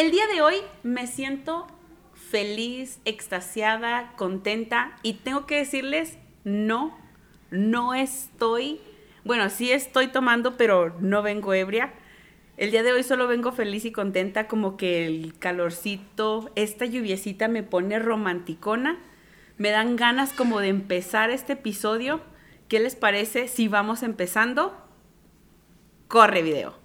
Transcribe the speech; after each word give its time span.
El 0.00 0.12
día 0.12 0.26
de 0.28 0.40
hoy 0.40 0.54
me 0.82 1.06
siento 1.06 1.66
feliz, 2.14 3.00
extasiada, 3.04 4.14
contenta 4.16 4.96
y 5.02 5.12
tengo 5.12 5.44
que 5.44 5.58
decirles, 5.58 6.16
no, 6.42 6.96
no 7.50 7.92
estoy, 7.92 8.80
bueno, 9.26 9.50
sí 9.50 9.70
estoy 9.70 10.08
tomando, 10.08 10.56
pero 10.56 10.96
no 11.00 11.20
vengo 11.20 11.52
ebria. 11.52 11.92
El 12.56 12.70
día 12.70 12.82
de 12.82 12.94
hoy 12.94 13.02
solo 13.02 13.28
vengo 13.28 13.52
feliz 13.52 13.84
y 13.84 13.92
contenta, 13.92 14.48
como 14.48 14.78
que 14.78 15.04
el 15.04 15.38
calorcito, 15.38 16.50
esta 16.54 16.86
lluviecita 16.86 17.48
me 17.48 17.62
pone 17.62 17.98
romanticona, 17.98 18.98
me 19.58 19.68
dan 19.68 19.96
ganas 19.96 20.32
como 20.32 20.60
de 20.60 20.68
empezar 20.68 21.28
este 21.28 21.52
episodio. 21.52 22.22
¿Qué 22.68 22.80
les 22.80 22.96
parece 22.96 23.48
si 23.48 23.68
vamos 23.68 24.02
empezando? 24.02 24.74
Corre 26.08 26.40
video. 26.40 26.79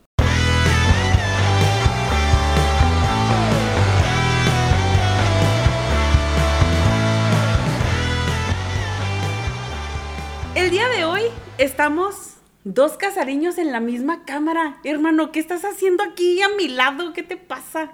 El 10.56 10.72
día 10.72 10.88
de 10.88 11.04
hoy 11.04 11.24
estamos 11.58 12.36
dos 12.64 12.94
casariños 12.94 13.58
en 13.58 13.74
la 13.74 13.82
misma 13.82 14.24
cámara. 14.24 14.78
Hermano, 14.86 15.34
¿qué 15.34 15.42
estás 15.42 15.66
haciendo 15.66 16.02
aquí 16.02 16.42
a 16.42 16.48
mi 16.48 16.70
lado? 16.70 17.12
¿Qué 17.12 17.24
te 17.24 17.36
pasa? 17.36 17.92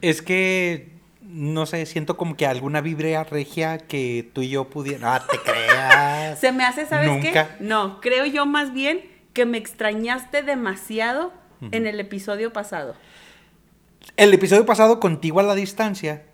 Es 0.00 0.20
que, 0.20 0.90
no 1.22 1.64
sé, 1.66 1.86
siento 1.86 2.16
como 2.16 2.36
que 2.36 2.48
alguna 2.48 2.80
vibra 2.80 3.22
regia 3.22 3.78
que 3.78 4.28
tú 4.32 4.42
y 4.42 4.48
yo 4.48 4.68
pudiera... 4.68 5.14
Ah, 5.14 5.26
te 5.30 5.38
creas. 5.38 6.40
Se 6.40 6.50
me 6.50 6.64
hace, 6.64 6.86
¿sabes 6.86 7.08
Nunca. 7.08 7.46
qué? 7.56 7.64
No, 7.64 8.00
creo 8.00 8.26
yo 8.26 8.46
más 8.46 8.72
bien 8.72 9.08
que 9.32 9.46
me 9.46 9.56
extrañaste 9.56 10.42
demasiado 10.42 11.32
en 11.70 11.86
el 11.86 12.00
episodio 12.00 12.52
pasado. 12.52 12.96
El 14.16 14.34
episodio 14.34 14.66
pasado 14.66 14.98
contigo 14.98 15.38
a 15.38 15.44
la 15.44 15.54
distancia, 15.54 16.24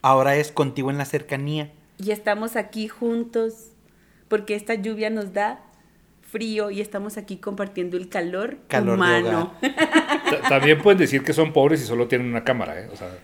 ahora 0.00 0.36
es 0.36 0.52
contigo 0.52 0.92
en 0.92 0.98
la 0.98 1.06
cercanía. 1.06 1.72
Y 1.98 2.12
estamos 2.12 2.54
aquí 2.54 2.86
juntos 2.86 3.73
porque 4.34 4.56
esta 4.56 4.74
lluvia 4.74 5.10
nos 5.10 5.32
da 5.32 5.60
frío 6.28 6.68
y 6.72 6.80
estamos 6.80 7.16
aquí 7.18 7.36
compartiendo 7.36 7.96
el 7.96 8.08
calor, 8.08 8.56
humano. 8.72 9.54
Ta- 9.60 10.40
También 10.48 10.82
pueden 10.82 10.98
decir 10.98 11.22
que 11.22 11.32
son 11.32 11.52
pobres 11.52 11.80
y 11.80 11.84
solo 11.86 12.08
tienen 12.08 12.26
una 12.26 12.42
cámara, 12.42 12.80
¿eh? 12.80 12.88
O 12.92 12.96
sea, 12.96 13.16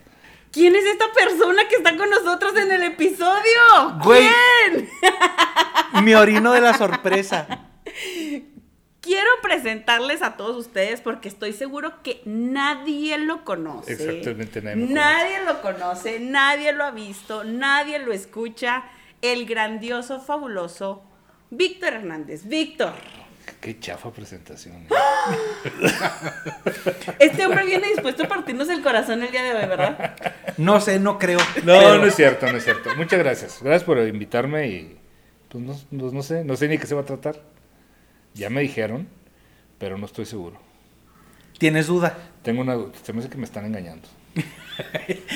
¿Quién 0.53 0.77
es 0.77 0.85
esta 0.85 1.07
persona 1.13 1.63
que 1.69 1.75
está 1.75 1.97
con 1.97 2.09
nosotros 2.09 2.57
en 2.57 2.71
el 2.71 2.85
episodio? 2.85 3.99
Güey. 4.05 4.29
¿Quién? 4.71 4.89
Me 6.05 6.15
orino 6.15 6.53
de 6.53 6.61
la 6.61 6.75
sorpresa. 6.75 7.67
Quiero 9.01 9.31
presentarles 9.43 10.23
a 10.23 10.37
todos 10.37 10.57
ustedes 10.57 11.01
porque 11.01 11.27
estoy 11.29 11.53
seguro 11.53 12.03
que 12.05 12.23
nadie 12.27 13.19
lo 13.19 13.45
conoce. 13.45 13.95
Exactamente, 13.95 14.63
nadie 14.63 14.77
lo 14.87 14.95
Nadie 14.95 15.45
lo 15.45 15.61
conoce, 15.63 16.21
nadie 16.21 16.73
lo 16.73 16.85
ha 16.85 16.93
visto, 16.93 17.43
nadie 17.43 17.99
lo 17.99 18.13
escucha. 18.13 18.85
El 19.23 19.47
grandioso, 19.47 20.21
fabuloso 20.21 21.03
Víctor 21.51 21.95
Hernández. 21.95 22.47
Víctor, 22.47 22.93
qué 23.61 23.79
chafa 23.79 24.11
presentación. 24.13 24.77
¿eh? 24.77 24.89
este 27.19 27.45
hombre 27.47 27.67
viene 27.67 27.89
dispuesto 27.89 28.25
a 28.25 28.29
partirnos 28.29 28.69
el 28.69 28.83
corazón 28.83 29.23
el 29.23 29.31
día 29.31 29.43
de 29.43 29.55
hoy, 29.55 29.67
¿verdad? 29.69 30.15
No 30.57 30.81
sé, 30.81 30.99
no 31.01 31.19
creo. 31.19 31.39
No, 31.39 31.65
pero- 31.65 31.99
no 31.99 32.07
es 32.07 32.15
cierto, 32.15 32.51
no 32.51 32.59
es 32.59 32.65
cierto. 32.65 32.91
Muchas 32.97 33.19
gracias. 33.19 33.59
Gracias 33.63 33.85
por 33.85 33.99
invitarme 33.99 34.69
y 34.69 34.97
pues 35.49 35.65
no, 35.65 35.77
no 36.13 36.23
sé, 36.23 36.45
no 36.45 36.57
sé 36.57 36.69
ni 36.69 36.79
qué 36.79 36.87
se 36.87 36.95
va 36.95 37.03
a 37.03 37.07
tratar. 37.07 37.37
Ya 38.35 38.49
me 38.49 38.61
dijeron, 38.61 39.09
pero 39.79 39.99
no 39.99 40.07
estoy 40.07 40.25
seguro. 40.25 40.59
¿Tienes 41.59 41.89
duda? 41.89 42.17
Tengo 42.43 42.63
una 42.63 42.75
duda, 42.75 42.93
se 43.03 43.13
me 43.13 43.19
hace 43.21 43.29
que 43.29 43.37
me 43.37 43.45
están 43.45 43.67
engañando. 43.67 44.09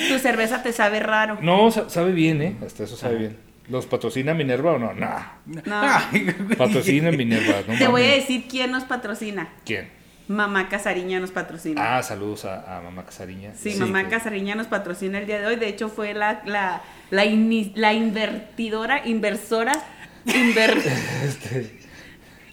Tu 0.09 0.19
cerveza 0.21 0.63
te 0.63 0.73
sabe 0.73 1.01
raro. 1.01 1.39
No, 1.43 1.71
sa- 1.71 1.91
sabe 1.91 2.13
bien, 2.13 2.41
¿eh? 2.41 2.57
Hasta 2.65 2.85
eso 2.85 2.97
sabe 2.97 3.17
bien. 3.17 3.37
¿Los 3.69 3.87
patrocina 3.87 4.35
Minerva 4.35 4.73
o 4.73 4.79
no? 4.79 4.93
Nah. 4.93 5.21
No. 5.47 5.83
Patrocina 6.57 7.11
Minerva. 7.11 7.63
No 7.67 7.79
Te 7.79 7.89
voy 7.89 8.03
a 8.03 8.15
decir 8.15 8.45
quién 8.49 8.71
nos 8.71 8.85
patrocina. 8.85 9.49
¿Quién? 9.65 9.89
Mamá 10.29 10.69
Casariña 10.69 11.21
nos 11.21 11.31
patrocina. 11.31 11.97
Ah, 11.99 12.03
saludos 12.03 12.45
a, 12.47 12.79
a 12.79 12.81
Mamá 12.81 13.05
Casariña. 13.05 13.53
Sí, 13.55 13.73
Sí, 13.73 13.79
Mamá 13.81 14.05
que- 14.05 14.11
Casariña 14.11 14.55
nos 14.55 14.67
patrocina 14.67 15.19
el 15.19 15.27
día 15.27 15.39
de 15.41 15.47
hoy. 15.47 15.57
De 15.57 15.69
hecho, 15.69 15.89
fue 15.89 16.15
la, 16.15 16.43
la, 16.47 16.83
la, 17.11 17.25
ini- 17.27 17.73
la 17.75 17.93
invertidora, 17.93 19.07
inversora, 19.07 19.73
inver, 20.27 20.79
Este, 21.25 21.73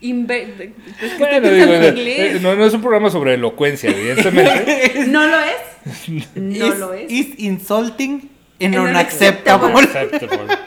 inver- 0.01 0.73
es 1.01 1.11
que 1.13 1.17
bueno, 1.17 1.49
digo, 1.49 1.73
eh, 1.73 1.87
inglés. 1.89 2.41
no, 2.41 2.55
no 2.55 2.65
es 2.65 2.73
un 2.73 2.81
programa 2.81 3.09
sobre 3.09 3.35
elocuencia, 3.35 3.89
evidentemente. 3.89 5.05
¿No 5.07 5.25
lo 5.27 5.37
es? 5.39 6.27
No 6.35 6.67
Is- 6.67 6.77
lo 6.77 6.93
es. 6.93 7.11
Is 7.11 7.39
insulting 7.39 8.30
And 8.65 8.75
unacceptable. 8.75 9.67
unacceptable. 9.73 10.53
Acceptable. 10.53 10.57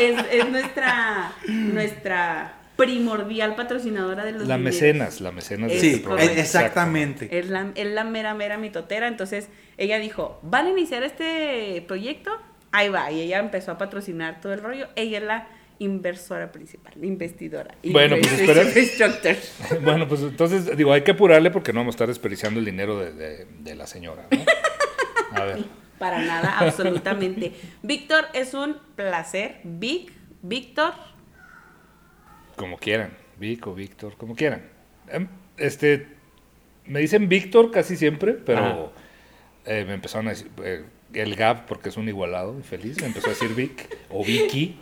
Es, 0.00 0.24
es 0.32 0.48
nuestra, 0.50 1.32
nuestra 1.46 2.54
primordial 2.76 3.54
patrocinadora 3.56 4.24
de 4.24 4.32
los 4.32 4.46
La 4.48 4.56
mecenas, 4.58 5.20
la 5.20 5.30
mecenas 5.32 5.68
de 5.70 5.74
Es 5.76 5.80
Sí, 5.82 5.88
este 5.88 6.00
programa. 6.00 6.22
correcto. 6.22 6.40
exactamente. 6.40 7.38
Es 7.38 7.48
la, 7.50 7.70
es 7.74 7.86
la 7.86 8.04
mera, 8.04 8.34
mera 8.34 8.56
mitotera. 8.56 9.06
Entonces, 9.08 9.48
ella 9.76 9.98
dijo, 9.98 10.38
¿van 10.42 10.66
a 10.66 10.70
iniciar 10.70 11.02
este 11.02 11.84
proyecto? 11.86 12.30
Ahí 12.72 12.88
va. 12.88 13.10
Y 13.10 13.20
ella 13.20 13.38
empezó 13.38 13.72
a 13.72 13.78
patrocinar 13.78 14.40
todo 14.40 14.52
el 14.54 14.60
rollo. 14.62 14.88
Ella 14.96 15.18
es 15.18 15.24
la 15.24 15.48
inversora 15.78 16.52
principal, 16.52 16.92
la 16.96 17.06
investidora. 17.06 17.74
Bueno, 17.84 18.16
pues, 18.20 18.32
espera. 18.40 18.62
Instructor. 18.62 19.36
Bueno, 19.82 20.06
pues 20.08 20.20
entonces, 20.22 20.76
digo, 20.76 20.92
hay 20.92 21.02
que 21.02 21.10
apurarle 21.12 21.50
porque 21.50 21.72
no 21.72 21.80
vamos 21.80 21.94
a 21.94 21.96
estar 21.96 22.08
desperdiciando 22.08 22.60
el 22.60 22.66
dinero 22.66 22.98
de, 22.98 23.12
de- 23.12 23.46
de 23.60 23.74
la 23.74 23.86
señora. 23.86 24.26
¿no? 24.30 24.44
A 25.38 25.44
ver. 25.44 25.64
Para 26.00 26.22
nada, 26.22 26.58
absolutamente. 26.58 27.52
Víctor, 27.82 28.24
es 28.32 28.54
un 28.54 28.78
placer. 28.96 29.60
Vic, 29.64 30.10
Víctor. 30.40 30.94
Como 32.56 32.78
quieran, 32.78 33.10
Vic 33.38 33.66
o 33.66 33.74
Víctor, 33.74 34.16
como 34.16 34.34
quieran. 34.34 34.62
Em, 35.08 35.28
Este, 35.58 36.08
me 36.86 37.00
dicen 37.00 37.28
Víctor 37.28 37.70
casi 37.70 37.96
siempre, 37.96 38.32
pero 38.32 38.92
eh, 39.66 39.84
me 39.86 39.92
empezaron 39.92 40.26
a 40.28 40.30
decir, 40.30 40.50
eh, 40.64 40.84
el 41.12 41.36
Gab, 41.36 41.66
porque 41.66 41.90
es 41.90 41.98
un 41.98 42.08
igualado 42.08 42.58
y 42.58 42.62
feliz, 42.62 42.98
me 43.02 43.08
empezó 43.08 43.26
a 43.26 43.30
decir 43.30 43.54
Vic 43.54 43.94
o 44.08 44.24
Vicky. 44.24 44.76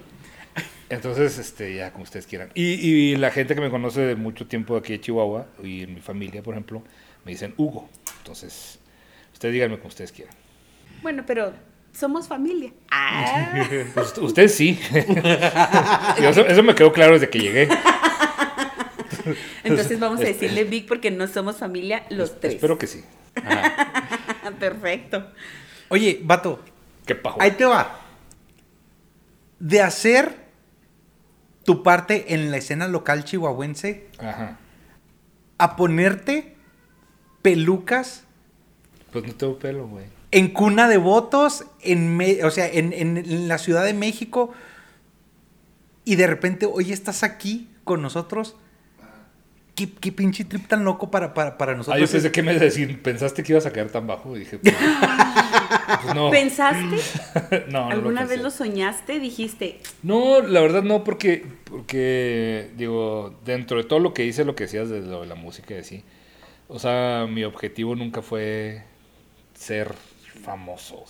Entonces, 0.88 1.36
este, 1.38 1.74
ya 1.74 1.90
como 1.92 2.04
ustedes 2.04 2.28
quieran. 2.28 2.50
Y, 2.54 2.62
y 2.74 3.16
la 3.16 3.32
gente 3.32 3.56
que 3.56 3.60
me 3.60 3.70
conoce 3.70 4.02
de 4.02 4.14
mucho 4.14 4.46
tiempo 4.46 4.76
aquí 4.76 4.92
de 4.92 5.00
Chihuahua 5.00 5.48
y 5.64 5.82
en 5.82 5.94
mi 5.94 6.00
familia, 6.00 6.44
por 6.44 6.54
ejemplo, 6.54 6.84
me 7.24 7.32
dicen 7.32 7.54
Hugo. 7.56 7.88
Entonces, 8.18 8.78
ustedes 9.32 9.52
díganme 9.52 9.78
como 9.78 9.88
ustedes 9.88 10.12
quieran. 10.12 10.34
Bueno, 11.02 11.24
pero 11.26 11.52
somos 11.92 12.28
familia. 12.28 12.72
Ah. 12.90 13.66
Pues, 13.94 14.16
ustedes 14.18 14.54
sí. 14.54 14.78
Yo 16.20 16.28
eso, 16.28 16.46
eso 16.46 16.62
me 16.62 16.74
quedó 16.74 16.92
claro 16.92 17.14
desde 17.14 17.28
que 17.30 17.38
llegué. 17.40 17.68
Entonces 19.64 19.98
vamos 20.00 20.20
a 20.20 20.24
decirle 20.24 20.64
Vic 20.64 20.86
porque 20.86 21.10
no 21.10 21.26
somos 21.26 21.56
familia 21.58 22.04
los 22.10 22.40
tres. 22.40 22.54
Espero 22.54 22.78
que 22.78 22.86
sí. 22.86 23.04
Perfecto. 24.58 25.30
Oye, 25.88 26.20
vato, 26.22 26.62
Qué 27.06 27.14
pajo. 27.14 27.40
ahí 27.40 27.52
te 27.52 27.64
va. 27.64 28.00
De 29.58 29.82
hacer 29.82 30.36
tu 31.64 31.82
parte 31.82 32.32
en 32.34 32.50
la 32.50 32.56
escena 32.58 32.88
local 32.88 33.24
chihuahuense 33.24 34.06
Ajá. 34.18 34.58
a 35.58 35.76
ponerte 35.76 36.54
pelucas 37.42 38.24
Pues 39.12 39.26
no 39.26 39.34
tengo 39.34 39.58
pelo, 39.58 39.86
güey. 39.86 40.06
En 40.30 40.48
cuna 40.48 40.88
de 40.88 40.96
votos, 40.98 41.64
en 41.82 42.16
me- 42.16 42.44
o 42.44 42.50
sea, 42.50 42.66
en, 42.68 42.92
en- 42.92 43.16
en 43.16 43.48
la 43.48 43.58
Ciudad 43.58 43.84
de 43.84 43.94
México, 43.94 44.52
y 46.04 46.16
de 46.16 46.26
repente, 46.26 46.66
oye, 46.66 46.92
estás 46.94 47.22
aquí 47.22 47.68
con 47.84 48.02
nosotros. 48.02 48.56
¿Qué, 49.74 49.88
qué 49.92 50.10
pinche 50.10 50.44
trip 50.44 50.66
tan 50.66 50.82
loco 50.84 51.08
para, 51.08 51.34
para, 51.34 51.56
para 51.56 51.72
Ah, 51.72 51.76
nosotros? 51.76 52.00
yo 52.00 52.10
pensé 52.10 52.32
que 52.32 52.42
me 52.42 52.50
ibas 52.50 52.62
a 52.62 52.64
decir, 52.64 53.00
¿pensaste 53.00 53.44
que 53.44 53.52
ibas 53.52 53.64
a 53.64 53.70
caer 53.72 53.90
tan 53.92 54.08
bajo? 54.08 54.34
Y 54.34 54.40
dije, 54.40 54.58
pues, 54.58 54.74
pues 56.02 56.14
no. 56.16 56.30
¿Pensaste? 56.30 57.64
no, 57.70 57.84
no 57.84 57.90
¿Alguna 57.90 58.22
lo 58.22 58.28
vez 58.28 58.40
lo 58.42 58.50
soñaste? 58.50 59.20
Dijiste, 59.20 59.78
No, 60.02 60.40
la 60.40 60.60
verdad 60.62 60.82
no, 60.82 61.04
porque, 61.04 61.46
porque, 61.70 62.70
digo, 62.76 63.38
dentro 63.44 63.76
de 63.78 63.84
todo 63.84 64.00
lo 64.00 64.14
que 64.14 64.24
hice, 64.24 64.44
lo 64.44 64.56
que 64.56 64.64
decías 64.64 64.88
de 64.88 65.00
lo 65.00 65.20
de 65.20 65.28
la 65.28 65.36
música 65.36 65.74
y 65.74 65.78
así, 65.78 66.04
o 66.66 66.80
sea, 66.80 67.26
mi 67.30 67.44
objetivo 67.44 67.94
nunca 67.94 68.20
fue 68.20 68.82
ser 69.54 69.94
famoso. 70.42 71.04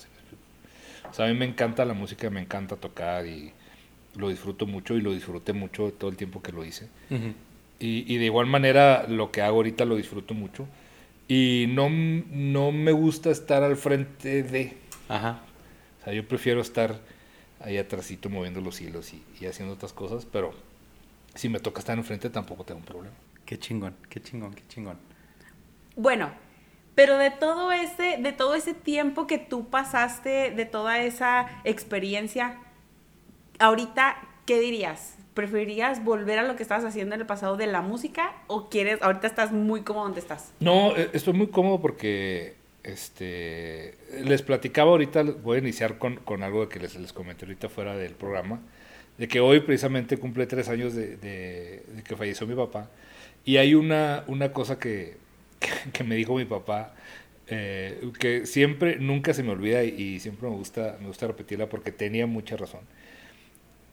O 1.08 1.14
sea, 1.14 1.26
a 1.26 1.28
mí 1.28 1.34
me 1.34 1.44
encanta 1.44 1.84
la 1.84 1.94
música, 1.94 2.28
me 2.30 2.40
encanta 2.40 2.76
tocar 2.76 3.26
y 3.26 3.52
lo 4.16 4.28
disfruto 4.28 4.66
mucho 4.66 4.96
y 4.96 5.00
lo 5.00 5.12
disfruté 5.12 5.52
mucho 5.52 5.92
todo 5.92 6.10
el 6.10 6.16
tiempo 6.16 6.42
que 6.42 6.52
lo 6.52 6.64
hice. 6.64 6.88
Y, 7.80 8.12
y 8.12 8.18
de 8.18 8.24
igual 8.24 8.46
manera 8.46 9.06
lo 9.08 9.30
que 9.30 9.42
hago 9.42 9.56
ahorita 9.58 9.84
lo 9.84 9.96
disfruto 9.96 10.34
mucho. 10.34 10.66
Y 11.28 11.66
no, 11.68 11.88
no 11.90 12.72
me 12.72 12.92
gusta 12.92 13.30
estar 13.30 13.62
al 13.62 13.76
frente 13.76 14.42
de... 14.42 14.76
Ajá. 15.08 15.42
O 16.00 16.04
sea, 16.04 16.12
yo 16.14 16.26
prefiero 16.26 16.60
estar 16.60 16.98
ahí 17.60 17.76
atrásito 17.76 18.30
moviendo 18.30 18.60
los 18.60 18.80
hilos 18.80 19.12
y, 19.12 19.22
y 19.40 19.46
haciendo 19.46 19.74
otras 19.74 19.92
cosas, 19.92 20.24
pero 20.24 20.54
si 21.34 21.48
me 21.48 21.60
toca 21.60 21.80
estar 21.80 21.96
enfrente 21.96 22.30
tampoco 22.30 22.64
tengo 22.64 22.80
un 22.80 22.86
problema. 22.86 23.16
Qué 23.44 23.58
chingón, 23.58 23.94
qué 24.08 24.20
chingón, 24.20 24.54
qué 24.54 24.62
chingón. 24.68 24.98
bueno, 25.96 26.30
Pero 26.98 27.16
de 27.16 27.30
todo 27.30 27.70
ese, 27.70 28.16
de 28.18 28.32
todo 28.32 28.56
ese 28.56 28.74
tiempo 28.74 29.28
que 29.28 29.38
tú 29.38 29.68
pasaste, 29.68 30.50
de 30.50 30.64
toda 30.66 30.98
esa 30.98 31.46
experiencia, 31.62 32.56
ahorita, 33.60 34.16
¿qué 34.46 34.58
dirías? 34.58 35.14
¿Preferirías 35.34 36.02
volver 36.04 36.40
a 36.40 36.42
lo 36.42 36.56
que 36.56 36.64
estabas 36.64 36.84
haciendo 36.84 37.14
en 37.14 37.20
el 37.20 37.26
pasado 37.28 37.56
de 37.56 37.68
la 37.68 37.82
música 37.82 38.32
o 38.48 38.68
quieres, 38.68 39.00
ahorita 39.00 39.28
estás 39.28 39.52
muy 39.52 39.82
cómodo 39.82 40.06
donde 40.06 40.18
estás? 40.20 40.52
No, 40.58 40.96
eh, 40.96 41.10
estoy 41.12 41.34
muy 41.34 41.46
cómodo 41.46 41.80
porque 41.80 42.56
este 42.82 43.94
les 44.24 44.42
platicaba 44.42 44.90
ahorita, 44.90 45.22
voy 45.22 45.58
a 45.58 45.60
iniciar 45.60 45.98
con, 45.98 46.16
con 46.16 46.42
algo 46.42 46.68
que 46.68 46.80
les, 46.80 46.96
les 46.96 47.12
comenté 47.12 47.44
ahorita 47.44 47.68
fuera 47.68 47.94
del 47.96 48.14
programa, 48.14 48.58
de 49.18 49.28
que 49.28 49.38
hoy 49.38 49.60
precisamente 49.60 50.16
cumple 50.16 50.46
tres 50.46 50.68
años 50.68 50.94
de, 50.94 51.16
de- 51.16 51.84
de 51.94 52.02
que 52.02 52.16
falleció 52.16 52.44
mi 52.46 52.56
papá. 52.56 52.88
Y 53.44 53.56
hay 53.58 53.74
una, 53.76 54.24
una 54.26 54.52
cosa 54.52 54.78
que, 54.80 55.16
que 55.92 56.04
me 56.04 56.14
dijo 56.16 56.36
mi 56.36 56.44
papá, 56.44 56.94
eh, 57.48 58.10
que 58.18 58.46
siempre, 58.46 58.98
nunca 58.98 59.34
se 59.34 59.42
me 59.42 59.50
olvida 59.52 59.82
y, 59.84 60.20
siempre 60.20 60.48
me 60.48 60.56
gusta, 60.56 60.96
me 61.00 61.06
gusta 61.08 61.26
repetirla 61.26 61.68
porque 61.68 61.92
tenía 61.92 62.26
mucha 62.26 62.56
razón. 62.56 62.80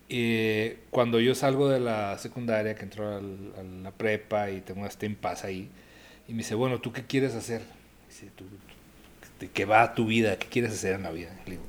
Eh, 0.10 0.80
cuando 0.92 1.20
yo 1.20 1.34
salgo 1.34 1.68
de 1.70 1.80
la 1.80 2.18
secundaria, 2.20 2.76
que 2.76 2.84
entro 2.84 3.16
al- 3.18 3.54
a 3.58 3.64
la 3.64 3.92
prepa 3.92 4.52
y 4.52 4.62
tengo 4.62 4.86
este 4.86 5.06
impasse 5.08 5.48
ahí, 5.48 5.70
y 6.28 6.32
me 6.34 6.40
dice, 6.40 6.56
bueno, 6.56 6.80
¿tú 6.80 6.92
qué 6.92 7.04
quieres 7.06 7.34
hacer? 7.36 7.62
Dice, 8.08 8.28
¿Tú, 8.36 8.46
tú- 8.46 8.76
¿De 9.40 9.50
qué 9.50 9.66
va 9.66 9.94
tu 9.94 10.06
vida? 10.06 10.38
¿Qué 10.38 10.48
quieres 10.48 10.72
hacer 10.74 10.96
en 10.96 11.04
la 11.04 11.12
vida? 11.12 11.30
Le 11.46 11.52
digo, 11.54 11.64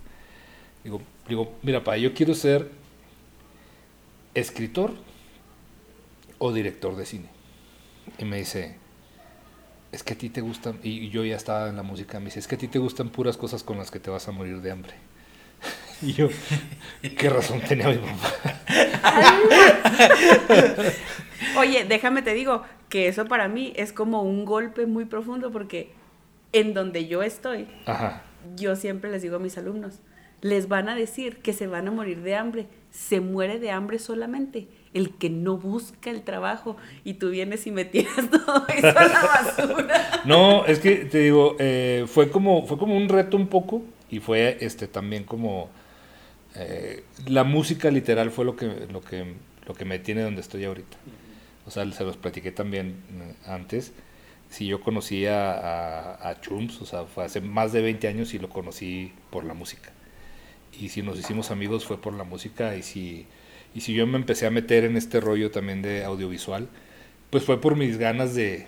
digo, 0.85 1.03
digo, 1.29 1.53
mira, 1.63 1.81
papá, 1.81 1.97
yo 1.97 2.15
quiero 2.15 2.35
ser 2.35 2.71
escritor 4.35 4.93
o 6.39 6.53
director 6.53 6.97
de 6.97 7.07
cine. 7.07 7.29
Y 8.19 8.25
me 8.25 8.39
dice, 8.39 8.77
es 9.93 10.03
que 10.03 10.15
a 10.15 10.19
ti 10.19 10.29
te 10.31 10.41
gustan, 10.41 10.79
y 10.83 11.09
yo 11.11 11.25
ya 11.25 11.37
estaba 11.37 11.69
en 11.69 11.77
la 11.77 11.83
música, 11.83 12.19
me 12.19 12.27
dice, 12.27 12.41
es 12.41 12.49
que 12.49 12.57
a 12.57 12.59
ti 12.59 12.69
te 12.69 12.79
gustan 12.79 13.09
puras 13.09 13.37
cosas 13.37 13.63
con 13.63 13.79
las 13.79 13.91
que 13.91 14.01
te 14.01 14.11
vas 14.11 14.29
a 14.29 14.33
morir 14.33 14.61
de 14.61 14.71
hambre. 14.71 14.93
Y 16.03 16.13
yo, 16.13 16.29
¿qué 17.17 17.31
razón 17.31 17.59
tenía 17.63 17.89
mi 17.89 17.97
papá? 17.97 18.35
Oye, 21.59 21.87
déjame 21.89 22.21
te 22.21 22.35
digo 22.35 22.63
que 22.91 23.09
eso 23.09 23.25
para 23.25 23.49
mí 23.49 23.73
es 23.77 23.95
como 23.95 24.23
un 24.23 24.45
golpe 24.45 24.85
muy 24.85 25.07
profundo 25.07 25.51
porque 25.51 25.93
en 26.53 26.75
donde 26.75 27.07
yo 27.09 27.23
estoy, 27.23 27.67
Ajá. 27.87 28.23
yo 28.57 28.77
siempre 28.77 29.11
les 29.11 29.23
digo 29.23 29.37
a 29.37 29.39
mis 29.39 29.57
alumnos, 29.57 30.01
les 30.43 30.69
van 30.69 30.91
a 30.91 30.95
decir 30.95 31.39
que 31.39 31.55
se 31.55 31.67
van 31.67 31.89
a 31.89 31.91
morir 31.91 32.21
de 32.23 32.37
hambre. 32.37 32.67
Se 32.91 33.21
muere 33.21 33.59
de 33.59 33.71
hambre 33.71 33.99
solamente 33.99 34.69
el 34.97 35.11
que 35.11 35.29
no 35.29 35.59
busca 35.59 36.11
el 36.11 36.23
trabajo 36.23 36.77
y 37.05 37.15
tú 37.15 37.31
vienes 37.31 37.67
y 37.67 37.71
me 37.71 37.85
tiras 37.85 38.17
todo 38.31 38.67
eso 38.69 38.99
a 38.99 39.09
la 39.09 39.23
basura. 39.23 40.23
No, 40.25 40.65
es 40.65 40.79
que 40.79 40.97
te 41.05 41.19
digo, 41.19 41.57
eh, 41.59 42.07
fue 42.09 42.31
como 42.31 42.67
fue 42.67 42.79
como 42.79 42.97
un 42.97 43.09
reto 43.09 43.37
un 43.37 43.49
poco 43.49 43.83
y 44.11 44.21
fue 44.21 44.57
este 44.61 44.87
también 44.87 45.25
como 45.25 45.69
eh, 46.55 47.05
la 47.27 47.45
música 47.45 47.91
literal 47.91 48.31
fue 48.31 48.47
lo 48.47 48.57
que 48.57 48.87
lo 48.91 49.03
que 49.03 49.35
lo 49.67 49.75
que 49.75 49.85
me 49.85 49.99
tiene 49.99 50.23
donde 50.23 50.41
estoy 50.41 50.65
ahorita. 50.65 50.97
O 51.67 51.71
sea, 51.71 51.91
se 51.93 52.05
los 52.05 52.17
platiqué 52.17 52.51
también 52.53 52.97
eh, 53.21 53.35
antes. 53.47 53.93
Si 54.49 54.67
yo 54.67 54.81
conocí 54.81 55.27
a, 55.27 55.53
a, 55.53 56.31
a 56.31 56.41
Chums, 56.41 56.81
o 56.81 56.87
sea, 56.87 57.05
fue 57.05 57.25
hace 57.25 57.41
más 57.41 57.73
de 57.73 57.83
20 57.83 58.07
años 58.09 58.33
y 58.33 58.39
lo 58.39 58.49
conocí 58.49 59.13
por 59.31 59.45
la 59.45 59.55
música. 59.55 59.91
Y 60.81 60.89
si 60.89 61.03
nos 61.03 61.19
hicimos 61.19 61.51
amigos 61.51 61.85
fue 61.85 62.01
por 62.01 62.15
la 62.15 62.25
música 62.25 62.77
y 62.77 62.83
si 62.83 63.27
y 63.77 63.83
si 63.83 63.93
yo 63.93 64.07
me 64.07 64.17
empecé 64.17 64.47
a 64.47 64.51
meter 64.51 64.85
en 64.85 64.97
este 64.97 65.21
rollo 65.21 65.51
también 65.51 65.83
de 65.83 66.03
audiovisual, 66.03 66.67
pues 67.29 67.45
fue 67.45 67.61
por 67.61 67.77
mis 67.77 67.99
ganas 67.99 68.35
de, 68.35 68.67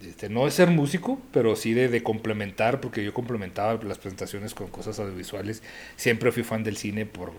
este, 0.00 0.30
no 0.30 0.46
de 0.46 0.50
ser 0.50 0.70
músico, 0.70 1.20
pero 1.30 1.56
sí 1.56 1.74
de, 1.74 2.02
complementar, 2.02 2.80
porque 2.80 3.04
yo 3.04 3.12
complementaba 3.12 3.78
las 3.84 3.98
presentaciones 3.98 4.54
con 4.54 4.68
cosas 4.68 4.98
audiovisuales. 4.98 5.62
Siempre 5.96 6.32
fui 6.32 6.42
fan 6.42 6.64
del 6.64 6.78
cine 6.78 7.04
por, 7.04 7.32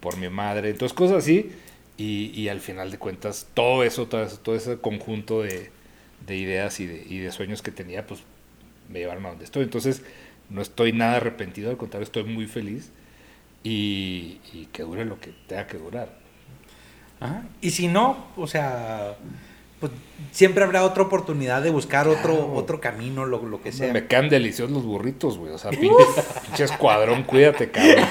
por 0.00 0.16
mi 0.16 0.30
madre, 0.30 0.70
entonces 0.70 0.96
cosas 0.96 1.18
así. 1.18 1.50
Y, 1.98 2.48
al 2.48 2.60
final 2.60 2.90
de 2.90 2.96
cuentas, 2.96 3.46
todo 3.52 3.84
eso, 3.84 4.08
todo, 4.08 4.22
eso, 4.22 4.38
todo 4.38 4.54
ese 4.56 4.78
conjunto 4.78 5.42
de, 5.42 5.70
de 6.26 6.36
ideas 6.38 6.80
y 6.80 6.86
de, 6.86 7.30
sueños 7.32 7.60
que 7.60 7.70
tenía, 7.70 8.06
pues 8.06 8.20
me 8.88 9.00
llevaron 9.00 9.26
a 9.26 9.28
donde 9.28 9.44
estoy. 9.44 9.64
Entonces, 9.64 10.00
no 10.48 10.62
estoy 10.62 10.94
nada 10.94 11.18
arrepentido, 11.18 11.68
al 11.68 11.76
contrario, 11.76 12.04
estoy 12.04 12.24
muy 12.24 12.46
feliz. 12.46 12.92
Y 13.62 14.38
que 14.72 14.84
dure 14.84 15.04
lo 15.04 15.20
que 15.20 15.34
tenga 15.46 15.66
que 15.66 15.76
durar. 15.76 16.19
Ajá. 17.20 17.42
Y 17.60 17.70
si 17.70 17.88
no, 17.88 18.26
o 18.36 18.46
sea, 18.46 19.16
pues 19.78 19.92
siempre 20.32 20.64
habrá 20.64 20.84
otra 20.84 21.02
oportunidad 21.02 21.62
de 21.62 21.70
buscar 21.70 22.06
otro, 22.08 22.52
otro 22.54 22.80
camino, 22.80 23.24
lo, 23.24 23.42
lo 23.44 23.62
que 23.62 23.72
sea. 23.72 23.92
Me 23.92 24.06
quedan 24.06 24.28
deliciosos 24.28 24.74
los 24.74 24.84
burritos, 24.84 25.38
güey. 25.38 25.52
O 25.52 25.58
sea, 25.58 25.70
pinche, 25.80 26.04
pinche 26.46 26.64
escuadrón, 26.64 27.22
cuídate, 27.24 27.70
cabrón. 27.70 28.04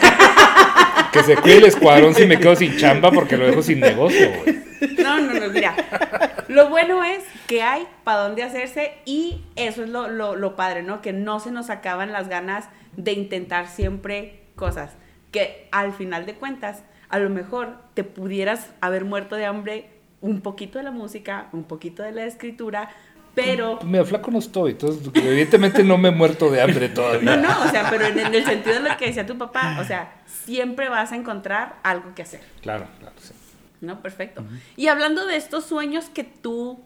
Que 1.12 1.24
se 1.24 1.36
cuide 1.38 1.58
el 1.58 1.66
escuadrón 1.66 2.14
si 2.14 2.26
me 2.26 2.40
quedo 2.40 2.56
sin 2.56 2.78
chamba 2.78 3.12
porque 3.12 3.38
lo 3.38 3.46
dejo 3.46 3.62
sin 3.62 3.80
negocio, 3.80 4.32
güey. 4.44 4.60
No, 4.98 5.20
no, 5.20 5.34
no, 5.34 5.50
mira. 5.50 5.76
Lo 6.48 6.70
bueno 6.70 7.04
es 7.04 7.24
que 7.48 7.62
hay 7.62 7.88
para 8.04 8.22
dónde 8.22 8.44
hacerse 8.44 8.94
y 9.06 9.42
eso 9.56 9.84
es 9.84 9.90
lo, 9.90 10.08
lo, 10.08 10.36
lo 10.36 10.56
padre, 10.56 10.84
¿no? 10.84 11.02
Que 11.02 11.14
no 11.14 11.40
se 11.40 11.52
nos 11.52 11.70
acaban 11.70 12.12
las 12.12 12.30
ganas 12.30 12.70
de 12.96 13.14
intentar 13.14 13.68
siempre 13.68 14.44
cosas. 14.56 14.92
Que 15.32 15.68
al 15.72 15.94
final 15.94 16.26
de 16.26 16.36
cuentas, 16.36 16.84
a 17.10 17.20
lo 17.20 17.30
mejor 17.30 17.76
te 17.94 18.04
pudieras 18.04 18.70
haber 18.82 19.06
muerto 19.06 19.36
de 19.36 19.46
hambre 19.46 19.90
un 20.22 20.42
poquito 20.42 20.78
de 20.78 20.84
la 20.84 20.92
música, 20.92 21.48
un 21.52 21.64
poquito 21.64 22.04
de 22.04 22.12
la 22.12 22.26
escritura, 22.26 22.90
pero... 23.36 23.80
Mira, 23.84 24.06
flaco 24.06 24.32
no 24.32 24.40
estoy. 24.40 24.72
Entonces, 24.72 25.10
evidentemente 25.16 25.84
no 25.84 25.98
me 25.98 26.10
he 26.10 26.12
muerto 26.12 26.52
de 26.52 26.62
hambre 26.62 26.90
todavía. 26.90 27.36
No, 27.36 27.42
no, 27.42 27.64
o 27.64 27.68
sea, 27.70 27.90
pero 27.90 28.06
en, 28.06 28.20
en 28.20 28.34
el 28.34 28.46
sentido 28.46 28.82
de 28.82 28.90
lo 28.90 28.98
que 28.98 29.08
decía 29.08 29.26
tu 29.26 29.38
papá, 29.38 29.78
o 29.80 29.84
sea, 29.84 30.22
siempre 30.26 30.90
vas 30.90 31.12
a 31.12 31.16
encontrar 31.16 31.78
algo 31.84 32.14
que 32.16 32.22
hacer. 32.22 32.42
Claro, 32.62 32.88
claro, 33.00 33.16
sí. 33.20 33.34
No, 33.82 34.02
perfecto. 34.02 34.44
Y 34.76 34.88
hablando 34.88 35.26
de 35.26 35.38
estos 35.38 35.66
sueños 35.66 36.10
que 36.10 36.26
tú 36.26 36.84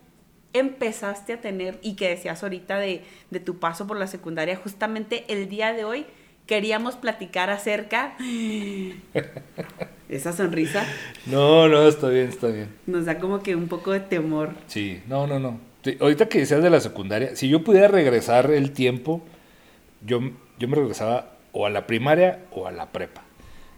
empezaste 0.54 1.34
a 1.34 1.42
tener 1.42 1.80
y 1.82 1.96
que 1.96 2.10
decías 2.10 2.44
ahorita 2.44 2.78
de, 2.78 3.04
de 3.32 3.40
tu 3.40 3.58
paso 3.58 3.88
por 3.88 3.98
la 3.98 4.06
secundaria, 4.06 4.56
justamente 4.56 5.26
el 5.28 5.50
día 5.50 5.74
de 5.74 5.86
hoy 5.86 6.06
queríamos 6.46 6.96
platicar 6.96 7.50
acerca... 7.50 8.16
Esa 10.16 10.32
sonrisa 10.32 10.86
No, 11.26 11.68
no, 11.68 11.88
está 11.88 12.10
bien, 12.10 12.30
está 12.30 12.48
bien. 12.48 12.70
nos 12.86 13.06
da 13.06 13.18
como 13.20 13.42
que 13.42 13.56
un 13.56 13.68
poco 13.68 13.92
de 13.92 14.00
temor. 14.00 14.52
Sí, 14.68 15.02
no, 15.08 15.26
no, 15.28 15.40
no. 15.40 15.60
Sí, 15.84 15.98
ahorita 16.00 16.30
que 16.30 16.40
decías 16.40 16.62
de 16.64 16.70
la 16.70 16.80
secundaria, 16.80 17.36
si 17.36 17.50
yo 17.50 17.64
pudiera 17.64 17.88
regresar 17.88 18.52
el 18.52 18.72
tiempo, 18.72 19.22
yo, 20.06 20.20
yo 20.60 20.68
me 20.68 20.76
regresaba 20.76 21.32
o 21.52 21.66
a 21.66 21.70
la 21.70 21.88
primaria 21.88 22.46
o 22.52 22.68
a 22.68 22.72
la 22.72 22.92
prepa. 22.92 23.24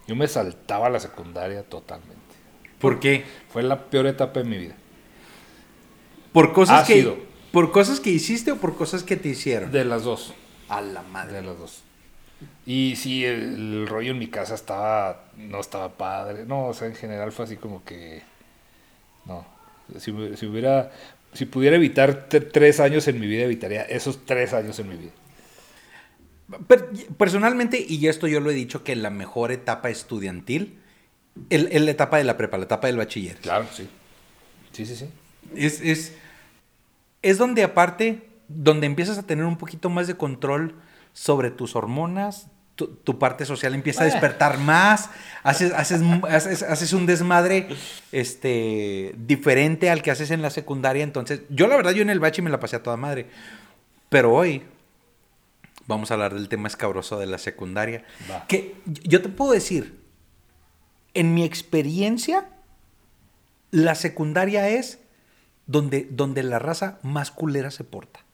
Yo 0.06 0.14
me 0.14 0.28
saltaba 0.28 0.86
a 0.86 0.90
la 0.90 1.00
secundaria 1.00 1.62
totalmente. 1.62 2.14
¿Por 2.78 3.00
qué? 3.00 3.24
Fue 3.48 3.62
la 3.62 3.86
peor 3.86 4.06
etapa 4.06 4.40
de 4.40 4.44
mi 4.48 4.58
vida. 4.58 4.74
¿Por 6.32 6.52
cosas, 6.52 6.82
Ha 6.84 6.86
que, 6.86 6.94
sido. 7.00 7.16
¿Por 7.50 7.72
cosas 7.72 7.98
que 8.00 8.10
hiciste 8.10 8.52
o 8.52 8.56
por 8.56 8.76
cosas 8.76 9.02
que 9.02 9.16
te 9.16 9.30
hicieron? 9.30 9.72
De 9.72 9.84
las 9.84 10.04
dos. 10.04 10.34
A 10.68 10.80
la 10.82 11.02
madre. 11.02 11.32
De 11.40 11.42
las 11.42 11.58
dos. 11.58 11.82
Y 12.66 12.96
sí, 12.96 13.24
el, 13.24 13.54
el 13.82 13.86
rollo 13.86 14.10
en 14.10 14.18
mi 14.18 14.26
casa 14.26 14.54
estaba, 14.56 15.24
no 15.36 15.60
estaba 15.60 15.96
padre. 15.96 16.44
No, 16.44 16.66
o 16.66 16.74
sea, 16.74 16.88
en 16.88 16.96
general 16.96 17.30
fue 17.30 17.44
así 17.44 17.56
como 17.56 17.84
que, 17.84 18.22
no. 19.24 19.46
Si, 19.98 20.12
si 20.36 20.46
hubiera, 20.46 20.90
si 21.32 21.46
pudiera 21.46 21.76
evitar 21.76 22.28
tres 22.28 22.80
años 22.80 23.06
en 23.06 23.20
mi 23.20 23.28
vida, 23.28 23.44
evitaría 23.44 23.82
esos 23.82 24.26
tres 24.26 24.52
años 24.52 24.78
en 24.80 24.88
mi 24.88 24.96
vida. 24.96 25.12
Per- 26.66 26.88
personalmente, 27.16 27.84
y 27.88 28.06
esto 28.08 28.26
yo 28.26 28.40
lo 28.40 28.50
he 28.50 28.54
dicho, 28.54 28.82
que 28.82 28.96
la 28.96 29.10
mejor 29.10 29.52
etapa 29.52 29.88
estudiantil 29.90 30.78
es 31.50 31.66
es 31.70 31.82
la 31.82 31.90
etapa 31.90 32.18
de 32.18 32.24
la 32.24 32.36
prepa, 32.36 32.58
la 32.58 32.64
etapa 32.64 32.88
del 32.88 32.96
bachiller. 32.96 33.36
Claro, 33.38 33.66
sí. 33.72 33.88
Sí, 34.72 34.86
sí, 34.86 34.96
sí. 34.96 35.08
Es, 35.54 35.80
es, 35.80 36.14
es 37.22 37.38
donde 37.38 37.62
aparte, 37.62 38.26
donde 38.48 38.86
empiezas 38.86 39.18
a 39.18 39.22
tener 39.24 39.44
un 39.44 39.56
poquito 39.56 39.88
más 39.88 40.06
de 40.08 40.16
control 40.16 40.74
sobre 41.12 41.50
tus 41.50 41.76
hormonas, 41.76 42.48
tu, 42.76 42.88
tu 42.88 43.18
parte 43.18 43.46
social 43.46 43.74
empieza 43.74 44.02
a 44.02 44.04
despertar 44.04 44.58
más, 44.58 45.10
haces, 45.42 45.72
haces, 45.72 46.02
haces, 46.28 46.62
haces 46.62 46.92
un 46.92 47.06
desmadre 47.06 47.68
este, 48.12 49.14
diferente 49.16 49.90
al 49.90 50.02
que 50.02 50.10
haces 50.10 50.30
en 50.30 50.42
la 50.42 50.50
secundaria. 50.50 51.02
Entonces, 51.02 51.40
yo 51.48 51.66
la 51.66 51.76
verdad, 51.76 51.92
yo 51.92 52.02
en 52.02 52.10
el 52.10 52.20
bachi 52.20 52.42
me 52.42 52.50
la 52.50 52.60
pasé 52.60 52.76
a 52.76 52.82
toda 52.82 52.98
madre. 52.98 53.26
Pero 54.10 54.32
hoy 54.32 54.62
vamos 55.86 56.10
a 56.10 56.14
hablar 56.14 56.34
del 56.34 56.48
tema 56.48 56.68
escabroso 56.68 57.18
de 57.18 57.26
la 57.26 57.38
secundaria. 57.38 58.04
Va. 58.30 58.46
Que 58.46 58.74
yo 58.84 59.22
te 59.22 59.30
puedo 59.30 59.52
decir, 59.52 59.98
en 61.14 61.32
mi 61.32 61.44
experiencia, 61.44 62.46
la 63.70 63.94
secundaria 63.94 64.68
es 64.68 65.00
donde, 65.66 66.06
donde 66.10 66.42
la 66.42 66.58
raza 66.58 66.98
más 67.02 67.30
culera 67.30 67.70
se 67.70 67.84
porta. 67.84 68.25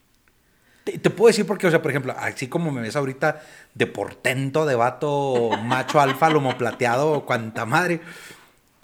Te, 0.85 0.99
te 0.99 1.11
puedo 1.11 1.29
decir 1.29 1.47
porque, 1.47 1.67
o 1.67 1.71
sea, 1.71 1.81
por 1.81 1.91
ejemplo, 1.91 2.15
así 2.19 2.49
como 2.49 2.71
me 2.71 2.81
ves 2.81 2.97
ahorita 2.97 3.41
de 3.75 3.87
portento, 3.87 4.67
de 4.67 4.75
vato, 4.75 5.51
macho 5.63 6.01
alfa, 6.01 6.29
lomo 6.31 6.59
plateado, 6.59 7.25
cuanta 7.25 7.65
madre. 7.67 8.01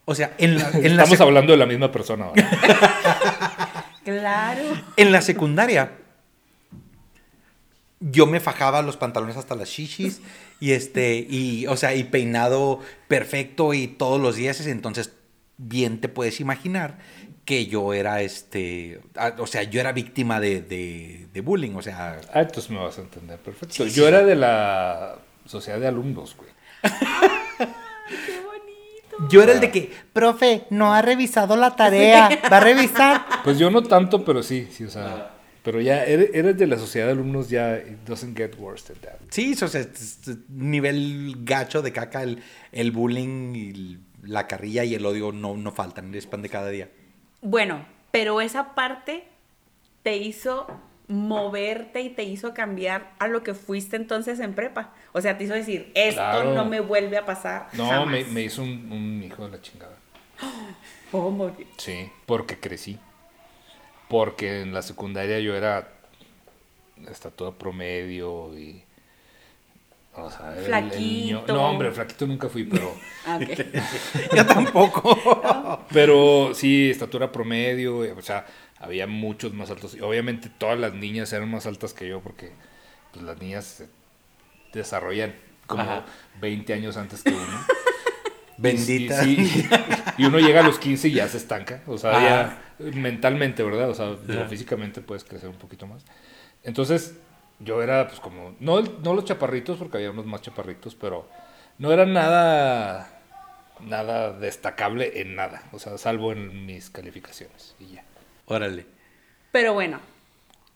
O 0.05 0.15
sea, 0.15 0.35
en 0.39 0.57
la, 0.57 0.71
en 0.71 0.87
Estamos 0.87 1.21
hablando 1.21 1.53
de 1.53 1.59
la 1.59 1.67
misma 1.67 1.93
persona. 1.93 2.31
¿verdad? 2.35 2.49
Claro. 4.05 4.63
en 4.97 5.13
la 5.13 5.21
secundaria, 5.21 5.93
yo 8.01 8.25
me 8.25 8.41
fajaba 8.41 8.81
los 8.81 8.97
pantalones 8.97 9.37
hasta 9.37 9.55
las 9.55 9.69
shishis 9.69 10.23
y 10.61 10.73
este, 10.73 11.27
y, 11.29 11.67
o 11.67 11.77
sea, 11.77 11.95
y 11.95 12.05
peinado 12.05 12.81
perfecto 13.07 13.75
y 13.75 13.87
todos 13.87 14.19
los 14.19 14.37
días, 14.37 14.67
entonces 14.67 15.13
bien 15.59 16.01
te 16.01 16.09
puedes 16.09 16.41
imaginar 16.41 16.99
que 17.49 17.65
yo 17.67 17.95
era 17.95 18.21
este, 18.21 19.01
ah, 19.17 19.33
o 19.39 19.47
sea, 19.47 19.63
yo 19.63 19.81
era 19.81 19.93
víctima 19.93 20.39
de, 20.39 20.61
de, 20.61 21.29
de 21.33 21.41
bullying, 21.41 21.75
o 21.77 21.81
sea, 21.81 22.21
Ah, 22.35 22.43
entonces 22.43 22.69
me 22.71 22.77
vas 22.77 22.99
a 22.99 23.01
entender 23.01 23.39
perfecto. 23.39 23.75
Sí, 23.75 23.85
Yo 23.85 24.03
sí. 24.03 24.09
era 24.09 24.23
de 24.23 24.35
la 24.37 25.17
sociedad 25.47 25.81
de 25.81 25.87
alumnos, 25.87 26.37
güey. 26.37 26.51
¡Qué 27.57 28.41
bonito! 28.45 29.29
yo 29.31 29.43
era 29.43 29.53
el 29.53 29.61
de 29.61 29.71
que, 29.71 29.91
profe, 30.13 30.65
no 30.69 30.93
ha 30.93 31.01
revisado 31.01 31.57
la 31.57 31.75
tarea, 31.75 32.29
va 32.53 32.59
a 32.59 32.61
revisar. 32.61 33.25
Pues 33.45 33.59
yo 33.59 33.71
no 33.71 33.83
tanto, 33.83 34.27
pero 34.27 34.43
sí, 34.43 34.69
sí, 34.71 34.85
o 34.85 34.91
sea. 34.91 35.31
Pero 35.63 35.81
ya 35.81 36.05
eres, 36.05 36.29
eres 36.35 36.59
de 36.59 36.67
la 36.67 36.77
sociedad 36.77 37.07
de 37.07 37.13
alumnos, 37.13 37.49
ya 37.49 37.79
it 37.79 37.99
doesn't 38.07 38.37
get 38.37 38.57
worse 38.59 38.93
than 38.93 39.01
that. 39.03 39.19
Sí, 39.31 39.55
o 39.63 39.69
sea, 39.69 39.81
es- 39.81 40.29
es 40.29 40.37
nivel 40.51 41.35
gacho 41.45 41.81
de 41.81 41.93
caca, 41.93 42.23
el, 42.23 42.43
el 42.73 42.91
bullying, 42.91 43.55
y 43.55 43.99
la 44.23 44.47
carrilla 44.47 44.85
y 44.85 44.95
el 44.95 45.07
odio 45.07 45.33
no, 45.33 45.57
no 45.57 45.73
faltan, 45.73 46.15
es 46.15 46.27
pan 46.27 46.43
de 46.43 46.51
cada 46.51 46.69
día. 46.69 46.91
Bueno, 47.41 47.85
pero 48.11 48.41
esa 48.41 48.75
parte 48.75 49.25
te 50.03 50.17
hizo 50.17 50.67
moverte 51.09 52.03
y 52.03 52.11
te 52.11 52.23
hizo 52.25 52.53
cambiar 52.53 53.13
a 53.19 53.29
lo 53.29 53.43
que 53.43 53.55
fuiste 53.55 53.97
entonces 53.97 54.41
en 54.41 54.55
prepa. 54.55 54.93
O 55.13 55.21
sea, 55.21 55.39
te 55.39 55.45
hizo 55.45 55.55
decir, 55.55 55.91
esto 55.95 56.21
Claro. 56.21 56.55
no 56.55 56.65
me 56.67 56.81
vuelve 56.81 57.17
a 57.17 57.25
pasar. 57.25 57.69
No, 57.73 57.89
jamás. 57.89 58.09
me, 58.09 58.25
me 58.25 58.43
hizo 58.43 58.63
un, 58.63 58.93
un 58.93 59.23
hijo 59.23 59.45
de 59.47 59.53
la 59.57 59.63
chingada. 59.63 59.97
¿Cómo? 61.11 61.57
Sí, 61.79 62.11
porque 62.27 62.59
crecí. 62.59 62.99
Porque 64.09 64.63
en 64.63 64.73
la 64.75 64.83
secundaria 64.83 65.39
yo 65.41 65.55
era 65.55 65.89
estatura 67.11 67.53
promedio 67.53 68.57
y. 68.59 68.83
O 70.25 70.31
sea, 70.31 70.53
el- 70.57 70.59
el 70.73 70.99
niño- 70.99 71.39
Flaquito. 71.39 71.53
No, 71.55 71.71
hombre, 71.71 71.93
flaquito 71.93 72.27
nunca 72.27 72.49
fui, 72.49 72.65
pero. 72.65 72.95
Ah, 73.27 73.37
ok. 73.43 73.61
Yo 74.37 74.47
tampoco. 74.47 75.85
Pero 75.93 76.53
sí, 76.55 76.91
estatura 76.91 77.31
promedio, 77.31 77.99
o 78.17 78.23
sea, 78.23 78.47
había 78.79 79.07
muchos 79.07 79.53
más 79.53 79.71
altos. 79.71 79.95
Y 79.95 80.01
obviamente 80.01 80.49
todas 80.57 80.79
las 80.79 80.95
niñas 80.95 81.33
eran 81.33 81.51
más 81.51 81.67
altas 81.67 81.93
que 81.93 82.09
yo 82.09 82.21
porque 82.21 82.53
pues, 83.13 83.25
las 83.25 83.39
niñas 83.41 83.65
se 83.67 83.89
desarrollan 84.73 85.35
como 85.67 85.83
Ajá. 85.83 86.05
20 86.41 86.73
años 86.73 86.97
antes 86.97 87.23
que 87.23 87.31
uno. 87.33 87.43
Bendita. 88.57 89.25
Y, 89.25 89.47
sí, 89.47 89.69
y 90.17 90.25
uno 90.25 90.39
llega 90.41 90.61
a 90.61 90.63
los 90.65 90.79
15 90.79 91.09
y 91.09 91.13
ya 91.13 91.29
se 91.29 91.37
estanca. 91.37 91.83
O 91.87 91.97
sea, 91.99 92.13
Ah. 92.17 92.59
ya 92.81 92.91
mentalmente, 92.95 93.63
¿verdad? 93.63 93.91
O 93.91 93.95
sea, 93.95 94.17
físicamente 94.49 95.01
puedes 95.01 95.23
crecer 95.25 95.49
un 95.49 95.57
poquito 95.57 95.87
más. 95.87 96.05
Entonces, 96.65 97.15
yo 97.61 97.83
era 97.83 98.07
pues 98.07 98.21
como, 98.21 98.55
no, 98.61 98.81
no 98.81 99.15
los 99.15 99.25
chaparritos, 99.25 99.79
porque 99.79 99.99
había 99.99 100.11
unos 100.11 100.27
más 100.27 100.43
chaparritos, 100.43 100.95
pero 100.95 101.29
no 101.79 101.93
era 101.93 102.07
nada, 102.07 103.21
nada 103.81 104.33
destacable 104.33 105.21
en 105.21 105.35
nada. 105.35 105.63
O 105.73 105.79
sea, 105.79 105.99
salvo 105.99 106.33
en 106.33 106.67
mis 106.67 106.91
calificaciones 106.91 107.75
y 107.79 107.95
ya. 107.95 108.05
Órale. 108.47 108.87
Pero 109.53 109.75
bueno, 109.75 110.01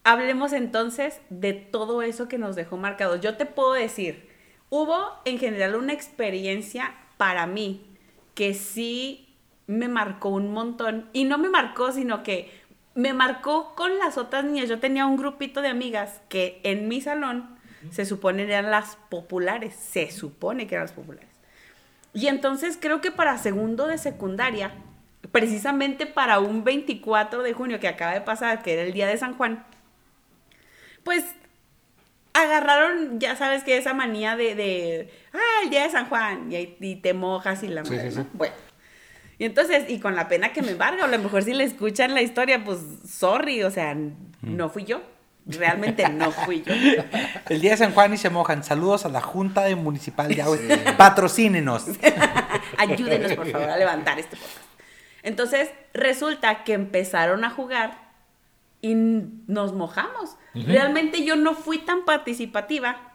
hablemos 0.05 0.53
entonces 0.53 1.21
de 1.31 1.53
todo 1.53 2.03
eso 2.03 2.29
que 2.29 2.39
nos 2.39 2.57
dejó 2.57 2.77
marcados. 2.77 3.21
Yo 3.21 3.37
te 3.37 3.47
puedo 3.47 3.73
decir, 3.73 4.29
hubo 4.71 5.13
en 5.25 5.39
general 5.39 5.75
una 5.77 5.93
experiencia 5.93 6.95
para 7.17 7.47
mí 7.47 7.87
que 8.35 8.55
sí 8.55 9.33
me 9.67 9.89
marcó 9.89 10.31
un 10.31 10.53
montón. 10.53 11.09
Y 11.13 11.25
no 11.25 11.39
me 11.39 11.49
marcó, 11.49 11.93
sino 11.93 12.23
que 12.23 12.51
me 12.95 13.13
marcó 13.13 13.75
con 13.75 13.99
las 13.99 14.19
otras 14.19 14.45
niñas. 14.45 14.69
Yo 14.69 14.79
tenía 14.79 15.07
un 15.07 15.17
grupito 15.17 15.63
de 15.63 15.69
amigas 15.69 16.21
que 16.29 16.61
en 16.65 16.89
mi 16.89 17.01
salón 17.01 17.57
se 17.91 18.05
supone 18.05 18.45
eran 18.45 18.71
las 18.71 18.97
populares. 19.09 19.75
Se 19.75 20.11
supone 20.11 20.67
que 20.67 20.75
eran 20.75 20.85
las 20.87 20.93
populares. 20.95 21.29
Y 22.15 22.27
entonces 22.27 22.79
creo 22.81 23.01
que 23.01 23.11
para 23.11 23.39
segundo 23.39 23.87
de 23.87 23.99
secundaria, 23.99 24.73
precisamente 25.33 26.07
para 26.07 26.39
un 26.41 26.63
24 26.65 27.43
de 27.43 27.53
junio 27.55 27.81
que 27.81 27.89
acaba 27.89 28.13
de 28.13 28.21
pasar, 28.21 28.63
que 28.63 28.75
era 28.75 28.83
el 28.83 28.93
día 28.93 29.07
de 29.07 29.17
San 29.17 29.35
Juan, 29.35 29.65
pues 31.05 31.25
agarraron, 32.35 33.19
ya 33.19 33.37
sabes 33.37 33.65
que 33.65 33.77
esa 33.77 33.95
manía 33.95 34.37
de, 34.37 34.55
de 34.55 35.11
ah, 35.33 35.63
el 35.65 35.71
día 35.71 35.85
de 35.85 35.91
San 35.91 36.09
Juan, 36.09 36.51
y, 36.53 36.97
te 36.97 37.15
mojas 37.15 37.63
y 37.63 37.69
la 37.69 37.85
Sí, 37.85 37.95
madre, 37.95 38.11
sí, 38.11 38.17
¿no? 38.19 38.23
sí. 38.25 38.29
Bueno. 38.35 38.55
Y 39.43 39.47
entonces, 39.47 39.87
y 39.89 39.99
con 39.99 40.15
la 40.15 40.29
pena 40.29 40.53
que 40.53 40.63
me 40.63 40.71
embarga, 40.71 41.03
o 41.03 41.07
a 41.07 41.09
lo 41.09 41.19
mejor 41.19 41.43
si 41.43 41.53
le 41.53 41.65
escuchan 41.65 42.15
la 42.15 42.23
historia, 42.23 42.63
pues 42.63 42.79
sorry, 43.05 43.65
o 43.65 43.73
sea, 43.73 43.97
no 44.41 44.69
fui 44.69 44.85
yo. 44.85 45.03
Realmente 45.47 46.09
no 46.11 46.31
fui 46.31 46.63
yo. 46.63 46.73
El 47.49 47.61
día 47.61 47.73
de 47.73 47.77
San 47.77 47.93
Juan 47.93 48.15
y 48.15 48.19
se 48.19 48.31
mojan. 48.31 48.63
Saludos 48.63 49.05
a 49.05 49.09
la 49.09 49.21
Junta 49.21 49.63
de 49.63 49.75
Municipal 49.75 50.33
de 50.33 50.43
Agua. 50.43 50.59
Patrocínenos. 50.97 51.87
Ayúdenos, 52.79 53.33
por 53.33 53.51
favor, 53.51 53.69
a 53.69 53.77
levantar 53.77 54.21
este 54.21 54.37
podcast. 54.37 54.65
Entonces, 55.25 55.71
resulta 55.93 56.63
que 56.63 56.75
empezaron 56.75 57.43
a 57.43 57.51
jugar 57.51 57.99
y 58.81 58.95
nos 58.95 59.73
mojamos. 59.73 60.37
Realmente 60.55 61.25
yo 61.25 61.35
no 61.35 61.55
fui 61.55 61.79
tan 61.79 62.05
participativa, 62.05 63.13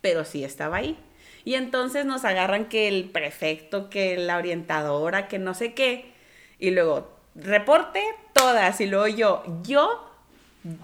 pero 0.00 0.24
sí 0.24 0.42
estaba 0.42 0.78
ahí. 0.78 0.98
Y 1.46 1.54
entonces 1.54 2.04
nos 2.04 2.24
agarran 2.24 2.64
que 2.64 2.88
el 2.88 3.08
prefecto, 3.08 3.88
que 3.88 4.18
la 4.18 4.36
orientadora, 4.36 5.28
que 5.28 5.38
no 5.38 5.54
sé 5.54 5.74
qué. 5.74 6.12
Y 6.58 6.72
luego, 6.72 7.16
reporte 7.36 8.02
todas. 8.32 8.80
Y 8.80 8.86
luego 8.86 9.06
yo, 9.06 9.44
yo, 9.62 10.10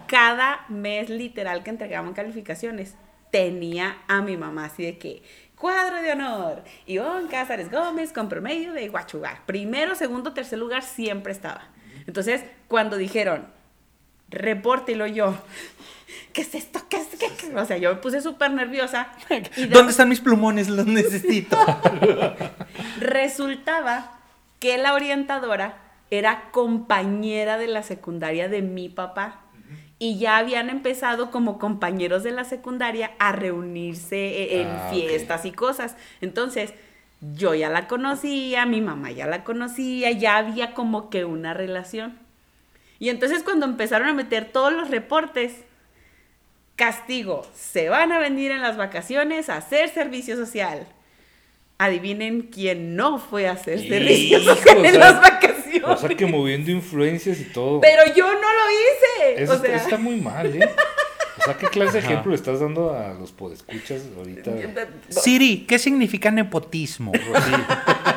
cada 0.06 0.64
mes 0.68 1.10
literal 1.10 1.64
que 1.64 1.70
entregaban 1.70 2.12
calificaciones, 2.12 2.94
tenía 3.32 4.02
a 4.06 4.22
mi 4.22 4.36
mamá 4.36 4.66
así 4.66 4.84
de 4.84 4.98
que, 4.98 5.24
cuadro 5.56 6.00
de 6.00 6.12
honor, 6.12 6.62
Ivonne 6.86 7.28
Cázares 7.28 7.68
Gómez 7.68 8.12
con 8.12 8.28
promedio 8.28 8.72
de 8.72 8.88
Huachugar. 8.88 9.44
Primero, 9.46 9.96
segundo, 9.96 10.32
tercer 10.32 10.60
lugar 10.60 10.84
siempre 10.84 11.32
estaba. 11.32 11.70
Entonces, 12.06 12.44
cuando 12.68 12.96
dijeron, 12.98 13.48
repórtelo 14.32 15.06
yo, 15.06 15.34
¿qué 16.32 16.42
es 16.42 16.54
esto? 16.54 16.80
¿Qué 16.88 16.96
es? 16.96 17.06
¿Qué, 17.18 17.28
qué? 17.38 17.54
O 17.54 17.64
sea, 17.64 17.76
yo 17.76 17.90
me 17.90 17.96
puse 18.00 18.20
súper 18.20 18.50
nerviosa. 18.52 19.08
De- 19.28 19.66
¿Dónde 19.68 19.92
están 19.92 20.08
mis 20.08 20.20
plumones? 20.20 20.68
Los 20.68 20.86
necesito. 20.86 21.56
Resultaba 23.00 24.12
que 24.58 24.78
la 24.78 24.94
orientadora 24.94 25.76
era 26.10 26.50
compañera 26.50 27.58
de 27.58 27.68
la 27.68 27.82
secundaria 27.82 28.48
de 28.48 28.62
mi 28.62 28.88
papá. 28.88 29.38
Y 29.98 30.18
ya 30.18 30.38
habían 30.38 30.68
empezado 30.68 31.30
como 31.30 31.58
compañeros 31.60 32.24
de 32.24 32.32
la 32.32 32.42
secundaria 32.44 33.12
a 33.20 33.30
reunirse 33.32 34.16
e- 34.16 34.60
en 34.62 34.66
Ah, 34.68 34.88
fiestas 34.90 35.44
y 35.44 35.52
cosas. 35.52 35.96
Entonces, 36.20 36.74
yo 37.20 37.54
ya 37.54 37.68
la 37.68 37.86
conocía, 37.86 38.66
mi 38.66 38.80
mamá 38.80 39.12
ya 39.12 39.26
la 39.26 39.44
conocía, 39.44 40.10
ya 40.10 40.38
había 40.38 40.74
como 40.74 41.08
que 41.08 41.24
una 41.24 41.54
relación. 41.54 42.18
Y 43.02 43.08
entonces 43.08 43.42
cuando 43.42 43.66
empezaron 43.66 44.06
a 44.06 44.12
meter 44.12 44.44
todos 44.52 44.72
los 44.72 44.88
reportes, 44.88 45.52
castigo, 46.76 47.44
se 47.52 47.88
van 47.88 48.12
a 48.12 48.20
venir 48.20 48.52
en 48.52 48.62
las 48.62 48.76
vacaciones 48.76 49.48
a 49.48 49.56
hacer 49.56 49.88
servicio 49.88 50.36
social. 50.36 50.86
Adivinen 51.78 52.42
quién 52.42 52.94
no 52.94 53.18
fue 53.18 53.48
a 53.48 53.54
hacer 53.54 53.80
servicio 53.80 54.38
social 54.38 54.78
o 54.78 54.84
en 54.84 55.00
las 55.00 55.20
vacaciones. 55.20 55.82
O 55.84 55.96
sea, 55.96 56.10
que 56.10 56.26
moviendo 56.26 56.70
influencias 56.70 57.40
y 57.40 57.46
todo. 57.46 57.80
Pero 57.80 58.04
yo 58.14 58.24
no 58.24 58.38
lo 58.40 58.70
hice. 58.70 59.42
Eso 59.42 59.54
o 59.54 59.58
sea, 59.58 59.74
está, 59.74 59.98
muy 59.98 60.20
mal, 60.20 60.54
¿eh? 60.54 60.70
O 61.38 61.44
sea, 61.44 61.58
¿qué 61.58 61.66
clase 61.66 61.94
de 61.94 62.06
ejemplo 62.06 62.30
le 62.30 62.36
estás 62.36 62.60
dando 62.60 62.96
a 62.96 63.14
los 63.14 63.32
podescuchas 63.32 64.02
ahorita? 64.16 64.52
Siri, 65.08 65.66
¿qué 65.66 65.80
significa 65.80 66.30
nepotismo? 66.30 67.10
Sí, 67.14 67.52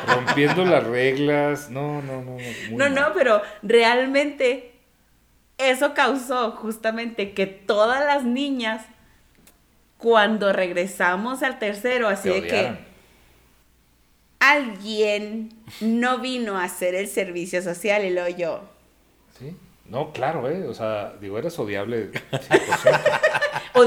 rompiendo 0.06 0.64
las 0.64 0.84
reglas. 0.84 1.70
No, 1.70 2.00
no, 2.02 2.22
no. 2.22 2.36
No, 2.70 2.88
no, 2.88 3.12
pero 3.14 3.42
realmente 3.64 4.75
eso 5.58 5.94
causó 5.94 6.52
justamente 6.52 7.32
que 7.32 7.46
todas 7.46 8.04
las 8.04 8.24
niñas, 8.24 8.84
cuando 9.98 10.52
regresamos 10.52 11.42
al 11.42 11.58
tercero, 11.58 12.08
así 12.08 12.28
de 12.28 12.46
que 12.46 12.78
alguien 14.38 15.50
no 15.80 16.18
vino 16.18 16.58
a 16.58 16.64
hacer 16.64 16.94
el 16.94 17.08
servicio 17.08 17.62
social 17.62 18.04
y 18.04 18.10
luego 18.10 18.36
yo. 18.36 18.60
Sí. 19.38 19.56
No, 19.88 20.12
claro, 20.12 20.48
¿eh? 20.50 20.66
O 20.66 20.74
sea, 20.74 21.14
digo, 21.20 21.38
eras 21.38 21.58
odiable 21.58 22.10
100%. 22.30 23.20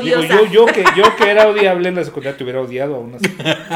Digo, 0.02 0.22
yo, 0.22 0.46
yo, 0.46 0.66
que, 0.68 0.84
yo 0.96 1.16
que 1.16 1.30
era 1.30 1.48
odiable 1.48 1.90
en 1.90 1.96
la 1.96 2.04
secundaria 2.04 2.38
te 2.38 2.44
hubiera 2.44 2.62
odiado 2.62 2.96
aún 2.96 3.16
así. 3.16 3.26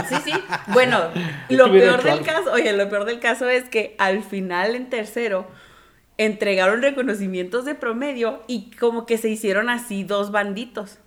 Sí, 0.10 0.32
sí. 0.32 0.44
Bueno, 0.68 1.10
lo 1.50 1.72
peor 1.72 2.04
del 2.04 2.22
caso, 2.22 2.52
oye, 2.52 2.72
lo 2.74 2.88
peor 2.88 3.06
del 3.06 3.20
caso 3.20 3.50
es 3.50 3.68
que 3.68 3.96
al 3.98 4.24
final 4.24 4.76
en 4.76 4.90
tercero 4.90 5.48
entregaron 6.18 6.82
reconocimientos 6.82 7.66
de 7.66 7.76
promedio 7.76 8.44
y 8.48 8.72
como 8.72 9.06
que 9.06 9.18
se 9.18 9.30
hicieron 9.30 9.70
así 9.70 10.04
dos 10.04 10.32
banditos. 10.32 11.00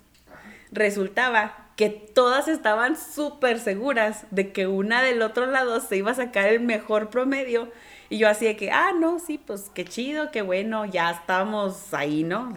Resultaba 0.73 1.71
que 1.77 1.91
todas 1.91 2.49
estaban 2.49 2.97
súper 2.97 3.61
seguras 3.61 4.27
de 4.31 4.53
que 4.53 4.67
una 4.67 5.03
del 5.03 5.23
otro 5.23 5.47
lado 5.47 5.81
se 5.81 5.97
iba 5.99 6.11
a 6.11 6.15
sacar 6.15 6.49
el 6.49 6.61
mejor 6.61 7.11
promedio 7.11 7.71
y 8.09 8.19
yo 8.19 8.29
así 8.29 8.45
de 8.45 8.57
que, 8.57 8.71
ah, 8.71 8.93
no, 8.99 9.19
sí, 9.19 9.39
pues 9.39 9.71
qué 9.75 9.85
chido, 9.85 10.31
qué 10.31 10.43
bueno, 10.43 10.85
ya 10.87 11.11
estamos 11.11 11.93
ahí, 11.93 12.23
¿no? 12.23 12.53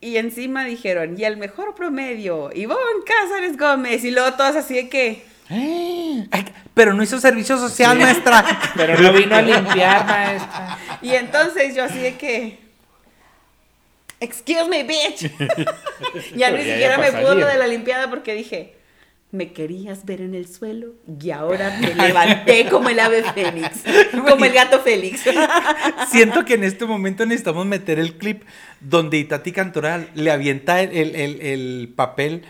Y 0.00 0.16
encima 0.16 0.64
dijeron, 0.64 1.18
y 1.18 1.24
el 1.24 1.36
mejor 1.36 1.74
promedio, 1.74 2.50
Ivonne 2.54 3.04
Cázares 3.06 3.56
Gómez. 3.56 4.04
Y 4.04 4.10
luego 4.10 4.36
todas 4.36 4.56
así 4.56 4.74
de 4.74 4.88
que, 4.88 5.24
pero 6.74 6.92
no 6.94 7.02
hizo 7.02 7.20
servicio 7.20 7.56
social, 7.58 7.98
maestra. 7.98 8.44
Pero 8.76 8.98
no 9.00 9.12
vino 9.12 9.36
a 9.36 9.42
limpiar, 9.42 10.06
maestra. 10.06 10.78
y 11.02 11.10
entonces 11.10 11.74
yo 11.74 11.84
así 11.84 11.98
de 11.98 12.16
que, 12.16 12.58
excuse 14.20 14.68
me, 14.68 14.84
bitch. 14.84 15.22
ya 16.36 16.50
Pero 16.50 16.56
ni 16.58 16.64
ya 16.64 16.72
siquiera 16.74 16.98
me 16.98 17.12
pudo 17.12 17.34
lo 17.34 17.46
de 17.46 17.58
la 17.58 17.66
limpiada 17.66 18.08
porque 18.10 18.34
dije, 18.34 18.74
me 19.30 19.52
querías 19.52 20.04
ver 20.04 20.20
en 20.20 20.34
el 20.34 20.46
suelo 20.46 20.92
y 21.20 21.30
ahora 21.30 21.76
me 21.80 21.94
levanté 21.94 22.68
como 22.68 22.88
el 22.88 23.00
ave 23.00 23.22
fénix, 23.34 23.82
como 24.28 24.44
el 24.44 24.52
gato 24.52 24.80
Félix. 24.80 25.22
Siento 26.10 26.44
que 26.44 26.54
en 26.54 26.62
este 26.64 26.84
momento 26.84 27.26
necesitamos 27.26 27.66
meter 27.66 27.98
el 27.98 28.14
clip 28.16 28.42
donde 28.80 29.18
Itati 29.18 29.50
Cantoral 29.52 30.08
le 30.14 30.30
avienta 30.30 30.80
el, 30.80 30.90
el- 30.96 31.16
el- 31.16 31.40
el 31.40 31.92
papel 31.96 32.44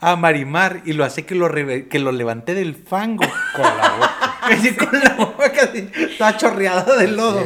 a 0.00 0.16
Marimar 0.16 0.82
y 0.84 0.92
lo 0.94 1.04
hace 1.04 1.26
que 1.26 1.34
lo, 1.34 1.48
reve- 1.48 1.88
que 1.88 1.98
lo 1.98 2.12
levante 2.12 2.54
del 2.54 2.74
fango. 2.74 3.24
Con 3.54 3.62
la 3.64 3.90
boca. 3.96 4.16
Así 4.42 4.74
con 4.74 4.88
la 4.98 5.14
boca 5.14 5.52
así, 5.62 5.88
toda 6.18 6.36
chorreada 6.36 6.96
de 6.96 7.06
lodo. 7.08 7.44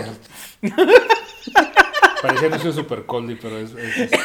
Parecía 2.22 2.46
anuncio 2.48 2.70
de 2.70 2.76
Super 2.76 3.04
Coldy, 3.04 3.34
pero 3.34 3.58
es. 3.58 3.72
es- 3.72 3.96
es- 3.98 4.10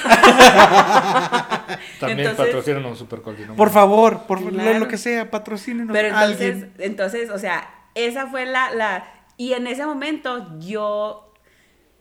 También 1.99 2.19
Entonces- 2.29 2.37
patrocinan 2.45 2.85
a 2.85 2.87
un 2.89 2.95
Super 2.95 3.21
Coldy. 3.21 3.43
¿no? 3.45 3.55
Por 3.55 3.69
favor, 3.71 4.25
por 4.27 4.39
lo- 4.41 4.51
Claro. 4.51 4.79
lo 4.79 4.87
que 4.87 4.97
sea, 4.97 5.29
patrocínenos 5.29 5.91
Pero 5.91 6.07
entonces, 6.09 6.51
alguien. 6.63 6.73
entonces, 6.79 7.29
o 7.29 7.37
sea, 7.39 7.69
esa 7.95 8.27
fue 8.27 8.45
la, 8.45 8.71
la... 8.71 9.03
Y 9.35 9.53
en 9.53 9.67
ese 9.67 9.85
momento 9.85 10.47
yo 10.59 11.33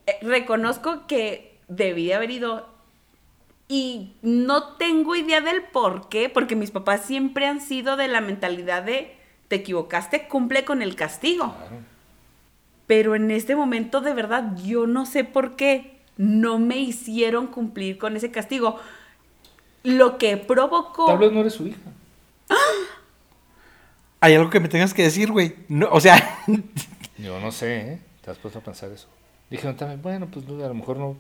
eh, 0.06 0.18
reconozco 0.22 1.06
que 1.08 1.60
debí 1.66 2.06
de 2.06 2.14
haber 2.14 2.30
ido 2.30 2.68
y 3.68 4.14
no 4.22 4.74
tengo 4.76 5.14
idea 5.14 5.40
del 5.40 5.62
por 5.62 6.08
qué, 6.08 6.28
porque 6.28 6.56
mis 6.56 6.70
papás 6.70 7.02
siempre 7.04 7.46
han 7.46 7.60
sido 7.60 7.96
de 7.96 8.08
la 8.08 8.20
mentalidad 8.20 8.82
de 8.82 9.14
te 9.48 9.56
equivocaste, 9.56 10.28
cumple 10.28 10.64
con 10.64 10.82
el 10.82 10.96
castigo. 10.96 11.54
Claro. 11.54 11.76
Pero 12.86 13.14
en 13.14 13.30
este 13.30 13.54
momento, 13.54 14.00
de 14.00 14.14
verdad, 14.14 14.56
yo 14.56 14.86
no 14.86 15.04
sé 15.04 15.24
por 15.24 15.56
qué 15.56 15.98
no 16.16 16.58
me 16.58 16.78
hicieron 16.78 17.46
cumplir 17.48 17.98
con 17.98 18.16
ese 18.16 18.30
castigo. 18.30 18.78
Lo 19.84 20.18
que 20.18 20.36
provocó... 20.36 21.06
Tal 21.06 21.18
vez 21.18 21.32
no 21.32 21.40
eres 21.40 21.54
su 21.54 21.66
hija. 21.66 21.80
Hay 24.20 24.34
algo 24.34 24.50
que 24.50 24.60
me 24.60 24.68
tengas 24.68 24.94
que 24.94 25.02
decir, 25.02 25.30
güey. 25.30 25.54
No, 25.68 25.88
o 25.92 26.00
sea, 26.00 26.40
Yo 27.18 27.40
no 27.40 27.50
sé, 27.50 27.80
¿eh? 27.80 27.98
¿Te 28.22 28.30
has 28.30 28.38
puesto 28.38 28.60
a 28.60 28.62
pensar 28.62 28.92
eso? 28.92 29.08
Dijeron 29.50 29.76
también, 29.76 30.00
bueno, 30.00 30.28
pues 30.30 30.46
a 30.46 30.68
lo 30.68 30.74
mejor 30.74 30.98
no, 30.98 31.16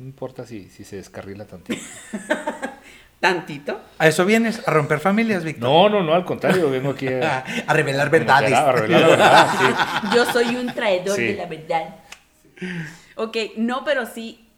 no 0.00 0.06
importa 0.06 0.46
si, 0.46 0.68
si 0.70 0.84
se 0.84 0.96
descarrila 0.96 1.44
tantito. 1.46 1.82
Tantito. 3.20 3.78
a 3.98 4.08
eso 4.08 4.24
vienes, 4.24 4.66
a 4.66 4.70
romper 4.70 4.98
familias, 4.98 5.44
Víctor. 5.44 5.68
No, 5.68 5.88
no, 5.90 6.02
no, 6.02 6.14
al 6.14 6.24
contrario, 6.24 6.70
vengo 6.70 6.92
aquí 6.92 7.06
A, 7.06 7.44
revelar 7.68 8.08
verdades. 8.08 8.50
a 8.54 8.72
revelar 8.72 9.00
la 9.02 9.08
verdad. 9.08 9.48
sí. 9.58 9.66
Yo 10.14 10.24
soy 10.24 10.56
un 10.56 10.72
traidor 10.74 11.16
Sí. 11.16 11.24
de 11.24 11.34
la 11.34 11.44
verdad. 11.44 11.96
Ok, 13.16 13.36
no, 13.58 13.84
pero 13.84 14.06
sí 14.06 14.48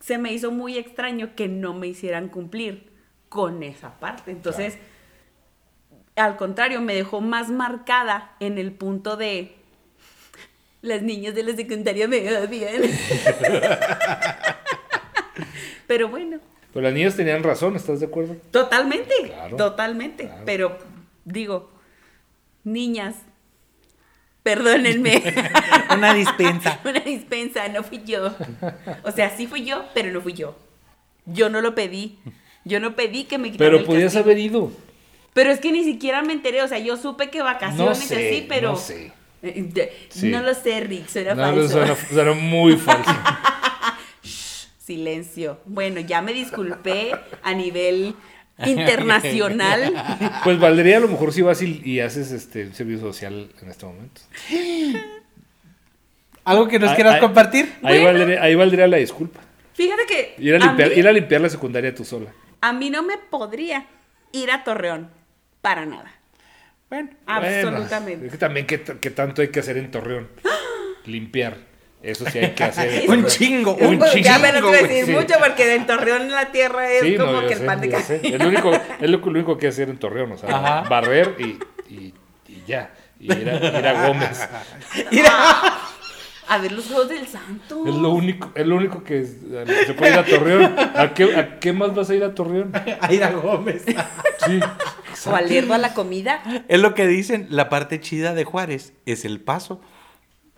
se 0.00 0.18
me 0.18 0.32
hizo 0.32 0.50
muy 0.50 0.78
extraño 0.78 1.36
que 1.36 1.46
no 1.46 1.72
me 1.72 1.86
hicieran 1.86 2.28
cumplir 2.28 2.90
con 3.28 3.62
esa 3.62 4.00
parte. 4.00 4.32
Entonces, 4.32 4.76
al 6.16 6.36
contrario, 6.36 6.80
me 6.80 6.96
dejó 6.96 7.20
más 7.20 7.50
marcada 7.50 8.32
en 8.40 8.58
el 8.58 8.72
punto 8.72 9.16
de 9.16 9.54
las 10.82 11.02
niñas 11.02 11.34
de 11.34 11.42
la 11.42 11.54
secundaria 11.56 12.08
me 12.08 12.36
odian. 12.36 12.82
pero 15.86 16.08
bueno, 16.08 16.38
Pero 16.72 16.82
las 16.84 16.92
niñas 16.94 17.16
tenían 17.16 17.42
razón, 17.42 17.76
¿estás 17.76 18.00
de 18.00 18.06
acuerdo? 18.06 18.36
totalmente, 18.50 19.12
Claro, 19.26 19.56
totalmente. 19.56 20.24
claro. 20.26 20.42
Pero 20.46 20.78
digo, 21.24 21.70
niñas, 22.64 23.16
perdónenme. 24.42 25.22
Una 25.96 26.14
dispensa. 26.14 26.80
Una 26.84 27.00
dispensa, 27.00 27.68
no 27.68 27.82
fui 27.82 28.02
yo. 28.04 28.32
O 29.04 29.10
sea, 29.10 29.36
sí 29.36 29.46
fui 29.46 29.64
yo, 29.64 29.84
pero 29.94 30.10
no 30.12 30.20
fui 30.20 30.32
yo. 30.34 30.56
Yo 31.26 31.50
no 31.50 31.60
lo 31.60 31.74
pedí. 31.74 32.18
Yo 32.64 32.78
no 32.80 32.94
pedí 32.94 33.24
que 33.24 33.38
me 33.38 33.50
quitaran 33.50 33.70
Pero 33.72 33.80
el 33.80 33.86
podías 33.86 34.04
castigo. 34.14 34.24
haber 34.24 34.38
ido. 34.38 34.72
Pero 35.32 35.50
es 35.50 35.60
que 35.60 35.72
ni 35.72 35.84
siquiera 35.84 36.22
me 36.22 36.32
enteré. 36.32 36.62
O 36.62 36.68
sea, 36.68 36.78
yo 36.78 36.96
supe 36.96 37.30
que 37.30 37.40
vacaciones 37.42 37.78
No 37.78 37.94
sé, 37.94 38.28
así, 38.28 38.46
pero. 38.48 38.70
no 38.72 38.76
sé. 38.76 39.12
Eh, 39.42 39.92
Sí. 40.10 40.28
No 40.28 40.42
lo 40.42 40.54
sé, 40.54 40.80
Rick, 40.80 41.08
suena 41.08 41.34
No, 41.34 41.42
falso. 41.42 41.68
suena, 41.68 41.96
suena 41.96 42.32
muy 42.32 42.76
falso. 42.76 43.10
Silencio. 44.78 45.60
Bueno, 45.66 46.00
ya 46.00 46.20
me 46.20 46.32
disculpé 46.32 47.12
a 47.42 47.54
nivel 47.54 48.14
internacional. 48.66 49.94
Pues 50.44 50.58
valdría 50.58 50.96
a 50.98 51.00
lo 51.00 51.08
mejor 51.08 51.32
si 51.32 51.42
vas 51.42 51.62
y, 51.62 51.80
y 51.84 52.00
haces 52.00 52.32
este 52.32 52.66
un 52.66 52.74
servicio 52.74 53.00
social 53.00 53.50
en 53.62 53.70
este 53.70 53.86
momento. 53.86 54.20
¿Algo 56.44 56.68
que 56.68 56.78
nos 56.78 56.90
Ahí- 56.90 56.94
quieras 56.96 57.14
ahí- 57.14 57.20
compartir? 57.20 57.72
Ahí, 57.82 58.00
Bueno. 58.02 58.18
valdría, 58.18 58.42
ahí 58.42 58.54
valdría 58.54 58.86
la 58.88 58.96
disculpa. 58.96 59.40
Fíjate 59.74 60.02
que 60.06 60.34
Ir 60.38 60.54
a, 60.54 60.56
a, 60.56 60.60
limpiar, 60.66 60.88
mí, 60.90 60.94
ir 60.96 61.08
a 61.08 61.12
limpiar 61.12 61.40
la 61.40 61.48
secundaria 61.48 61.94
tú 61.94 62.04
sola. 62.04 62.30
a 62.60 62.72
mí 62.72 62.90
no 62.90 63.02
me 63.02 63.16
podría 63.18 63.86
ir 64.32 64.50
a 64.50 64.64
Torreón 64.64 65.10
para 65.60 65.86
nada. 65.86 66.12
Bueno, 66.90 67.10
Absolutamente. 67.26 68.16
Bueno, 68.16 68.26
es 68.26 68.32
que 68.32 68.38
también 68.38 68.66
qué, 68.66 68.82
qué 68.82 69.10
tanto 69.10 69.42
hay 69.42 69.48
que 69.48 69.60
hacer 69.60 69.78
en 69.78 69.90
Torreón. 69.90 70.28
Limpiar. 71.06 71.56
Eso 72.02 72.24
sí 72.28 72.38
hay 72.38 72.50
que 72.50 72.64
hacer. 72.64 73.08
un 73.08 73.26
chingo, 73.26 73.74
un 73.74 74.00
chingo. 74.00 74.16
ya 74.16 74.38
me 74.38 74.52
lo 74.52 74.68
a 74.68 74.72
decir 74.72 75.04
sí. 75.04 75.12
mucho 75.12 75.34
porque 75.38 75.74
en 75.74 75.86
Torreón 75.86 76.30
la 76.30 76.50
tierra 76.50 76.90
es 76.90 77.02
Sí, 77.02 77.16
como 77.16 77.40
que 77.46 77.52
el 77.52 77.58
sé, 77.58 77.64
pan 77.64 77.80
de 77.80 77.88
cada. 77.90 78.02
Es 78.02 78.38
lo 78.38 78.48
único, 78.48 78.72
es 78.72 79.10
lo, 79.10 79.18
lo 79.18 79.26
único 79.26 79.56
que 79.58 79.68
hacer 79.68 79.88
en 79.88 79.98
Torreón, 79.98 80.32
o 80.32 80.38
sea, 80.38 80.48
Ajá. 80.50 80.88
barrer 80.88 81.36
y, 81.38 81.58
y, 81.92 82.14
y 82.48 82.62
ya. 82.66 82.90
Y 83.18 83.32
ir 83.32 83.50
a, 83.50 83.78
ir 83.78 83.86
a 83.86 84.06
Gómez. 84.08 84.40
A 85.28 85.90
ver 86.58 86.72
los 86.72 86.86
juegos 86.86 87.08
del 87.08 87.26
santo. 87.26 87.86
Es 87.86 87.94
lo 87.94 88.10
único, 88.10 88.50
es 88.54 88.66
lo 88.66 88.76
único 88.76 89.02
que 89.04 89.20
es- 89.20 89.36
a 89.60 89.64
que 89.64 89.86
se 89.86 89.94
puede 89.94 90.12
ir 90.12 90.18
a 90.18 90.24
Torreón. 90.24 90.74
¿A 90.96 91.14
qué, 91.14 91.36
¿A 91.36 91.58
qué 91.60 91.72
más 91.72 91.94
vas 91.94 92.10
a 92.10 92.14
ir 92.14 92.24
a 92.24 92.34
Torreón? 92.34 92.72
Aira 93.00 93.30
Gómez. 93.30 93.84
Sí. 94.46 94.60
O 95.26 95.34
al 95.36 95.48
lerdo 95.48 95.74
a 95.74 95.78
la 95.78 95.92
comida. 95.94 96.42
Es 96.68 96.80
lo 96.80 96.94
que 96.94 97.06
dicen, 97.06 97.46
la 97.50 97.68
parte 97.68 98.00
chida 98.00 98.34
de 98.34 98.44
Juárez 98.44 98.92
es 99.06 99.24
el 99.24 99.40
paso. 99.40 99.80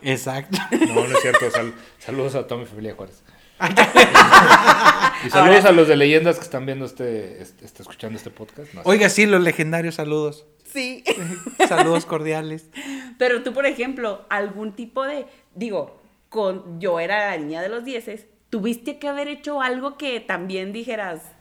Exacto. 0.01 0.59
No, 0.89 0.95
no 0.95 1.05
es 1.17 1.21
cierto. 1.23 1.51
sal- 1.51 1.75
saludos 1.99 2.35
a 2.35 2.47
toda 2.47 2.61
mi 2.61 2.67
familia 2.67 2.95
Juárez. 2.95 3.23
y 5.27 5.31
saludos 5.31 5.65
a 5.65 5.73
los 5.73 5.87
de 5.89 5.97
leyendas 5.97 6.37
que 6.37 6.43
están 6.45 6.67
viendo 6.67 6.85
este, 6.85 7.41
este, 7.43 7.65
este- 7.65 7.83
escuchando 7.83 8.17
este 8.17 8.31
podcast. 8.31 8.73
No. 8.75 8.83
Oiga, 8.85 9.09
sí, 9.09 9.27
los 9.27 9.41
legendarios 9.43 9.95
saludos. 9.97 10.47
Sí. 10.73 11.05
Saludos 11.69 12.07
cordiales. 12.07 12.71
Pero 13.19 13.43
tú, 13.43 13.53
por 13.53 13.67
ejemplo, 13.67 14.25
algún 14.29 14.73
tipo 14.73 15.05
de. 15.05 15.27
Digo, 15.55 16.01
con 16.29 16.81
yo 16.81 16.99
era 16.99 17.31
la 17.31 17.37
niña 17.37 17.63
de 17.63 17.69
los 17.69 17.85
dieces. 17.85 18.27
Tuviste 18.51 18.99
que 18.99 19.09
haber 19.09 19.29
hecho 19.29 19.63
algo 19.63 19.97
que 19.97 20.21
también 20.21 20.73
dijeras. 20.73 21.33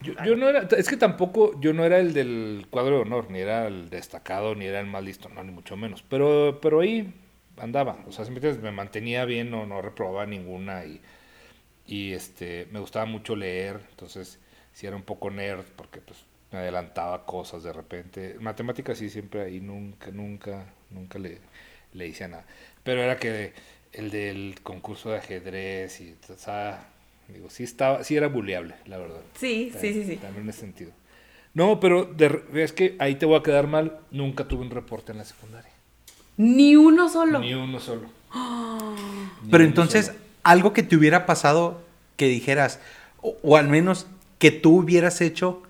Yo, 0.00 0.12
yo 0.24 0.36
no 0.36 0.48
era, 0.48 0.68
es 0.76 0.88
que 0.88 0.96
tampoco, 0.98 1.58
yo 1.60 1.72
no 1.72 1.84
era 1.84 1.98
el 1.98 2.12
del 2.12 2.66
cuadro 2.70 2.96
de 2.96 3.02
honor, 3.02 3.30
ni 3.30 3.38
era 3.38 3.66
el 3.66 3.88
destacado, 3.88 4.54
ni 4.54 4.66
era 4.66 4.80
el 4.80 4.86
más 4.86 5.02
listo, 5.02 5.30
no, 5.30 5.42
ni 5.42 5.50
mucho 5.50 5.76
menos. 5.76 6.02
Pero, 6.02 6.58
pero 6.60 6.80
ahí 6.80 7.14
andaba, 7.56 7.98
o 8.06 8.12
sea, 8.12 8.24
siempre 8.24 8.52
me 8.54 8.70
mantenía 8.70 9.24
bien, 9.24 9.50
no, 9.50 9.64
no 9.66 9.80
reprobaba 9.80 10.26
ninguna 10.26 10.84
y, 10.84 11.00
y 11.86 12.12
este, 12.12 12.68
me 12.70 12.80
gustaba 12.80 13.06
mucho 13.06 13.36
leer, 13.36 13.80
entonces 13.90 14.38
sí 14.72 14.86
era 14.86 14.96
un 14.96 15.02
poco 15.02 15.30
nerd, 15.30 15.64
porque 15.76 16.00
pues 16.00 16.18
me 16.54 16.60
adelantaba 16.60 17.26
cosas 17.26 17.62
de 17.64 17.72
repente. 17.72 18.36
Matemáticas 18.40 18.96
sí, 18.98 19.10
siempre 19.10 19.42
ahí 19.42 19.60
nunca, 19.60 20.10
nunca, 20.12 20.66
nunca 20.90 21.18
le, 21.18 21.38
le 21.92 22.06
hice 22.06 22.24
a 22.24 22.28
nada. 22.28 22.44
Pero 22.84 23.02
era 23.02 23.16
que 23.18 23.52
el 23.92 24.10
del 24.10 24.56
concurso 24.62 25.10
de 25.10 25.18
ajedrez 25.18 26.00
y, 26.00 26.14
o 26.32 26.38
sea, 26.38 26.86
digo, 27.28 27.50
sí 27.50 27.64
estaba, 27.64 28.04
sí 28.04 28.16
era 28.16 28.28
buleable, 28.28 28.74
la 28.86 28.98
verdad. 28.98 29.20
Sí, 29.38 29.72
sí, 29.78 29.92
sí, 29.92 30.04
sí. 30.04 30.16
También 30.16 30.44
en 30.44 30.50
ese 30.50 30.60
sentido. 30.60 30.92
No, 31.54 31.78
pero 31.80 32.04
de 32.04 32.42
es 32.54 32.72
que 32.72 32.96
ahí 32.98 33.16
te 33.16 33.26
voy 33.26 33.38
a 33.38 33.42
quedar 33.42 33.66
mal. 33.66 33.98
Nunca 34.10 34.46
tuve 34.46 34.62
un 34.62 34.70
reporte 34.70 35.12
en 35.12 35.18
la 35.18 35.24
secundaria. 35.24 35.70
Ni 36.36 36.76
uno 36.76 37.08
solo. 37.08 37.40
Ni 37.40 37.54
uno 37.54 37.78
solo. 37.80 38.08
Ni 39.42 39.50
Pero 39.50 39.62
uno 39.64 39.68
entonces, 39.70 40.06
solo. 40.06 40.18
algo 40.42 40.72
que 40.72 40.82
te 40.82 40.96
hubiera 40.96 41.26
pasado 41.26 41.82
que 42.16 42.26
dijeras, 42.26 42.80
o, 43.22 43.36
o 43.42 43.56
al 43.56 43.68
menos 43.68 44.06
que 44.38 44.50
tú 44.50 44.78
hubieras 44.78 45.20
hecho 45.20 45.62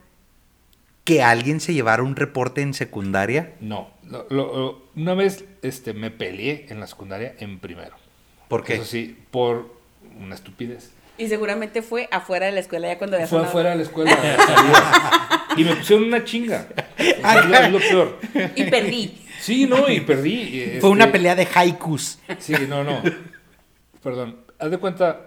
que 1.04 1.22
alguien 1.22 1.60
se 1.60 1.74
llevara 1.74 2.02
un 2.02 2.16
reporte 2.16 2.62
en 2.62 2.74
secundaria. 2.74 3.52
No. 3.60 3.90
Lo- 4.04 4.26
lo- 4.30 4.56
lo- 4.56 4.82
una 4.96 5.14
vez 5.14 5.44
este, 5.62 5.92
me 5.94 6.10
peleé 6.10 6.66
en 6.70 6.80
la 6.80 6.86
secundaria 6.86 7.34
en 7.38 7.58
primero. 7.58 7.94
¿Por 8.48 8.64
qué? 8.64 8.74
Eso 8.74 8.84
sí, 8.84 9.16
por 9.30 9.74
una 10.18 10.34
estupidez. 10.34 10.92
Y 11.16 11.28
seguramente 11.28 11.80
fue 11.82 12.08
afuera 12.10 12.46
de 12.46 12.52
la 12.52 12.60
escuela 12.60 12.88
ya 12.88 12.98
cuando 12.98 13.16
había 13.16 13.26
Fue 13.26 13.38
sonado. 13.38 13.48
afuera 13.50 13.70
de 13.70 13.76
la 13.76 13.82
escuela. 13.82 15.46
y 15.56 15.64
me 15.64 15.76
pusieron 15.76 16.06
una 16.06 16.24
chinga. 16.24 16.66
Es 16.98 17.46
lo, 17.46 17.54
es 17.56 17.72
lo 17.72 17.78
peor. 17.78 18.18
Y 18.56 18.64
perdí. 18.64 19.20
Sí, 19.40 19.66
no, 19.66 19.88
y 19.88 20.00
perdí. 20.00 20.32
y, 20.76 20.78
Fue 20.80 20.90
una 20.90 21.04
este, 21.04 21.12
pelea 21.18 21.34
de 21.36 21.46
haikus. 21.54 22.18
Sí, 22.38 22.54
no, 22.68 22.82
no. 22.82 23.00
Perdón. 24.02 24.38
Haz 24.58 24.70
de 24.70 24.78
cuenta, 24.78 25.20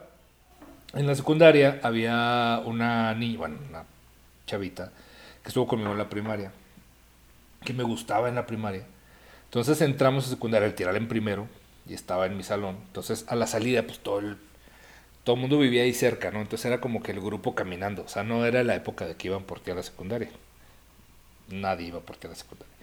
En 0.94 1.06
la 1.08 1.16
secundaria 1.16 1.80
había 1.84 2.62
una 2.66 3.14
niña, 3.14 3.38
bueno, 3.40 3.58
una 3.70 3.84
chavita, 4.46 4.92
que 5.48 5.52
estuvo 5.52 5.66
conmigo 5.66 5.94
en 5.94 5.98
la 5.98 6.10
primaria, 6.10 6.52
que 7.64 7.72
me 7.72 7.84
gustaba 7.84 8.28
en 8.28 8.36
la 8.36 8.46
primaria. 8.46 8.84
Entonces 9.46 9.80
entramos 9.80 10.28
a 10.28 10.30
secundaria, 10.30 10.68
el 10.68 10.76
tirar 10.76 10.98
en 10.98 11.08
primero, 11.08 11.48
y 11.88 11.94
estaba 11.94 12.26
en 12.26 12.36
mi 12.36 12.44
salón. 12.44 12.76
Entonces 12.88 13.24
a 13.30 13.36
la 13.38 13.48
salida, 13.48 13.84
pues 13.84 14.00
todo 14.00 14.20
el, 14.20 14.36
todo 15.24 15.36
el 15.38 15.42
mundo 15.42 15.58
vivía 15.58 15.84
ahí 15.84 15.94
cerca, 15.94 16.32
¿no? 16.32 16.42
Entonces 16.42 16.66
era 16.66 16.82
como 16.82 17.02
que 17.02 17.14
el 17.14 17.22
grupo 17.22 17.56
caminando. 17.56 18.04
O 18.04 18.10
sea, 18.10 18.24
no 18.24 18.46
era 18.46 18.62
la 18.66 18.76
época 18.76 19.06
de 19.06 19.16
que 19.16 19.30
iban 19.30 19.44
por 19.44 19.62
ti 19.62 19.72
a 19.72 19.76
la 19.76 19.84
secundaria. 19.84 20.30
Nadie 21.48 21.88
iba 21.88 22.02
por 22.02 22.18
ti 22.18 22.28
a 22.28 22.32
la 22.32 22.36
secundaria. 22.36 22.74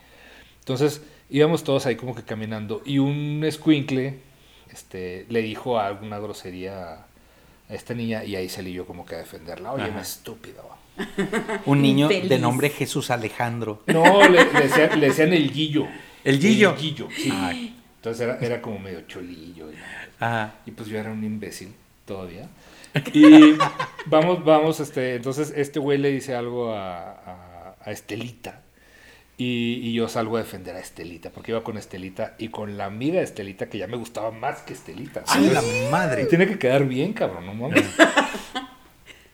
Entonces 0.60 1.02
íbamos 1.28 1.64
todos 1.64 1.84
ahí 1.84 1.96
como 1.96 2.14
que 2.14 2.22
caminando. 2.22 2.80
Y 2.86 2.98
un 2.98 3.44
escuincle 3.44 4.20
este, 4.72 5.26
le 5.28 5.42
dijo 5.42 5.78
alguna 5.78 6.18
grosería 6.18 6.94
a 6.94 7.74
esta 7.74 7.92
niña 7.92 8.24
y 8.24 8.36
ahí 8.36 8.48
salí 8.48 8.72
yo 8.72 8.86
como 8.86 9.04
que 9.04 9.16
a 9.16 9.18
defenderla. 9.18 9.70
Oye, 9.70 9.84
Ajá. 9.84 9.96
me 9.96 10.00
estúpido. 10.00 10.82
Un 11.66 11.82
niño 11.82 12.08
de 12.08 12.38
nombre 12.38 12.70
Jesús 12.70 13.10
Alejandro. 13.10 13.82
No, 13.86 14.28
le, 14.28 14.44
le 14.52 14.60
decían, 14.60 15.00
le 15.00 15.06
decían 15.08 15.32
el 15.32 15.52
guillo. 15.52 15.86
¿El 16.24 16.38
Guillo? 16.40 16.70
El 16.74 16.76
guillo, 16.80 17.08
sí. 17.14 17.30
Ay. 17.32 17.76
Entonces 17.96 18.20
era, 18.22 18.38
era 18.40 18.62
como 18.62 18.78
medio 18.78 19.02
cholillo. 19.02 19.70
y- 19.70 19.76
Ajá. 20.20 20.54
Y 20.66 20.70
pues 20.70 20.88
yo 20.88 20.98
era 20.98 21.10
un 21.10 21.22
imbécil 21.24 21.74
todavía. 22.06 22.48
Y 23.12 23.56
vamos, 24.06 24.44
vamos, 24.44 24.78
este, 24.80 25.16
entonces 25.16 25.52
este 25.56 25.80
güey 25.80 25.98
le 25.98 26.10
dice 26.12 26.34
algo 26.36 26.72
a, 26.72 27.10
a- 27.10 27.76
a 27.84 27.90
Estelita. 27.90 28.60
Y, 29.36 29.80
y 29.82 29.92
yo 29.94 30.08
salgo 30.08 30.36
a 30.36 30.40
defender 30.40 30.76
a 30.76 30.78
Estelita, 30.78 31.30
porque 31.30 31.50
iba 31.50 31.64
con 31.64 31.76
Estelita 31.76 32.36
y 32.38 32.48
con 32.50 32.76
la 32.78 32.84
amiga 32.84 33.18
de 33.18 33.24
Estelita, 33.24 33.68
que 33.68 33.78
ya 33.78 33.88
me 33.88 33.96
gustaba 33.96 34.30
más 34.30 34.62
que 34.62 34.74
Estelita. 34.74 35.24
¡A 35.26 35.40
la 35.40 35.60
madre! 35.90 36.26
Tiene 36.26 36.46
que 36.46 36.56
quedar 36.56 36.84
bien, 36.86 37.12
cabrón, 37.14 37.46
no 37.46 37.52
mames. 37.54 37.84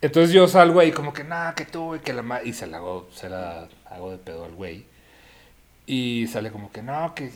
Entonces 0.02 0.32
yo 0.32 0.48
salgo 0.48 0.80
ahí 0.80 0.92
como 0.92 1.12
que, 1.12 1.24
nada, 1.24 1.54
que 1.54 1.66
tú, 1.66 1.94
y 1.96 2.00
que 2.00 2.12
la 2.12 2.22
ma-", 2.22 2.42
Y 2.42 2.52
se 2.52 2.66
la 2.66 2.78
hago, 2.78 3.08
se 3.12 3.28
la 3.28 3.68
hago 3.86 4.10
de 4.10 4.18
pedo 4.18 4.44
al 4.44 4.54
güey. 4.54 4.84
Y 5.86 6.26
sale 6.28 6.50
como 6.50 6.70
que, 6.72 6.82
no, 6.82 7.14
que 7.14 7.30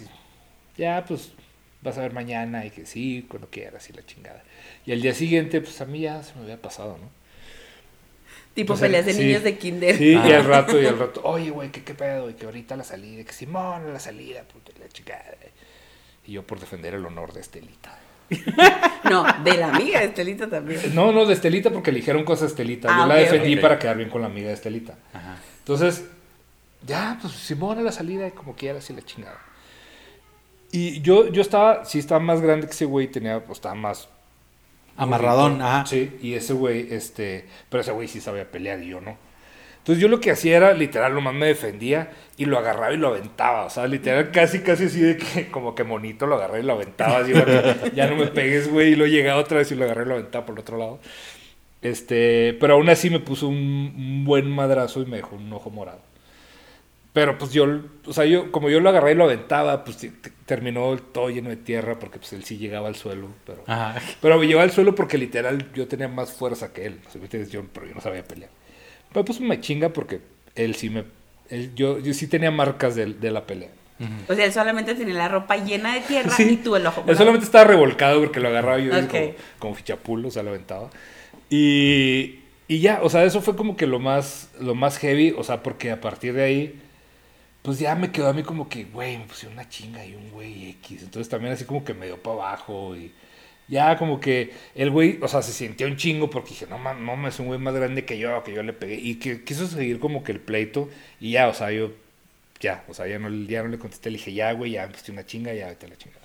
ya, 0.77 1.05
pues, 1.07 1.33
vas 1.83 1.99
a 1.99 2.03
ver 2.03 2.13
mañana 2.13 2.65
y 2.65 2.71
que 2.71 2.87
sí, 2.87 3.27
cuando 3.29 3.49
quieras 3.51 3.89
y 3.91 3.93
la 3.93 4.05
chingada. 4.07 4.43
Y 4.87 4.93
al 4.93 5.03
día 5.03 5.15
siguiente, 5.15 5.61
pues 5.61 5.81
a 5.81 5.85
mí 5.87 6.01
ya 6.01 6.23
se 6.23 6.35
me 6.35 6.43
había 6.43 6.61
pasado, 6.61 6.99
¿no? 6.99 7.11
Tipo 8.55 8.77
peleas 8.77 9.05
de 9.05 9.15
sí. 9.15 9.25
niños 9.25 9.43
de 9.43 9.59
kinder. 9.59 9.97
Sí, 9.97 10.13
y 10.13 10.33
al 10.33 10.45
rato, 10.45 10.81
y 10.81 10.87
al 10.87 10.99
rato, 10.99 11.21
oye, 11.25 11.51
güey, 11.51 11.71
¿qué, 11.73 11.83
¿qué 11.83 11.95
pedo? 11.95 12.31
Y 12.31 12.35
que 12.35 12.47
ahorita 12.47 12.77
la 12.77 12.85
salida, 12.85 13.25
que 13.25 13.33
Simón, 13.33 13.93
la 13.93 13.99
salida, 13.99 14.43
puta, 14.45 14.73
la 14.81 14.89
chingada. 14.89 15.37
Y 16.27 16.33
yo 16.33 16.47
por 16.47 16.61
defender 16.61 16.95
el 16.95 17.05
honor 17.05 17.33
de 17.33 17.41
Estelita. 17.41 17.99
No, 19.05 19.25
de 19.45 19.59
la 19.59 19.69
amiga 19.69 20.01
de 20.01 20.07
Estelita 20.07 20.49
también. 20.49 20.81
No, 20.95 21.13
no, 21.13 21.27
de 21.27 21.35
Estelita 21.35 21.71
porque 21.71 21.93
le 21.93 21.99
dijeron 21.99 22.25
cosas 22.25 22.45
a 22.45 22.47
Estelita. 22.47 22.89
Ah, 22.91 23.01
Yo 23.01 23.07
la 23.07 23.15
ok, 23.15 23.21
defendí 23.21 23.57
para 23.57 23.79
quedar 23.79 23.97
bien 23.99 24.09
con 24.09 24.23
la 24.23 24.29
amiga 24.29 24.49
de 24.49 24.55
Estelita. 24.55 24.95
Ajá. 25.13 25.37
Entonces, 25.59 26.05
ya, 26.87 27.19
pues 27.21 27.35
Simón 27.35 27.79
a 27.79 27.83
la 27.83 27.93
salida, 27.93 28.31
como 28.31 28.55
quieras 28.55 28.89
y 28.91 28.95
la 28.95 29.03
chingada. 29.03 29.39
Y 30.73 31.01
yo, 31.03 31.31
yo 31.31 31.43
estaba, 31.43 31.85
sí 31.85 31.99
estaba 31.99 32.19
más 32.21 32.41
grande 32.41 32.67
que 32.67 32.73
ese 32.73 32.85
güey, 32.85 33.09
tenía, 33.09 33.45
pues 33.45 33.59
estaba 33.59 33.75
más... 33.75 34.09
Amarradón, 34.97 35.61
ajá. 35.61 35.87
Sí, 35.87 36.17
y 36.23 36.35
ese 36.35 36.53
güey, 36.53 36.93
este, 36.93 37.47
pero 37.69 37.81
ese 37.81 37.93
güey 37.93 38.09
sí 38.09 38.21
sabía 38.21 38.51
pelear 38.51 38.83
y 38.83 38.89
yo 38.89 39.01
no. 39.01 39.17
Entonces 39.85 40.01
yo 40.01 40.09
lo 40.09 40.19
que 40.19 40.31
hacía 40.31 40.57
era, 40.57 40.73
literal, 40.73 41.13
nomás 41.13 41.35
me 41.35 41.45
defendía 41.45 42.11
y 42.39 42.47
lo 42.47 42.57
agarraba 42.57 42.95
y 42.95 42.97
lo 42.97 43.09
aventaba. 43.09 43.67
O 43.67 43.71
sea, 43.71 43.87
literal, 43.87 44.31
casi, 44.31 44.61
casi 44.61 44.87
así 44.87 44.99
de 44.99 45.19
que, 45.19 45.49
como 45.53 45.75
que 45.75 45.85
monito, 45.85 46.27
lo 46.27 46.37
agarraba 46.37 46.59
y 46.59 46.63
lo 46.63 46.73
aventaba. 46.73 47.19
Así, 47.19 47.35
ya 47.95 48.09
no 48.09 48.17
me 48.17 48.29
pegues, 48.29 48.73
güey. 48.73 48.93
Y 48.93 48.97
lo 48.97 49.07
llegaba 49.07 49.43
otra 49.43 49.59
vez 49.59 49.71
y 49.73 49.75
lo 49.75 49.85
agarré 49.85 50.05
y 50.05 50.09
lo 50.09 50.15
aventaba 50.15 50.47
por 50.47 50.55
el 50.55 50.61
otro 50.61 50.79
lado. 50.79 51.01
Este, 51.83 52.57
pero 52.59 52.75
aún 52.75 52.89
así 52.89 53.11
me 53.11 53.21
puso 53.21 53.47
un, 53.47 53.93
un 53.95 54.25
buen 54.25 54.51
madrazo 54.51 55.03
y 55.03 55.05
me 55.05 55.19
dejó 55.19 55.37
un 55.37 55.53
ojo 55.53 55.69
morado. 55.69 56.01
Pero 57.13 57.37
pues 57.37 57.53
yo, 57.53 57.67
o 58.07 58.13
sea, 58.15 58.25
yo, 58.25 58.51
como 58.51 58.71
yo 58.71 58.81
lo 58.81 58.89
agarré 58.89 59.13
y 59.13 59.17
lo 59.17 59.25
aventaba, 59.25 59.85
pues 59.85 59.99
terminó 60.47 60.97
todo 60.97 61.29
lleno 61.29 61.51
de 61.51 61.57
tierra 61.57 61.99
porque 61.99 62.19
pues 62.19 62.33
él 62.33 62.43
sí 62.43 62.57
llegaba 62.57 62.89
al 62.89 62.97
suelo. 62.97 63.29
Pero, 63.45 63.65
Ajá. 63.67 64.01
pero 64.23 64.39
me 64.39 64.47
llegaba 64.47 64.65
al 64.65 64.71
suelo 64.71 64.95
porque 64.95 65.19
literal 65.19 65.71
yo 65.75 65.87
tenía 65.87 66.09
más 66.09 66.33
fuerza 66.33 66.73
que 66.73 66.87
él. 66.87 67.01
Yo, 67.51 67.65
pero 67.71 67.87
yo 67.87 67.95
no 67.95 68.01
sabía 68.01 68.25
pelear. 68.25 68.51
Pero 69.15 69.25
pues 69.25 69.41
me 69.41 69.59
chinga 69.63 69.89
porque 69.89 70.21
él 70.55 70.75
sí 70.75 70.91
me, 70.91 71.05
él- 71.49 71.71
yo, 71.75 71.99
yo 72.01 72.13
sí 72.13 72.27
tenía 72.27 72.51
marcas 72.51 72.95
de, 72.97 73.07
de 73.15 73.31
la 73.31 73.47
pelea. 73.47 73.71
O 74.29 74.35
sea, 74.35 74.45
él 74.45 74.53
solamente 74.53 74.95
tenía 74.95 75.15
la 75.15 75.29
ropa 75.29 75.57
llena 75.57 75.95
de 75.95 76.01
tierra 76.01 76.29
Sí. 76.37 76.43
y 76.43 76.57
tú 76.59 76.77
el 76.77 76.85
ojo. 76.87 77.03
Él 77.07 77.17
solamente 77.17 77.47
estaba 77.47 77.65
revolcado 77.65 78.21
porque 78.21 78.41
lo 78.41 78.49
agarraba 78.49 78.79
yo 78.79 78.93
Ok. 78.95 79.09
como, 79.11 79.33
como 79.61 79.75
fichapulo, 79.77 80.29
o 80.29 80.31
sea, 80.31 80.43
lo 80.43 80.51
aventaba. 80.51 80.91
Y, 81.49 82.41
y 82.67 82.81
ya, 82.81 83.01
o 83.03 83.09
sea, 83.09 83.25
eso 83.25 83.41
fue 83.41 83.55
como 83.57 83.77
que 83.77 83.87
lo 83.87 84.01
más, 84.01 84.51
lo 84.61 84.75
más 84.75 84.99
heavy, 84.99 85.35
o 85.39 85.45
sea, 85.45 85.63
porque 85.63 85.91
a 85.93 86.01
partir 86.01 86.35
de 86.35 86.43
ahí, 86.43 86.81
pues 87.63 87.79
ya 87.79 87.95
me 87.95 88.11
quedó 88.11 88.29
a 88.29 88.33
mí 88.33 88.43
como 88.43 88.69
que, 88.69 88.85
güey, 88.85 89.17
me 89.19 89.25
pusieron 89.25 89.55
una 89.57 89.69
chinga 89.69 90.05
y 90.05 90.15
un 90.15 90.31
güey 90.31 90.71
X. 90.71 91.03
Entonces 91.05 91.29
también 91.31 91.53
así 91.55 91.65
como 91.65 91.85
que 91.85 91.95
me 91.95 92.07
dio 92.07 92.17
para 92.21 92.37
abajo 92.37 92.97
y 92.97 93.13
ya 93.69 93.97
como 93.97 94.21
que 94.21 94.53
el 94.75 94.91
güey, 94.91 95.19
o 95.23 95.29
sea, 95.29 95.43
se 95.43 95.53
sintió 95.53 95.87
un 95.87 95.97
chingo 95.97 96.31
porque 96.31 96.51
dije, 96.51 96.67
no 96.69 96.79
mames, 96.79 97.03
no, 97.03 97.29
es 97.29 97.39
un 97.41 97.47
güey 97.47 97.59
más 97.59 97.75
grande 97.75 98.05
que 98.05 98.19
yo, 98.19 98.43
que 98.45 98.53
yo 98.53 98.63
le 98.63 98.73
pegué. 98.73 98.97
Y 98.97 99.17
que 99.17 99.45
quiso 99.45 99.67
seguir 99.67 99.99
como 99.99 100.23
que 100.23 100.33
el 100.33 100.41
pleito 100.41 100.91
y 101.21 101.33
ya, 101.33 101.49
o 101.49 101.55
sea, 101.55 101.73
yo, 101.73 101.93
ya, 102.61 102.85
o 102.89 102.95
sea, 102.95 103.07
ya 103.07 103.19
no, 103.19 103.31
ya 103.47 103.63
no 103.63 103.69
le 103.69 103.79
contesté, 103.79 104.11
le 104.11 104.19
dije, 104.19 104.35
ya, 104.35 104.53
güey, 104.53 104.73
ya 104.73 104.89
pusiste 104.89 105.13
una 105.13 105.25
chinga, 105.25 105.55
ya 105.55 105.69
vete 105.69 105.87
a 105.87 105.91
la 105.91 105.97
chingada. 105.97 106.25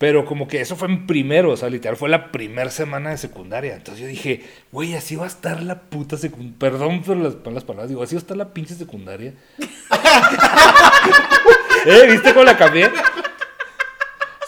Pero 0.00 0.24
como 0.24 0.48
que 0.48 0.62
eso 0.62 0.76
fue 0.76 0.88
en 0.88 1.06
primero, 1.06 1.50
o 1.50 1.56
sea, 1.58 1.68
literal 1.68 1.94
fue 1.94 2.08
la 2.08 2.32
primera 2.32 2.70
semana 2.70 3.10
de 3.10 3.18
secundaria. 3.18 3.74
Entonces 3.74 4.00
yo 4.00 4.08
dije, 4.08 4.48
güey, 4.72 4.94
así 4.94 5.14
va 5.14 5.24
a 5.24 5.28
estar 5.28 5.62
la 5.62 5.82
puta 5.82 6.16
secundaria. 6.16 6.58
Perdón 6.58 7.02
por 7.02 7.18
las, 7.18 7.34
por 7.34 7.52
las 7.52 7.64
palabras, 7.64 7.90
digo, 7.90 8.02
así 8.02 8.14
va 8.14 8.20
a 8.20 8.22
estar 8.22 8.34
la 8.34 8.54
pinche 8.54 8.74
secundaria. 8.74 9.34
¿Eh? 11.84 12.06
¿Viste 12.10 12.32
cómo 12.32 12.46
la 12.46 12.56
cambié? 12.56 12.90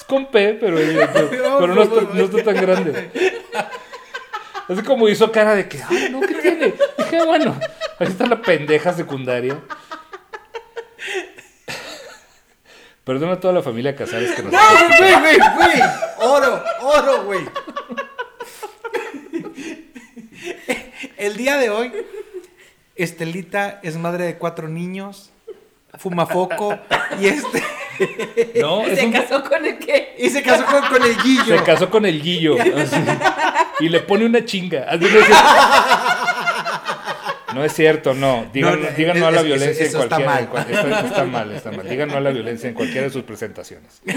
Es 0.03 0.09
con 0.09 0.27
P, 0.27 0.55
pero, 0.55 0.77
pero 1.61 1.75
no, 1.75 1.83
está, 1.83 2.01
no 2.01 2.25
está 2.25 2.43
tan 2.43 2.57
grande. 2.57 3.11
Así 4.69 4.83
como 4.83 5.09
hizo 5.09 5.31
cara 5.31 5.55
de 5.55 5.69
que, 5.69 5.81
ay, 5.89 6.09
no, 6.11 6.21
¿qué 6.21 6.35
tiene? 6.35 6.75
Dije, 6.99 7.25
bueno, 7.25 7.57
ahí 7.99 8.09
está 8.09 8.27
la 8.27 8.43
pendeja 8.43 8.93
secundaria. 8.93 9.61
Perdona 13.05 13.35
a 13.35 13.41
toda 13.41 13.55
la 13.55 13.63
familia 13.63 13.97
Casares 13.97 14.33
que 14.33 14.43
nos 14.43 14.53
¡No, 14.53 14.59
güey, 14.99 15.13
güey, 15.21 15.37
güey! 15.57 15.83
¡Oro, 16.21 16.65
oro, 16.81 17.25
güey! 17.25 17.41
El 21.17 21.37
día 21.37 21.57
de 21.57 21.71
hoy, 21.71 21.93
Estelita 22.97 23.81
es 23.83 23.97
madre 23.97 24.25
de 24.25 24.39
cuatro 24.39 24.69
niños, 24.69 25.31
fuma 25.99 26.27
foco 26.27 26.79
y 27.21 27.27
este 27.27 27.63
No, 28.61 28.83
¿Se 28.95 29.07
un- 29.07 29.13
casó 29.13 29.43
con 29.45 29.65
el 29.67 29.79
qué? 29.79 30.15
y 30.19 30.29
se 30.31 30.43
casó 30.43 30.65
con, 30.67 30.83
con 30.87 31.03
el 31.03 31.17
Guillo. 31.23 31.59
se 31.59 31.65
casó 31.65 31.91
con 31.91 32.07
el 32.07 32.23
guillo. 32.23 32.57
así, 32.77 32.97
y 33.81 33.89
le 33.89 34.01
pone 34.01 34.27
una 34.27 34.45
chinga. 34.45 34.87
Así, 34.89 35.05
no, 35.05 35.09
es 35.09 35.25
cierto. 35.27 35.45
No 37.55 37.65
es 37.65 37.73
cierto, 37.75 38.15
no. 38.15 38.47
Digan 38.53 38.81
no, 38.81 38.89
No, 38.91 38.97
digan 38.97 39.21
no 39.21 39.27
a 39.27 39.31
la 39.31 39.43
violencia 39.43 39.85
eso 39.85 39.99
en 39.99 40.03
está 40.05 40.17
cualquiera. 40.17 40.33
mal. 40.33 40.43
en 40.45 40.47
cual- 40.49 40.67
está, 40.71 41.01
está 41.07 41.25
mal, 41.25 41.53
está 41.53 41.71
mal. 41.73 41.89
Digan 41.89 42.09
no 42.09 42.17
a 42.17 42.21
la 42.21 42.31
violencia 42.31 42.69
en 42.69 42.75
cualquiera 42.75 43.03
de 43.07 43.13
sus 43.13 43.25
presentaciones. 43.25 44.01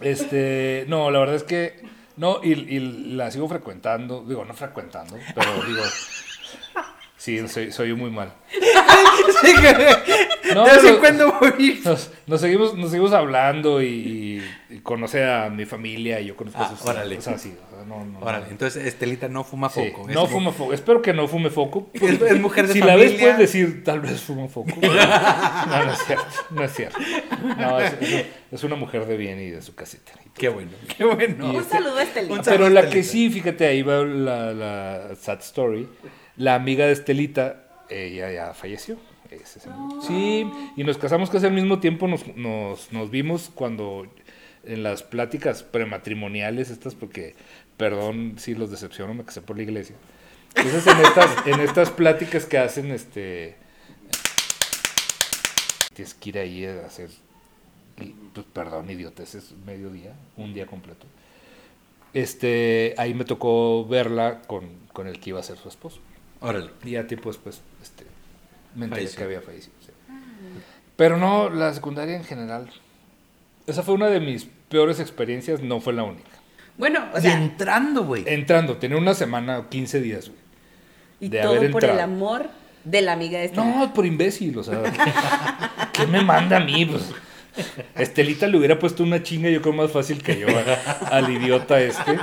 Este, 0.00 0.84
no, 0.88 1.10
la 1.10 1.20
verdad 1.20 1.36
es 1.36 1.44
que 1.44 1.76
no, 2.16 2.40
y, 2.42 2.52
y 2.52 3.14
la 3.14 3.30
sigo 3.30 3.48
frecuentando, 3.48 4.24
digo, 4.26 4.44
no 4.44 4.52
frecuentando, 4.54 5.16
pero 5.34 5.50
digo, 5.66 5.82
sí, 7.24 7.48
soy, 7.48 7.72
soy 7.72 7.94
muy 7.94 8.10
mal. 8.10 8.32
Sí, 8.50 9.52
que- 9.60 10.54
No, 10.54 10.64
de 10.66 10.72
vez 10.72 10.84
en 10.84 10.96
cuando 10.98 11.32
voy. 11.40 11.80
Nos, 11.84 12.10
nos 12.26 12.40
seguimos, 12.40 12.74
nos 12.76 12.90
seguimos 12.90 13.12
hablando 13.12 13.80
y, 13.82 13.86
y- 14.70 14.74
y 14.76 14.78
conoce 14.80 15.24
a 15.24 15.48
mi 15.48 15.64
familia 15.64 16.20
y 16.20 16.26
yo 16.26 16.36
conozco 16.36 16.60
Ah, 16.60 16.66
a 16.66 16.68
sus 16.76 16.84
órale. 16.86 17.16
O 17.18 17.22
sea, 17.22 17.38
sí, 17.38 17.54
o 17.66 17.74
sea, 17.74 17.84
no, 17.86 18.04
no, 18.04 18.18
Órale, 18.20 18.44
no. 18.46 18.50
entonces 18.52 18.84
Estelita 18.86 19.28
no 19.28 19.42
fuma 19.42 19.70
Sí, 19.70 19.90
foco. 19.90 20.06
no 20.08 20.24
es- 20.24 20.30
fuma 20.30 20.52
foco. 20.52 20.72
Espero 20.74 21.00
que 21.02 21.12
no 21.14 21.26
fume 21.28 21.48
foco. 21.50 21.90
Es, 21.94 22.20
es 22.20 22.40
mujer 22.40 22.66
de 22.66 22.74
si 22.74 22.80
familia. 22.80 22.96
la 22.98 23.10
ves 23.10 23.20
puedes 23.20 23.38
decir, 23.38 23.82
tal 23.84 24.00
vez 24.00 24.20
fuma 24.20 24.46
foco. 24.48 24.70
No, 24.80 25.84
no 25.86 25.92
es 25.92 25.98
cierto. 26.06 26.26
No 26.50 26.62
es 26.64 26.72
cierto. 26.74 26.98
No, 27.58 27.80
es, 27.80 27.94
es- 28.02 28.26
es 28.52 28.64
una 28.64 28.76
mujer 28.76 29.06
de 29.06 29.16
bien 29.16 29.40
y 29.40 29.50
de 29.50 29.62
su 29.62 29.74
casita. 29.74 30.12
y. 30.24 30.28
Qué 30.38 30.48
bueno, 30.48 30.70
qué 30.96 31.04
bueno. 31.04 31.50
Un 31.52 31.64
saludo 31.64 31.96
a 31.96 32.02
Estelita. 32.02 32.42
Pero 32.44 32.68
la 32.68 32.88
que 32.90 33.02
sí, 33.02 33.30
fíjate, 33.30 33.66
ahí 33.66 33.82
va 33.82 34.02
la, 34.04 34.52
la 34.52 35.14
sad 35.20 35.40
story. 35.40 35.88
La 36.36 36.54
amiga 36.54 36.86
de 36.86 36.92
Estelita, 36.92 37.64
ella 37.88 38.30
ya 38.32 38.54
falleció. 38.54 38.96
Ese 39.30 39.58
es 39.58 39.66
el- 39.66 39.72
Sí, 40.06 40.46
y 40.76 40.84
nos 40.84 40.98
casamos 40.98 41.30
casi 41.30 41.46
al 41.46 41.52
mismo 41.52 41.80
tiempo. 41.80 42.06
Nos, 42.08 42.26
nos, 42.36 42.92
nos 42.92 43.10
vimos 43.10 43.50
cuando 43.54 44.06
en 44.64 44.82
las 44.82 45.02
pláticas 45.02 45.62
prematrimoniales, 45.62 46.70
estas, 46.70 46.94
porque, 46.94 47.34
perdón 47.76 48.34
si 48.38 48.54
los 48.54 48.70
decepciono, 48.70 49.14
me 49.14 49.24
casé 49.24 49.42
por 49.42 49.56
la 49.56 49.62
iglesia. 49.64 49.96
Entonces, 50.54 50.86
en 50.86 51.00
estas, 51.04 51.30
en 51.46 51.60
estas 51.60 51.90
pláticas 51.90 52.46
que 52.46 52.58
hacen, 52.58 52.90
este. 52.90 53.56
Tienes 55.94 56.14
que 56.14 56.28
ir 56.30 56.38
ahí 56.38 56.64
a 56.66 56.86
hacer. 56.86 57.10
Pues, 57.96 58.46
perdón, 58.52 58.90
idiotes, 58.90 59.34
es 59.36 59.52
mediodía, 59.64 60.14
un 60.36 60.52
día 60.52 60.66
completo. 60.66 61.06
este, 62.12 62.94
ahí 62.98 63.14
me 63.14 63.24
tocó 63.24 63.84
verla 63.86 64.42
con, 64.42 64.68
con 64.92 65.06
el 65.06 65.20
que 65.20 65.30
iba 65.30 65.40
a 65.40 65.42
ser 65.44 65.56
su 65.58 65.68
esposo. 65.68 66.00
Órale. 66.44 66.70
Y 66.84 66.90
ya 66.90 67.06
tiempo 67.06 67.30
después 67.30 67.62
este, 67.82 68.04
me 68.74 68.84
enteré 68.84 69.08
que 69.08 69.24
había 69.24 69.40
fallecido. 69.40 69.74
sí. 69.80 69.90
Pero 70.96 71.16
no, 71.16 71.50
la 71.50 71.72
secundaria 71.72 72.16
en 72.16 72.24
general. 72.24 72.70
Esa 73.66 73.82
fue 73.82 73.94
una 73.94 74.08
de 74.08 74.20
mis 74.20 74.46
peores 74.68 75.00
experiencias, 75.00 75.62
no 75.62 75.80
fue 75.80 75.92
la 75.94 76.04
única. 76.04 76.28
Bueno, 76.76 77.06
o 77.14 77.18
y 77.18 77.22
sea, 77.22 77.34
entrando, 77.34 78.04
güey. 78.04 78.24
Entrando, 78.26 78.76
tenía 78.76 78.98
una 78.98 79.14
semana 79.14 79.58
o 79.58 79.68
15 79.68 80.00
días, 80.00 80.28
güey. 80.28 80.40
y 81.20 81.28
de 81.30 81.40
todo 81.40 81.56
haber 81.56 81.70
por 81.70 81.84
el 81.84 81.98
amor 81.98 82.50
de 82.84 83.00
la 83.00 83.12
amiga 83.12 83.38
de 83.38 83.46
esta. 83.46 83.64
No, 83.64 83.94
por 83.94 84.04
imbécil, 84.04 84.58
o 84.58 84.62
sea. 84.62 84.82
¿Qué 85.92 86.06
me 86.06 86.22
manda 86.22 86.58
a 86.58 86.60
mí? 86.60 86.84
Pues, 86.84 87.10
Estelita 87.96 88.46
le 88.48 88.58
hubiera 88.58 88.78
puesto 88.78 89.02
una 89.02 89.22
chinga, 89.22 89.48
yo 89.48 89.62
creo 89.62 89.74
más 89.74 89.90
fácil 89.92 90.22
que 90.22 90.38
yo 90.38 90.48
al 91.10 91.30
idiota 91.30 91.80
este. 91.80 92.18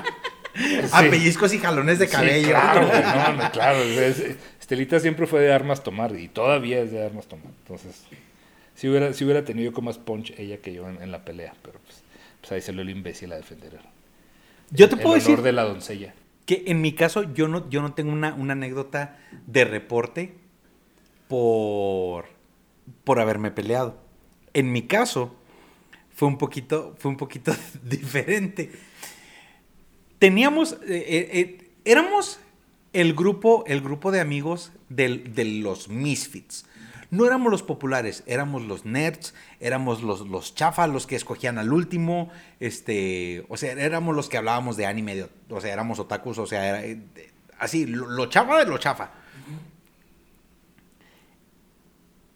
A 0.91 1.01
pellizcos 1.01 1.53
y 1.53 1.59
jalones 1.59 1.99
de 1.99 2.07
Sí, 2.07 2.11
cabello. 2.11 2.49
claro, 2.49 2.87
güey, 2.87 3.01
no, 3.01 3.43
no, 3.43 3.51
claro. 3.51 3.79
es- 3.79 4.19
es- 4.19 4.37
Estelita 4.59 4.99
siempre 4.99 5.27
fue 5.27 5.41
de 5.41 5.51
armas 5.53 5.83
tomar 5.83 6.17
y 6.17 6.27
todavía 6.29 6.79
es 6.79 6.91
de 6.91 7.03
armas 7.05 7.27
tomar. 7.27 7.47
Entonces, 7.63 8.03
si 8.75 8.87
hubiera, 8.87 9.13
si 9.13 9.25
hubiera 9.25 9.43
tenido 9.43 9.73
como 9.73 9.87
más 9.87 9.97
punch 9.97 10.33
ella 10.37 10.57
que 10.57 10.73
yo 10.73 10.87
en, 10.89 11.01
en 11.01 11.11
la 11.11 11.25
pelea, 11.25 11.53
pero 11.61 11.79
pues, 11.79 12.01
pues 12.39 12.51
ahí 12.53 12.61
salió 12.61 12.81
el 12.81 12.89
imbécil 12.89 13.31
a 13.33 13.35
defender. 13.37 13.79
Yo 14.69 14.87
te 14.87 14.95
el 14.95 15.01
puedo 15.01 15.15
honor 15.15 15.27
decir 15.27 15.41
de 15.41 15.51
la 15.51 15.63
doncella. 15.63 16.13
que 16.45 16.63
en 16.67 16.79
mi 16.81 16.93
caso 16.93 17.33
yo 17.33 17.47
no, 17.49 17.69
yo 17.69 17.81
no 17.81 17.93
tengo 17.93 18.11
una, 18.13 18.33
una 18.33 18.53
anécdota 18.53 19.17
de 19.45 19.65
reporte 19.65 20.33
por, 21.27 22.25
por 23.03 23.19
haberme 23.19 23.51
peleado. 23.51 23.97
En 24.53 24.71
mi 24.71 24.83
caso 24.83 25.35
fue 26.13 26.27
un 26.27 26.37
poquito, 26.37 26.95
fue 26.97 27.11
un 27.11 27.17
poquito 27.17 27.53
diferente. 27.83 28.71
Teníamos, 30.21 30.73
eh, 30.73 30.77
eh, 30.87 31.29
eh, 31.33 31.69
éramos 31.83 32.39
el 32.93 33.15
grupo, 33.15 33.63
el 33.65 33.81
grupo 33.81 34.11
de 34.11 34.19
amigos 34.19 34.71
del- 34.87 35.33
de 35.33 35.45
los 35.45 35.89
Misfits. 35.89 36.63
No 37.09 37.25
éramos 37.25 37.51
los 37.51 37.63
populares, 37.63 38.23
éramos 38.27 38.61
los 38.61 38.85
nerds, 38.85 39.33
éramos 39.59 40.03
los, 40.03 40.27
los 40.27 40.53
chafas, 40.53 40.87
los 40.91 41.07
que 41.07 41.15
escogían 41.15 41.57
al 41.57 41.73
último, 41.73 42.29
este, 42.59 43.45
o 43.49 43.57
sea, 43.57 43.71
éramos 43.71 44.15
los 44.15 44.29
que 44.29 44.37
hablábamos 44.37 44.77
de 44.77 44.85
anime, 44.85 45.15
de- 45.15 45.29
o 45.49 45.59
sea, 45.59 45.73
éramos 45.73 45.97
otakus, 45.97 46.37
o 46.37 46.45
sea, 46.45 46.85
era, 46.85 47.01
así, 47.57 47.87
lo, 47.87 48.07
lo 48.07 48.27
chafa 48.27 48.59
de 48.59 48.65
lo 48.67 48.77
chafa. 48.77 49.09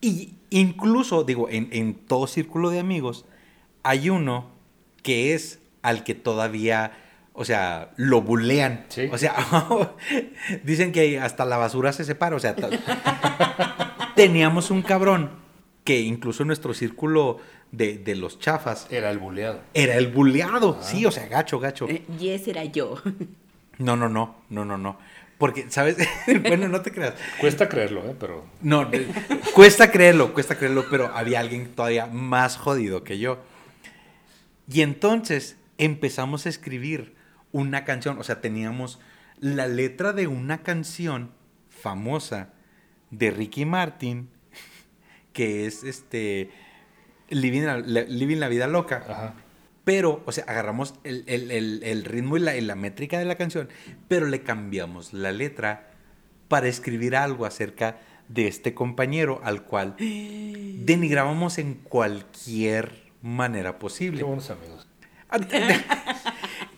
Y 0.02 0.34
incluso, 0.50 1.24
digo, 1.24 1.50
en, 1.52 1.70
en 1.72 1.94
todo 1.94 2.26
círculo 2.26 2.72
de 2.72 2.80
amigos, 2.80 3.26
hay 3.84 4.10
uno 4.10 4.50
que 5.04 5.36
es 5.36 5.60
al 5.84 6.04
que 6.04 6.16
todavía, 6.16 6.98
o 7.36 7.44
sea, 7.46 7.92
lo 7.98 8.22
bulean. 8.22 8.86
Sí. 8.90 9.10
O 9.12 9.18
sea, 9.18 9.36
dicen 10.64 10.92
que 10.92 11.20
hasta 11.20 11.46
la 11.46 11.58
basura 11.58 11.92
se 11.94 12.04
separa. 12.06 12.36
O 12.36 12.40
sea, 12.40 12.56
teníamos 14.16 14.72
un 14.72 14.82
cabrón 14.82 15.32
que 15.84 16.00
incluso 16.02 16.44
en 16.44 16.48
nuestro 16.48 16.74
círculo 16.74 17.38
de, 17.72 17.98
de 17.98 18.16
los 18.16 18.40
chafas 18.40 18.88
Era 18.90 19.12
el 19.12 19.20
buleado. 19.20 19.62
era 19.74 19.96
el 19.96 20.08
buleado. 20.08 20.80
Sí, 20.82 21.06
o 21.06 21.12
sea, 21.12 21.28
gacho, 21.28 21.60
gacho. 21.60 21.88
Eh, 21.90 22.04
Y 22.20 22.30
ese 22.30 22.52
era 22.52 22.64
yo. 22.66 23.02
No, 23.78 23.96
no, 23.96 24.08
no, 24.10 24.38
no, 24.50 24.66
no, 24.66 24.78
no. 24.78 24.98
Porque, 25.38 25.66
¿sabes? 25.70 25.98
bueno, 26.48 26.70
no 26.70 26.82
te 26.82 26.92
creas. 26.92 27.14
Cuesta 27.42 27.68
creerlo, 27.68 28.00
¿eh? 28.10 28.16
Pero 28.18 28.46
No, 28.62 28.86
de- 28.86 29.06
cuesta 29.54 29.92
creerlo, 29.92 30.34
cuesta 30.34 30.58
creerlo, 30.58 30.86
pero 30.90 31.12
había 31.14 31.42
alguien 31.42 31.68
todavía 31.76 32.06
más 32.08 32.56
jodido 32.58 33.04
que 33.04 33.20
yo. 33.20 33.40
Y 34.72 34.82
entonces 34.82 35.58
empezamos 35.78 36.46
a 36.46 36.50
escribir 36.50 37.15
una 37.56 37.86
canción, 37.86 38.20
o 38.20 38.24
sea, 38.24 38.42
teníamos 38.42 39.00
la 39.40 39.68
letra 39.68 40.12
de 40.12 40.28
una 40.28 40.58
canción 40.62 41.32
famosa 41.70 42.50
de 43.12 43.32
Ricky 43.32 43.64
Martin, 43.66 44.30
que 45.34 45.66
es 45.66 45.84
este 45.84 46.50
Living 47.30 47.62
la, 47.64 47.78
la- 47.78 48.02
Living 48.04 48.38
la 48.38 48.50
Vida 48.50 48.68
Loca. 48.68 49.04
Ajá. 49.08 49.34
Pero, 49.86 50.22
o 50.26 50.32
sea, 50.32 50.44
agarramos 50.48 50.96
el, 51.04 51.24
el- 51.28 51.52
el- 51.52 51.82
el 51.84 52.04
ritmo 52.06 52.38
y 52.38 52.40
la, 52.42 52.56
y 52.58 52.62
la 52.62 52.76
métrica 52.76 53.20
de 53.20 53.26
la 53.26 53.36
canción, 53.36 53.70
pero 54.08 54.26
le 54.28 54.42
cambiamos 54.42 55.14
la 55.14 55.32
letra 55.32 55.92
para 56.48 56.68
escribir 56.68 57.16
algo 57.16 57.46
acerca 57.46 58.00
de 58.28 58.48
este 58.48 58.74
compañero 58.74 59.40
al 59.44 59.64
cual 59.64 59.96
denigrábamos 60.00 61.58
en 61.60 61.76
cualquier 61.76 63.04
manera 63.22 63.74
Qué 63.74 63.78
posible. 63.80 64.24
buenos 64.24 64.50
amigos. 64.50 64.88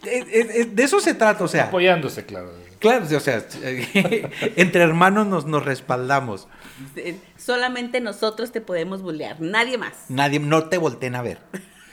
Ah, 0.07 0.25
de, 0.25 0.43
de- 0.43 0.65
de- 0.65 0.83
eso 0.83 0.99
se 0.99 1.13
trata, 1.13 1.43
o 1.43 1.47
sea, 1.47 1.65
Apoyándose, 1.65 2.25
claro. 2.25 2.51
claro, 2.79 3.05
o 3.05 3.19
sea, 3.19 3.43
entre 4.55 4.81
hermanos 4.83 5.27
nos, 5.27 5.45
nos 5.45 5.63
respaldamos. 5.65 6.47
Eh, 6.95 7.17
Solamente 7.37 8.01
nosotros 8.01 8.51
te 8.51 8.61
podemos 8.61 9.01
bullear, 9.01 9.39
nadie 9.41 9.77
más. 9.77 9.93
Nadie, 10.09 10.39
no 10.39 10.65
te 10.69 10.77
volteen 10.77 11.15
a 11.15 11.21
ver. 11.21 11.39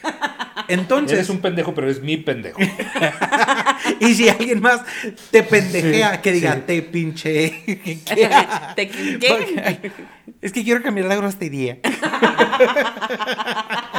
Entonces, 0.69 1.19
Eres 1.19 1.31
un 1.31 1.41
pendejo, 1.41 1.75
pero 1.75 1.91
es 1.91 2.01
mi 2.03 2.17
pendejo. 2.17 2.59
y 4.01 4.15
si 4.15 4.29
alguien 4.29 4.61
más 4.61 4.81
te 5.31 5.43
pendejea, 5.43 6.15
Sí, 6.17 6.21
que 6.23 6.33
diga, 6.33 6.55
sí. 6.55 6.61
te 6.67 6.83
pinche. 6.83 7.51
¿Te- 8.77 8.89
¿Qué? 8.89 9.93
Es 10.41 10.53
que 10.53 10.63
quiero 10.65 10.83
cambiar 10.83 11.07
la 11.09 11.17
grosería. 11.17 11.79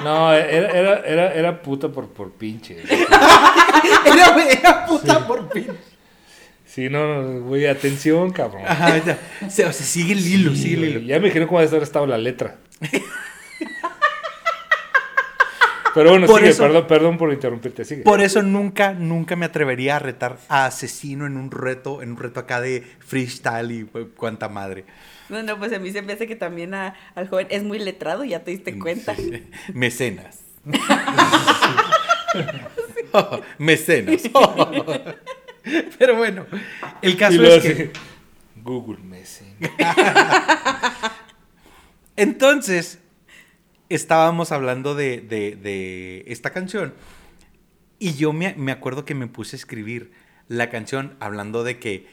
No, 0.04 0.32
era, 0.34 0.70
era, 0.70 1.00
era, 1.00 1.34
era 1.34 1.62
puta 1.62 1.90
por, 1.90 2.10
por 2.10 2.32
pinche. 2.32 2.78
Era, 4.06 4.36
era 4.50 4.86
puta 4.86 5.28
por 5.28 5.52
fin. 5.52 5.68
Sí, 6.66 6.90
no, 6.90 7.22
no, 7.24 7.42
güey, 7.42 7.68
atención, 7.68 8.32
cabrón. 8.32 8.64
Ajá, 8.68 8.98
ya. 9.04 9.18
O 9.46 9.50
sea, 9.50 9.72
sigue 9.74 10.14
el 10.14 10.26
hilo, 10.26 10.52
Sí, 10.52 10.64
sigue 10.64 10.76
el 10.78 10.84
hilo. 10.86 11.00
Ya 11.02 11.20
me 11.20 11.26
dijeron 11.28 11.48
cómo 11.48 11.58
va 11.58 11.62
a 11.62 11.66
estar 11.66 11.82
estado 11.84 12.08
la 12.08 12.18
letra. 12.18 12.58
Pero 15.96 16.10
bueno, 16.12 16.28
Por 16.28 16.40
sigue, 16.40 16.52
eso- 16.52 16.64
perdón, 16.64 16.88
perdón 16.88 17.18
por 17.18 17.32
interrumpirte, 17.34 17.84
sigue. 17.86 18.04
Por 18.04 18.22
eso 18.22 18.44
nunca, 18.44 18.94
nunca 18.94 19.36
me 19.36 19.46
atrevería 19.46 19.96
a 19.96 20.00
retar 20.00 20.38
a 20.50 20.66
asesino 20.68 21.26
en 21.26 21.38
un 21.38 21.50
reto, 21.50 22.02
en 22.04 22.12
un 22.12 22.18
reto 22.18 22.42
acá 22.42 22.62
de 22.62 22.84
freestyle 23.00 23.72
y 23.72 23.84
pues, 23.86 24.06
cuanta 24.16 24.50
madre. 24.50 24.86
No, 25.30 25.42
no, 25.42 25.58
pues 25.58 25.74
a 25.74 25.80
mí 25.80 25.92
se 25.92 26.02
me 26.04 26.14
hace 26.14 26.28
que 26.28 26.36
también 26.36 26.74
a- 26.76 26.94
al 27.16 27.28
joven 27.30 27.48
es 27.50 27.64
muy 27.64 27.80
letrado, 27.80 28.24
ya 28.26 28.44
te 28.44 28.52
diste 28.52 28.78
cuenta. 28.78 29.16
Mecenas. 29.74 30.40
Oh, 33.14 33.40
mecenas. 33.58 34.22
Oh. 34.34 34.70
Pero 35.98 36.16
bueno, 36.18 36.46
el 37.02 37.18
caso 37.18 37.42
es 37.44 37.64
que 37.64 37.92
Google 38.64 39.00
Messenger. 39.02 39.72
entonces 42.16 43.00
estábamos 43.90 44.52
hablando 44.52 44.96
de, 44.96 45.22
de- 45.22 45.56
de 45.56 46.24
esta 46.28 46.50
canción 46.52 46.94
y 48.00 48.14
yo 48.16 48.34
me, 48.34 48.54
me 48.58 48.72
acuerdo 48.72 49.06
que 49.06 49.16
me 49.16 49.28
puse 49.28 49.56
a 49.56 49.60
escribir 49.60 50.12
la 50.48 50.70
canción 50.70 51.16
hablando 51.20 51.64
de 51.64 51.80
que 51.80 52.08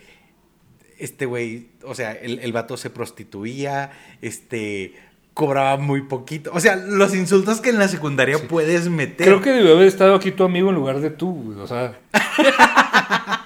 este 0.99 1.27
güey, 1.27 1.69
o 1.85 1.95
sea, 1.95 2.13
el, 2.13 2.39
el 2.39 2.53
vato 2.53 2.77
se 2.77 2.89
prostituía, 2.91 3.91
este, 4.21 4.95
cobraba 5.35 5.77
muy 5.77 6.03
poquito. 6.03 6.51
O 6.55 6.61
sea, 6.61 6.77
los 6.77 7.15
insultos 7.15 7.61
que 7.61 7.71
en 7.71 7.79
la 7.79 7.89
secundaria 7.89 8.39
puedes 8.49 8.89
meter. 8.89 9.27
Creo 9.27 9.41
que 9.41 9.51
debió 9.51 9.73
haber 9.75 9.89
estado 9.89 10.15
aquí 10.15 10.31
tu 10.31 10.45
amigo 10.45 10.69
en 10.69 10.77
lugar 10.77 11.01
de 11.01 11.11
tú, 11.11 11.55
o 11.61 11.67
sea, 11.67 11.99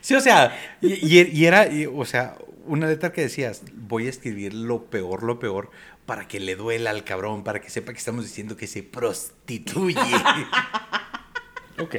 Sí, 0.00 0.14
o 0.14 0.20
sea, 0.20 0.56
y, 0.80 0.92
y- 1.18 1.30
y 1.32 1.46
era, 1.46 1.66
y, 1.66 1.86
o 1.86 2.04
sea, 2.04 2.36
una 2.66 2.86
letra 2.86 3.12
que 3.12 3.22
decías, 3.22 3.62
voy 3.74 4.06
a 4.06 4.10
escribir 4.10 4.54
lo 4.54 4.84
peor, 4.84 5.22
lo 5.22 5.38
peor, 5.38 5.70
para 6.06 6.28
que 6.28 6.40
le 6.40 6.56
duela 6.56 6.90
al 6.90 7.04
cabrón, 7.04 7.44
para 7.44 7.60
que 7.60 7.70
sepa 7.70 7.92
que 7.92 7.98
estamos 7.98 8.24
diciendo 8.24 8.56
que 8.56 8.66
se 8.66 8.82
prostituye. 8.82 9.96
ok. 11.78 11.96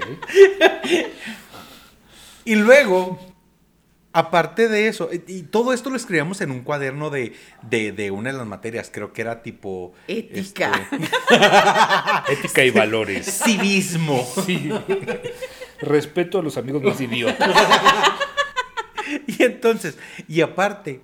y 2.46 2.56
luego, 2.56 3.20
aparte 4.14 4.68
de 4.68 4.88
eso, 4.88 5.10
y, 5.12 5.44
todo 5.44 5.74
esto 5.74 5.90
lo 5.90 5.98
escribíamos 5.98 6.42
en 6.42 6.52
un 6.52 6.62
cuaderno 6.62 7.10
de, 7.10 7.34
de, 7.64 7.92
de 7.92 8.12
una 8.12 8.32
de 8.32 8.38
las 8.38 8.48
materias, 8.48 8.90
creo 8.92 9.14
que 9.14 9.22
era 9.22 9.44
tipo... 9.44 9.94
Ética. 10.08 10.90
este, 12.28 12.34
Ética 12.34 12.64
y 12.64 12.72
valores. 12.72 13.26
civismo. 13.46 14.26
Sí. 14.46 14.72
Respeto 15.82 16.40
a 16.40 16.42
los 16.42 16.58
amigos 16.58 16.82
más 16.82 17.00
idiotas. 17.02 17.56
Y 19.28 19.44
entonces, 19.44 19.98
y 20.28 20.42
aparte, 20.42 21.02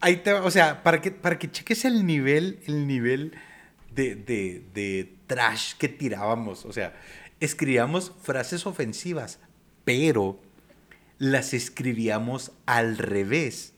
ahí 0.00 0.16
te 0.16 0.32
o 0.32 0.50
sea, 0.50 0.82
para 0.82 1.00
que, 1.00 1.10
para 1.10 1.38
que 1.38 1.50
cheques 1.50 1.84
el 1.84 2.06
nivel, 2.06 2.60
el 2.66 2.86
nivel 2.86 3.36
de, 3.94 4.14
de, 4.14 4.64
de 4.74 5.14
trash 5.26 5.74
que 5.74 5.88
tirábamos. 5.88 6.64
O 6.64 6.72
sea, 6.72 6.94
escribíamos 7.40 8.12
frases 8.22 8.66
ofensivas, 8.66 9.38
pero 9.84 10.40
las 11.18 11.54
escribíamos 11.54 12.52
al 12.66 12.98
revés. 12.98 13.74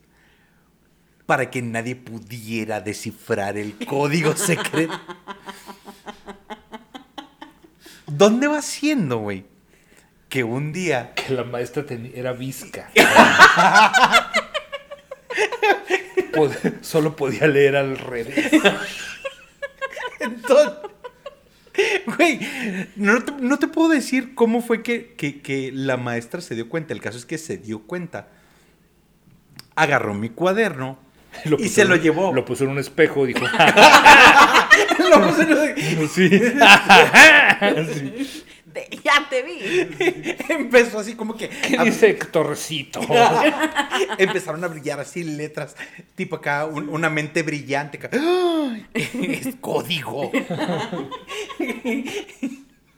Para 1.27 1.51
que 1.51 1.62
nadie 1.62 1.97
pudiera 1.97 2.81
descifrar 2.81 3.57
el 3.57 3.77
código 3.87 4.37
secreto. 4.37 4.92
¿Dónde 8.07 8.49
va 8.49 8.61
siendo, 8.61 9.18
güey? 9.18 9.47
Que 10.33 10.42
un 10.45 10.73
día 10.73 11.12
Que 11.14 11.35
la 11.35 11.45
maestra 11.45 11.85
era 12.14 12.33
visca. 12.33 12.88
Pod- 16.33 16.81
solo 16.81 17.14
podía 17.16 17.47
leer 17.47 17.77
al 17.77 17.99
revés. 17.99 18.51
Entonces, 20.21 20.73
güey, 22.16 22.40
no 22.97 23.23
te, 23.23 23.33
no 23.33 23.59
te 23.59 23.68
puedo 23.68 23.90
decir 23.90 24.35
cómo 24.35 24.62
fue 24.62 24.83
que, 24.83 25.12
que- 25.18 25.42
que 25.42 25.71
la 25.71 25.99
maestra 25.99 26.40
se 26.40 26.55
dio 26.55 26.71
cuenta. 26.71 26.95
El 26.95 27.03
caso 27.03 27.18
es 27.18 27.27
que 27.27 27.37
se 27.37 27.59
dio 27.59 27.81
cuenta. 27.83 28.29
Agarró 29.75 30.14
mi 30.14 30.31
cuaderno 30.31 30.99
Lo 31.45 31.59
y 31.61 31.68
se 31.68 31.83
en- 31.83 31.88
lo 31.90 31.97
llevó. 31.97 32.33
Lo 32.33 32.47
puso 32.47 32.64
en 32.64 32.71
un 32.71 32.79
espejo, 32.79 33.27
dijo. 33.27 33.40
Lo 35.11 35.29
puso 35.29 35.42
en- 35.42 36.09
sí. 36.09 36.31
Ya 39.05 39.27
te 39.29 39.43
vi. 39.43 40.35
Empezó 40.49 40.99
así 40.99 41.15
como 41.15 41.37
que... 41.37 41.49
¿Qué 41.49 41.77
a- 41.79 41.85
dice 41.85 42.15
Torrecito? 42.15 43.01
Empezaron 44.19 44.63
a 44.65 44.69
brillar 44.69 45.01
así 45.01 45.23
letras, 45.25 45.77
tipo 46.15 46.37
acá, 46.37 46.67
un- 46.67 46.89
una 46.89 47.11
mente 47.11 47.43
brillante. 47.43 47.99
Es 48.95 49.57
código. 49.61 50.31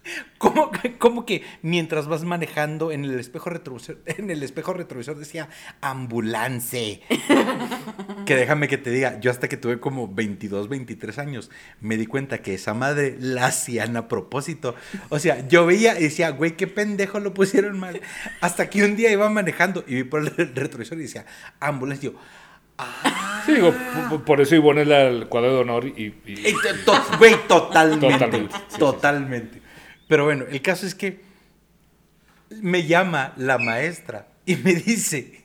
¿Cómo, 0.39 0.71
que- 0.71 0.97
cómo 0.99 1.25
que 1.27 1.43
mientras 1.63 2.07
vas 2.09 2.25
manejando 2.25 2.93
en 2.93 3.05
el 3.05 3.19
espejo 3.19 3.51
retrovisor, 3.51 3.99
en 4.07 4.31
el 4.31 4.43
espejo 4.43 4.73
retrovisor 4.75 5.17
decía 5.19 5.49
ambulance? 5.81 7.01
Que 8.27 8.37
déjame 8.37 8.69
que 8.69 8.79
te 8.79 8.89
diga, 8.91 9.21
yo 9.21 9.31
hasta 9.31 9.49
que 9.49 9.59
tuve 9.59 9.81
como 9.81 10.09
22, 10.09 10.69
23 10.71 11.19
años, 11.19 11.51
me 11.83 11.99
di 11.99 12.07
cuenta 12.07 12.39
que 12.39 12.55
esa 12.55 12.73
madre 12.73 13.17
la 13.21 13.47
hacían 13.47 13.97
a 13.99 14.09
propósito. 14.09 14.75
O 15.11 15.19
sea, 15.19 15.47
yo 15.47 15.67
veía 15.67 15.99
y 15.99 16.05
decía, 16.05 16.31
güey, 16.31 16.57
qué 16.57 16.67
pendejo 16.67 17.21
lo 17.21 17.35
pusieron 17.35 17.79
mal. 17.79 18.01
Hasta 18.41 18.71
que 18.71 18.83
un 18.83 18.97
día 18.97 19.11
iba 19.13 19.29
manejando 19.29 19.85
y 19.87 19.97
vi 19.97 20.05
por 20.05 20.21
el 20.23 20.55
retrovisor 20.55 20.97
y 20.99 21.03
decía, 21.03 21.27
ambulance. 21.61 22.07
Y 22.07 22.11
yo, 22.11 22.17
Sí, 23.45 23.53
digo, 23.53 23.73
p- 23.73 24.19
por 24.25 24.41
eso 24.41 24.55
Ivonne 24.55 24.83
es 24.83 24.89
la- 24.89 25.03
el 25.03 25.27
cuadro 25.29 25.53
de 25.55 25.61
honor 25.61 25.87
y, 25.87 26.15
Güey, 27.19 27.37
totalmente. 27.47 28.09
Totalmente, 28.09 28.57
sí, 28.69 28.79
Totalmente. 28.79 29.63
Pero 30.09 30.25
bueno, 30.25 30.45
el 30.51 30.61
caso 30.63 30.87
es 30.87 30.95
que 30.95 31.21
me 32.61 32.85
llama 32.87 33.33
la 33.37 33.59
maestra 33.59 34.29
y 34.47 34.57
me 34.57 34.75
dice, 34.75 35.43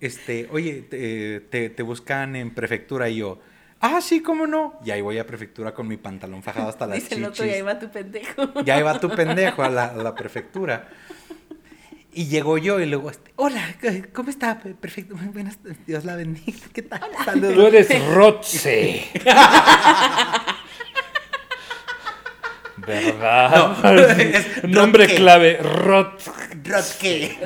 este, 0.00 0.48
oye, 0.50 0.82
te, 0.88 1.40
te- 1.40 1.70
te 1.70 1.82
buscan 1.82 2.34
en 2.36 2.50
prefectura 2.54 3.08
y 3.10 3.16
yo, 3.16 3.40
ah, 3.80 4.00
sí, 4.00 4.20
cómo 4.22 4.46
no. 4.46 4.80
Y 4.84 4.90
ahí 4.90 5.00
voy 5.02 5.18
a 5.18 5.26
prefectura 5.26 5.74
con 5.74 5.86
mi 5.86 5.96
pantalón 5.98 6.42
fajado 6.42 6.68
hasta 6.70 6.86
las 6.86 6.96
Dice 6.98 7.14
el 7.16 7.24
otro, 7.24 7.44
chichis. 7.44 7.52
ya 7.52 7.58
iba 7.58 7.78
tu 7.78 7.90
pendejo. 7.90 8.62
Ya 8.64 8.78
iba 8.80 8.98
tu 8.98 9.10
pendejo 9.10 9.62
a 9.62 9.68
la, 9.68 9.84
a 9.86 9.96
la 9.96 10.14
prefectura. 10.14 10.88
Y 12.12 12.26
llegó 12.26 12.58
yo 12.58 12.80
y 12.80 12.86
luego, 12.86 13.08
este, 13.10 13.30
hola, 13.36 13.62
¿cómo 14.12 14.30
está? 14.30 14.58
Perfecto, 14.58 15.14
buenas, 15.32 15.58
Dios 15.86 16.04
la 16.04 16.16
bendiga, 16.16 16.58
¿qué 16.72 16.82
tal? 16.82 17.02
Saludos. 17.24 17.54
tú 17.54 17.66
eres 17.66 18.06
Rotze. 18.14 19.04
¿Verdad? 22.86 23.76
No, 23.82 23.90
es 24.18 24.64
Nombre 24.64 25.04
Rotke. 25.04 25.16
clave, 25.16 25.56
Rot. 25.58 26.20
Rotke. 26.64 27.38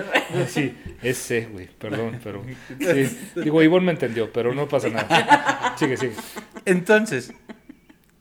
Sí, 0.48 0.74
ese, 1.02 1.46
güey, 1.46 1.68
perdón, 1.68 2.20
pero. 2.22 2.44
Sí. 2.78 3.18
Digo, 3.36 3.62
Ivonne 3.62 3.86
me 3.86 3.92
entendió, 3.92 4.32
pero 4.32 4.54
no 4.54 4.68
pasa 4.68 4.88
nada. 4.88 5.74
Sigue, 5.78 5.96
sigue. 5.96 6.14
Entonces, 6.64 7.32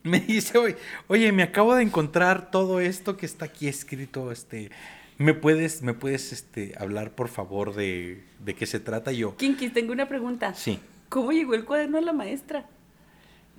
me 0.04 0.20
dice, 0.20 0.58
oye, 0.58 0.76
oye, 1.08 1.32
me 1.32 1.44
acabo 1.44 1.76
de 1.76 1.84
encontrar 1.84 2.52
todo 2.52 2.80
esto 2.80 3.16
que 3.18 3.26
está 3.26 3.46
aquí 3.46 3.68
escrito, 3.68 4.32
este, 4.32 4.70
¿me 5.18 5.34
puedes, 5.34 5.82
me 5.82 5.94
puedes, 5.94 6.34
este, 6.34 6.74
hablar, 6.78 7.12
por 7.12 7.30
favor, 7.30 7.74
de, 7.74 8.24
de 8.40 8.54
qué 8.56 8.66
se 8.66 8.80
trata? 8.80 9.12
Yo, 9.12 9.38
Kinkis, 9.38 9.72
tengo 9.74 9.94
una 9.94 10.08
pregunta. 10.08 10.54
sí. 10.54 10.80
¿Cómo 11.10 11.32
llegó 11.32 11.54
el 11.54 11.64
cuaderno 11.64 12.00
a 12.00 12.02
la 12.02 12.12
maestra? 12.12 12.66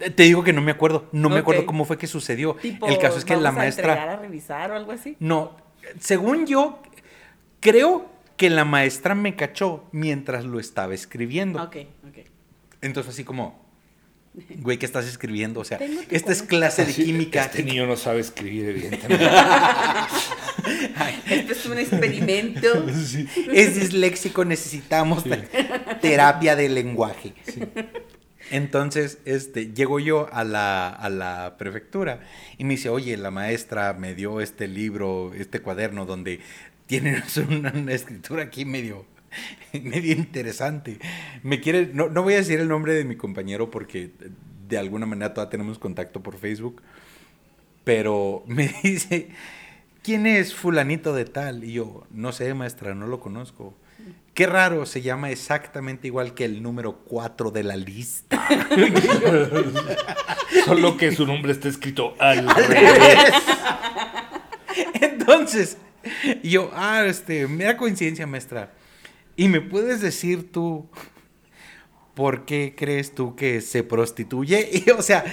Eh, 0.01 0.11
Te 0.11 0.25
digo 0.25 0.43
que 0.43 0.53
no 0.53 0.61
me 0.61 0.73
acuerdo, 0.73 1.09
no 1.13 1.31
me 1.31 1.39
acuerdo 1.39 1.67
cómo 1.67 1.85
fue 1.85 1.99
que 1.99 2.07
sucedió. 2.07 2.55
Tipo, 2.55 2.87
El 2.89 2.99
caso 2.99 3.19
es 3.19 3.25
que 3.25 3.35
la 3.37 3.51
¿vamos 3.51 3.57
a 3.57 3.63
maestra... 3.63 4.13
a 4.13 4.17
revisar 4.17 4.71
o 4.71 4.77
algo 4.77 4.93
así? 4.93 5.17
No, 5.21 5.57
según 6.01 6.47
yo, 6.47 6.81
creo 7.61 8.11
que 8.37 8.51
la 8.51 8.65
maestra 8.65 9.15
me 9.15 9.37
cachó 9.37 9.85
mientras 9.93 10.45
lo 10.45 10.59
estaba 10.59 10.95
escribiendo. 10.95 11.63
Ok, 11.63 11.77
ok. 12.09 12.19
Entonces, 12.81 13.13
así 13.15 13.25
como, 13.25 13.65
güey, 14.59 14.79
¿qué 14.79 14.87
estás 14.87 15.07
escribiendo? 15.07 15.61
O 15.61 15.65
sea, 15.65 15.79
esta 16.11 16.33
es 16.33 16.43
clase 16.43 16.85
de 16.85 16.93
Sí, 16.93 17.05
química. 17.05 17.45
Este 17.45 17.63
niño 17.63 17.87
no 17.87 17.97
sabe 17.97 18.21
escribir, 18.21 18.69
evidentemente. 18.71 19.25
Esto 21.31 21.53
es 21.53 21.67
un 21.67 21.79
experimento. 21.79 22.87
Es 23.53 23.75
disléxico, 23.77 24.45
necesitamos 24.45 25.25
te- 25.25 25.49
terapia 26.01 26.57
de 26.57 26.69
lenguaje. 26.69 27.33
Entonces, 28.51 29.19
este, 29.25 29.73
llego 29.73 30.01
yo 30.01 30.29
a 30.33 30.45
la, 30.45 30.89
a 30.89 31.09
la 31.09 31.57
prefectura 31.59 32.21
y 32.59 32.65
me 32.65 32.75
dice, 32.75 32.89
oye, 32.89 33.17
la 33.17 33.31
maestra 33.31 33.95
me 33.95 34.15
dio 34.15 34.41
este 34.41 34.69
libro, 34.69 35.33
este 35.35 35.61
cuaderno 35.61 36.07
donde 36.07 36.41
tienes 36.87 37.37
una, 37.39 37.73
una 37.73 37.93
escritura 37.93 38.45
aquí 38.45 38.65
medio, 38.65 39.07
medio 39.73 40.13
interesante. 40.13 40.99
Me 41.43 41.61
quiere, 41.61 41.91
no, 41.93 42.09
no 42.09 42.23
voy 42.23 42.35
a 42.35 42.39
decir 42.39 42.61
el 42.61 42.69
nombre 42.69 42.95
de 42.95 43.05
mi 43.05 43.17
compañero 43.17 43.71
porque 43.71 44.11
de 44.69 44.79
alguna 44.79 45.07
manera 45.07 45.35
todavía 45.35 45.51
tenemos 45.51 45.79
contacto 45.79 46.23
por 46.23 46.39
Facebook, 46.39 46.83
pero 47.85 48.45
me 48.47 48.75
dice, 48.83 49.31
¿quién 50.03 50.27
es 50.27 50.55
fulanito 50.55 51.15
de 51.15 51.25
tal? 51.25 51.65
Y 51.65 51.73
yo, 51.73 52.07
no 52.11 52.33
sé, 52.33 52.53
maestra, 52.55 52.95
no 52.95 53.07
lo 53.07 53.21
conozco. 53.21 53.75
Qué 54.35 54.47
raro, 54.47 54.85
se 54.85 55.01
llama 55.01 55.31
exactamente 55.31 56.09
igual 56.09 56.35
que 56.35 56.45
el 56.45 56.61
número 56.61 56.97
4 57.05 57.53
de 57.53 57.63
la 57.63 57.77
lista. 57.77 58.47
Solo 60.65 60.97
que 60.97 61.13
su 61.15 61.25
nombre 61.27 61.53
está 61.53 61.69
escrito 61.69 62.15
al 62.19 62.49
Al 62.49 62.55
revés. 62.57 62.99
revés. 62.99 63.35
Entonces, 65.01 65.79
yo, 66.43 66.71
ah, 66.75 67.05
este, 67.07 67.47
mera 67.47 67.77
coincidencia, 67.77 68.27
maestra. 68.27 68.73
¿Y 69.37 69.49
me 69.49 69.61
puedes 69.61 70.01
decir 70.01 70.51
tú 70.51 70.89
por 72.15 72.45
qué 72.45 72.75
crees 72.77 73.15
tú 73.15 73.35
que 73.35 73.61
se 73.61 73.83
prostituye? 73.83 74.71
Y, 74.87 74.91
o 74.91 75.03
sea, 75.03 75.25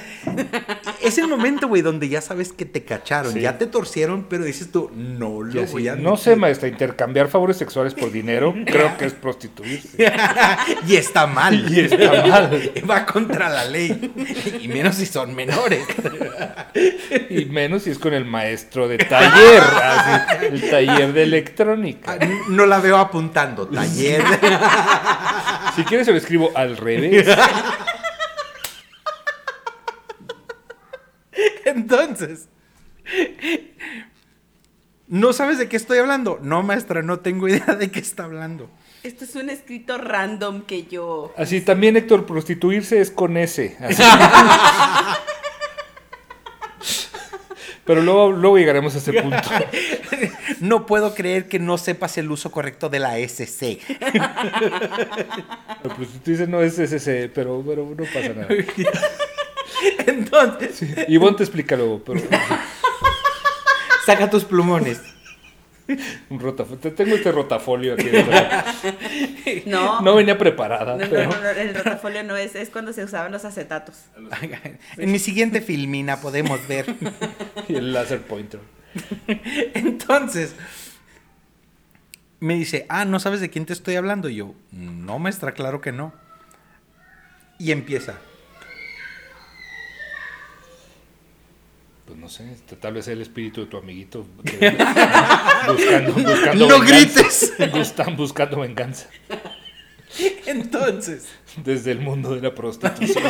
es 1.02 1.18
el 1.18 1.28
momento, 1.28 1.68
güey, 1.68 1.82
donde 1.82 2.10
ya 2.10 2.22
sabes 2.22 2.52
que 2.54 2.66
te 2.66 2.84
cacharon, 2.84 3.34
Sí. 3.34 3.42
ya 3.42 3.58
te 3.58 3.68
torcieron, 3.68 4.26
pero 4.30 4.44
dices 4.44 4.72
tú, 4.72 4.90
no 4.96 5.42
lo 5.44 5.66
voy 5.68 5.88
a 5.88 5.96
no 5.96 6.18
sé, 6.18 6.36
maestra, 6.36 6.68
intercambiar 6.68 7.28
favores 7.28 7.58
sexuales 7.58 7.94
por 7.94 8.12
dinero, 8.12 8.54
creo 8.66 8.98
que 8.98 9.06
es 9.06 9.14
prostituirse. 9.14 10.12
y 10.88 10.96
está 10.96 11.28
mal. 11.28 11.72
Y 11.72 11.82
está 11.82 12.26
mal. 12.28 12.72
Va 12.90 13.06
contra 13.06 13.50
la 13.50 13.66
ley. 13.66 14.12
Y 14.62 14.68
menos 14.68 14.96
si 14.96 15.06
son 15.06 15.36
menores. 15.36 15.86
Y 17.30 17.46
menos 17.46 17.84
si 17.84 17.92
es 17.92 18.00
con 18.00 18.14
el 18.14 18.26
maestro 18.26 18.88
de 18.88 18.98
taller, 18.98 19.62
así, 19.62 20.46
el 20.46 20.70
taller 20.70 21.14
de 21.14 21.24
electrónica. 21.24 22.18
Ah, 22.20 22.26
No 22.50 22.66
la 22.66 22.80
veo 22.80 22.98
apuntando. 22.98 23.68
Taller. 23.68 24.24
Si 25.76 25.84
quieres 25.84 26.06
se 26.06 26.12
lo 26.12 26.18
escribo 26.18 26.52
al 26.56 26.78
revés. 26.78 27.28
Entonces. 31.66 32.50
¿No 35.08 35.34
sabes 35.34 35.58
de 35.58 35.68
qué 35.68 35.76
estoy 35.78 35.98
hablando? 35.98 36.40
No, 36.42 36.64
maestra, 36.64 37.02
no 37.02 37.20
tengo 37.20 37.48
idea 37.48 37.76
de 37.76 37.92
qué 37.92 38.00
está 38.00 38.24
hablando. 38.24 38.70
Esto 39.04 39.26
es 39.26 39.36
un 39.36 39.50
escrito 39.50 39.98
random 39.98 40.62
que 40.62 40.84
yo. 40.86 41.34
Así 41.36 41.62
también, 41.62 41.98
Héctor, 41.98 42.26
prostituirse 42.26 43.02
es 43.02 43.12
con 43.12 43.36
S. 43.36 43.76
así. 43.80 44.04
Pero 47.86 48.02
luego, 48.02 48.32
luego 48.32 48.58
llegaremos 48.58 48.96
a 48.96 49.00
ese 49.00 49.14
punto. 49.22 49.38
No 50.60 50.86
puedo 50.86 51.16
creer 51.16 51.48
que 51.48 51.60
no 51.60 51.78
sepas 51.78 52.18
el 52.18 52.30
uso 52.32 52.52
correcto 52.52 52.90
de 52.90 53.00
la 53.00 53.18
SC. 53.18 53.80
La 54.00 55.80
prostituirse 55.96 56.48
no 56.48 56.62
es 56.62 56.78
SC, 56.78 57.30
pero, 57.34 57.64
pero 57.66 57.86
no 57.86 58.04
pasa 58.06 58.34
nada. 58.36 58.48
Entonces, 60.06 60.84
Ivonne 61.08 61.38
te 61.38 61.44
explica 61.44 61.76
luego, 61.76 62.04
pero 62.04 62.22
saca 64.06 64.30
tus 64.30 64.44
plumones. 64.44 65.02
Un 66.30 66.40
rotaf- 66.40 66.80
te- 66.80 66.92
Tengo 66.92 67.16
este 67.16 67.32
rotafolio 67.32 67.94
aquí. 67.94 68.08
No. 69.66 70.02
No 70.02 70.16
venía 70.16 70.38
preparada, 70.38 70.96
No, 70.98 71.04
no, 71.04 71.10
pero... 71.10 71.30
no, 71.30 71.42
no, 71.42 71.50
el 71.50 71.74
rotafolio 71.76 72.24
no 72.24 72.36
es, 72.38 72.56
es 72.56 72.70
cuando 72.70 72.94
se 72.94 73.04
usaban 73.04 73.32
los 73.32 73.46
acetatos. 73.46 74.06
En 74.98 75.12
mi 75.12 75.20
siguiente 75.20 75.62
filmina 75.62 76.18
podemos 76.22 76.68
ver. 76.68 76.86
Y 77.68 77.76
el 77.76 77.94
laser 77.94 78.22
pointer. 78.22 78.60
Entonces, 79.74 80.56
me 82.40 82.56
dice, 82.56 82.86
ah, 82.90 83.06
¿no 83.06 83.20
sabes 83.20 83.40
de 83.42 83.50
quién 83.50 83.66
te 83.66 83.74
estoy 83.74 83.96
hablando? 83.96 84.30
Y 84.30 84.36
yo, 84.36 84.56
no, 84.72 85.20
maestra, 85.20 85.54
claro 85.54 85.82
que 85.82 85.92
no. 85.92 86.14
Y 87.60 87.72
empieza. 87.72 88.16
Pues 92.12 92.20
no 92.20 92.28
sé, 92.28 92.58
tal 92.82 92.94
vez 92.94 93.08
el 93.08 93.22
espíritu 93.22 93.62
de 93.62 93.68
tu 93.68 93.78
amiguito. 93.78 94.28
que- 94.44 94.70
buscando, 95.68 96.12
buscando 96.14 96.68
No 96.68 96.80
venganza. 96.82 96.86
grites. 96.86 97.54
Están 97.60 98.18
buscando 98.18 98.60
venganza 98.60 99.08
Entonces, 100.46 101.30
desde 101.64 101.92
el 101.92 102.02
mundo 102.02 102.36
de 102.36 102.42
la 102.42 102.54
prostitución. 102.54 103.24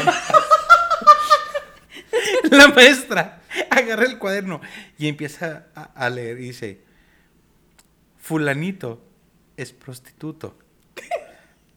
la 2.49 2.67
maestra 2.69 3.43
agarra 3.69 4.05
el 4.05 4.17
cuaderno 4.17 4.61
y 4.97 5.07
empieza 5.07 5.67
a, 5.75 5.84
a 5.93 6.09
leer 6.09 6.39
y 6.39 6.45
dice, 6.45 6.82
fulanito 8.17 9.05
es 9.57 9.73
prostituto. 9.73 10.57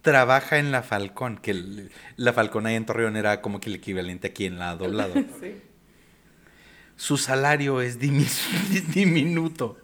Trabaja 0.01 0.57
en 0.59 0.73
la 0.73 0.83
Falcón, 0.83 1.37
que 1.37 1.51
el- 1.51 1.91
la 2.17 2.33
Falcón 2.33 2.65
ahí 2.67 2.77
en 2.77 2.87
Torreón 2.87 3.17
era 3.17 3.43
como 3.43 3.61
que 3.61 3.69
el 3.69 3.77
equivalente 3.77 4.29
aquí 4.29 4.47
en 4.47 4.59
la 4.59 4.75
doblado. 4.77 5.13
Sí. 5.41 5.55
Su 7.05 7.19
salario 7.19 7.83
es 7.83 8.01
dimi- 8.01 8.25
diminuto 8.95 9.77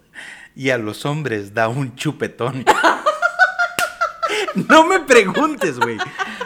y 0.56 0.70
a 0.70 0.78
los 0.78 1.04
hombres 1.04 1.52
da 1.52 1.68
un 1.68 1.94
chupetón. 1.94 2.64
No 4.68 4.86
me 4.86 5.00
preguntes, 5.00 5.78
güey. 5.78 5.96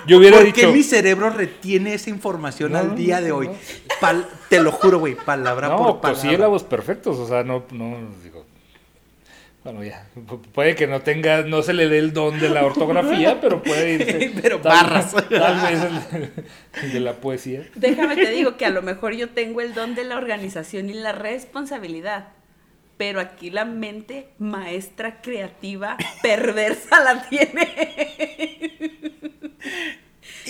Yo 0.06 0.18
hubiera 0.18 0.36
¿Por 0.38 0.46
dicho. 0.46 0.56
qué 0.60 0.66
mi 0.66 0.82
cerebro 0.82 1.30
retiene 1.30 1.94
esa 1.94 2.10
información 2.10 2.72
No, 2.72 2.78
al 2.78 2.96
día 2.96 3.20
de 3.20 3.28
no, 3.30 3.36
hoy? 3.36 3.46
no. 3.48 3.54
Pal- 4.00 4.26
te 4.48 4.60
lo 4.60 4.72
juro, 4.72 4.98
güey, 4.98 5.14
palabra 5.14 5.68
No, 5.68 5.76
por 5.78 6.00
pues 6.00 6.18
sí, 6.18 6.26
palabra. 6.26 6.48
voz 6.48 6.64
perfectos, 6.64 7.18
o 7.18 7.26
sea, 7.28 7.44
no, 7.44 7.64
no, 7.70 7.96
digo. 8.22 8.44
Bueno, 9.64 9.82
ya. 9.82 10.06
Pu- 10.14 10.42
Puede 10.52 10.74
que 10.74 10.86
no 10.86 11.00
tenga, 11.00 11.40
no 11.42 11.62
se 11.62 11.72
le 11.72 11.88
dé 11.88 11.98
el 11.98 12.12
don 12.12 12.38
de 12.38 12.50
la 12.50 12.66
ortografía, 12.66 13.40
pero 13.40 13.62
puede 13.62 13.92
irse. 13.94 14.32
Pero 14.42 14.60
tal- 14.60 14.72
barras. 14.72 15.12
Tal 15.30 15.60
vez 15.62 15.82
el, 16.12 16.30
el 16.82 16.92
de 16.92 17.00
la 17.00 17.14
poesía. 17.14 17.66
Déjame 17.74 18.14
te 18.16 18.30
digo 18.30 18.56
que 18.58 18.66
a 18.66 18.70
lo 18.70 18.82
mejor 18.82 19.14
yo 19.14 19.30
tengo 19.30 19.60
el 19.62 19.72
don 19.74 19.94
de 19.94 20.04
la 20.04 20.16
organización 20.18 20.90
y 20.90 20.94
la 20.94 21.12
responsabilidad. 21.12 22.28
Pero 22.98 23.18
aquí 23.20 23.50
la 23.50 23.64
mente 23.64 24.28
maestra 24.38 25.20
creativa 25.22 25.96
perversa 26.22 27.02
la 27.02 27.26
tiene. 27.28 27.68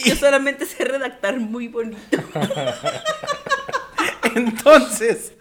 Yo 0.05 0.15
solamente 0.17 0.67
sé 0.67 0.85
redactar 0.85 1.39
muy 1.41 1.69
bonito. 1.69 2.01
Entonces, 4.35 5.33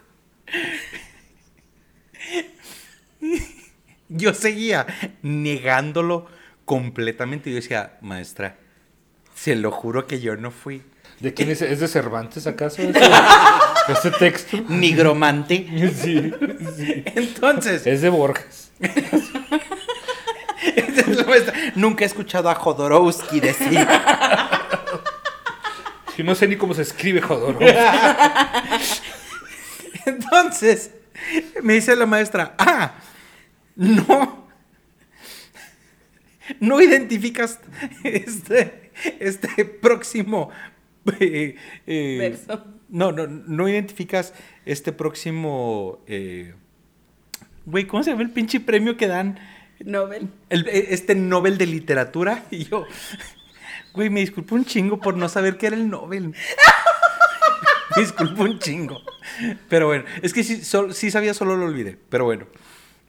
yo 4.14 4.34
seguía 4.34 4.86
negándolo 5.22 6.28
completamente. 6.66 7.50
Yo 7.50 7.58
decía, 7.58 7.98
maestra, 8.02 8.56
se 9.36 9.56
lo 9.56 9.72
juro 9.72 10.08
que 10.08 10.22
yo 10.22 10.36
no 10.36 10.52
fui. 10.52 10.84
¿De 11.20 11.34
quién 11.34 11.50
es? 11.50 11.62
¿Es 11.62 11.80
de 11.80 11.88
Cervantes 11.88 12.48
acaso? 12.48 12.82
Ese, 13.88 13.92
ese 13.92 14.12
texto. 14.12 14.58
Nigromante. 14.70 15.68
Sí. 16.04 16.34
Entonces, 17.16 17.86
Es 17.86 18.02
de 18.02 18.10
Borges. 18.10 18.72
nunca 21.76 22.04
he 22.04 22.08
escuchado 22.08 22.50
a 22.50 22.56
Jodorowsky 22.56 23.40
decir. 23.40 23.88
Yo 26.18 26.24
no 26.24 26.36
sé 26.36 26.48
ni 26.48 26.56
cómo 26.56 26.74
se 26.74 26.84
escribe 26.84 27.22
Jodorowsky. 27.22 27.76
Entonces, 30.06 30.92
me 31.62 31.74
dice 31.74 31.96
la 31.96 32.06
maestra, 32.06 32.56
ah, 32.58 32.94
no, 33.76 34.48
no 36.60 36.82
identificas 36.82 37.60
este, 38.04 38.92
este 39.20 39.66
próximo... 39.66 40.50
eh, 41.20 41.56
eh, 41.88 42.18
Verso. 42.20 42.66
No, 42.90 43.12
no, 43.12 43.26
no 43.28 43.68
identificas 43.70 44.34
este 44.66 44.92
próximo... 44.92 46.04
eh, 46.08 46.54
Güey, 47.66 47.88
¿cómo 47.88 48.04
se 48.04 48.12
llama 48.12 48.24
el 48.24 48.32
pinche 48.32 48.60
premio 48.60 48.98
que 48.98 49.08
dan? 49.08 49.40
Nobel. 49.80 50.28
El- 50.50 50.68
eh, 50.68 50.88
este 50.90 51.16
Nobel 51.16 51.58
de 51.58 51.66
literatura. 51.66 52.44
Y 52.52 52.66
yo, 52.66 52.86
güey, 53.94 54.10
me 54.10 54.20
disculpo 54.20 54.56
un 54.56 54.66
chingo 54.66 55.00
por 55.00 55.16
no 55.18 55.30
saber 55.30 55.58
qué 55.58 55.68
era 55.68 55.76
el 55.78 55.90
Nobel. 55.90 56.28
me 57.96 58.02
disculpo 58.02 58.44
un 58.44 58.60
chingo. 58.60 59.02
Pero 59.70 59.88
bueno, 59.88 60.04
es 60.22 60.34
que 60.34 60.44
sí, 60.44 60.64
sol- 60.64 60.94
sí 60.94 61.10
sabía, 61.10 61.34
solo 61.34 61.56
lo 61.56 61.66
olvidé. 61.66 61.98
Pero 62.10 62.26
bueno. 62.26 62.48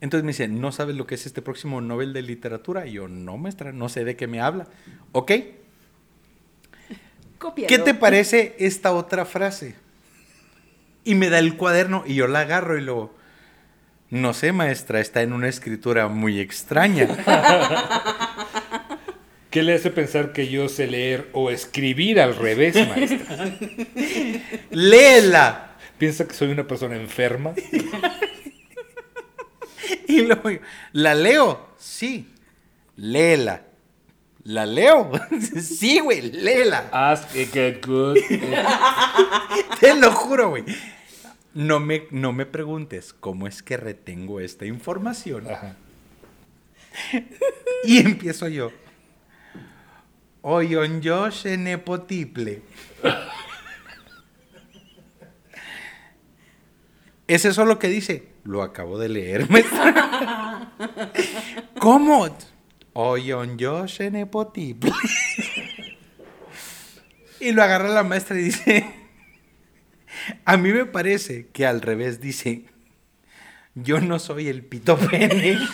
Entonces 0.04 0.22
me 0.22 0.32
dice, 0.32 0.48
¿no 0.48 0.70
sabes 0.70 0.96
lo 0.96 1.06
que 1.06 1.14
es 1.14 1.24
este 1.24 1.40
próximo 1.40 1.80
Nobel 1.80 2.12
de 2.12 2.20
literatura? 2.20 2.86
Y 2.86 2.92
yo, 2.92 3.08
no, 3.08 3.38
maestra, 3.38 3.72
no 3.72 3.88
sé 3.88 4.04
de 4.04 4.16
qué 4.16 4.26
me 4.26 4.38
habla. 4.38 4.66
¿Ok? 5.12 5.32
¿Qué 7.66 7.78
te 7.78 7.94
parece 7.94 8.54
esta 8.58 8.92
otra 8.92 9.24
frase? 9.24 9.76
Y 11.04 11.14
me 11.14 11.30
da 11.30 11.38
el 11.38 11.56
cuaderno 11.56 12.04
y 12.06 12.16
yo 12.16 12.26
la 12.26 12.40
agarro 12.40 12.76
y 12.76 12.82
luego, 12.82 13.14
no 14.10 14.34
sé, 14.34 14.52
maestra, 14.52 15.00
está 15.00 15.22
en 15.22 15.32
una 15.32 15.48
escritura 15.48 16.08
muy 16.08 16.38
extraña. 16.38 17.08
¿Qué 19.48 19.62
le 19.62 19.72
hace 19.72 19.90
pensar 19.90 20.34
que 20.34 20.48
yo 20.48 20.68
sé 20.68 20.86
leer 20.86 21.30
o 21.32 21.48
escribir 21.48 22.20
al 22.20 22.36
revés, 22.36 22.74
maestra? 22.74 23.56
Léela. 24.70 25.76
¿Piensa 25.96 26.28
que 26.28 26.34
soy 26.34 26.50
una 26.50 26.68
persona 26.68 26.94
enferma? 26.96 27.54
Y 30.08 30.22
luego, 30.22 30.50
¿la 30.92 31.14
leo? 31.14 31.68
Sí. 31.78 32.30
Léela. 32.96 33.62
¿La 34.44 34.66
leo? 34.66 35.10
sí, 35.62 36.00
güey, 36.00 36.30
léela. 36.30 36.88
Ask 36.92 37.30
a 37.30 37.46
get 37.46 37.84
good. 37.84 38.18
Te 39.80 39.94
lo 39.94 40.12
juro, 40.12 40.50
güey. 40.50 40.64
No 41.54 41.80
me, 41.80 42.06
no 42.10 42.32
me 42.32 42.46
preguntes 42.46 43.14
cómo 43.14 43.46
es 43.46 43.62
que 43.62 43.76
retengo 43.76 44.40
esta 44.40 44.66
información. 44.66 45.48
Ajá. 45.50 45.76
Y 47.84 47.98
empiezo 47.98 48.48
yo. 48.48 48.70
Oyon 50.42 51.00
Josh 51.02 51.46
en 51.46 51.66
Epotiple. 51.68 52.62
¿Es 57.26 57.44
eso 57.44 57.64
lo 57.64 57.78
que 57.78 57.88
dice? 57.88 58.33
Lo 58.44 58.62
acabo 58.62 58.98
de 58.98 59.08
leer, 59.08 59.50
maestra. 59.50 60.70
¿Cómo? 61.78 62.28
Oyon 62.92 63.58
Josh 63.58 64.02
en 64.02 64.16
Epotiple. 64.16 64.92
Y 67.40 67.52
lo 67.52 67.62
agarra 67.62 67.88
la 67.88 68.04
maestra 68.04 68.38
y 68.38 68.44
dice, 68.44 68.94
a 70.44 70.56
mí 70.56 70.72
me 70.72 70.86
parece 70.86 71.48
que 71.48 71.66
al 71.66 71.80
revés 71.80 72.20
dice, 72.20 72.66
yo 73.74 74.00
no 74.00 74.18
soy 74.18 74.48
el 74.48 74.64
pito 74.64 74.96
pene. 74.96 75.58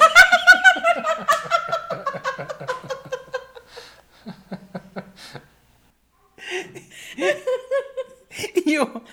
Y 8.54 8.74
yo, 8.74 9.04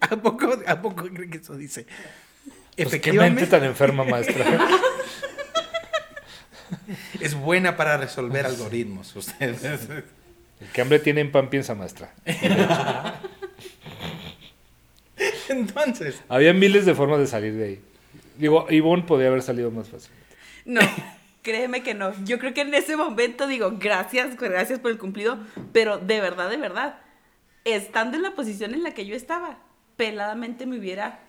¿a 0.00 0.16
poco, 0.16 0.52
¿a 0.66 0.80
poco 0.80 1.06
creen 1.06 1.30
que 1.30 1.38
eso 1.38 1.56
dice? 1.56 1.86
Pues, 2.76 3.00
¿Qué 3.00 3.12
mente 3.12 3.46
tan 3.46 3.64
enferma, 3.64 4.04
maestra? 4.04 4.44
es 7.20 7.34
buena 7.34 7.76
para 7.76 7.96
resolver 7.96 8.44
algoritmos. 8.44 9.16
Ustedes. 9.16 9.88
El 10.60 10.68
que 10.72 10.80
hambre 10.80 10.98
tiene 10.98 11.22
en 11.22 11.32
pan 11.32 11.48
piensa, 11.48 11.74
maestra. 11.74 12.12
Entonces, 15.48 16.20
Había 16.28 16.52
miles 16.52 16.84
de 16.84 16.94
formas 16.94 17.18
de 17.18 17.26
salir 17.26 17.54
de 17.54 17.64
ahí. 17.64 17.80
Digo, 18.36 18.66
Ivonne 18.68 19.04
podía 19.04 19.28
haber 19.28 19.42
salido 19.42 19.70
más 19.70 19.88
fácil. 19.88 20.10
No, 20.64 20.80
créeme 21.42 21.82
que 21.82 21.94
no. 21.94 22.12
Yo 22.24 22.38
creo 22.38 22.52
que 22.52 22.62
en 22.62 22.74
ese 22.74 22.96
momento 22.96 23.46
digo, 23.46 23.74
gracias, 23.78 24.36
gracias 24.36 24.80
por 24.80 24.90
el 24.90 24.98
cumplido, 24.98 25.38
pero 25.72 25.98
de 25.98 26.20
verdad, 26.20 26.50
de 26.50 26.58
verdad, 26.58 26.98
estando 27.64 28.16
en 28.16 28.22
la 28.22 28.34
posición 28.34 28.74
en 28.74 28.82
la 28.82 28.92
que 28.92 29.06
yo 29.06 29.16
estaba, 29.16 29.58
peladamente 29.96 30.66
me 30.66 30.78
hubiera 30.78 31.20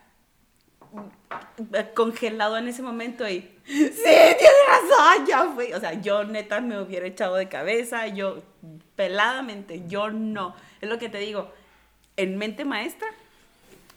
congelado 1.94 2.58
en 2.58 2.68
ese 2.68 2.82
momento 2.82 3.28
y, 3.28 3.42
sí, 3.66 4.04
tienes 4.04 4.66
razón, 4.68 5.26
ya 5.28 5.52
fui. 5.54 5.74
O 5.74 5.80
sea, 5.80 5.94
yo 6.02 6.24
neta 6.24 6.62
me 6.62 6.80
hubiera 6.80 7.06
echado 7.06 7.36
de 7.36 7.50
cabeza, 7.50 8.08
yo 8.08 8.44
peladamente, 8.96 9.84
yo 9.88 10.10
no. 10.10 10.56
Es 10.82 10.90
lo 10.90 11.00
que 11.00 11.10
te 11.10 11.18
digo, 11.18 11.52
en 12.16 12.38
mente 12.38 12.66
maestra, 12.66 13.08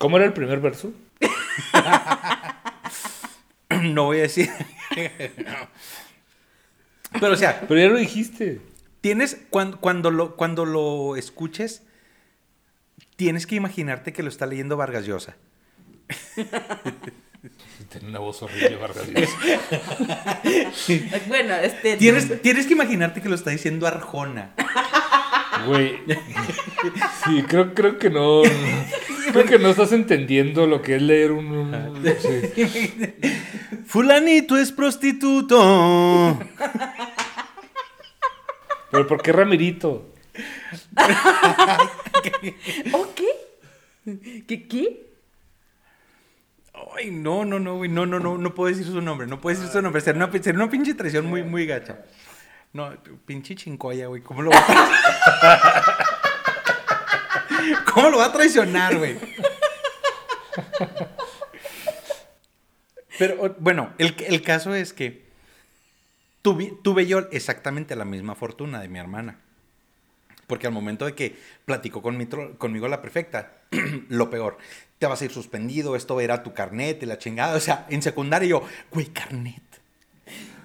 ¿Cómo 0.01 0.17
era 0.17 0.25
el 0.25 0.33
primer 0.33 0.61
verso? 0.61 0.95
no 3.83 4.05
voy 4.05 4.21
a 4.21 4.23
decir. 4.23 4.49
Pero 7.21 7.35
o 7.35 7.37
sea, 7.37 7.61
Pero 7.69 7.79
ya 7.79 7.89
lo 7.89 7.99
dijiste. 7.99 8.63
tienes, 9.03 9.37
cuando, 9.51 9.79
cuando, 9.79 10.11
lo, 10.11 10.37
cuando 10.37 10.65
lo 10.65 11.17
escuches, 11.17 11.83
tienes 13.17 13.47
que 13.47 13.57
imaginarte 13.57 14.15
que 14.15 14.23
lo 14.23 14.31
está 14.31 14.47
leyendo 14.47 14.79
Vargas 14.79 15.05
Llosa. 15.05 15.37
Tiene 17.91 18.09
una 18.09 18.19
voz 18.21 18.43
horrible, 18.43 18.77
Vargas 18.77 19.07
bueno, 21.29 21.55
este... 21.57 21.97
Tienes, 21.97 22.41
tienes 22.43 22.67
que 22.67 22.73
imaginarte 22.75 23.21
que 23.23 23.29
lo 23.29 23.35
está 23.35 23.51
diciendo 23.51 23.87
Arjona. 23.87 24.53
Güey. 25.67 25.99
Sí, 27.25 27.43
creo, 27.49 27.75
creo 27.75 27.99
que 27.99 28.11
no. 28.11 28.43
Creo 29.33 29.45
que 29.45 29.59
no 29.59 29.69
estás 29.71 29.93
entendiendo 29.93 30.67
lo 30.67 30.83
que 30.83 30.97
es 30.97 31.03
leer 31.03 31.33
un... 31.33 31.47
un- 31.47 32.05
sí. 32.21 33.15
Fulanito 33.87 34.57
es 34.57 34.73
prostituto. 34.73 36.39
Pero 38.91 39.07
¿por 39.07 39.23
qué 39.23 39.33
Ramirito? 39.33 40.13
¿O 42.93 43.07
qué? 43.15 43.29
¿Qué 44.47 44.67
qué? 44.69 45.10
Ay, 46.97 47.11
no, 47.11 47.45
no, 47.45 47.59
no, 47.59 47.77
güey. 47.77 47.91
No, 47.91 48.07
no, 48.07 48.19
no, 48.19 48.39
no 48.39 48.55
puedo 48.55 48.75
decir 48.75 48.87
su 48.87 49.01
nombre. 49.01 49.27
No 49.27 49.41
puedo 49.41 49.57
decir 49.57 49.71
su 49.73 49.83
nombre. 49.83 50.01
Sería 50.01 50.25
una, 50.25 50.33
una 50.55 50.71
pinche 50.71 50.95
traición 50.95 51.27
muy, 51.27 51.43
muy 51.43 51.67
gacha. 51.67 51.99
No, 52.73 52.93
pinche 53.27 53.55
chincoya, 53.55 54.07
güey. 54.07 54.23
¿Cómo 54.23 54.43
lo 54.43 54.51
va 54.51 54.59
a 54.59 56.07
¿Cómo 57.93 58.11
lo 58.11 58.19
va 58.19 58.27
a 58.27 58.33
traicionar, 58.33 58.97
güey? 58.97 59.19
Pero, 63.19 63.55
bueno, 63.59 63.93
el, 63.99 64.15
el 64.27 64.43
caso 64.43 64.75
es 64.75 64.93
que 64.93 65.31
tuve, 66.43 66.73
tuve 66.83 67.07
yo 67.07 67.29
exactamente 67.33 67.97
la 67.97 68.05
misma 68.05 68.35
fortuna 68.35 68.81
de 68.81 68.89
mi 68.89 68.99
hermana. 68.99 69.39
Porque 70.47 70.67
al 70.67 70.73
momento 70.73 71.05
de 71.05 71.15
que 71.15 71.37
platicó 71.65 72.03
con 72.03 72.17
mi 72.17 72.27
conmigo 72.27 72.89
la 72.89 73.03
perfecta, 73.03 73.53
lo 74.09 74.31
peor, 74.31 74.59
te 75.01 75.07
vas 75.07 75.23
a 75.23 75.25
ir 75.25 75.33
suspendido, 75.33 75.97
esto 75.97 76.21
era 76.21 76.43
tu 76.43 76.53
carnet 76.53 77.03
y 77.03 77.07
la 77.07 77.17
chingada. 77.17 77.57
O 77.57 77.61
sea, 77.61 77.87
en 77.89 78.03
secundaria 78.03 78.47
yo, 78.51 78.63
güey, 78.93 79.07
carnet. 79.07 79.63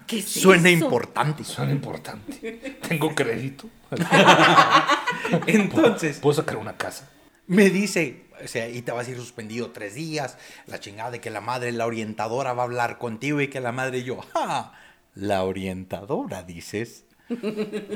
¿Qué 0.06 0.20
es 0.20 0.26
Suena 0.26 0.70
eso? 0.70 0.84
importante. 0.84 1.46
Suena 1.46 1.72
importante. 1.72 2.78
Tengo 2.86 3.16
crédito. 3.16 3.70
Entonces, 5.48 6.20
Puedo 6.20 6.34
sacar 6.36 6.58
una 6.58 6.76
casa. 6.76 7.10
me 7.48 7.70
dice, 7.70 8.26
o 8.44 8.48
sea, 8.50 8.68
y 8.68 8.82
te 8.82 8.92
vas 8.92 9.08
a 9.08 9.12
ir 9.12 9.18
suspendido 9.18 9.72
tres 9.72 9.96
días, 9.96 10.38
la 10.68 10.82
chingada 10.82 11.12
de 11.12 11.22
que 11.22 11.30
la 11.30 11.40
madre, 11.40 11.72
la 11.72 11.86
orientadora 11.86 12.52
va 12.52 12.64
a 12.64 12.66
hablar 12.66 12.98
contigo 12.98 13.40
y 13.40 13.48
que 13.48 13.62
la 13.62 13.72
madre 13.72 14.00
y 14.00 14.04
yo, 14.04 14.20
ah, 14.36 14.74
la 15.16 15.44
orientadora, 15.44 16.44
dices. 16.44 17.06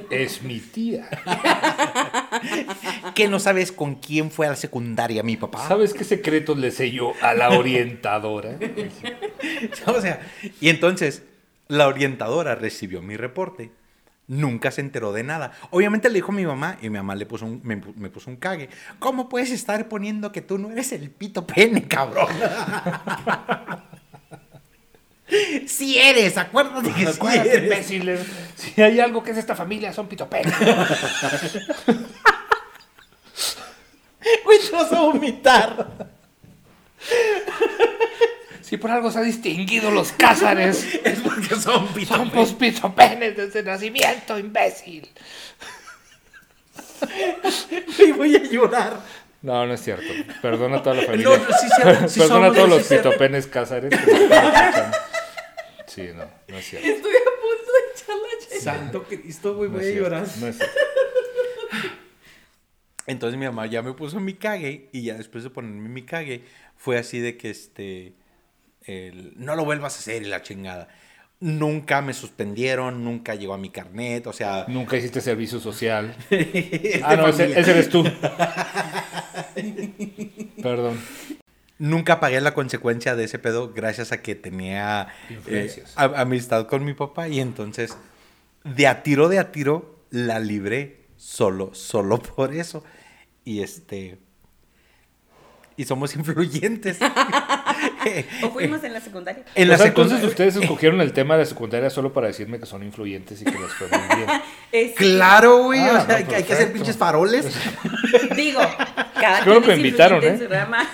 Es 0.10 0.42
mi 0.42 0.60
tía. 0.60 1.08
Que 3.20 3.28
no 3.28 3.40
sabes 3.40 3.72
con 3.72 3.96
quién 3.96 4.32
fue 4.32 4.48
a 4.48 4.52
la 4.52 4.56
secundaria 4.56 5.24
mi 5.24 5.36
papá. 5.36 5.68
¿Sabes 5.68 5.94
qué 5.94 6.04
secretos 6.04 6.58
le 6.58 6.72
sé 6.72 6.92
yo 6.92 7.14
a 7.22 7.34
la 7.34 7.50
orientadora? 7.50 8.52
O 9.88 10.00
sea, 10.02 10.22
y 10.62 10.70
entonces 10.70 11.24
la 11.68 11.88
orientadora 11.88 12.56
recibió 12.56 13.02
mi 13.02 13.18
reporte. 13.18 13.72
Nunca 14.28 14.70
se 14.72 14.82
enteró 14.82 15.12
de 15.12 15.24
nada. 15.24 15.52
Obviamente 15.72 16.08
le 16.10 16.16
dijo 16.16 16.32
a 16.32 16.36
mi 16.36 16.46
mamá 16.46 16.78
y 16.82 16.90
mi 16.90 16.98
mamá 16.98 17.16
le 17.16 17.26
puso 17.26 17.46
un, 17.46 17.62
me, 17.64 17.82
me 17.96 18.10
puso 18.10 18.30
un 18.30 18.38
cague. 18.38 18.70
¿Cómo 19.00 19.28
puedes 19.28 19.52
estar 19.52 19.88
poniendo 19.90 20.32
que 20.32 20.42
tú 20.42 20.58
no 20.58 20.72
eres 20.72 20.92
el 20.92 21.10
pito 21.10 21.46
pene, 21.48 21.88
cabrón? 21.88 22.28
Si 25.68 25.96
eres, 26.00 26.38
acuérdate 26.40 26.92
que 26.92 27.06
sí 27.06 27.12
Acuérdate, 27.16 27.50
eres. 27.54 27.64
imbéciles. 27.64 28.22
Si 28.56 28.82
hay 28.82 29.00
algo 29.00 29.22
que 29.22 29.30
es 29.30 29.38
esta 29.38 29.56
familia, 29.56 29.94
son 29.94 30.08
pitopenes. 30.08 30.52
Güey, 34.44 34.60
te 34.60 34.72
vas 34.72 34.92
a 34.92 35.02
vomitar. 35.02 35.88
Si 38.62 38.78
por 38.78 38.92
algo 38.92 39.10
se 39.12 39.20
ha 39.20 39.22
distinguido 39.22 39.90
los 39.92 40.12
cázares, 40.12 40.86
Es 41.04 41.20
porque 41.22 41.56
son 41.56 41.88
pito 41.88 42.16
somos 42.16 42.54
pitopenes 42.54 43.36
desde 43.38 43.64
nacimiento, 43.64 44.38
imbécil. 44.38 45.10
Y 47.98 48.12
voy 48.12 48.36
a 48.36 48.44
llorar. 48.44 49.00
No, 49.42 49.66
no 49.66 49.74
es 49.74 49.82
cierto. 49.82 50.12
Perdona 50.42 50.78
a 50.78 50.84
toda 50.84 50.96
la 50.98 51.04
familia. 51.04 51.30
No, 51.30 51.38
no, 51.38 51.46
sí, 51.46 51.68
sí, 51.70 52.10
sí 52.10 52.20
Perdona 52.20 52.48
a 52.48 52.54
todos 52.54 52.70
los 52.70 52.84
sí. 52.86 52.96
pitopenes 52.96 53.48
cázares. 53.48 53.90
que. 53.90 53.98
Sí, 55.88 56.10
no, 56.14 56.26
no 56.48 56.58
es 56.58 56.66
cierto. 56.70 56.88
Estoy 56.88 57.12
a 57.12 57.24
punto 57.42 57.72
de 57.72 57.94
echar 57.96 58.16
la 58.18 58.62
Santo 58.62 59.04
Cristo, 59.04 59.56
güey, 59.56 59.70
No 59.70 59.78
voy 59.78 59.88
a 59.88 59.92
llorar. 59.92 60.28
no 60.40 60.48
es 60.48 60.58
cierto. 60.58 60.76
Entonces 63.10 63.40
mi 63.40 63.46
mamá 63.46 63.66
ya 63.66 63.82
me 63.82 63.94
puso 63.94 64.20
mi 64.20 64.34
cague 64.36 64.90
y 64.92 65.02
ya 65.04 65.16
después 65.16 65.44
de 65.44 65.50
ponerme 65.50 65.90
mi 65.90 66.04
cague 66.04 66.44
fue 66.78 66.98
así 66.98 67.20
de 67.20 67.38
que 67.38 67.50
este 67.50 68.14
el, 68.86 69.34
no 69.36 69.56
lo 69.56 69.66
vuelvas 69.66 69.96
a 69.96 70.00
hacer 70.00 70.22
y 70.22 70.26
la 70.28 70.42
chingada. 70.42 70.88
Nunca 71.42 72.02
me 72.02 72.14
suspendieron, 72.14 73.04
nunca 73.04 73.34
llegó 73.36 73.54
a 73.54 73.58
mi 73.58 73.70
carnet, 73.70 74.28
o 74.28 74.34
sea, 74.34 74.66
Nunca 74.68 74.98
hiciste 74.98 75.22
servicio 75.22 75.60
social. 75.60 76.14
es 76.30 77.02
Ah, 77.04 77.16
no, 77.16 77.28
ese, 77.30 77.58
ese 77.60 77.72
eres 77.72 77.90
tú. 77.90 78.04
Perdón. 80.62 81.00
nunca 81.78 82.20
pagué 82.20 82.42
la 82.42 82.54
consecuencia 82.54 83.16
de 83.16 83.24
ese 83.24 83.40
pedo 83.40 83.72
gracias 83.74 84.12
a 84.12 84.22
que 84.22 84.36
tenía 84.36 85.08
eh, 85.48 85.84
a- 85.96 86.22
amistad 86.22 86.68
con 86.68 86.84
mi 86.84 86.94
papá 86.94 87.30
y 87.30 87.40
entonces 87.40 87.98
de 88.64 88.88
a 88.88 89.04
tiro 89.04 89.30
de 89.30 89.40
a 89.40 89.52
tiro 89.52 90.00
la 90.12 90.40
libré 90.40 91.06
solo, 91.18 91.74
solo 91.74 92.20
por 92.22 92.54
eso. 92.54 92.84
Y 93.46 93.62
este 93.62 94.20
y 95.78 95.86
somos 95.86 96.14
influyentes. 96.18 97.00
¿O 98.44 98.50
fuimos 98.52 98.84
en 98.84 98.92
la 98.94 99.00
secundaria? 99.00 99.46
En 99.56 99.68
O 99.68 99.72
la 99.72 99.78
sea, 99.78 99.88
secundaria- 99.88 100.18
entonces 100.18 100.24
ustedes 100.30 100.56
escogieron 100.62 101.00
el 101.00 101.14
tema 101.14 101.36
de 101.36 101.42
la 101.44 101.46
secundaria 101.46 101.90
solo 101.90 102.12
para 102.12 102.28
decirme 102.28 102.60
que 102.60 102.66
son 102.66 102.84
influyentes 102.84 103.42
y 103.42 103.46
que 103.46 103.58
les 103.58 103.72
fue 103.74 103.88
muy 103.88 104.18
bien. 104.18 104.30
Es- 104.74 104.96
Claro, 104.96 105.64
güey. 105.64 105.80
Ah, 105.80 106.02
o 106.04 106.06
sea, 106.06 106.20
no, 106.20 106.28
que 106.28 106.36
hay 106.36 106.44
que 106.44 106.54
hacer 106.54 106.74
pinches 106.74 106.98
faroles. 106.98 107.46
Digo, 108.36 108.60
cada 109.20 109.42
Creo 109.42 109.62
que 109.62 109.72
es 109.72 109.78
invitaron, 109.78 110.22
¿eh? 110.24 110.28
en 110.28 110.40
su 110.40 110.48
rama. 110.48 110.86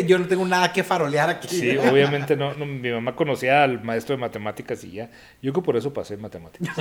Yo 0.00 0.18
no 0.18 0.26
tengo 0.26 0.44
nada 0.46 0.72
que 0.72 0.82
farolear 0.82 1.30
aquí. 1.30 1.48
Sí, 1.48 1.76
obviamente 1.76 2.36
no, 2.36 2.54
no, 2.54 2.66
Mi 2.66 2.90
mamá 2.90 3.14
conocía 3.14 3.62
al 3.62 3.82
maestro 3.82 4.16
de 4.16 4.20
matemáticas 4.20 4.82
y 4.84 4.92
ya. 4.92 5.10
Yo 5.40 5.52
que 5.52 5.60
por 5.62 5.76
eso 5.76 5.92
pasé 5.92 6.14
en 6.14 6.22
matemáticas. 6.22 6.74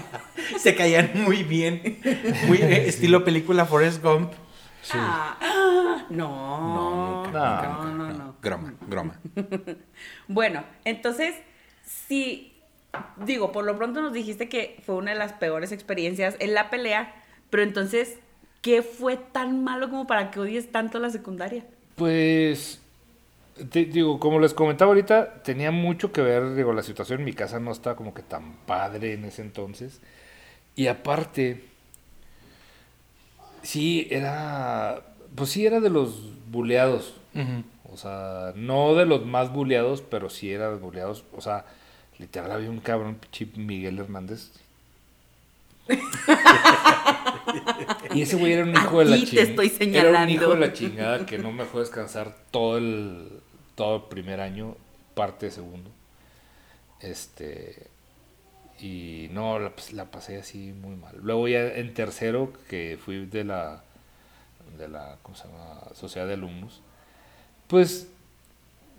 Se 0.58 0.74
caían 0.74 1.10
muy 1.14 1.42
bien. 1.44 1.98
Muy 2.46 2.58
eh, 2.58 2.88
estilo 2.88 3.24
película 3.24 3.64
Forrest 3.66 4.02
Gump. 4.02 4.32
Ah, 4.92 5.36
ah, 5.40 6.06
no. 6.10 6.28
No, 6.74 7.24
nunca, 7.24 7.38
No. 7.38 7.52
nunca, 7.52 7.68
nunca, 7.68 7.84
no, 7.84 8.08
no. 8.08 8.24
no. 8.24 8.36
Groma, 8.42 8.74
groma. 8.88 9.20
Bueno, 10.28 10.64
entonces, 10.84 11.34
sí, 11.84 12.52
digo, 13.24 13.52
por 13.52 13.64
lo 13.64 13.76
pronto 13.76 14.00
nos 14.00 14.12
dijiste 14.12 14.48
que 14.48 14.80
fue 14.84 14.96
una 14.96 15.12
de 15.12 15.18
las 15.18 15.32
peores 15.32 15.72
experiencias 15.72 16.36
en 16.38 16.54
la 16.54 16.70
pelea, 16.70 17.14
pero 17.50 17.62
entonces, 17.62 18.18
¿qué 18.62 18.82
fue 18.82 19.16
tan 19.16 19.64
malo 19.64 19.90
como 19.90 20.06
para 20.06 20.30
que 20.30 20.40
odies 20.40 20.70
tanto 20.70 20.98
la 20.98 21.10
secundaria? 21.10 21.64
Pues, 21.96 22.80
te- 23.70 23.86
digo, 23.86 24.20
como 24.20 24.40
les 24.40 24.54
comentaba 24.54 24.90
ahorita, 24.90 25.42
tenía 25.42 25.70
mucho 25.72 26.12
que 26.12 26.22
ver, 26.22 26.54
digo, 26.54 26.72
la 26.72 26.82
situación 26.82 27.20
en 27.20 27.26
mi 27.26 27.32
casa 27.34 27.60
no 27.60 27.72
estaba 27.72 27.96
como 27.96 28.14
que 28.14 28.22
tan 28.22 28.54
padre 28.66 29.14
en 29.14 29.24
ese 29.26 29.42
entonces. 29.42 30.00
Y 30.76 30.88
aparte, 30.88 31.64
sí, 33.62 34.06
era, 34.10 35.02
pues 35.34 35.50
sí, 35.50 35.66
era 35.66 35.80
de 35.80 35.90
los 35.90 36.22
buleados. 36.50 37.14
O 37.92 37.96
sea, 37.96 38.52
no 38.56 38.94
de 38.94 39.06
los 39.06 39.24
más 39.26 39.52
buleados, 39.52 40.02
pero 40.02 40.30
sí 40.30 40.52
era 40.52 40.70
de 40.70 40.76
buleados. 40.76 41.24
O 41.36 41.40
sea, 41.40 41.66
literal 42.18 42.50
había 42.52 42.70
un 42.70 42.80
cabrón, 42.80 43.18
Chip 43.32 43.56
Miguel 43.56 43.98
Hernández. 43.98 44.52
y 48.16 48.22
ese 48.22 48.36
güey 48.36 48.52
era 48.52 48.64
un 48.64 48.70
hijo 48.74 48.98
de 49.00 49.04
la 49.06 49.16
ti 49.16 49.24
te 49.26 49.26
chingada. 49.26 49.48
estoy 49.48 49.66
Era 49.66 49.74
un 49.74 49.78
señalando. 49.78 50.32
hijo 50.32 50.54
de 50.54 50.60
la 50.60 50.72
chingada 50.72 51.26
que 51.26 51.38
no 51.38 51.52
me 51.52 51.64
dejó 51.64 51.80
descansar 51.80 52.34
todo 52.50 52.78
el, 52.78 53.40
todo 53.74 53.96
el 53.96 54.02
primer 54.04 54.40
año, 54.40 54.76
parte 55.14 55.46
de 55.46 55.52
segundo. 55.52 55.90
Este. 57.00 57.88
Y 58.78 59.28
no, 59.32 59.58
la, 59.58 59.70
pues, 59.70 59.92
la 59.92 60.10
pasé 60.10 60.36
así 60.38 60.72
muy 60.72 60.96
mal. 60.96 61.14
Luego 61.22 61.48
ya 61.48 61.60
en 61.66 61.94
tercero, 61.94 62.52
que 62.68 62.98
fui 63.02 63.24
de 63.26 63.44
la, 63.44 63.82
de 64.78 64.88
la, 64.88 65.16
¿cómo 65.22 65.36
se 65.36 65.48
llama? 65.48 65.80
Sociedad 65.94 66.26
de 66.26 66.34
alumnos. 66.34 66.82
Pues, 67.68 68.08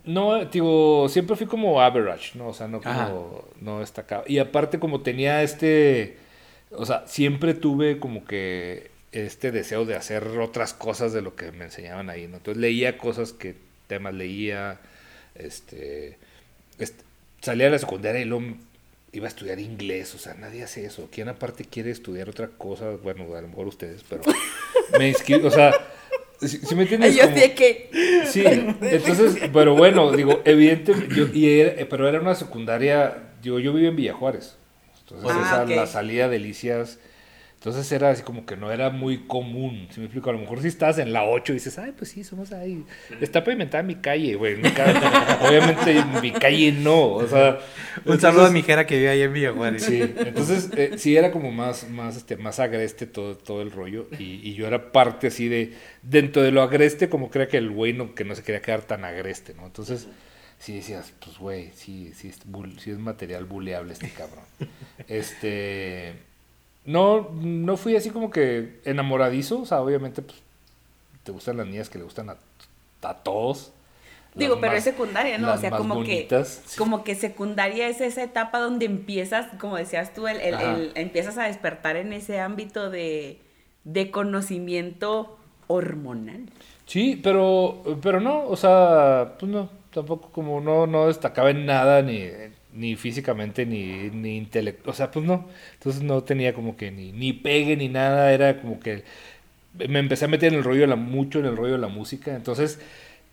no, 0.04 0.44
digo, 0.46 1.08
siempre 1.08 1.36
fui 1.36 1.46
como 1.46 1.80
average, 1.80 2.36
¿no? 2.36 2.48
O 2.48 2.52
sea, 2.54 2.66
no 2.66 2.80
Ajá. 2.84 3.08
como, 3.08 3.44
no 3.60 3.80
destacaba. 3.80 4.24
Y 4.26 4.38
aparte 4.38 4.80
como 4.80 5.00
tenía 5.02 5.42
este, 5.44 6.18
o 6.72 6.84
sea, 6.84 7.06
siempre 7.06 7.54
tuve 7.54 8.00
como 8.00 8.24
que 8.24 8.90
este 9.12 9.52
deseo 9.52 9.84
de 9.84 9.94
hacer 9.96 10.26
otras 10.38 10.74
cosas 10.74 11.12
de 11.12 11.22
lo 11.22 11.34
que 11.34 11.52
me 11.52 11.64
enseñaban 11.66 12.10
ahí, 12.10 12.26
¿no? 12.28 12.36
Entonces 12.38 12.60
leía 12.60 12.98
cosas 12.98 13.32
que, 13.32 13.54
temas 13.86 14.12
leía, 14.14 14.80
este, 15.34 16.18
este, 16.78 17.02
salía 17.40 17.66
de 17.66 17.72
la 17.72 17.78
secundaria 17.78 18.20
y 18.20 18.24
luego 18.26 18.44
iba 19.12 19.24
a 19.24 19.28
estudiar 19.28 19.58
inglés, 19.60 20.14
o 20.14 20.18
sea, 20.18 20.34
nadie 20.34 20.62
hace 20.62 20.84
eso. 20.84 21.08
¿Quién 21.10 21.28
aparte 21.28 21.64
quiere 21.64 21.90
estudiar 21.90 22.28
otra 22.28 22.48
cosa? 22.48 22.90
Bueno, 23.02 23.34
a 23.34 23.40
lo 23.40 23.48
mejor 23.48 23.66
ustedes, 23.68 24.04
pero 24.08 24.22
me 24.98 25.08
inscribí, 25.08 25.46
o 25.46 25.50
sea, 25.50 25.72
si, 26.40 26.74
me 26.74 26.82
entiendes? 26.82 27.16
Yo 27.16 27.22
Como- 27.22 27.34
que... 27.34 27.90
Sí, 28.30 28.44
entonces, 28.46 29.38
pero 29.52 29.74
bueno, 29.74 30.12
digo, 30.12 30.42
evidentemente, 30.44 31.14
yo, 31.14 31.26
y 31.32 31.60
era- 31.60 31.88
pero 31.88 32.06
era 32.08 32.20
una 32.20 32.34
secundaria, 32.34 33.16
digo, 33.42 33.58
yo 33.58 33.72
vivo 33.72 33.88
en 33.88 33.96
Villa 33.96 34.12
Juárez. 34.12 34.56
Entonces, 35.00 35.30
Ah, 35.32 35.64
esa, 35.64 35.74
la 35.76 35.86
salida 35.86 36.28
de 36.28 36.38
Delicias, 36.38 36.98
Entonces 37.58 37.90
era 37.90 38.10
así 38.10 38.22
como 38.22 38.46
que 38.46 38.56
no 38.56 38.70
era 38.70 38.88
muy 38.90 39.26
común, 39.26 39.88
si 39.90 39.98
me 39.98 40.06
explico, 40.06 40.30
a 40.30 40.32
lo 40.32 40.38
mejor 40.38 40.62
si 40.62 40.68
estás 40.68 40.96
en 40.98 41.12
la 41.12 41.24
8 41.24 41.52
y 41.52 41.56
dices, 41.56 41.76
ay, 41.80 41.92
pues 41.98 42.10
sí, 42.10 42.22
somos 42.22 42.52
ahí, 42.52 42.84
está 43.20 43.42
pavimentada 43.42 43.82
mi 43.82 43.96
calle, 43.96 44.36
güey, 44.36 44.54
mi 44.56 44.70
calle- 44.70 44.94
obviamente 45.48 45.90
en 45.98 46.20
mi 46.20 46.30
calle 46.30 46.70
no, 46.70 47.14
o 47.14 47.26
sea... 47.26 47.58
Un 48.04 48.20
saludo 48.20 48.42
a 48.42 48.46
entonces- 48.46 48.52
mi 48.52 48.62
jera 48.62 48.86
que 48.86 48.96
vive 48.96 49.08
ahí 49.08 49.22
en 49.22 49.32
Villa 49.32 49.52
Juárez. 49.52 49.82
Sí, 49.82 50.00
entonces 50.00 50.70
eh, 50.76 50.92
sí 50.98 51.16
era 51.16 51.32
como 51.32 51.50
más, 51.50 51.90
más, 51.90 52.16
este, 52.16 52.36
más 52.36 52.60
agreste 52.60 53.06
todo, 53.06 53.36
todo 53.36 53.60
el 53.60 53.72
rollo 53.72 54.06
y, 54.20 54.40
y 54.48 54.54
yo 54.54 54.68
era 54.68 54.92
parte 54.92 55.26
así 55.26 55.48
de, 55.48 55.74
dentro 56.02 56.42
de 56.42 56.52
lo 56.52 56.62
agreste 56.62 57.08
como 57.08 57.28
crea 57.28 57.48
que 57.48 57.56
el 57.56 57.70
güey 57.70 57.92
no, 57.92 58.14
que 58.14 58.22
no 58.24 58.36
se 58.36 58.44
quería 58.44 58.62
quedar 58.62 58.82
tan 58.82 59.04
agreste, 59.04 59.54
¿no? 59.54 59.66
Entonces 59.66 60.06
sí 60.60 60.76
decías, 60.76 61.12
pues 61.24 61.38
güey, 61.38 61.72
sí, 61.74 62.12
sí, 62.14 62.28
es, 62.28 62.38
sí 62.78 62.90
es 62.92 62.98
material 62.98 63.46
buleable 63.46 63.94
este 63.94 64.10
cabrón. 64.10 64.44
Este, 65.08 66.14
no, 66.88 67.30
no 67.40 67.76
fui 67.76 67.96
así 67.96 68.10
como 68.10 68.30
que 68.30 68.80
enamoradizo, 68.84 69.60
o 69.60 69.66
sea, 69.66 69.80
obviamente 69.80 70.22
pues 70.22 70.38
te 71.22 71.32
gustan 71.32 71.56
las 71.58 71.66
niñas 71.66 71.90
que 71.90 71.98
le 71.98 72.04
gustan 72.04 72.30
a, 72.30 72.36
a 73.02 73.14
todos. 73.14 73.72
Digo, 74.34 74.54
las 74.54 74.60
pero 74.60 74.72
más- 74.72 74.78
es 74.78 74.84
secundaria, 74.84 75.38
¿no? 75.38 75.52
O 75.52 75.58
sea, 75.58 75.70
como 75.70 75.94
bonitas, 75.96 76.62
que 76.70 76.78
como 76.78 77.04
que 77.04 77.14
secundaria 77.14 77.88
es 77.88 78.00
esa 78.00 78.22
etapa 78.22 78.58
donde 78.60 78.86
empiezas, 78.86 79.46
como 79.58 79.76
decías 79.76 80.14
tú, 80.14 80.28
el, 80.28 80.40
el- 80.40 80.54
el- 80.60 80.92
empiezas 80.94 81.38
a 81.38 81.44
despertar 81.44 81.96
en 81.96 82.12
ese 82.12 82.40
ámbito 82.40 82.90
de, 82.90 83.38
de 83.84 84.10
conocimiento 84.10 85.38
hormonal. 85.66 86.50
Sí, 86.86 87.20
pero, 87.22 87.82
pero 88.00 88.20
no, 88.20 88.44
o 88.46 88.56
sea, 88.56 89.34
pues 89.38 89.50
no, 89.52 89.68
tampoco 89.92 90.30
como 90.30 90.60
no, 90.60 90.86
no 90.86 91.08
destacaba 91.08 91.50
en 91.50 91.66
nada, 91.66 92.00
ni, 92.02 92.22
ni 92.78 92.96
físicamente, 92.96 93.66
ni, 93.66 94.10
ni 94.10 94.36
intelecto, 94.36 94.90
o 94.90 94.94
sea, 94.94 95.10
pues 95.10 95.24
no, 95.26 95.48
entonces 95.74 96.02
no 96.02 96.22
tenía 96.24 96.54
como 96.54 96.76
que 96.76 96.90
ni, 96.90 97.12
ni 97.12 97.32
pegue 97.32 97.76
ni 97.76 97.88
nada, 97.88 98.32
era 98.32 98.60
como 98.60 98.80
que 98.80 99.04
me 99.74 99.98
empecé 100.00 100.24
a 100.26 100.28
meter 100.28 100.52
en 100.52 100.58
el 100.58 100.64
rollo 100.64 100.82
de 100.82 100.86
la, 100.88 100.96
mucho 100.96 101.40
en 101.40 101.46
el 101.46 101.56
rollo 101.56 101.72
de 101.74 101.78
la 101.78 101.88
música, 101.88 102.34
entonces 102.34 102.80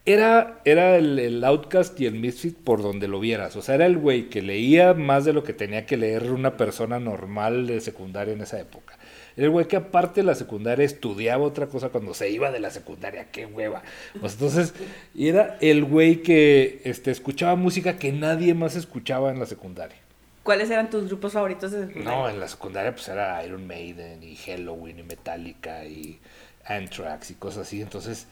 era, 0.06 0.62
era 0.66 0.98
el, 0.98 1.20
el 1.20 1.44
outcast 1.44 2.00
y 2.00 2.06
el 2.06 2.16
misfit 2.16 2.56
por 2.58 2.82
donde 2.84 3.08
lo 3.08 3.20
vieras, 3.20 3.56
o 3.56 3.62
sea, 3.62 3.76
era 3.76 3.86
el 3.86 3.98
güey 3.98 4.30
que 4.30 4.42
leía 4.42 4.94
más 4.94 5.26
de 5.26 5.34
lo 5.34 5.44
que 5.44 5.54
tenía 5.54 5.86
que 5.86 5.98
leer 5.98 6.32
una 6.32 6.58
persona 6.58 7.00
normal 7.00 7.68
de 7.68 7.82
secundaria 7.82 8.34
en 8.34 8.42
esa 8.42 8.60
época. 8.60 8.95
Era 9.38 9.46
el 9.46 9.52
güey 9.52 9.68
que 9.68 9.76
aparte 9.76 10.22
de 10.22 10.28
la 10.28 10.36
secundaria 10.36 10.86
estudiaba 10.86 11.44
otra 11.44 11.68
cosa 11.68 11.90
cuando 11.90 12.14
se 12.14 12.30
iba 12.30 12.52
de 12.52 12.60
la 12.60 12.72
secundaria, 12.72 13.32
qué 13.32 13.46
hueva. 13.46 13.84
Pues 14.20 14.34
entonces, 14.34 14.74
y 15.14 15.28
era 15.28 15.58
el 15.60 15.84
güey 15.84 16.24
que 16.24 16.82
este, 16.86 17.12
escuchaba 17.12 17.56
música 17.56 17.98
que 17.98 18.14
nadie 18.14 18.54
más 18.54 18.76
escuchaba 18.76 19.32
en 19.32 19.40
la 19.40 19.46
secundaria. 19.46 19.98
¿Cuáles 20.44 20.70
eran 20.70 20.90
tus 20.90 21.08
grupos 21.08 21.34
favoritos 21.34 21.72
de 21.72 21.88
secundaria? 21.88 22.20
No, 22.20 22.30
en 22.30 22.40
la 22.40 22.48
secundaria 22.48 22.94
pues 22.94 23.08
era 23.10 23.44
Iron 23.46 23.68
Maiden 23.68 24.24
y 24.24 24.36
Halloween 24.36 25.00
y 25.00 25.04
Metallica 25.04 25.84
y 25.86 26.20
Anthrax 26.66 27.32
y 27.32 27.34
cosas 27.34 27.68
así. 27.68 27.82
Entonces 27.82 28.28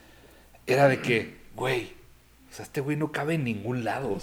era 0.68 0.88
de 0.88 1.02
que, 1.02 1.36
güey, 1.56 1.92
o 2.50 2.56
sea, 2.56 2.64
este 2.64 2.82
güey 2.82 2.96
no 2.96 3.12
cabe 3.12 3.34
en 3.34 3.44
ningún 3.44 3.84
lado. 3.84 4.18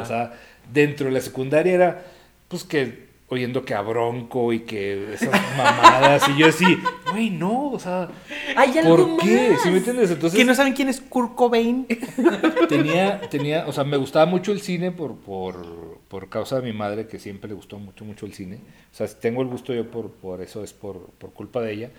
O 0.00 0.04
sea, 0.06 0.32
dentro 0.72 1.06
de 1.06 1.12
la 1.12 1.20
secundaria 1.20 1.74
era, 1.74 2.02
pues 2.48 2.64
que 2.64 3.11
oyendo 3.32 3.64
que 3.64 3.74
a 3.74 3.80
Bronco 3.80 4.52
y 4.52 4.60
que 4.60 5.14
esas 5.14 5.30
mamadas. 5.56 6.28
y 6.28 6.38
yo 6.38 6.48
así, 6.48 6.78
güey, 7.10 7.30
no, 7.30 7.70
o 7.70 7.78
sea, 7.78 8.08
¿Hay 8.56 8.76
algo 8.78 9.16
¿por 9.16 9.18
qué? 9.18 9.50
más? 9.50 9.62
¿Sí 9.62 9.70
me 9.70 9.78
entiendes? 9.78 10.10
Entonces 10.10 10.36
¿Quién 10.36 10.46
no 10.46 10.54
saben 10.54 10.74
quién 10.74 10.88
es 10.88 11.00
Kurt 11.00 11.34
Cobain? 11.34 11.86
tenía, 12.68 13.20
tenía, 13.30 13.66
o 13.66 13.72
sea, 13.72 13.84
me 13.84 13.96
gustaba 13.96 14.26
mucho 14.26 14.52
el 14.52 14.60
cine 14.60 14.92
por, 14.92 15.16
por, 15.16 15.98
por 16.08 16.28
causa 16.28 16.60
de 16.60 16.62
mi 16.62 16.76
madre, 16.76 17.06
que 17.06 17.18
siempre 17.18 17.48
le 17.48 17.54
gustó 17.54 17.78
mucho, 17.78 18.04
mucho 18.04 18.26
el 18.26 18.34
cine. 18.34 18.56
O 18.92 18.94
sea, 18.94 19.08
si 19.08 19.16
tengo 19.16 19.42
el 19.42 19.48
gusto 19.48 19.72
yo 19.72 19.90
por, 19.90 20.10
por 20.10 20.42
eso, 20.42 20.62
es 20.62 20.72
por, 20.72 21.10
por 21.12 21.32
culpa 21.32 21.60
de 21.60 21.72
ella. 21.72 21.90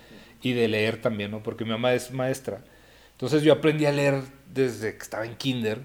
Y 0.42 0.52
de 0.52 0.68
leer 0.68 1.00
también, 1.00 1.30
¿no? 1.30 1.42
Porque 1.42 1.64
mi 1.64 1.70
mamá 1.70 1.94
es 1.94 2.12
maestra. 2.12 2.62
Entonces 3.12 3.42
yo 3.42 3.52
aprendí 3.52 3.86
a 3.86 3.92
leer 3.92 4.22
desde 4.52 4.96
que 4.96 5.02
estaba 5.02 5.24
en 5.24 5.36
kinder. 5.36 5.80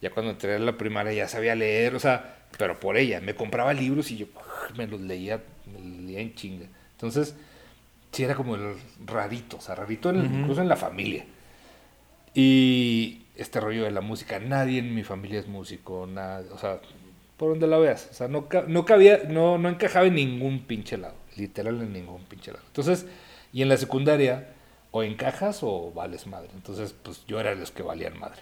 Ya 0.00 0.10
cuando 0.10 0.32
entré 0.32 0.54
a 0.54 0.58
la 0.58 0.78
primaria 0.78 1.12
ya 1.12 1.28
sabía 1.28 1.54
leer, 1.54 1.94
o 1.94 2.00
sea, 2.00 2.39
pero 2.58 2.78
por 2.78 2.96
ella. 2.96 3.20
Me 3.20 3.34
compraba 3.34 3.72
libros 3.72 4.10
y 4.10 4.16
yo 4.18 4.26
me 4.76 4.86
los 4.86 5.00
leía, 5.00 5.42
me 5.66 5.78
los 5.78 6.00
leía 6.02 6.20
en 6.20 6.34
chinga. 6.34 6.66
Entonces, 6.92 7.34
sí 8.12 8.22
era 8.24 8.34
como 8.34 8.54
el 8.56 8.74
rarito, 9.06 9.56
o 9.56 9.60
sea, 9.60 9.74
rarito 9.74 10.10
en- 10.10 10.40
incluso 10.40 10.60
en 10.62 10.68
la 10.68 10.76
familia. 10.76 11.24
Y 12.34 13.22
este 13.36 13.60
rollo 13.60 13.84
de 13.84 13.90
la 13.90 14.00
música, 14.00 14.38
nadie 14.38 14.78
en 14.78 14.94
mi 14.94 15.02
familia 15.02 15.40
es 15.40 15.48
músico, 15.48 16.06
nada, 16.06 16.44
o 16.52 16.58
sea, 16.58 16.80
por 17.36 17.50
donde 17.50 17.66
la 17.66 17.78
veas, 17.78 18.08
o 18.10 18.14
sea, 18.14 18.28
no, 18.28 18.46
no 18.68 18.84
cabía, 18.84 19.22
no, 19.28 19.58
no 19.58 19.68
encajaba 19.68 20.06
en 20.06 20.14
ningún 20.14 20.60
pinche 20.64 20.96
lado, 20.96 21.14
literal 21.36 21.80
en 21.80 21.92
ningún 21.92 22.22
pinche 22.24 22.52
lado. 22.52 22.62
Entonces, 22.66 23.06
y 23.52 23.62
en 23.62 23.68
la 23.68 23.76
secundaria, 23.76 24.48
o 24.92 25.02
encajas 25.02 25.60
o 25.62 25.92
vales 25.92 26.26
madre. 26.26 26.50
Entonces, 26.54 26.94
pues 27.02 27.24
yo 27.26 27.40
era 27.40 27.50
de 27.50 27.56
los 27.56 27.70
que 27.70 27.82
valían 27.82 28.18
madre. 28.18 28.40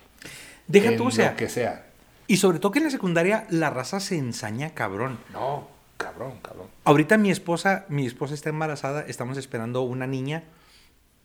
Deja 0.67 0.91
En 0.91 0.97
tú, 0.97 1.05
o 1.05 1.07
lo 1.07 1.11
sea. 1.13 1.37
que 1.37 1.49
sea. 1.49 1.87
Y 2.29 2.37
sobre 2.37 2.61
todo 2.61 2.71
que 2.71 2.79
en 2.79 2.85
la 2.85 2.91
secundaria 2.91 3.47
la 3.51 3.71
raza 3.71 3.99
se 3.99 4.17
ensaña 4.17 4.71
cabrón. 4.75 5.19
No, 5.33 5.67
cabrón, 5.97 6.35
cabrón. 6.43 6.67
Ahorita 6.85 7.19
mi 7.19 7.31
esposa, 7.33 7.87
mi 7.89 8.07
esposa 8.07 8.35
está 8.35 8.51
embarazada, 8.51 9.01
estamos 9.09 9.37
esperando 9.39 9.83
una 9.83 10.07
niña. 10.07 10.45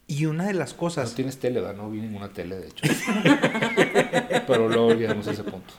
Y 0.06 0.26
una 0.26 0.46
de 0.48 0.54
las 0.54 0.74
No 0.74 0.78
cosas. 0.80 1.14
tienes 1.16 1.40
tele, 1.40 1.62
¿verdad? 1.62 1.76
No 1.78 1.90
vi 1.90 2.02
ninguna 2.02 2.28
tele, 2.30 2.58
de 2.58 2.68
hecho. 2.68 2.84
Pero 4.48 4.68
luego 4.68 4.88
olvidamos 4.88 5.26
ese 5.28 5.44
punto. 5.44 5.74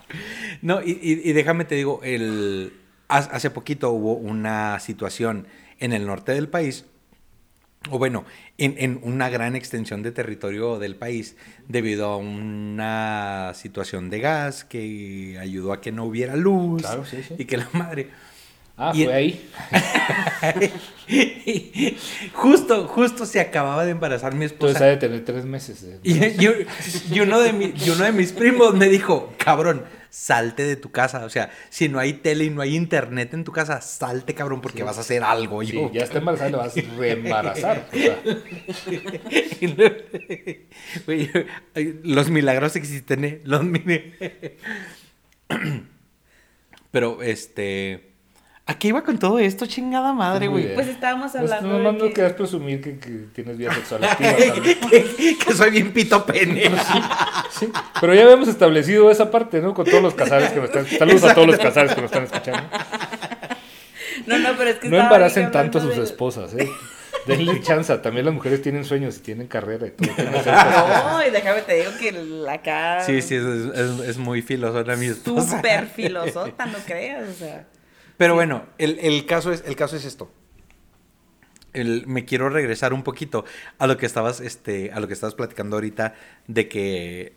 No, 0.62 0.80
y, 0.82 0.92
y- 1.02 1.28
y 1.28 1.32
déjame 1.34 1.64
te 1.66 1.74
digo, 1.74 2.00
el, 2.02 2.72
ha- 3.08 3.18
hace 3.18 3.50
poquito 3.50 3.90
hubo 3.90 4.14
una 4.14 4.80
situación 4.80 5.46
en 5.78 5.92
el 5.92 6.06
norte 6.06 6.32
del 6.32 6.48
país, 6.48 6.86
o 7.90 7.98
bueno, 7.98 8.24
en, 8.58 8.74
en 8.78 9.00
una 9.02 9.28
gran 9.28 9.56
extensión 9.56 10.02
de 10.02 10.10
territorio 10.12 10.78
del 10.78 10.96
país, 10.96 11.36
debido 11.68 12.06
a 12.06 12.16
una 12.16 13.52
situación 13.54 14.10
de 14.10 14.20
gas 14.20 14.64
que 14.64 15.36
ayudó 15.40 15.72
a 15.72 15.80
que 15.80 15.92
no 15.92 16.04
hubiera 16.04 16.34
luz 16.36 16.82
Claro, 16.82 17.04
sí, 17.04 17.18
sí. 17.26 17.34
y 17.38 17.44
que 17.44 17.56
la 17.58 17.68
madre... 17.72 18.08
Ah, 18.76 18.90
Y- 18.92 19.04
fue 19.04 19.14
ahí. 19.14 19.48
justo, 22.32 22.88
justo 22.88 23.26
se 23.26 23.40
acababa 23.40 23.84
de 23.84 23.92
embarazar 23.92 24.34
mi 24.34 24.44
esposa. 24.46 24.66
Entonces 24.72 24.82
ha 24.82 24.86
de 24.86 24.96
tener 24.96 25.24
tres 25.24 25.44
meses. 25.44 25.82
de- 25.82 26.00
Y, 26.02 26.14
y- 26.24 26.66
y 27.16 27.20
uno 27.20 27.40
de 27.40 27.52
mi- 27.52 27.72
y 27.76 27.90
uno 27.90 28.04
de 28.04 28.12
mis 28.12 28.32
primos 28.32 28.74
me 28.74 28.88
dijo, 28.88 29.32
cabrón, 29.38 29.84
salte 30.14 30.62
de 30.62 30.76
tu 30.76 30.92
casa. 30.92 31.24
O 31.24 31.28
sea, 31.30 31.50
si 31.70 31.88
no 31.88 31.98
hay 31.98 32.12
tele 32.12 32.44
y 32.44 32.50
no 32.50 32.62
hay 32.62 32.76
internet 32.76 33.34
en 33.34 33.42
tu 33.42 33.50
casa, 33.50 33.80
salte, 33.80 34.32
cabrón, 34.32 34.60
porque 34.60 34.78
Sí. 34.78 34.84
vas 34.84 34.96
a 34.96 35.00
hacer 35.00 35.24
algo. 35.24 35.62
Sí, 35.64 35.72
yo, 35.72 35.90
ya 35.92 36.02
está 36.04 36.18
embarazada, 36.18 36.50
le 36.50 36.56
vas 36.56 36.76
a 36.76 36.80
reembarazar. 36.96 37.88
Los 42.04 42.30
milagros 42.30 42.76
existen, 42.76 43.24
¿eh? 43.24 43.40
Los 43.44 43.62
Pero, 46.92 47.22
este... 47.22 48.13
¿A 48.66 48.78
qué 48.78 48.88
iba 48.88 49.02
con 49.04 49.18
todo 49.18 49.38
esto, 49.38 49.66
chingada 49.66 50.14
madre, 50.14 50.46
güey? 50.48 50.74
Pues 50.74 50.88
estábamos 50.88 51.32
pues, 51.32 51.42
hablando 51.52 51.68
nomás 51.78 51.92
de 51.94 51.98
no 51.98 52.04
que- 52.06 52.12
querías 52.14 52.32
presumir 52.32 52.80
que, 52.80 52.98
que 52.98 53.10
tienes 53.34 53.58
vida 53.58 53.74
sexual 53.74 54.04
activa. 54.10 54.32
también. 54.54 54.78
que, 54.90 55.36
que 55.38 55.52
soy 55.52 55.70
bien 55.70 55.92
pito 55.92 56.24
pene. 56.24 56.70
Sí, 57.50 57.70
pero 58.00 58.14
ya 58.14 58.22
habíamos 58.22 58.48
establecido 58.48 59.10
esa 59.10 59.30
parte, 59.30 59.60
¿no? 59.60 59.74
Con 59.74 59.84
todos 59.84 60.02
los 60.02 60.14
casares 60.14 60.50
que 60.50 60.60
nos 60.60 60.70
están... 60.70 60.86
Saludos 60.86 61.24
a 61.24 61.34
todos 61.34 61.46
los 61.48 61.58
casares 61.58 61.94
que 61.94 62.00
nos 62.00 62.10
están 62.10 62.24
escuchando. 62.24 62.62
No, 64.26 64.38
no, 64.38 64.50
pero 64.56 64.70
es 64.70 64.76
que 64.78 64.88
No 64.88 64.96
embaracen 64.98 65.50
tanto 65.50 65.78
a 65.78 65.80
sus 65.82 65.90
del- 65.90 66.04
esposas, 66.04 66.54
¿eh? 66.54 66.68
Denle 67.26 67.60
chance. 67.62 67.94
También 67.98 68.24
las 68.24 68.34
mujeres 68.34 68.62
tienen 68.62 68.84
sueños 68.86 69.18
y 69.18 69.20
tienen 69.20 69.46
carrera 69.46 69.88
y 69.88 69.90
todo. 69.90 70.06
No, 71.10 71.26
y 71.26 71.30
déjame 71.30 71.60
te 71.62 71.74
digo 71.80 71.90
que 72.00 72.12
la 72.12 72.54
acá. 72.54 73.02
Sí, 73.04 73.20
sí, 73.20 73.34
es, 73.34 73.42
es- 73.44 74.00
es 74.08 74.16
muy 74.16 74.40
filosona 74.40 74.96
mi 74.96 75.06
esposa. 75.06 75.56
Súper 75.56 75.86
filosota, 75.88 76.64
no 76.64 76.78
creas, 76.86 77.28
o 77.28 77.32
sea. 77.34 77.66
Pero 78.16 78.34
bueno, 78.34 78.64
el, 78.78 78.98
el 79.00 79.26
caso 79.26 79.52
es, 79.52 79.62
el 79.66 79.76
caso 79.76 79.96
es 79.96 80.04
esto. 80.04 80.30
El- 81.72 82.06
me 82.06 82.24
quiero 82.24 82.48
regresar 82.50 82.92
un 82.92 83.02
poquito 83.02 83.44
a 83.78 83.86
lo 83.88 83.96
que 83.96 84.06
estabas, 84.06 84.40
este, 84.40 84.92
a 84.92 85.00
lo 85.00 85.08
que 85.08 85.14
estabas 85.14 85.34
platicando 85.34 85.76
ahorita 85.76 86.14
de 86.46 86.68
que 86.68 87.36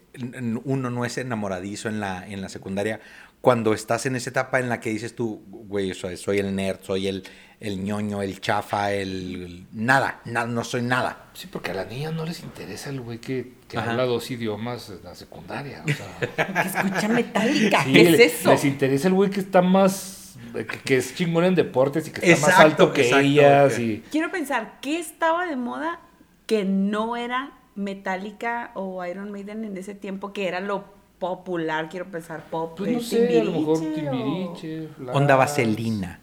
uno 0.63 0.89
no 0.91 1.05
es 1.05 1.17
enamoradizo 1.17 1.89
en 1.89 1.99
la, 1.99 2.27
en 2.27 2.41
la 2.41 2.49
secundaria. 2.49 2.99
Cuando 3.41 3.73
estás 3.73 4.05
en 4.05 4.15
esa 4.15 4.29
etapa 4.31 4.59
en 4.59 4.69
la 4.69 4.79
que 4.79 4.89
dices 4.91 5.15
tú, 5.15 5.43
güey, 5.47 5.93
soy, 5.95 6.17
soy 6.17 6.37
el 6.39 6.55
nerd, 6.55 6.79
soy 6.81 7.07
el, 7.07 7.23
el 7.59 7.83
ñoño, 7.83 8.21
el 8.21 8.39
chafa, 8.41 8.91
el, 8.93 9.43
el- 9.43 9.65
nada, 9.73 10.21
na- 10.25 10.45
no 10.45 10.63
soy 10.63 10.81
nada. 10.83 11.29
Sí, 11.33 11.47
porque 11.51 11.71
a 11.71 11.73
las 11.73 11.87
niñas 11.87 12.13
no 12.13 12.23
les 12.25 12.41
interesa 12.43 12.89
el 12.91 13.01
güey 13.01 13.19
que, 13.19 13.53
que 13.67 13.77
habla 13.77 14.03
dos 14.05 14.29
idiomas 14.29 14.89
en 14.89 15.03
la 15.03 15.15
secundaria. 15.15 15.83
O 15.83 15.87
sea, 15.87 16.45
Que 16.63 16.67
escucha 16.67 17.07
metálica, 17.07 17.83
sí, 17.83 17.93
¿qué 17.93 18.09
es 18.09 18.19
eso? 18.35 18.51
Les 18.51 18.65
interesa 18.65 19.07
el 19.07 19.13
güey 19.15 19.31
que 19.31 19.39
está 19.39 19.61
más... 19.63 20.16
Que, 20.53 20.65
que 20.65 20.97
es 20.97 21.15
chingón 21.15 21.43
en 21.43 21.55
deportes 21.55 22.07
y 22.07 22.11
que 22.11 22.31
está 22.31 22.47
más 22.47 22.59
alto 22.59 22.93
que 22.93 23.01
exacto, 23.01 23.25
ellas. 23.25 23.79
Y, 23.79 24.03
Quiero 24.11 24.31
pensar, 24.31 24.79
¿qué 24.81 24.99
estaba 24.99 25.45
de 25.45 25.55
moda 25.55 25.99
que 26.45 26.65
no 26.65 27.15
era 27.15 27.51
Metallica 27.75 28.71
o 28.73 29.05
Iron 29.05 29.31
Maiden 29.31 29.63
en 29.65 29.77
ese 29.77 29.93
tiempo, 29.95 30.33
que 30.33 30.47
era 30.47 30.59
lo 30.59 30.85
popular? 31.19 31.89
Quiero 31.89 32.05
pensar, 32.09 32.43
pop. 32.49 32.77
pues 32.77 32.91
no 32.91 32.99
sé, 32.99 33.39
a 33.39 33.43
lo 33.43 33.51
mejor 33.51 33.79
Timbiriche 33.79 34.89
o-. 35.05 35.11
Onda 35.11 35.35
vaselina. 35.35 36.19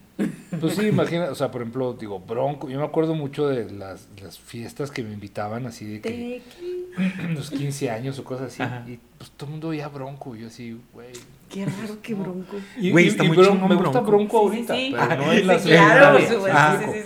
Pues 0.60 0.76
sí, 0.76 0.86
imagina, 0.86 1.30
o 1.30 1.34
sea, 1.34 1.50
por 1.50 1.62
ejemplo, 1.62 1.94
digo, 1.94 2.20
Bronco. 2.20 2.68
Yo 2.68 2.78
me 2.78 2.84
acuerdo 2.84 3.14
mucho 3.14 3.48
de 3.48 3.70
las, 3.70 4.08
las 4.20 4.38
fiestas 4.38 4.90
que 4.90 5.02
me 5.02 5.12
invitaban 5.12 5.66
así 5.66 5.84
de 5.86 6.00
que 6.00 6.42
Tequi. 6.56 7.32
los 7.34 7.50
15 7.50 7.90
años 7.90 8.18
o 8.18 8.24
cosas 8.24 8.52
así. 8.52 8.62
Ajá. 8.62 8.84
Y 8.86 9.00
pues 9.18 9.30
todo 9.32 9.46
el 9.46 9.52
mundo 9.52 9.68
veía 9.70 9.88
Bronco. 9.88 10.36
Y 10.36 10.42
yo 10.42 10.46
así, 10.46 10.80
güey. 10.92 11.12
Qué 11.54 11.64
raro 11.66 12.02
que 12.02 12.14
bronco. 12.14 12.56
Güey, 12.90 13.06
está 13.08 13.24
y 13.24 13.28
muy 13.28 13.36
Bron- 13.36 13.52
chingón 13.52 13.68
Me 13.68 13.74
gusta 13.76 14.00
Bronco. 14.00 14.48
Bronco 14.48 14.52
Sí, 14.52 14.64
sí, 14.66 14.72
ahorita, 14.72 14.74
sí. 14.74 14.90
pero 14.90 15.02
Ah, 15.02 15.16
no 15.16 15.32
en 15.32 15.46
la 15.46 15.58
claro, 15.62 16.18
secundaria. 16.18 16.28
supuesto, 16.28 16.58
Ah. 16.58 16.80
sí, 16.84 17.00
sí, 17.00 17.02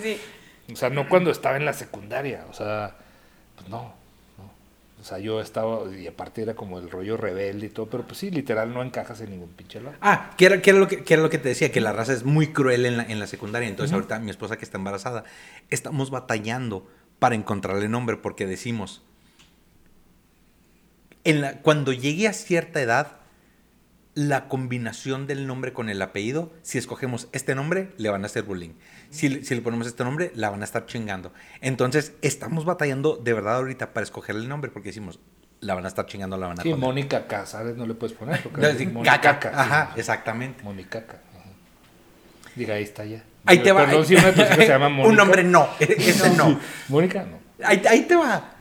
sí. 0.67 0.73
O 0.73 0.75
sea, 0.75 0.89
no 0.89 1.07
cuando 1.07 1.29
estaba 1.31 1.55
en 1.57 1.65
la 1.65 1.73
secundaria. 1.73 2.45
O 2.49 2.53
sea, 2.53 2.95
pues 3.55 3.69
no, 3.69 3.93
no. 4.39 4.43
O 4.99 5.03
sea, 5.03 5.19
yo 5.19 5.39
estaba, 5.39 5.79
y 5.95 6.07
aparte 6.07 6.41
era 6.41 6.55
como 6.55 6.79
el 6.79 6.89
rollo 6.89 7.15
rebelde 7.15 7.67
y 7.67 7.69
todo, 7.69 7.85
pero 7.87 8.03
pues 8.05 8.17
sí, 8.17 8.31
literal 8.31 8.73
no 8.73 8.81
encajas 8.81 9.21
en 9.21 9.29
ningún 9.29 9.49
pinche 9.49 9.79
lado. 9.81 9.95
Ah, 10.01 10.31
que 10.35 10.45
era, 10.47 10.61
que 10.61 10.71
era 10.71 10.79
lo 10.79 10.87
que, 10.87 11.03
que 11.03 11.13
era 11.13 11.21
lo 11.23 11.29
que 11.29 11.37
te 11.37 11.49
decía, 11.49 11.71
que 11.71 11.79
la 11.81 11.93
raza 11.93 12.13
es 12.13 12.23
muy 12.23 12.47
cruel 12.47 12.85
en 12.87 12.97
la, 12.97 13.03
en 13.03 13.19
la 13.19 13.27
secundaria. 13.27 13.69
Entonces, 13.69 13.93
ahorita 13.93 14.19
mi 14.19 14.31
esposa 14.31 14.57
que 14.57 14.65
está 14.65 14.77
embarazada, 14.77 15.23
estamos 15.69 16.09
batallando 16.09 16.87
para 17.19 17.35
encontrarle 17.35 17.87
nombre 17.87 18.17
porque 18.17 18.45
decimos, 18.47 19.03
en 21.23 21.41
la, 21.41 21.53
cuando 21.61 21.91
llegue 21.93 22.27
a 22.27 22.33
cierta 22.33 22.81
edad, 22.81 23.17
la 24.27 24.49
combinación 24.49 25.27
del 25.27 25.47
nombre 25.47 25.71
con 25.71 25.87
el 25.89 26.01
apellido, 26.01 26.51
si 26.61 26.77
escogemos 26.77 27.29
este 27.31 27.55
nombre, 27.55 27.91
le 27.97 28.09
van 28.09 28.23
a 28.23 28.25
hacer 28.25 28.43
bullying. 28.43 28.71
Si, 29.11 29.29
le- 29.29 29.43
si 29.45 29.55
le 29.55 29.61
ponemos 29.61 29.87
este 29.87 30.03
nombre, 30.03 30.31
la 30.35 30.49
van 30.49 30.61
a 30.61 30.65
estar 30.65 30.85
chingando. 30.87 31.31
Entonces, 31.61 32.11
estamos 32.21 32.65
batallando 32.65 33.15
de 33.15 33.31
verdad 33.33 33.55
ahorita 33.55 33.93
para 33.93 34.03
escogerle 34.03 34.41
el 34.41 34.49
nombre 34.49 34.71
porque 34.71 34.89
decimos, 34.89 35.19
la 35.61 35.73
van 35.73 35.85
a 35.85 35.87
estar 35.87 36.05
chingando, 36.05 36.37
la 36.37 36.47
van 36.47 36.59
a 36.59 36.63
Sí, 36.63 36.69
joder. 36.69 36.83
Mónica 36.83 37.27
Casares 37.27 37.77
no 37.77 37.85
le 37.87 37.93
puedes 37.93 38.15
poner. 38.17 38.41
Porque 38.43 38.61
No, 38.61 38.67
es 38.67 38.77
sí, 38.77 38.87
Mónica 38.87 39.21
caca. 39.21 39.39
Caca, 39.51 39.61
Ajá, 39.61 39.91
sí. 39.93 39.99
exactamente. 40.01 40.63
Mónica 40.63 40.99
Caca. 41.05 41.21
ajá. 41.37 41.49
Diga, 42.55 42.73
ahí 42.75 42.83
está 42.83 43.05
ya. 43.05 43.23
Ahí 43.45 43.59
te 43.59 43.71
va. 43.71 43.85
Perdón 43.85 44.05
si 44.05 44.15
una 44.15 44.33
se 44.33 44.67
llama 44.67 44.89
Mónica. 44.89 45.09
Un 45.09 45.15
nombre 45.15 45.43
no, 45.45 45.69
ese 45.79 46.29
no. 46.35 46.59
Mónica, 46.89 47.23
no. 47.23 47.39
Ahí, 47.65 47.81
ahí 47.89 48.01
te 48.01 48.15
va. 48.17 48.55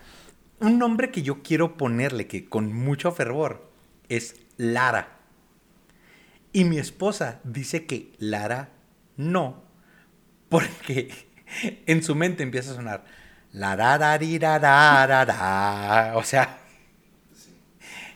Un 0.60 0.78
nombre 0.78 1.10
que 1.10 1.22
yo 1.22 1.42
quiero 1.42 1.76
ponerle, 1.76 2.26
que 2.28 2.48
con 2.48 2.72
mucho 2.72 3.10
fervor, 3.12 3.68
es 4.08 4.36
Lara. 4.56 5.17
Y 6.52 6.64
mi 6.64 6.78
esposa 6.78 7.40
dice 7.44 7.86
que 7.86 8.12
Lara 8.18 8.70
no, 9.16 9.62
porque 10.48 11.12
en 11.86 12.02
su 12.02 12.14
mente 12.14 12.42
empieza 12.42 12.72
a 12.72 12.74
sonar 12.74 13.04
la 13.52 14.18
O 16.14 16.22
sea. 16.22 16.58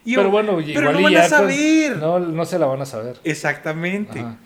yo, 0.04 0.20
pero 0.20 0.30
bueno, 0.30 0.56
pero 0.56 0.90
igual 0.90 0.94
no 0.94 1.02
van 1.02 1.16
a 1.16 1.18
pues, 1.18 1.30
saber. 1.30 1.96
no, 1.96 2.18
no 2.18 2.44
se 2.44 2.58
la 2.58 2.66
van 2.66 2.82
a 2.82 2.86
saber. 2.86 3.18
Exactamente. 3.24 4.20
Ajá. 4.20 4.36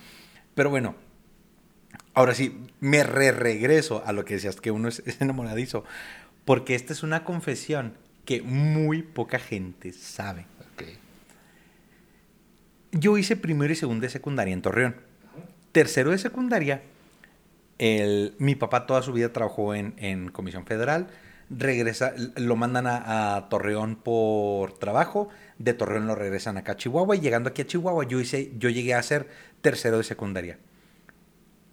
Pero 0.55 0.70
bueno, 0.70 0.95
ahora 2.14 2.34
sí, 2.34 2.59
me 2.80 3.03
re 3.05 3.30
regreso 3.32 4.03
a 4.07 4.12
lo 4.12 4.24
que 4.24 4.34
decías, 4.34 4.61
que 4.61 4.70
uno 4.70 4.89
es, 4.89 5.03
es 5.07 5.20
enamoradizo. 5.20 5.84
Porque 6.45 6.74
esta 6.74 6.93
es 6.93 7.03
una 7.03 7.24
confesión 7.24 7.95
que 8.24 8.41
muy 8.41 9.03
poca 9.03 9.39
gente 9.39 9.93
sabe. 9.93 10.47
Yo 12.99 13.19
hice 13.19 13.37
primero 13.37 13.73
y 13.73 13.77
segundo 13.77 14.03
de 14.03 14.11
secundaria 14.11 14.55
en 14.55 14.63
Torreón. 14.63 14.97
Tercero 15.73 16.11
de 16.11 16.19
secundaria, 16.19 16.83
el- 17.79 18.35
mi 18.39 18.55
papá 18.55 18.87
toda 18.87 19.03
su 19.03 19.13
vida 19.13 19.33
trabajó 19.33 19.75
en, 19.75 19.95
en 19.99 20.31
Comisión 20.31 20.65
Federal. 20.67 21.09
Regresa, 21.51 22.13
lo 22.37 22.57
mandan 22.57 22.87
a, 22.87 23.37
a 23.37 23.49
Torreón 23.49 23.97
por 23.97 24.73
trabajo. 24.79 25.29
De 25.59 25.75
Torreón 25.75 26.07
lo 26.07 26.15
regresan 26.15 26.57
acá 26.57 26.73
a 26.73 26.77
Chihuahua. 26.77 27.17
Y 27.17 27.21
llegando 27.21 27.51
aquí 27.51 27.63
a 27.63 27.67
Chihuahua, 27.67 28.07
yo, 28.09 28.19
hice, 28.21 28.53
yo 28.59 28.69
llegué 28.71 28.95
a 28.95 29.03
ser 29.03 29.29
tercero 29.61 29.99
de 29.99 30.05
secundaria. 30.05 30.59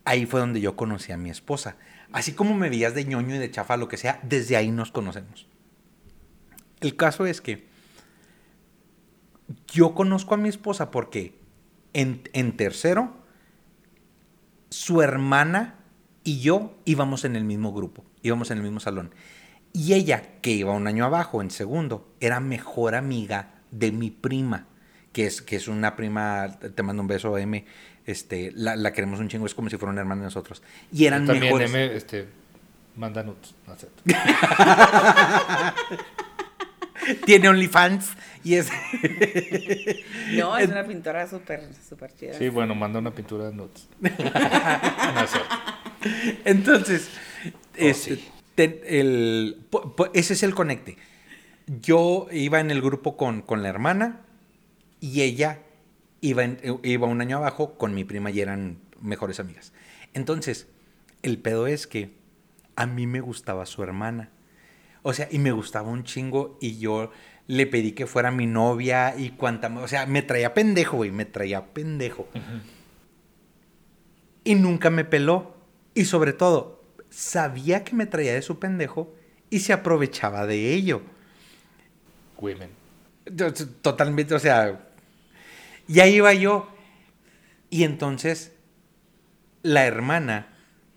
Ahí 0.05 0.25
fue 0.25 0.41
donde 0.41 0.59
yo 0.61 0.75
conocí 0.75 1.11
a 1.11 1.17
mi 1.17 1.29
esposa. 1.29 1.77
Así 2.11 2.33
como 2.33 2.53
me 2.53 2.69
veías 2.69 2.93
de 2.93 3.05
ñoño 3.05 3.35
y 3.35 3.39
de 3.39 3.49
chafa, 3.49 3.77
lo 3.77 3.87
que 3.87 3.97
sea, 3.97 4.19
desde 4.23 4.57
ahí 4.57 4.69
nos 4.69 4.91
conocemos. 4.91 5.47
El 6.81 6.95
caso 6.97 7.25
es 7.25 7.39
que 7.41 7.65
yo 9.71 9.93
conozco 9.93 10.33
a 10.33 10.37
mi 10.37 10.49
esposa 10.49 10.91
porque 10.91 11.35
en, 11.93 12.23
en 12.33 12.57
tercero, 12.57 13.13
su 14.69 15.01
hermana 15.01 15.75
y 16.23 16.39
yo 16.39 16.75
íbamos 16.85 17.25
en 17.25 17.35
el 17.35 17.43
mismo 17.43 17.73
grupo, 17.73 18.05
íbamos 18.21 18.51
en 18.51 18.57
el 18.57 18.63
mismo 18.63 18.79
salón. 18.79 19.13
Y 19.73 19.93
ella, 19.93 20.39
que 20.41 20.51
iba 20.51 20.71
un 20.71 20.87
año 20.87 21.05
abajo, 21.05 21.41
en 21.41 21.51
segundo, 21.51 22.13
era 22.19 22.39
mejor 22.39 22.95
amiga 22.95 23.55
de 23.71 23.91
mi 23.91 24.11
prima, 24.11 24.67
que 25.11 25.25
es, 25.25 25.41
que 25.41 25.55
es 25.55 25.67
una 25.67 25.95
prima, 25.95 26.59
te 26.59 26.83
mando 26.83 27.01
un 27.01 27.07
beso, 27.07 27.37
M, 27.37 27.65
este, 28.05 28.51
la, 28.55 28.75
la 28.75 28.93
queremos 28.93 29.19
un 29.19 29.29
chingo, 29.29 29.45
es 29.45 29.55
como 29.55 29.69
si 29.69 29.77
fuera 29.77 29.91
una 29.91 30.01
hermana 30.01 30.21
de 30.21 30.25
nosotros. 30.25 30.61
Y 30.91 31.05
eran 31.05 31.25
También 31.25 31.45
mejores. 31.45 31.73
M, 31.73 31.95
este, 31.95 32.27
manda 32.95 33.23
nuts. 33.23 33.55
No. 33.67 33.75
Tiene 37.25 37.49
OnlyFans 37.49 38.11
y 38.43 38.55
es... 38.55 38.69
No, 40.33 40.57
es 40.57 40.69
una 40.69 40.83
pintora 40.87 41.27
súper, 41.27 41.67
súper 41.87 42.13
chida. 42.15 42.33
Sí, 42.37 42.49
bueno, 42.49 42.75
manda 42.75 42.99
una 42.99 43.11
pintura 43.13 43.45
de 43.49 43.53
nuts. 43.55 43.87
No, 44.01 44.07
es 45.23 45.31
cierto. 45.31 45.55
Entonces, 46.45 47.09
este, 47.75 48.13
Oh, 48.13 48.15
sí. 48.17 48.29
te- 48.55 48.99
el, 48.99 49.57
po- 49.69 49.95
po- 49.95 50.09
ese 50.13 50.33
es 50.33 50.43
el 50.43 50.53
conecte. 50.53 50.97
Yo 51.67 52.27
iba 52.31 52.59
en 52.59 52.71
el 52.71 52.81
grupo 52.81 53.15
con, 53.17 53.41
con 53.41 53.63
la 53.63 53.69
hermana 53.69 54.21
y 54.99 55.21
ella 55.21 55.59
iba, 56.21 56.43
en- 56.43 56.59
iba 56.83 57.07
un 57.07 57.21
año 57.21 57.37
abajo 57.37 57.77
con 57.77 57.93
mi 57.93 58.03
prima 58.03 58.31
y 58.31 58.41
eran 58.41 58.77
mejores 59.01 59.39
amigas. 59.39 59.73
Entonces, 60.13 60.67
el 61.21 61.37
pedo 61.37 61.67
es 61.67 61.87
que 61.87 62.11
a 62.75 62.85
mí 62.85 63.07
me 63.07 63.21
gustaba 63.21 63.65
su 63.65 63.81
hermana. 63.83 64.29
O 65.03 65.13
sea, 65.13 65.27
y 65.31 65.37
me 65.37 65.51
gustaba 65.51 65.89
un 65.89 66.03
chingo 66.03 66.57
y 66.59 66.79
yo 66.79 67.11
le 67.47 67.67
pedí 67.67 67.91
que 67.91 68.07
fuera 68.07 68.31
mi 68.31 68.47
novia 68.47 69.15
y 69.17 69.31
cuanta... 69.31 69.67
O 69.79 69.87
sea, 69.87 70.05
me 70.05 70.21
traía 70.21 70.53
pendejo, 70.53 70.97
güey, 70.97 71.11
me 71.11 71.25
traía 71.25 71.73
pendejo. 71.73 72.27
Y 74.43 74.55
nunca 74.55 74.89
me 74.89 75.05
peló. 75.05 75.55
Y 75.93 76.05
sobre 76.05 76.33
todo, 76.33 76.83
sabía 77.09 77.83
que 77.83 77.95
me 77.95 78.05
traía 78.05 78.33
de 78.33 78.41
su 78.41 78.59
pendejo 78.59 79.13
y 79.49 79.59
se 79.59 79.73
aprovechaba 79.73 80.47
de 80.47 80.73
ello. 80.73 81.01
Women. 82.37 82.69
Totalmente, 83.81 84.33
o 84.33 84.39
sea. 84.39 84.89
Y 85.87 85.99
ahí 85.99 86.15
iba 86.15 86.33
yo. 86.33 86.69
Y 87.69 87.83
entonces, 87.83 88.53
la 89.63 89.85
hermana, 89.85 90.47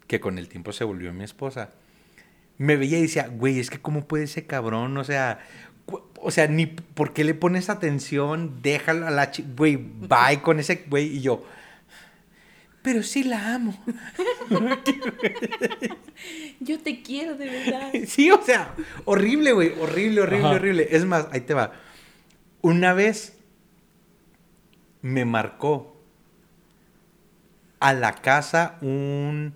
que 0.06 0.20
con 0.20 0.38
el 0.38 0.48
tiempo 0.48 0.72
se 0.72 0.84
volvió 0.84 1.12
mi 1.12 1.24
esposa, 1.24 1.70
me 2.58 2.76
veía 2.76 2.98
y 2.98 3.02
decía, 3.02 3.28
güey, 3.28 3.58
es 3.58 3.70
que 3.70 3.80
cómo 3.80 4.06
puede 4.06 4.24
ese 4.24 4.46
cabrón, 4.46 4.96
o 4.96 5.04
sea, 5.04 5.40
o 6.20 6.30
sea, 6.30 6.46
ni 6.48 6.66
por 6.66 7.12
qué 7.12 7.24
le 7.24 7.34
pones 7.34 7.70
atención, 7.70 8.60
déjalo 8.62 9.06
a 9.06 9.10
la 9.10 9.30
chi, 9.30 9.44
güey, 9.56 9.76
bye 9.76 10.40
con 10.42 10.58
ese 10.58 10.84
güey. 10.88 11.16
Y 11.16 11.20
yo, 11.20 11.44
pero 12.82 13.02
sí 13.02 13.24
la 13.24 13.54
amo. 13.54 13.76
Yo 16.60 16.78
te 16.78 17.02
quiero 17.02 17.36
de 17.36 17.46
verdad. 17.46 17.90
Sí, 18.06 18.30
o 18.30 18.40
sea, 18.42 18.74
horrible, 19.04 19.52
güey, 19.52 19.72
horrible, 19.80 20.20
horrible, 20.20 20.46
Ajá. 20.46 20.54
horrible. 20.54 20.88
Es 20.90 21.04
más, 21.04 21.26
ahí 21.32 21.40
te 21.40 21.52
va. 21.52 21.72
Una 22.62 22.94
vez 22.94 23.36
me 25.02 25.24
marcó 25.24 25.96
a 27.80 27.92
la 27.92 28.14
casa 28.14 28.78
un 28.80 29.54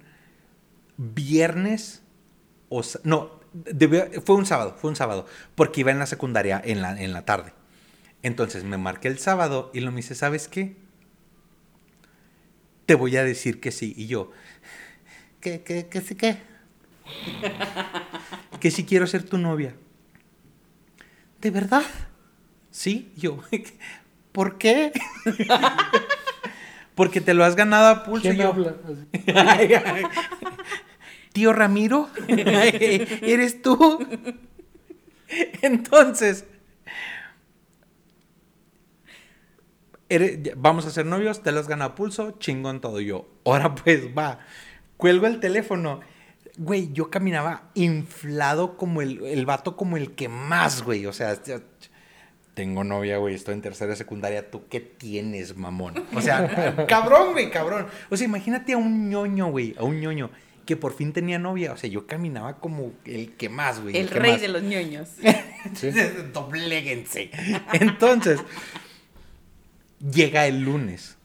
viernes 0.96 1.99
o 2.70 2.80
no, 3.04 3.38
debió- 3.52 4.08
fue 4.22 4.36
un 4.36 4.46
sábado, 4.46 4.74
fue 4.80 4.88
un 4.88 4.96
sábado, 4.96 5.26
porque 5.54 5.80
iba 5.82 5.90
en 5.90 5.98
la 5.98 6.06
secundaria 6.06 6.60
en 6.64 6.80
la, 6.80 6.98
en 6.98 7.12
la 7.12 7.26
tarde. 7.26 7.52
Entonces 8.22 8.64
me 8.64 8.78
marqué 8.78 9.08
el 9.08 9.18
sábado 9.18 9.70
y 9.74 9.80
lo 9.80 9.90
me 9.90 9.98
dice, 9.98 10.14
¿sabes 10.14 10.48
qué? 10.48 10.76
Te 12.86 12.94
voy 12.94 13.16
a 13.16 13.24
decir 13.24 13.60
que 13.60 13.70
sí. 13.70 13.92
Y 13.96 14.06
yo, 14.06 14.30
¿qué, 15.40 15.62
qué, 15.62 15.86
qué, 15.88 16.00
sí, 16.00 16.14
qué? 16.14 16.38
que 18.60 18.70
si 18.70 18.84
quiero 18.84 19.06
ser 19.06 19.22
tu 19.24 19.38
novia. 19.38 19.74
¿De 21.40 21.50
verdad? 21.50 21.82
Sí, 22.70 23.12
yo. 23.16 23.38
¿Por 24.32 24.58
qué? 24.58 24.92
Porque 26.94 27.20
te 27.20 27.32
lo 27.34 27.44
has 27.44 27.56
ganado 27.56 27.86
a 27.88 28.04
pulso. 28.04 28.22
¿Quién 28.22 28.34
y 28.36 28.38
yo, 28.38 28.48
habla? 28.48 28.76
Tío 31.32 31.52
Ramiro, 31.52 32.08
¿eres 32.28 33.62
tú? 33.62 33.98
Entonces, 35.62 36.44
vamos 40.56 40.86
a 40.86 40.90
ser 40.90 41.06
novios, 41.06 41.42
te 41.42 41.52
lo 41.52 41.60
has 41.60 41.68
ganado 41.68 41.92
a 41.92 41.94
pulso, 41.94 42.32
chingón 42.38 42.80
todo 42.80 43.00
yo. 43.00 43.28
Ahora 43.44 43.74
pues 43.74 44.08
va, 44.16 44.40
cuelgo 44.96 45.26
el 45.26 45.40
teléfono. 45.40 46.00
Güey, 46.56 46.92
yo 46.92 47.10
caminaba 47.10 47.70
inflado 47.74 48.76
como 48.76 49.02
el, 49.02 49.24
el 49.24 49.46
vato 49.46 49.76
como 49.76 49.96
el 49.96 50.12
que 50.14 50.28
más, 50.28 50.82
güey. 50.82 51.06
O 51.06 51.12
sea, 51.12 51.38
Tengo 52.54 52.82
novia, 52.82 53.18
güey, 53.18 53.36
estoy 53.36 53.54
en 53.54 53.62
tercera 53.62 53.94
secundaria. 53.94 54.50
¿Tú 54.50 54.64
qué 54.68 54.80
tienes, 54.80 55.56
mamón? 55.56 56.04
O 56.14 56.20
sea, 56.20 56.84
cabrón, 56.88 57.32
güey, 57.32 57.50
cabrón. 57.50 57.86
O 58.10 58.16
sea, 58.16 58.26
imagínate 58.26 58.72
a 58.72 58.78
un 58.78 59.08
ñoño, 59.08 59.50
güey, 59.50 59.76
a 59.78 59.84
un 59.84 60.00
ñoño 60.00 60.30
que 60.70 60.76
por 60.76 60.94
fin 60.94 61.12
tenía 61.12 61.40
novia. 61.40 61.72
O 61.72 61.76
sea, 61.76 61.90
yo 61.90 62.06
caminaba 62.06 62.60
como 62.60 62.92
el 63.04 63.32
que 63.32 63.48
más, 63.48 63.80
güey. 63.80 63.96
El 63.96 64.08
que 64.08 64.20
rey 64.20 64.32
más. 64.34 64.40
de 64.40 64.48
los 64.48 64.62
ñoños. 64.62 65.08
Sí. 65.74 65.90
Dobléguense. 66.32 67.30
Entonces, 67.72 68.40
llega 69.98 70.46
el 70.46 70.62
lunes. 70.62 71.18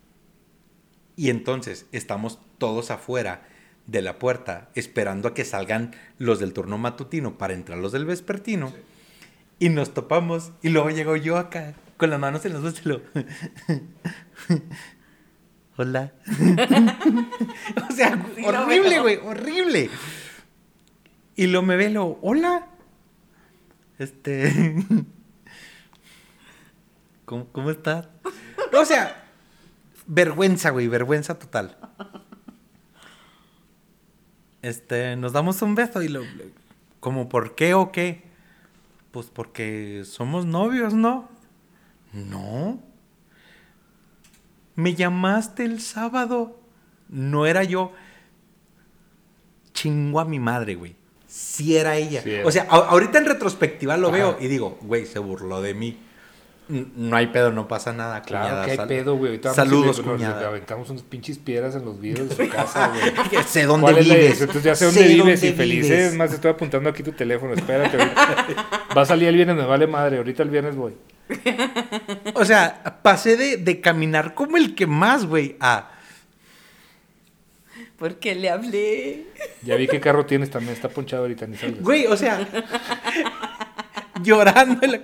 Y 1.16 1.30
entonces 1.30 1.86
estamos 1.92 2.40
todos 2.58 2.90
afuera 2.90 3.48
de 3.86 4.02
la 4.02 4.18
puerta 4.20 4.72
esperando 4.74 5.30
a 5.30 5.34
que 5.36 5.46
salgan 5.46 5.96
los 6.18 6.40
del 6.40 6.52
turno 6.52 6.80
matutino 6.80 7.38
para 7.38 7.54
entrar 7.54 7.78
los 7.78 7.92
del 7.92 8.06
vespertino. 8.06 8.74
Y 9.60 9.70
nos 9.70 9.94
topamos. 9.94 10.54
Y 10.64 10.70
luego 10.70 10.90
llego 10.90 11.16
yo 11.16 11.38
acá 11.38 11.76
con 11.98 12.10
las 12.10 12.20
manos 12.20 12.44
en 12.46 12.54
los 12.54 12.64
dos 12.64 12.82
y 12.84 12.90
lo... 12.90 13.02
Hola. 15.78 16.14
o 17.90 17.94
sea, 17.94 18.26
horrible, 18.46 19.00
güey, 19.02 19.18
horrible. 19.18 19.90
Y 21.36 21.48
lo 21.48 21.62
me 21.64 21.76
ve, 21.76 21.90
lo, 21.90 22.18
hola. 22.22 22.68
Este. 24.00 24.76
¿Cómo, 27.26 27.48
cómo 27.52 27.72
estás? 27.72 28.08
O 28.74 28.86
sea, 28.86 29.26
vergüenza, 30.08 30.70
güey, 30.70 30.88
vergüenza 30.88 31.38
total. 31.38 31.78
Este, 34.62 35.16
nos 35.18 35.34
damos 35.34 35.62
un 35.62 35.76
beso 35.76 36.02
y 36.02 36.08
lo. 36.08 36.24
¿Como 37.02 37.28
por 37.28 37.54
qué 37.56 37.74
o 37.74 37.92
qué? 37.92 38.24
Pues 39.12 39.28
porque 39.28 40.04
somos 40.06 40.46
novios, 40.46 40.94
¿no? 40.94 41.30
No. 42.14 42.80
Me 44.76 44.94
llamaste 44.96 45.64
el 45.66 45.80
sábado. 45.82 46.60
No 47.10 47.46
era 47.46 47.64
yo. 47.64 47.92
Chingo 49.74 50.20
a 50.20 50.26
mi 50.26 50.40
madre, 50.40 50.76
güey. 50.76 50.96
Sí 51.28 51.76
era 51.76 51.96
ella. 51.98 52.22
Sí 52.22 52.32
era. 52.32 52.48
O 52.48 52.52
sea, 52.52 52.64
ahorita 52.64 53.18
en 53.18 53.26
retrospectiva 53.26 53.98
lo 53.98 54.08
Ajá. 54.08 54.18
veo 54.18 54.38
y 54.40 54.48
digo, 54.48 54.78
güey, 54.82 55.06
se 55.06 55.20
burló 55.20 55.62
de 55.62 55.74
mí. 55.74 56.00
No 56.68 57.16
hay 57.16 57.28
pedo, 57.28 57.52
no 57.52 57.68
pasa 57.68 57.94
nada, 57.94 58.24
Claro 58.24 58.46
cuñada. 58.46 58.66
que 58.66 58.72
hay 58.72 58.78
Sal- 58.78 58.88
pedo, 58.88 59.16
güey. 59.18 59.40
Saludos, 59.54 60.00
y 60.00 60.02
le- 60.02 60.08
nos- 60.08 60.20
le 60.20 60.26
cuñada. 60.26 60.48
aventamos 60.48 60.90
unas 60.90 61.04
pinches 61.04 61.38
piedras 61.38 61.76
en 61.76 61.86
los 61.86 62.00
vidrios 62.00 62.30
de 62.30 62.46
su 62.48 62.52
casa, 62.52 62.88
güey. 62.88 63.44
Sé 63.48 63.64
dónde 63.66 63.84
¿Cuál 63.84 63.98
es 64.00 64.08
la 64.08 64.16
vives. 64.16 64.40
Entonces 64.42 64.64
ya 64.64 64.76
sé 64.76 64.86
dónde 64.86 65.02
Sé 65.02 65.08
vives 65.10 65.44
y 65.44 65.48
dónde 65.50 65.58
felices. 65.64 65.90
vives. 65.92 66.12
Es 66.14 66.18
más, 66.18 66.34
estoy 66.34 66.50
apuntando 66.52 66.90
aquí 66.90 67.04
tu 67.04 67.12
teléfono. 67.12 67.54
Espérate. 67.54 67.98
Va 68.98 69.02
a 69.02 69.06
salir 69.06 69.28
el 69.28 69.36
viernes, 69.36 69.56
me 69.58 69.66
vale 69.66 69.86
madre. 69.86 70.18
Ahorita 70.18 70.42
el 70.42 70.50
viernes 70.50 70.76
voy. 70.76 70.94
O 72.36 72.46
sea, 72.46 73.00
pasé 73.02 73.36
de, 73.38 73.58
de 73.58 73.82
caminar 73.82 74.34
como 74.36 74.58
el 74.58 74.76
que 74.76 74.86
más, 74.88 75.26
güey, 75.26 75.56
a... 75.60 75.92
Porque 77.98 78.36
le 78.36 78.50
hablé. 78.50 79.26
Ya 79.62 79.76
vi 79.78 79.88
qué 79.88 80.02
carro 80.02 80.26
tienes 80.26 80.50
también. 80.52 80.74
Está 80.74 80.90
ponchado 80.90 81.22
ahorita, 81.24 81.48
ni 81.48 81.56
salgas. 81.56 81.82
Güey, 81.82 82.06
o 82.08 82.18
sea, 82.18 82.46
llorando. 84.22 84.80
en 84.86 84.92
la- 84.92 85.02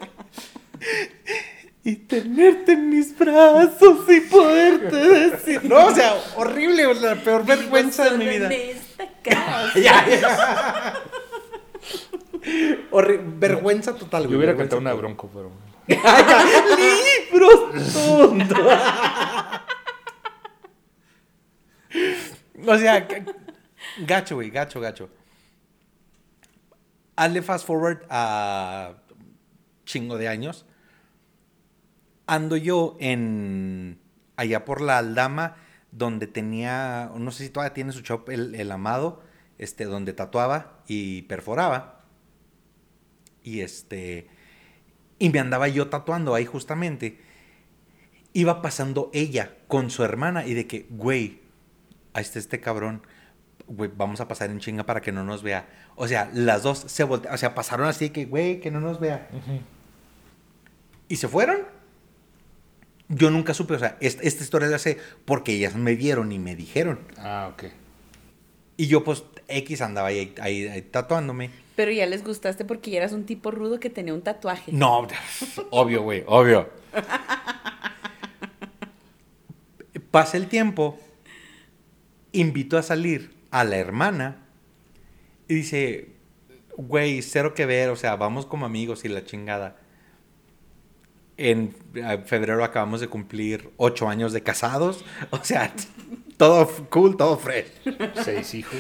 Y 1.86 1.96
tenerte 1.96 2.74
en 2.74 2.90
mis 2.90 3.18
brazos 3.18 4.00
y 4.10 4.20
poderte 4.22 4.96
decir. 4.98 5.62
No, 5.64 5.86
o 5.86 5.96
sea, 5.96 6.16
horrible, 6.36 6.94
la 6.96 7.16
peor 7.16 7.46
vergüenza 7.46 8.10
de 8.10 8.18
mi 8.18 8.28
vida. 8.28 8.48
En 8.54 8.76
esta 8.76 9.08
casa. 9.24 9.72
Ya, 9.80 10.06
ya. 10.10 10.94
Horri- 12.92 13.22
vergüenza 13.40 13.96
total, 13.96 14.24
güey. 14.24 14.34
Yo 14.34 14.38
hubiera 14.38 14.58
cantado 14.58 14.82
una 14.82 14.94
bronco, 14.94 15.30
pero. 15.34 15.50
¡Libros, 15.88 17.94
tonto! 17.94 18.56
o 22.68 22.78
sea, 22.78 23.08
gacho, 24.06 24.36
güey, 24.36 24.50
gacho, 24.50 24.80
gacho. 24.80 25.10
Hazle 27.16 27.42
fast 27.42 27.66
forward 27.66 28.06
a 28.10 28.96
chingo 29.86 30.18
de 30.18 30.28
años. 30.28 30.66
Ando 32.28 32.58
yo 32.58 32.96
en. 33.00 34.00
allá 34.38 34.66
por 34.66 34.82
la 34.82 34.98
Aldama, 34.98 35.58
donde 35.92 36.28
tenía. 36.28 37.12
No 37.16 37.32
sé 37.32 37.46
si 37.46 37.50
todavía 37.50 37.74
tiene 37.74 37.92
su 37.92 38.02
shop 38.02 38.30
el, 38.30 38.56
el 38.56 38.72
amado, 38.72 39.22
este, 39.58 39.86
donde 39.86 40.14
tatuaba 40.14 40.80
y 40.88 41.24
perforaba. 41.24 42.06
Y 43.44 43.62
este. 43.62 44.30
Y 45.22 45.30
me 45.30 45.38
andaba 45.40 45.68
yo 45.68 45.88
tatuando 45.88 46.34
ahí 46.34 46.46
justamente. 46.46 47.20
Iba 48.34 48.62
pasando 48.64 49.12
ella 49.14 49.54
con 49.68 49.92
su 49.92 50.04
hermana 50.04 50.48
y 50.48 50.56
de 50.56 50.66
que, 50.66 50.88
güey, 50.90 51.42
ahí 52.14 52.24
está 52.24 52.40
este 52.40 52.60
cabrón. 52.60 53.04
Güey, 53.68 53.92
vamos 53.96 54.20
a 54.20 54.28
pasar 54.28 54.50
en 54.50 54.60
chinga 54.60 54.84
para 54.86 55.02
que 55.02 55.12
no 55.12 55.24
nos 55.24 55.44
vea. 55.44 55.70
O 55.96 56.08
sea, 56.08 56.32
las 56.34 56.64
dos 56.64 56.80
se 56.88 57.04
voltearon, 57.04 57.36
o 57.36 57.38
sea, 57.38 57.54
pasaron 57.54 57.88
así 57.88 58.06
de 58.06 58.12
que, 58.14 58.26
güey, 58.26 58.60
que 58.62 58.72
no 58.72 58.80
nos 58.82 59.00
vea. 59.00 59.30
Y 61.08 61.18
se 61.18 61.28
fueron. 61.28 61.60
Yo 63.08 63.30
nunca 63.30 63.54
supe, 63.54 63.76
o 63.76 63.80
sea, 63.80 63.98
esta, 64.00 64.24
esta 64.24 64.44
historia 64.44 64.70
la 64.70 64.80
sé 64.80 64.98
porque 65.26 65.54
ellas 65.54 65.76
me 65.76 65.96
vieron 65.96 66.32
y 66.32 66.40
me 66.40 66.56
dijeron. 66.56 67.00
Ah, 67.18 67.50
ok. 67.54 67.66
Y 68.78 68.88
yo, 68.88 69.04
pues, 69.04 69.24
X 69.50 69.82
andaba 69.82 70.08
ahí, 70.08 70.34
ahí- 70.42 70.68
ahí 70.68 70.82
tatuándome. 70.82 71.52
Pero 71.82 71.94
ya 71.94 72.06
les 72.06 72.24
gustaste 72.24 72.64
porque 72.64 72.92
ya 72.92 73.00
eras 73.00 73.12
un 73.12 73.26
tipo 73.26 73.50
rudo 73.50 73.80
que 73.80 73.90
tenía 73.90 74.14
un 74.14 74.22
tatuaje. 74.22 74.72
No, 74.72 75.08
obvio, 75.72 76.04
güey, 76.04 76.24
obvio. 76.28 76.70
Pasa 80.12 80.38
el 80.38 80.48
tiempo, 80.48 81.00
invito 82.34 82.78
a 82.78 82.84
salir 82.84 83.34
a 83.50 83.64
la 83.64 83.78
hermana 83.78 84.46
y 85.48 85.56
dice, 85.56 86.10
güey, 86.78 87.24
cero 87.24 87.56
que 87.56 87.66
ver, 87.66 87.90
o 87.90 87.96
sea, 87.96 88.16
vamos 88.16 88.46
como 88.46 88.68
amigos 88.68 89.04
y 89.04 89.08
la 89.08 89.26
chingada. 89.26 89.78
En 91.36 91.76
eh, 91.96 92.22
febrero 92.28 92.64
acabamos 92.64 93.02
de 93.02 93.08
cumplir 93.08 93.72
ocho 93.78 94.08
años 94.08 94.34
de 94.34 94.44
casados, 94.44 95.04
o 95.32 95.44
sea, 95.44 95.74
todo 96.38 96.68
cool, 96.92 97.18
todo 97.18 97.40
fresh. 97.40 97.72
Seis 98.24 98.54
hijos. 98.54 98.78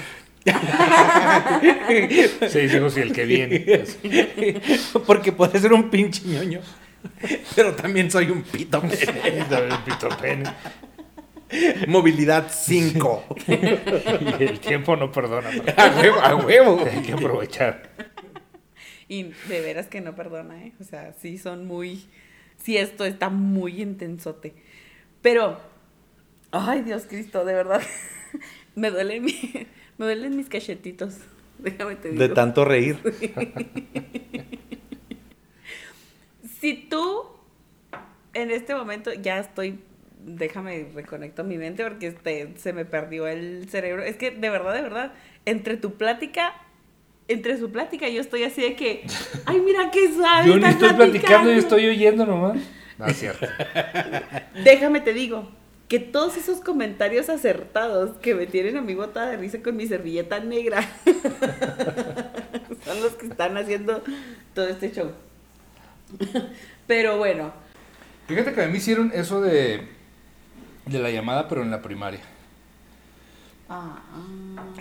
Seis 2.48 2.74
hijos 2.74 2.98
y 2.98 3.02
el 3.02 3.14
que 3.14 3.26
viene. 3.26 3.84
Porque 5.06 5.32
puede 5.32 5.60
ser 5.60 5.74
un 5.74 5.90
pinche 5.90 6.24
ñoño, 6.26 6.62
pero 7.56 7.76
también 7.76 8.10
soy 8.10 8.32
un 8.32 8.42
pito. 8.42 8.82
Pene. 10.20 10.52
Movilidad 11.88 12.48
5. 12.50 13.26
Y 14.40 14.44
el 14.44 14.60
tiempo 14.60 14.96
no 14.96 15.12
perdona. 15.12 15.50
A 15.78 16.00
huevo, 16.00 16.20
a 16.22 16.36
huevo. 16.36 16.86
Hay 16.90 17.02
que 17.02 17.14
aprovechar. 17.14 17.90
Y 19.08 19.24
de 19.24 19.62
veras 19.62 19.88
que 19.88 20.00
no 20.00 20.16
perdona, 20.16 20.64
¿eh? 20.64 20.72
O 20.80 20.84
sea, 20.86 21.14
sí 21.20 21.38
son 21.38 21.68
muy... 21.68 22.08
Sí, 22.56 22.78
esto 22.78 23.06
está 23.06 23.30
muy 23.30 23.82
intensote. 23.82 24.54
Pero... 25.22 25.60
Ay, 26.52 26.82
Dios 26.82 27.06
Cristo, 27.08 27.44
de 27.44 27.54
verdad. 27.54 27.82
me 28.76 28.90
duelen 28.90 29.26
mi... 29.26 29.68
Me 29.98 30.06
duelen 30.06 30.36
mis 30.36 30.50
cachetitos. 30.50 31.18
Déjame 31.60 31.96
te 31.96 32.10
digo. 32.10 32.22
De 32.22 32.30
tanto 32.30 32.66
reír. 32.66 32.98
Si 36.60 36.76
tú 36.76 37.24
en 38.36 38.52
este 38.52 38.76
momento 38.76 39.12
ya 39.14 39.40
estoy, 39.40 39.80
déjame 40.24 40.88
reconecto 40.94 41.44
mi 41.44 41.58
mente 41.58 41.84
porque 41.84 42.06
este, 42.06 42.54
se 42.58 42.72
me 42.72 42.86
perdió 42.86 43.26
el 43.26 43.68
cerebro. 43.68 44.04
Es 44.04 44.16
que 44.16 44.30
de 44.30 44.50
verdad, 44.52 44.76
de 44.76 44.84
verdad, 44.84 45.14
entre 45.46 45.76
tu 45.78 45.96
plática, 45.96 46.54
entre 47.28 47.58
su 47.58 47.72
plática, 47.72 48.08
yo 48.10 48.22
estoy 48.22 48.44
así 48.44 48.62
de 48.62 48.76
que, 48.76 49.08
ay, 49.46 49.60
mira 49.60 49.90
qué 49.90 50.14
suave. 50.14 50.50
Yo 50.50 50.58
ni 50.58 50.66
están 50.66 50.72
estoy 50.74 50.90
platicando, 50.90 51.02
yo 51.02 51.10
platicando". 51.10 51.52
estoy 51.52 51.88
oyendo 51.88 52.26
nomás. 52.28 52.58
No, 53.00 53.08
es 53.08 53.18
cierto. 53.18 53.48
Déjame 54.64 55.02
te 55.02 55.14
digo 55.14 55.50
que 55.92 56.00
todos 56.00 56.38
esos 56.38 56.62
comentarios 56.62 57.28
acertados 57.28 58.16
que 58.22 58.34
me 58.34 58.48
tienen 58.48 58.78
a 58.78 58.82
mi 58.82 58.96
botada 58.96 59.32
de 59.32 59.36
risa 59.36 59.62
con 59.62 59.76
mi 59.76 59.86
servilleta 59.88 60.40
negra 60.40 60.90
son 62.86 63.02
los 63.02 63.12
que 63.16 63.28
están 63.28 63.58
haciendo 63.58 64.02
todo 64.56 64.68
este 64.70 64.94
show. 64.94 65.12
Pero 66.88 67.18
bueno, 67.18 67.52
Fíjate 68.28 68.54
que 68.54 68.64
a 68.64 68.68
mí 68.68 68.78
hicieron 68.78 69.12
eso 69.14 69.42
de, 69.42 69.86
de 70.86 71.00
la 71.00 71.10
llamada, 71.10 71.50
pero 71.50 71.62
en 71.64 71.72
la 71.72 71.82
primaria. 71.82 72.22
ah, 73.68 74.00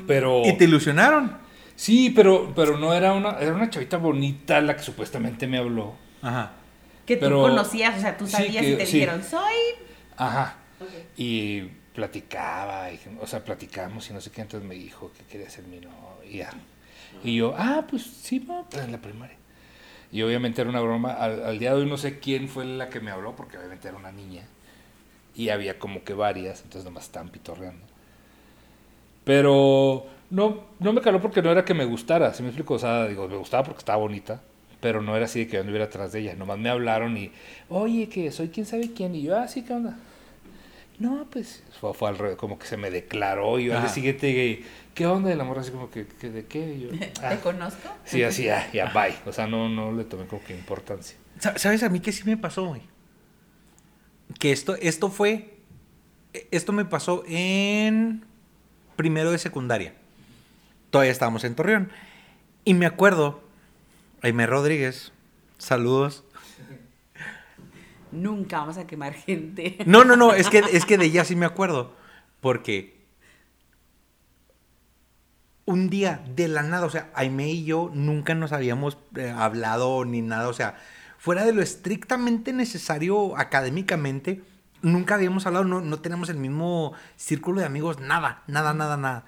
Pero. 0.07 0.43
¿Y 0.45 0.57
te 0.57 0.65
ilusionaron? 0.65 1.37
Sí, 1.75 2.11
pero, 2.15 2.53
pero 2.55 2.79
no 2.79 2.93
era 2.95 3.13
una, 3.15 3.31
era 3.41 3.53
una 3.53 3.69
chavita 3.69 3.97
bonita 3.97 4.61
la 4.61 4.77
que 4.77 4.83
supuestamente 4.85 5.49
me 5.49 5.59
habló. 5.59 5.95
Ajá. 6.23 6.53
que 7.05 7.17
tú 7.17 7.23
Pero- 7.25 7.41
conocías, 7.43 7.99
o 7.99 8.01
sea, 8.01 8.17
tú 8.17 8.27
sí, 8.27 8.33
sabías 8.33 8.65
que- 8.65 8.71
y 8.73 8.77
te 8.77 8.87
sí. 8.87 8.99
dijeron, 8.99 9.25
soy... 9.25 9.55
Ajá. 10.17 10.57
Y 11.17 11.63
platicaba, 11.95 12.91
y, 12.93 12.99
o 13.21 13.27
sea, 13.27 13.45
platicamos 13.45 14.09
y 14.11 14.13
no 14.13 14.21
sé 14.21 14.31
qué, 14.31 14.41
entonces 14.43 14.69
me 14.69 14.75
dijo 14.75 15.11
que 15.13 15.25
quería 15.25 15.51
ser 15.51 15.65
mi 15.65 15.81
novia. 15.81 16.51
Y 17.25 17.37
yo, 17.37 17.55
ah, 17.57 17.85
pues 17.89 18.05
sí, 18.05 18.39
va, 18.39 18.65
pues, 18.69 18.85
en 18.85 18.93
la 18.93 18.99
primaria. 18.99 19.37
Y 20.13 20.23
obviamente 20.23 20.61
era 20.61 20.71
una 20.71 20.81
broma. 20.81 21.13
Al, 21.13 21.43
al 21.45 21.59
día 21.59 21.75
de 21.75 21.83
hoy 21.83 21.89
no 21.89 21.97
sé 21.97 22.19
quién 22.19 22.49
fue 22.49 22.65
la 22.65 22.89
que 22.89 23.01
me 23.01 23.11
habló, 23.11 23.37
porque 23.37 23.59
obviamente 23.59 23.89
era 23.89 23.97
una 23.97 24.13
niña. 24.13 24.45
Y 25.37 25.51
había 25.51 25.79
como 25.79 26.03
que 26.05 26.15
varias, 26.15 26.63
entonces 26.63 26.85
nomás 26.85 27.05
estaban 27.05 27.29
pitorreando. 27.29 27.85
Pero 29.25 30.07
no, 30.31 30.65
no 30.79 30.93
me 30.93 31.01
caló 31.01 31.21
porque 31.21 31.43
no 31.43 31.51
era 31.51 31.65
que 31.65 31.75
me 31.75 31.85
gustara, 31.85 32.33
¿sí 32.35 32.43
me 32.43 32.49
explico? 32.49 32.75
O 32.75 32.79
sea, 32.79 33.07
digo, 33.07 33.29
me 33.29 33.37
gustaba 33.37 33.65
porque 33.65 33.81
estaba 33.81 33.99
bonita, 33.99 34.41
pero 34.81 35.03
no 35.03 35.15
era 35.17 35.27
así 35.27 35.41
de 35.41 35.47
que 35.47 35.55
yo 35.55 35.61
anduviera 35.61 35.87
atrás 35.87 36.13
de 36.13 36.21
ella. 36.21 36.35
Nomás 36.35 36.59
me 36.59 36.71
hablaron 36.71 37.17
y, 37.17 37.33
oye, 37.69 38.09
que 38.09 38.31
soy 38.33 38.49
quién 38.49 38.67
sabe 38.67 38.93
quién. 38.93 39.15
Y 39.15 39.23
yo, 39.23 39.37
ah, 39.39 39.47
sí, 39.49 39.63
¿qué 39.63 39.75
onda? 39.75 39.97
No, 41.01 41.27
pues 41.31 41.63
fue, 41.81 41.93
fue 41.95 42.09
al 42.11 42.19
revés, 42.19 42.37
como 42.37 42.59
que 42.59 42.67
se 42.67 42.77
me 42.77 42.91
declaró 42.91 43.59
y 43.59 43.65
yo 43.65 43.75
al 43.75 43.81
día 43.83 43.91
Ah. 43.91 43.93
siguiente 43.95 44.33
llegué, 44.33 44.65
¿qué 44.95 45.07
onda? 45.07 45.33
El 45.33 45.41
amor 45.41 45.59
así 45.59 45.71
como 45.73 45.91
que, 45.91 46.07
que 46.07 46.31
¿de 46.31 46.45
qué? 46.45 46.75
Y 46.75 46.81
yo, 46.83 46.89
"Ah". 47.23 47.31
¿Te 47.31 47.39
conozco? 47.41 47.89
Sí, 48.05 48.23
así, 48.23 48.45
ya, 48.45 48.71
ya, 48.73 48.93
bye. 48.93 49.15
O 49.27 49.33
sea, 49.33 49.47
no, 49.49 49.69
no 49.69 49.91
le 49.93 50.05
tomé 50.05 50.27
como 50.27 50.45
que 50.45 50.55
importancia. 50.55 51.17
Sa- 51.39 51.59
¿Sabes 51.59 51.83
a 51.83 51.89
mí 51.89 52.01
qué 52.01 52.13
sí 52.13 52.23
me 52.25 52.37
pasó, 52.37 52.67
güey? 52.67 52.83
Que 54.39 54.53
esto, 54.53 54.77
esto 54.77 55.11
fue. 55.11 55.57
Esto 56.53 56.73
me 56.73 56.85
pasó 56.85 57.25
en 57.27 58.25
primero 58.97 59.33
de 59.33 59.39
secundaria. 59.39 59.95
Todavía 60.91 61.11
estábamos 61.13 61.43
en 61.45 61.55
Torreón. 61.57 61.91
Y 62.65 62.75
me 62.75 62.87
acuerdo, 62.87 63.43
Aime 64.23 64.47
Rodríguez, 64.47 65.13
saludos. 65.59 66.25
Nunca 68.13 68.59
vamos 68.59 68.79
a 68.79 68.87
quemar 68.87 69.15
gente. 69.15 69.79
No, 69.87 70.05
no, 70.05 70.17
no, 70.17 70.33
es 70.35 70.49
que, 70.51 70.59
es 70.59 70.85
que 70.85 70.99
de 70.99 71.07
ella 71.07 71.25
sí 71.25 71.37
me 71.37 71.47
acuerdo. 71.47 71.95
Porque 72.41 72.99
un 75.67 75.89
día, 75.89 76.23
de 76.35 76.49
la 76.49 76.63
nada, 76.63 76.87
o 76.87 76.91
sea, 76.91 77.11
Aime 77.15 77.49
y 77.49 77.65
yo 77.65 77.91
nunca 77.95 78.35
nos 78.35 78.53
habíamos 78.53 78.99
eh, 79.17 79.31
hablado 79.31 80.05
ni 80.05 80.21
nada, 80.21 80.49
o 80.49 80.53
sea, 80.53 80.77
fuera 81.19 81.45
de 81.45 81.53
lo 81.53 81.63
estrictamente 81.63 82.53
necesario 82.53 83.37
académicamente, 83.39 84.43
nunca 84.83 85.15
habíamos 85.15 85.47
hablado, 85.47 85.65
no, 85.65 85.81
no 85.81 86.01
tenemos 86.01 86.29
el 86.29 86.39
mismo 86.39 86.95
círculo 87.17 87.61
de 87.61 87.67
amigos, 87.67 88.01
nada, 88.01 88.43
nada, 88.49 88.75
nada, 88.75 88.97
nada. 88.97 89.27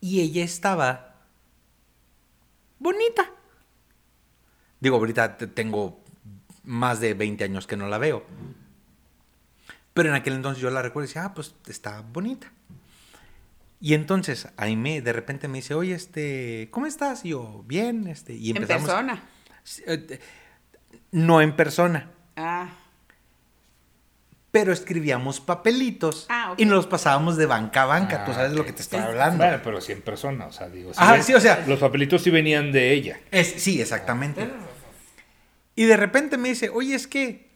Y 0.00 0.20
ella 0.20 0.44
estaba 0.44 1.16
bonita. 2.78 3.30
Digo, 4.78 4.96
ahorita 4.96 5.38
te- 5.38 5.46
tengo 5.46 6.03
más 6.64 7.00
de 7.00 7.14
20 7.14 7.44
años 7.44 7.66
que 7.66 7.76
no 7.76 7.88
la 7.88 7.98
veo. 7.98 8.24
Pero 9.92 10.08
en 10.08 10.14
aquel 10.16 10.34
entonces 10.34 10.60
yo 10.62 10.70
la 10.70 10.82
recuerdo 10.82 11.04
y 11.04 11.08
decía, 11.08 11.24
ah, 11.26 11.34
pues 11.34 11.54
está 11.68 12.00
bonita. 12.00 12.50
Y 13.80 13.94
entonces 13.94 14.48
Aime 14.56 15.02
de 15.02 15.12
repente 15.12 15.46
me 15.46 15.58
dice, 15.58 15.74
oye, 15.74 15.94
este, 15.94 16.68
¿cómo 16.70 16.86
estás? 16.86 17.24
Y 17.24 17.30
yo, 17.30 17.62
bien, 17.66 18.06
este, 18.08 18.32
y 18.34 18.50
En 18.50 18.56
empezamos. 18.56 18.84
persona. 18.88 19.22
Sí, 19.62 19.82
eh, 19.86 20.18
No 21.12 21.40
en 21.40 21.54
persona, 21.54 22.10
Ah, 22.36 22.68
pero 24.50 24.72
escribíamos 24.72 25.40
papelitos 25.40 26.26
Ah, 26.28 26.54
y 26.56 26.64
nos 26.64 26.74
los 26.74 26.86
pasábamos 26.86 27.36
de 27.36 27.46
banca 27.46 27.82
a 27.82 27.86
banca. 27.86 28.24
Tú 28.24 28.30
Ah, 28.30 28.34
sabes 28.34 28.50
de 28.52 28.56
lo 28.56 28.64
que 28.64 28.72
te 28.72 28.82
estoy 28.82 29.00
hablando. 29.00 29.44
Bueno, 29.44 29.60
pero 29.64 29.80
sí 29.80 29.92
en 29.92 30.02
persona, 30.02 30.46
o 30.46 30.52
sea, 30.52 30.68
digo. 30.68 30.92
Ajá, 30.96 31.14
ven- 31.14 31.24
sí, 31.24 31.34
o 31.34 31.40
sea- 31.40 31.64
Los 31.66 31.78
papelitos 31.80 32.22
sí 32.22 32.30
venían 32.30 32.70
de 32.72 32.92
ella. 32.92 33.20
Es, 33.32 33.48
sí, 33.62 33.80
exactamente. 33.80 34.48
Y 35.76 35.84
de 35.84 35.96
repente 35.96 36.36
me 36.38 36.48
dice, 36.50 36.68
oye, 36.70 36.94
es 36.94 37.06
que 37.06 37.48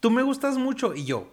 tú 0.00 0.10
me 0.10 0.22
gustas 0.22 0.56
mucho. 0.58 0.94
Y 0.94 1.04
yo. 1.04 1.32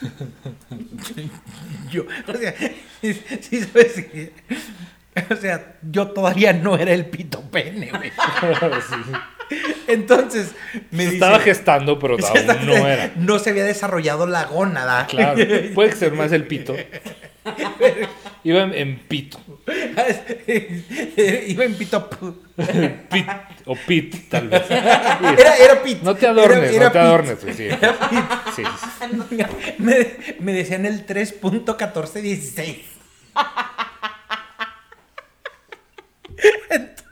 yo, 1.90 2.04
o 2.26 2.34
sea, 2.36 2.54
sí, 3.02 3.60
sabes 3.60 3.94
que- 4.06 4.32
O 5.30 5.36
sea, 5.36 5.76
yo 5.82 6.08
todavía 6.12 6.52
no 6.52 6.76
era 6.78 6.92
el 6.92 7.06
pito 7.06 7.42
pene, 7.50 7.90
güey. 7.90 8.10
Sí. 9.50 9.56
Entonces, 9.88 10.52
me 10.92 10.98
Se 10.98 11.02
dice. 11.10 11.14
estaba 11.14 11.40
gestando, 11.40 11.98
pero 11.98 12.14
aún 12.24 12.66
no 12.66 12.86
era. 12.86 13.12
No 13.16 13.40
se 13.40 13.50
había 13.50 13.64
desarrollado 13.64 14.28
la 14.28 14.44
gónada. 14.44 15.08
Claro, 15.08 15.44
puede 15.74 15.90
ser 15.96 16.12
más 16.12 16.30
el 16.30 16.46
pito. 16.46 16.76
Iba 18.44 18.62
en, 18.62 18.74
en 18.74 18.98
pito. 19.00 19.38
Iba 21.46 21.64
en 21.64 21.74
pito. 21.74 22.08
Pit, 23.10 23.26
o 23.66 23.74
pit, 23.76 24.28
tal 24.30 24.48
vez. 24.48 24.70
Era, 24.70 25.56
era 25.56 25.82
pit. 25.82 26.00
No 26.02 26.14
te 26.14 26.26
adornes, 26.26 26.72
Era- 26.72 26.74
era 26.74 26.84
no 26.86 26.92
te 26.92 26.98
pit. 26.98 27.06
adornes. 27.06 27.42
güey, 27.42 27.54
Sí, 27.54 27.68
sí, 28.56 28.62
sí. 29.28 29.42
Me, 29.78 30.06
me 30.40 30.52
decían 30.52 30.86
el 30.86 31.06
3.1416. 31.06 32.82
Ent- 36.70 37.04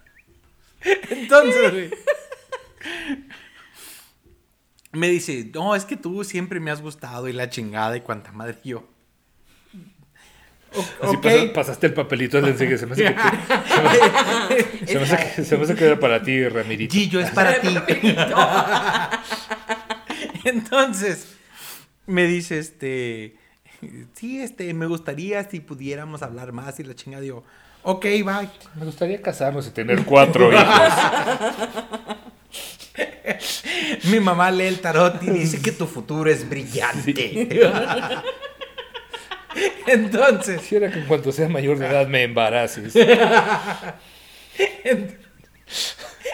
Entonces, 1.11 1.71
güey, 1.73 1.91
me 4.93 5.09
dice, 5.09 5.51
no, 5.53 5.75
es 5.75 5.85
que 5.85 5.97
tú 5.97 6.25
siempre 6.25 6.61
me 6.61 6.71
has 6.71 6.81
gustado 6.81 7.29
y 7.29 7.33
la 7.33 7.51
chingada 7.51 7.97
y 7.97 8.01
cuanta 8.01 8.33
madre 8.33 8.57
yo. 8.65 8.85
Así 11.03 11.17
ok. 11.17 11.23
pasa- 11.23 11.53
pasaste 11.55 11.87
el 11.89 11.95
papelito 11.95 12.41
le 12.41 12.51
enseguida. 12.51 12.79
Se 12.79 12.87
me 12.87 12.93
hace 12.93 13.05
que, 13.05 13.15
se 13.15 13.83
me 13.83 13.89
hace- 13.89 14.87
se 14.87 14.99
me 14.99 15.05
hace 15.05 15.17
que, 15.37 15.45
se 15.45 15.57
me 15.57 15.65
hace 15.65 15.75
que 15.75 15.85
era 15.87 15.99
para 16.01 16.23
ti, 16.23 16.47
Ramirito. 16.49 16.93
Gillo 16.95 17.21
es 17.21 17.31
para 17.31 17.61
ti. 17.61 17.69
Entonces, 20.45 21.27
me 22.07 22.27
dice, 22.27 22.59
este, 22.59 23.37
sí, 24.15 24.41
este, 24.41 24.73
me 24.75 24.87
gustaría 24.87 25.43
si 25.49 25.61
pudiéramos 25.61 26.23
hablar 26.23 26.53
más 26.53 26.79
y 26.81 26.85
la 26.85 26.95
chingada. 26.95 27.23
Digo, 27.23 27.45
ok, 27.83 28.03
bye. 28.05 28.49
Me 28.77 28.85
gustaría 28.85 29.21
casarnos 29.23 29.67
y 29.67 29.71
tener 29.71 30.05
cuatro 30.05 30.53
hijos. 30.53 30.65
Mi 34.05 34.21
mamá 34.21 34.51
lee 34.51 34.67
el 34.67 34.81
tarot 34.81 35.23
y 35.23 35.31
dice 35.31 35.61
que 35.61 35.73
tu 35.73 35.87
futuro 35.87 36.31
es 36.31 36.49
brillante. 36.49 37.49
Entonces, 39.87 40.61
Quisiera 40.61 40.91
que 40.91 41.01
en 41.01 41.07
cuanto 41.07 41.33
sea 41.33 41.49
mayor 41.49 41.79
de 41.79 41.87
edad 41.87 42.07
me 42.07 42.25
embaraces. 42.25 42.95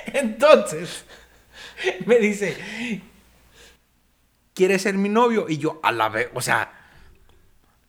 entonces, 0.06 1.04
me 2.06 2.18
dice, 2.18 2.56
¿quieres 4.54 4.82
ser 4.82 4.94
mi 4.94 5.08
novio? 5.08 5.46
Y 5.48 5.58
yo, 5.58 5.80
a 5.82 5.92
la 5.92 6.08
vez, 6.08 6.28
o 6.34 6.40
sea, 6.40 6.72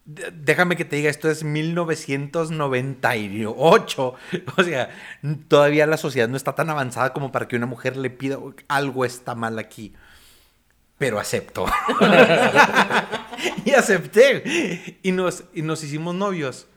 déjame 0.05 0.75
que 0.75 0.85
te 0.85 0.97
diga, 0.97 1.09
esto 1.09 1.29
es 1.29 1.43
1998. 1.43 4.13
O 4.57 4.63
sea, 4.63 4.89
todavía 5.47 5.87
la 5.87 5.97
sociedad 5.97 6.27
no 6.27 6.37
está 6.37 6.55
tan 6.55 6.69
avanzada 6.69 7.13
como 7.13 7.31
para 7.31 7.47
que 7.47 7.55
una 7.55 7.65
mujer 7.65 7.97
le 7.97 8.09
pida 8.09 8.37
algo 8.67 9.05
está 9.05 9.35
mal 9.35 9.57
aquí. 9.59 9.93
Pero 10.97 11.19
acepto. 11.19 11.65
y 13.65 13.71
acepté. 13.71 14.99
Y 15.03 15.11
nos, 15.11 15.45
y 15.53 15.61
nos 15.61 15.83
hicimos 15.83 16.15
novios 16.15 16.67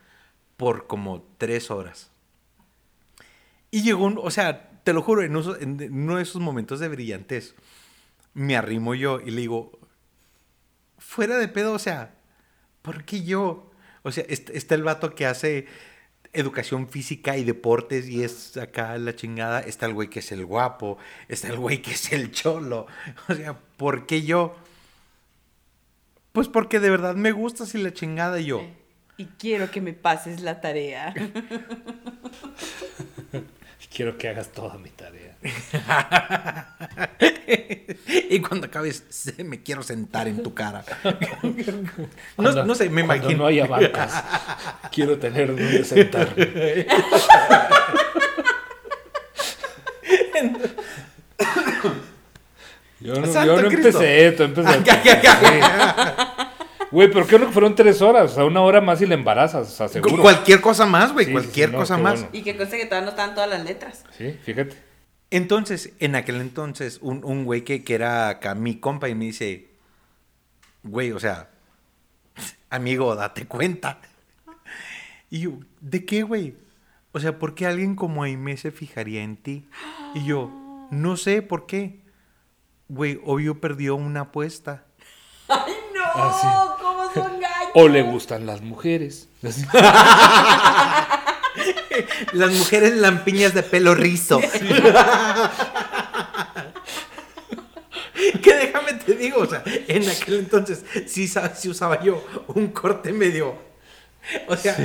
por 0.56 0.86
como 0.86 1.24
tres 1.38 1.70
horas. 1.70 2.10
Y 3.70 3.82
llegó 3.82 4.04
un, 4.04 4.18
o 4.22 4.30
sea, 4.30 4.70
te 4.84 4.92
lo 4.92 5.02
juro, 5.02 5.22
en, 5.22 5.36
en 5.82 5.92
uno 6.02 6.16
de 6.16 6.22
esos 6.22 6.40
momentos 6.40 6.80
de 6.80 6.88
brillantez, 6.88 7.54
me 8.34 8.56
arrimo 8.56 8.94
yo 8.94 9.20
y 9.20 9.30
le 9.30 9.42
digo, 9.42 9.78
fuera 10.98 11.36
de 11.38 11.48
pedo, 11.48 11.72
o 11.72 11.78
sea, 11.78 12.14
¿por 12.82 13.04
qué 13.04 13.22
yo? 13.24 13.70
O 14.02 14.12
sea, 14.12 14.24
est- 14.28 14.50
está 14.50 14.74
el 14.74 14.82
vato 14.82 15.14
que 15.14 15.26
hace 15.26 15.66
educación 16.32 16.88
física 16.88 17.36
y 17.38 17.44
deportes 17.44 18.08
y 18.08 18.22
es 18.24 18.56
acá 18.56 18.96
la 18.98 19.16
chingada, 19.16 19.60
está 19.60 19.86
el 19.86 19.94
güey 19.94 20.08
que 20.10 20.20
es 20.20 20.32
el 20.32 20.44
guapo, 20.46 20.98
está 21.28 21.48
el 21.48 21.58
güey 21.58 21.82
que 21.82 21.92
es 21.92 22.12
el 22.12 22.30
cholo, 22.32 22.86
o 23.28 23.34
sea, 23.34 23.58
¿por 23.76 24.06
qué 24.06 24.22
yo? 24.22 24.56
Pues 26.38 26.46
porque 26.46 26.78
de 26.78 26.88
verdad 26.88 27.16
me 27.16 27.32
gusta 27.32 27.66
si 27.66 27.78
la 27.82 27.92
chingada 27.92 28.38
y 28.38 28.44
yo. 28.44 28.62
y 29.16 29.24
quiero 29.40 29.72
que 29.72 29.80
me 29.80 29.92
pases 29.92 30.40
la 30.40 30.60
tarea. 30.60 31.12
Quiero 33.92 34.16
que 34.16 34.28
hagas 34.28 34.52
toda 34.52 34.78
mi 34.78 34.90
tarea. 34.90 35.36
y 38.30 38.38
cuando 38.40 38.68
acabes, 38.68 39.02
me 39.44 39.60
quiero 39.64 39.82
sentar 39.82 40.28
en 40.28 40.40
tu 40.44 40.54
cara. 40.54 40.84
No, 41.42 41.54
Cuando- 42.36 42.64
no 42.66 42.74
sé, 42.76 42.88
me 42.88 43.00
imagino. 43.00 43.38
no 43.38 43.46
haya 43.46 43.66
bancas. 43.66 44.22
Quiero 44.92 45.18
tener 45.18 45.48
donde 45.48 45.82
sentarme. 45.84 46.86
Yo 53.00 53.14
no, 53.14 53.26
yo 53.44 53.62
no 53.62 53.70
empecé, 53.70 54.32
tú 54.32 54.42
empezaste. 54.44 54.82
Ya, 54.84 55.02
ya, 55.02 55.22
ya. 55.22 55.40
Sí. 55.40 56.84
Güey, 56.90 57.10
pero 57.12 57.26
qué 57.26 57.32
bueno 57.36 57.46
que 57.48 57.52
fueron 57.52 57.74
tres 57.74 58.00
horas, 58.00 58.32
o 58.32 58.34
sea, 58.34 58.44
una 58.44 58.62
hora 58.62 58.80
más 58.80 59.00
y 59.02 59.06
le 59.06 59.14
embarazas, 59.14 59.68
o 59.68 59.70
sea, 59.70 59.88
seguro. 59.88 60.22
Cualquier 60.22 60.60
cosa 60.60 60.86
más, 60.86 61.12
güey, 61.12 61.26
Sí, 61.26 61.32
cualquier 61.32 61.68
sí, 61.68 61.72
no, 61.72 61.78
cosa 61.80 61.98
más. 61.98 62.20
bueno. 62.20 62.28
y 62.32 62.42
que 62.42 62.56
conste 62.56 62.78
que 62.78 62.86
todavía 62.86 63.04
no 63.04 63.10
están 63.10 63.34
todas 63.34 63.50
las 63.50 63.62
letras. 63.64 64.04
Sí, 64.16 64.34
fíjate. 64.42 64.74
Entonces, 65.30 65.92
en 66.00 66.14
aquel 66.16 66.40
entonces, 66.40 66.98
un, 67.02 67.22
un 67.24 67.44
güey 67.44 67.62
que, 67.62 67.84
que 67.84 67.94
era 67.94 68.30
acá 68.30 68.54
mi 68.54 68.80
compa 68.80 69.10
y 69.10 69.14
me 69.14 69.26
dice, 69.26 69.68
güey, 70.82 71.12
o 71.12 71.20
sea, 71.20 71.50
amigo, 72.70 73.14
date 73.14 73.46
cuenta. 73.46 73.98
Y 75.30 75.40
yo, 75.40 75.52
¿de 75.82 76.06
qué, 76.06 76.22
güey? 76.22 76.54
O 77.12 77.20
sea, 77.20 77.38
¿por 77.38 77.54
qué 77.54 77.66
alguien 77.66 77.94
como 77.96 78.22
Aimee 78.22 78.56
se 78.56 78.70
fijaría 78.70 79.22
en 79.22 79.36
ti? 79.36 79.68
Y 80.14 80.24
yo, 80.24 80.50
no 80.90 81.18
sé 81.18 81.42
por 81.42 81.66
qué. 81.66 82.00
Güey, 82.88 83.20
obvio 83.24 83.60
perdió 83.60 83.94
una 83.96 84.20
apuesta. 84.22 84.84
¡Ay, 85.48 85.74
no! 85.94 86.00
Ah, 86.04 86.76
¿Cómo 86.80 87.04
son 87.12 87.40
gallos? 87.40 87.70
O 87.74 87.88
le 87.88 88.02
gustan 88.02 88.46
las 88.46 88.60
mujeres. 88.62 89.28
Las 92.32 92.52
mujeres 92.52 92.94
lampiñas 92.96 93.54
de 93.54 93.62
pelo 93.64 93.94
rizo. 93.94 94.40
que 98.42 98.54
déjame 98.54 98.94
te 98.94 99.14
digo, 99.14 99.40
o 99.40 99.46
sea, 99.46 99.62
en 99.64 100.08
aquel 100.08 100.38
entonces 100.40 100.84
sí, 101.06 101.26
sa- 101.28 101.54
sí 101.54 101.68
usaba 101.68 102.02
yo 102.02 102.24
un 102.48 102.68
corte 102.68 103.12
medio. 103.12 103.67
O 104.46 104.56
sea, 104.56 104.76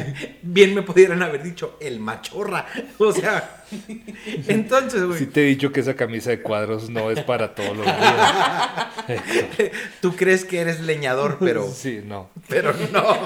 bien 0.41 0.73
me 0.73 0.81
pudieran 0.83 1.21
haber 1.21 1.43
dicho 1.43 1.77
el 1.81 1.99
machorra. 1.99 2.65
O 2.97 3.11
sea, 3.11 3.63
entonces, 4.47 5.03
güey, 5.03 5.19
Sí 5.19 5.25
te 5.25 5.41
he 5.41 5.45
dicho 5.45 5.71
que 5.71 5.81
esa 5.81 5.95
camisa 5.95 6.29
de 6.29 6.41
cuadros 6.41 6.89
no 6.89 7.11
es 7.11 7.19
para 7.21 7.53
todos 7.55 7.75
los 7.75 7.85
días. 7.85 8.87
tú 10.01 10.15
crees 10.15 10.45
que 10.45 10.59
eres 10.61 10.79
leñador, 10.81 11.37
pero, 11.39 11.67
Sí, 11.73 12.01
no. 12.05 12.29
pero 12.47 12.73
no. 12.91 13.17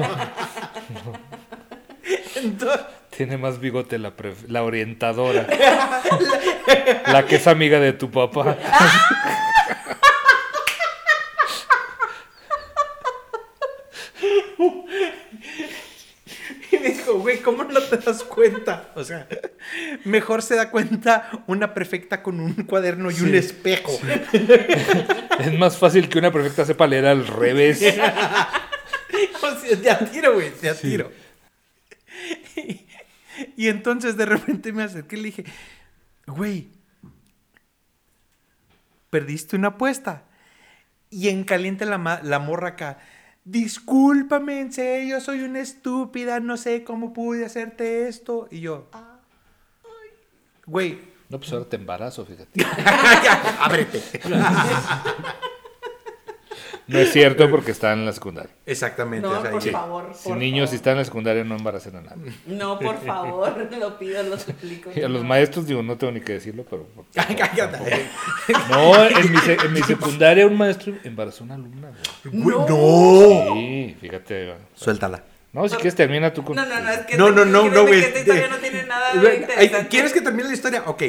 Entonces, 2.35 2.81
Tiene 3.15 3.37
más 3.37 3.59
bigote 3.59 3.97
la, 3.99 4.13
la 4.47 4.63
orientadora. 4.63 5.47
la 7.11 7.25
que 7.25 7.35
es 7.35 7.47
amiga 7.47 7.79
de 7.79 7.93
tu 7.93 8.09
papá. 8.09 8.57
Dijo, 16.87 17.19
güey, 17.19 17.39
¿cómo 17.41 17.63
no 17.63 17.81
te 17.81 17.97
das 17.97 18.23
cuenta? 18.23 18.91
O 18.95 19.03
sea, 19.03 19.27
mejor 20.05 20.41
se 20.41 20.55
da 20.55 20.69
cuenta 20.71 21.29
una 21.47 21.73
perfecta 21.73 22.21
con 22.23 22.39
un 22.39 22.53
cuaderno 22.53 23.09
y 23.11 23.15
un 23.21 23.31
Sí. 23.31 23.37
espejo. 23.37 23.91
Es 25.39 25.57
más 25.57 25.77
fácil 25.77 26.09
que 26.09 26.19
una 26.19 26.31
perfecta 26.31 26.65
sepa 26.65 26.87
leer 26.87 27.05
al 27.05 27.27
revés. 27.27 27.81
O 29.41 29.59
sea, 29.59 29.75
de 29.77 29.89
a 29.89 29.97
tiro, 29.99 30.33
güey, 30.33 30.51
de 30.61 30.69
a 30.69 30.75
tiro. 30.75 31.11
Y, 32.55 32.85
y 33.55 33.67
entonces 33.69 34.17
de 34.17 34.25
repente 34.25 34.71
me 34.73 34.83
acerqué 34.83 35.15
y 35.15 35.19
le 35.19 35.25
dije, 35.27 35.45
güey, 36.27 36.67
perdiste 39.09 39.55
una 39.55 39.69
apuesta. 39.69 40.23
Y 41.09 41.29
en 41.29 41.43
caliente 41.45 41.85
la, 41.85 42.19
la 42.23 42.39
morra 42.39 42.69
acá, 42.69 42.99
discúlpame, 43.49 44.59
en 44.59 44.73
serio, 44.73 45.21
soy 45.21 45.41
una 45.41 45.59
estúpida, 45.61 46.39
no 46.39 46.57
sé 46.57 46.83
cómo 46.83 47.13
pude 47.13 47.45
hacerte 47.45 48.07
esto. 48.07 48.47
Y 48.51 48.59
yo, 48.61 48.87
"Ay, 48.91 49.01
güey, 50.65 50.99
No, 51.29 51.39
pues 51.39 51.51
ahora 51.51 51.65
te 51.65 51.75
embarazo, 51.75 52.25
fíjate. 52.25 52.65
ábrete. 53.59 54.01
No 56.87 56.99
es 56.99 57.11
cierto 57.11 57.49
porque 57.49 57.71
está 57.71 57.91
en 57.93 58.05
la 58.05 58.13
secundaria. 58.13 58.49
Exactamente. 58.65 59.27
No, 59.27 59.37
o 59.37 59.41
sea, 59.41 59.51
por 59.51 59.61
favor. 59.61 60.11
Si 60.15 60.31
niños, 60.31 60.69
si 60.69 60.77
están 60.77 60.93
en 60.93 60.99
la 60.99 61.05
secundaria, 61.05 61.43
no 61.43 61.55
embaracen 61.55 61.95
a 61.97 62.01
nadie. 62.01 62.31
No, 62.45 62.79
por 62.79 63.03
favor, 63.03 63.67
lo 63.79 63.99
pido, 63.99 64.23
lo 64.23 64.37
suplico. 64.39 64.91
Y 64.95 65.01
a 65.01 65.09
los 65.09 65.23
maestros, 65.23 65.67
digo, 65.67 65.83
no 65.83 65.97
tengo 65.97 66.13
ni 66.13 66.21
que 66.21 66.33
decirlo, 66.33 66.65
pero. 66.69 66.87
No, 68.69 69.05
en 69.05 69.31
mi, 69.31 69.37
en 69.65 69.73
mi 69.73 69.81
secundaria 69.83 70.47
un 70.47 70.57
maestro 70.57 70.93
embarazó 71.03 71.43
a 71.43 71.45
una 71.45 71.55
alumna. 71.55 71.91
güey. 72.23 72.57
No. 72.67 73.53
Sí, 73.53 73.97
fíjate. 73.99 74.53
Suéltala. 74.75 75.23
No, 75.53 75.67
si 75.67 75.75
quieres 75.75 75.95
termina 75.95 76.33
tú 76.33 76.43
con. 76.43 76.55
No, 76.55 76.65
no, 76.65 76.79
no, 76.79 76.89
es 76.89 76.99
que 76.99 77.17
No, 77.17 77.31
no, 77.31 77.43
no, 77.43 77.69
no, 77.69 77.85
güey. 77.85 77.99
Esta 77.99 78.19
historia 78.19 78.47
no 78.47 78.57
tiene 78.57 78.83
nada 78.83 79.13
de. 79.13 79.87
¿Quieres 79.89 80.13
que 80.13 80.21
termine 80.21 80.47
la 80.47 80.53
historia? 80.53 80.83
Ok. 80.85 81.03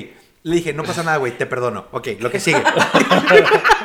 Le 0.44 0.54
dije, 0.54 0.72
no 0.72 0.84
pasa 0.84 1.02
nada, 1.02 1.16
güey, 1.16 1.36
te 1.36 1.46
perdono. 1.46 1.86
Ok, 1.90 2.08
lo 2.20 2.30
que 2.30 2.38
sigue. 2.38 2.62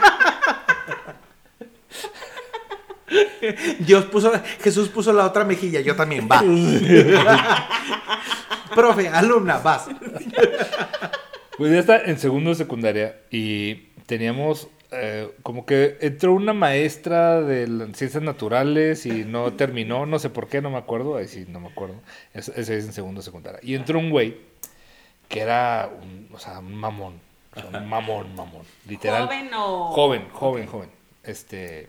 Dios 3.80 4.05
puso, 4.05 4.32
Jesús 4.61 4.89
puso 4.89 5.14
la 5.14 5.26
otra 5.26 5.43
mejilla, 5.43 5.82
yo 5.82 5.95
también, 5.95 6.28
va. 6.32 6.41
Profe, 8.76 9.07
alumna, 9.09 9.57
vas. 9.59 9.88
Pues 11.57 11.72
ya 11.72 11.80
está 11.80 12.01
en 12.03 12.18
segundo 12.20 12.49
de 12.49 12.55
secundaria 12.55 13.18
y 13.30 13.76
teníamos 14.07 14.68
eh, 14.91 15.32
como 15.43 15.66
que 15.66 15.97
entró 16.01 16.34
una 16.34 16.53
maestra 16.53 17.41
de 17.41 17.68
las 17.68 17.95
ciencias 17.97 18.24
naturales 18.24 19.05
y 19.05 19.24
no 19.26 19.53
terminó, 19.53 20.05
no 20.05 20.20
sé 20.20 20.30
por 20.30 20.47
qué, 20.47 20.61
no 20.61 20.70
me 20.72 20.78
acuerdo, 20.78 21.18
ahí 21.18 21.28
sí, 21.28 21.45
no 21.47 21.59
me 21.59 21.68
acuerdo. 21.68 21.95
Es- 22.34 22.49
Ese 22.49 22.78
es 22.78 22.86
en 22.86 22.93
segundo 22.93 23.22
de 23.22 23.26
secundaria. 23.26 23.59
Y 23.64 23.76
entró 23.76 23.99
un 23.99 24.09
güey 24.09 24.38
que 25.30 25.41
era 25.41 25.89
un, 26.01 26.30
o 26.34 26.39
sea, 26.39 26.59
un 26.59 26.76
mamón, 26.76 27.20
o 27.55 27.59
sea, 27.59 27.70
un 27.80 27.89
mamón, 27.89 28.36
mamón, 28.36 28.64
literal. 28.88 29.26
¿Joven 29.26 29.49
o...? 29.55 29.91
Joven, 29.93 30.28
joven, 30.32 30.68
joven. 30.68 30.89
Este. 31.24 31.88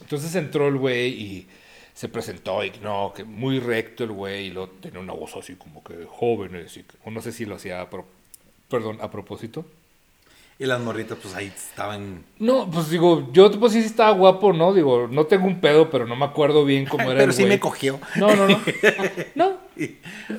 Entonces 0.00 0.34
entró 0.34 0.68
el 0.68 0.76
güey 0.76 1.08
y 1.08 1.46
se 1.94 2.08
presentó 2.08 2.62
y 2.64 2.72
no, 2.82 3.12
que 3.16 3.24
muy 3.24 3.58
recto 3.58 4.04
el 4.04 4.12
güey 4.12 4.46
y 4.46 4.50
lo 4.50 4.68
tenía 4.68 5.00
una 5.00 5.14
voz 5.14 5.34
así 5.36 5.54
como 5.54 5.82
que 5.82 5.94
y 5.94 6.82
que- 6.82 6.96
o 7.04 7.10
no 7.10 7.22
sé 7.22 7.32
si 7.32 7.46
lo 7.46 7.54
hacía 7.56 7.80
a 7.80 7.88
pro- 7.88 8.04
perdón, 8.68 8.98
a 9.00 9.10
propósito. 9.10 9.64
Y 10.58 10.64
las 10.64 10.80
morritas, 10.80 11.18
pues 11.20 11.34
ahí 11.34 11.52
estaban. 11.54 12.24
No, 12.38 12.70
pues 12.70 12.88
digo, 12.88 13.28
yo 13.32 13.50
pues 13.60 13.74
sí 13.74 13.80
estaba 13.80 14.10
guapo, 14.12 14.54
¿no? 14.54 14.72
Digo, 14.72 15.06
no 15.06 15.26
tengo 15.26 15.46
un 15.46 15.60
pedo, 15.60 15.90
pero 15.90 16.06
no 16.06 16.16
me 16.16 16.24
acuerdo 16.24 16.64
bien 16.64 16.86
cómo 16.90 17.04
era 17.10 17.18
Pero 17.18 17.30
el 17.30 17.36
sí 17.36 17.42
güey. 17.42 17.52
me 17.54 17.60
cogió. 17.60 18.00
No, 18.16 18.34
no, 18.34 18.48
no. 18.48 18.60
No. 19.34 19.58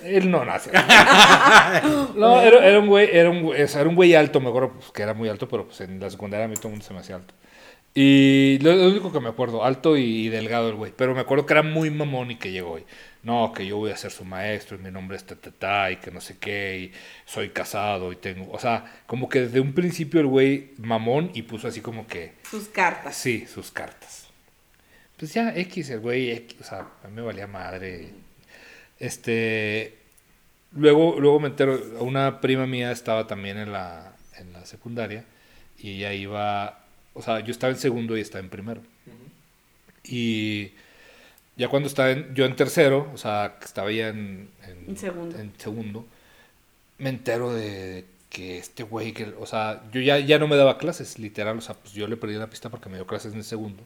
Él 0.04 0.32
no 0.32 0.44
nace. 0.44 0.72
No, 2.16 2.42
era, 2.42 2.66
era 2.68 2.80
un 2.80 2.88
güey, 2.88 3.10
era 3.16 3.30
un 3.30 3.54
era 3.56 3.84
un 3.88 3.96
güey 3.96 4.16
alto, 4.16 4.40
me 4.40 4.50
acuerdo 4.50 4.72
pues, 4.74 4.90
que 4.92 5.04
era 5.04 5.14
muy 5.14 5.30
alto, 5.30 5.48
pero 5.48 5.66
pues 5.66 5.82
en 5.82 6.00
la 6.00 6.10
secundaria 6.10 6.46
a 6.46 6.48
mí 6.50 6.56
todo 6.56 6.70
el 6.70 6.72
mundo 6.74 6.86
se 6.86 6.94
me 6.94 7.00
hacía 7.00 7.16
alto. 7.18 7.34
Y 8.00 8.60
lo, 8.60 8.76
lo 8.76 8.90
único 8.90 9.12
que 9.12 9.20
me 9.20 9.30
acuerdo, 9.30 9.66
alto 9.66 9.98
y, 9.98 10.04
y 10.04 10.30
delgado 10.30 10.70
el 10.70 10.76
güey, 10.76 10.94
pero 10.96 11.16
me 11.16 11.22
acuerdo 11.22 11.48
que 11.48 11.54
era 11.54 11.64
muy 11.64 11.90
mamón 11.90 12.30
y 12.30 12.36
que 12.36 12.52
llegó 12.52 12.78
y 12.78 12.86
no, 13.24 13.52
que 13.52 13.66
yo 13.66 13.78
voy 13.78 13.90
a 13.90 13.98
ser 13.98 14.12
su 14.12 14.24
maestro 14.24 14.78
y 14.78 14.84
mi 14.84 14.92
nombre 14.92 15.18
es 15.18 15.26
Tatata 15.26 15.90
y 15.90 15.96
que 15.96 16.12
no 16.12 16.22
sé 16.22 16.38
qué 16.38 16.78
y 16.78 16.92
soy 17.26 17.50
casado 17.50 18.12
y 18.12 18.18
tengo, 18.18 18.52
o 18.52 18.60
sea, 18.60 19.02
como 19.08 19.28
que 19.28 19.42
desde 19.42 19.62
un 19.62 19.74
principio 19.74 20.20
el 20.20 20.28
güey 20.28 20.74
mamón 20.78 21.32
y 21.34 21.42
puso 21.42 21.68
así 21.68 21.82
como 21.82 22.06
que 22.06 22.36
Sus 22.48 22.68
cartas. 22.68 23.16
Sí, 23.16 23.48
sus 23.48 23.72
cartas. 23.72 24.28
Pues 25.18 25.34
ya, 25.34 25.52
X, 25.56 25.90
el 25.90 26.00
güey, 26.00 26.30
X, 26.30 26.62
o 26.62 26.64
sea, 26.64 26.88
a 27.04 27.08
mí 27.08 27.16
me 27.16 27.24
valía 27.24 27.48
madre. 27.48 28.12
Este. 29.00 29.98
Luego, 30.72 31.20
luego 31.20 31.40
me 31.40 31.48
entero, 31.48 31.82
una 32.02 32.42
prima 32.42 32.68
mía 32.68 32.92
estaba 32.92 33.26
también 33.26 33.58
en 33.58 33.72
la, 33.72 34.16
en 34.38 34.54
la 34.54 34.66
secundaria 34.68 35.26
y 35.80 35.96
ella 35.96 36.14
iba, 36.14 36.87
o 37.18 37.22
sea, 37.22 37.40
yo 37.42 37.52
estaba 37.52 37.74
en 37.74 37.80
segundo 37.80 38.16
y 38.18 38.22
estaba 38.22 38.44
en 38.44 38.50
primero. 38.50 38.82
Y 40.04 40.72
ya 41.58 41.68
cuando 41.68 41.88
estaba 41.88 42.12
en- 42.12 42.34
yo 42.36 42.46
en 42.46 42.56
tercero, 42.56 43.10
o 43.14 43.18
sea, 43.18 43.58
que 43.60 43.66
estaba 43.66 43.92
ya 43.92 44.10
en, 44.10 44.50
en- 44.68 44.86
En 44.90 44.98
segundo. 44.98 45.38
en 45.40 45.52
segundo, 45.58 46.06
me 46.98 47.10
entero 47.10 47.54
de 47.54 48.06
que 48.30 48.58
este 48.58 48.84
güey, 48.84 49.14
que, 49.14 49.26
o 49.40 49.46
sea, 49.46 49.82
yo 49.92 50.02
ya, 50.02 50.20
ya 50.20 50.38
no 50.40 50.48
me 50.48 50.56
daba 50.56 50.78
clases, 50.78 51.18
literal, 51.20 51.58
o 51.58 51.62
sea, 51.62 51.76
pues 51.76 51.94
yo 51.94 52.08
le 52.08 52.18
perdí 52.18 52.36
la 52.36 52.50
pista 52.50 52.70
porque 52.70 52.90
me 52.90 52.96
dio 52.96 53.08
clases 53.08 53.32
en 53.34 53.40
el 53.40 53.44
segundo. 53.46 53.84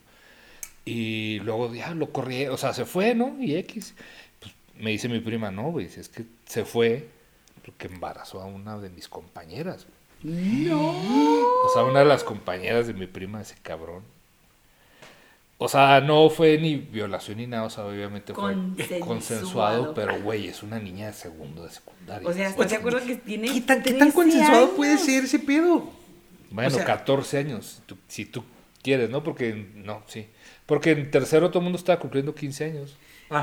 Y 0.84 1.40
luego 1.42 1.74
ya 1.74 1.94
lo 1.94 2.12
corrí, 2.12 2.48
o 2.48 2.58
sea, 2.58 2.74
se 2.74 2.86
fue, 2.86 3.14
¿no? 3.14 3.36
Y 3.40 3.56
X. 3.56 3.94
Pues 4.40 4.54
me 4.78 4.90
dice 4.92 5.08
mi 5.10 5.20
prima, 5.20 5.52
no, 5.52 5.72
güey, 5.72 5.86
es 5.86 6.10
que 6.10 6.26
se 6.46 6.66
fue 6.66 7.08
porque 7.64 7.88
embarazó 7.88 8.42
a 8.42 8.46
una 8.46 8.78
de 8.80 8.90
mis 8.90 9.08
compañeras. 9.08 9.86
güey". 10.24 10.70
O 11.66 11.70
sea, 11.74 11.84
una 11.84 12.00
de 12.00 12.06
las 12.06 12.24
compañeras 12.24 12.88
de 12.88 12.94
mi 12.94 13.08
prima, 13.08 13.42
ese 13.42 13.56
cabrón. 13.62 14.04
O 15.58 15.68
sea, 15.68 16.02
no 16.02 16.30
fue 16.32 16.58
ni 16.58 16.76
violación 16.76 17.38
ni 17.38 17.46
nada, 17.46 17.66
o 17.66 17.70
sea, 17.70 17.86
obviamente 17.86 18.34
fue 18.34 18.54
Consensuado. 18.54 19.06
consensuado, 19.06 19.94
pero 19.94 20.20
güey, 20.22 20.48
es 20.48 20.64
una 20.64 20.80
niña 20.80 21.06
de 21.08 21.14
segundo 21.14 21.64
de 21.64 21.70
secundaria. 21.70 22.28
O 22.28 22.34
sea, 22.34 22.50
¿estás 22.50 22.70
de 22.72 22.76
acuerdo 22.78 23.00
que 23.06 23.16
tiene 23.18 23.54
¿Qué 23.54 23.62
tan, 23.62 23.84
qué 23.84 23.92
tan 23.92 24.00
13 24.12 24.14
consensuado 24.16 24.64
años? 24.64 24.76
puede 24.76 24.98
ser 24.98 25.24
ese 25.26 25.38
pedo? 25.38 25.88
Bueno, 26.50 26.68
O 26.70 26.72
sea- 26.74 26.84
14 26.86 27.38
años, 27.38 27.76
si 27.76 27.82
tú, 27.86 27.98
si 28.08 28.26
tú 28.26 28.44
quieres, 28.82 29.12
¿no? 29.12 29.24
Porque, 29.24 29.68
no, 29.76 30.02
sí. 30.08 30.28
Porque 30.66 30.92
en 30.92 31.12
tercero 31.12 31.50
todo 31.50 31.60
el 31.60 31.66
mundo 31.66 31.78
estaba 31.78 32.00
cumpliendo 32.00 32.34
15 32.34 32.66
años. 32.66 32.96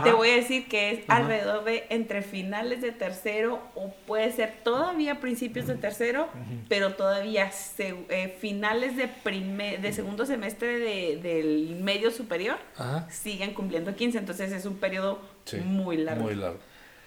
Te 0.04 0.12
voy 0.12 0.28
a 0.30 0.34
decir 0.36 0.68
que 0.68 0.90
es 0.90 1.00
alrededor 1.08 1.64
de 1.64 1.86
entre 1.88 2.20
finales 2.22 2.82
de 2.82 2.92
tercero 2.92 3.62
o 3.74 3.90
puede 4.06 4.30
ser 4.32 4.52
todavía 4.62 5.18
principios 5.20 5.66
de 5.66 5.76
tercero, 5.76 6.28
pero 6.68 6.92
todavía 6.94 7.50
se- 7.52 7.94
eh, 8.10 8.36
finales 8.40 8.96
de, 8.96 9.08
prime- 9.08 9.78
de 9.78 9.92
segundo 9.94 10.26
semestre 10.26 10.78
de- 10.78 11.16
del 11.22 11.76
medio 11.82 12.10
superior 12.10 12.58
Ajá. 12.76 13.08
siguen 13.10 13.54
cumpliendo 13.54 13.96
15, 13.96 14.18
entonces 14.18 14.52
es 14.52 14.66
un 14.66 14.76
periodo 14.76 15.20
Sí, 15.46 15.56
muy 15.56 15.96
largo. 15.96 16.24
Muy 16.24 16.34
largo. 16.34 16.58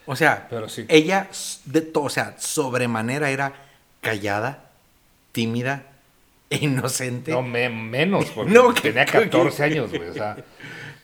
O 0.07 0.15
sea, 0.15 0.47
Pero 0.49 0.67
sí. 0.67 0.85
ella, 0.89 1.27
de 1.65 1.81
to- 1.81 2.01
o 2.03 2.09
sea, 2.09 2.35
sobremanera 2.39 3.29
era 3.29 3.53
callada, 4.01 4.71
tímida 5.31 5.83
e 6.49 6.55
inocente. 6.65 7.29
No, 7.31 7.43
me- 7.43 7.69
menos, 7.69 8.25
porque 8.31 8.51
No, 8.51 8.73
tenía 8.73 9.05
que- 9.05 9.11
14 9.29 9.63
años, 9.63 9.91
güey. 9.91 10.09
O 10.09 10.13
sea, 10.13 10.35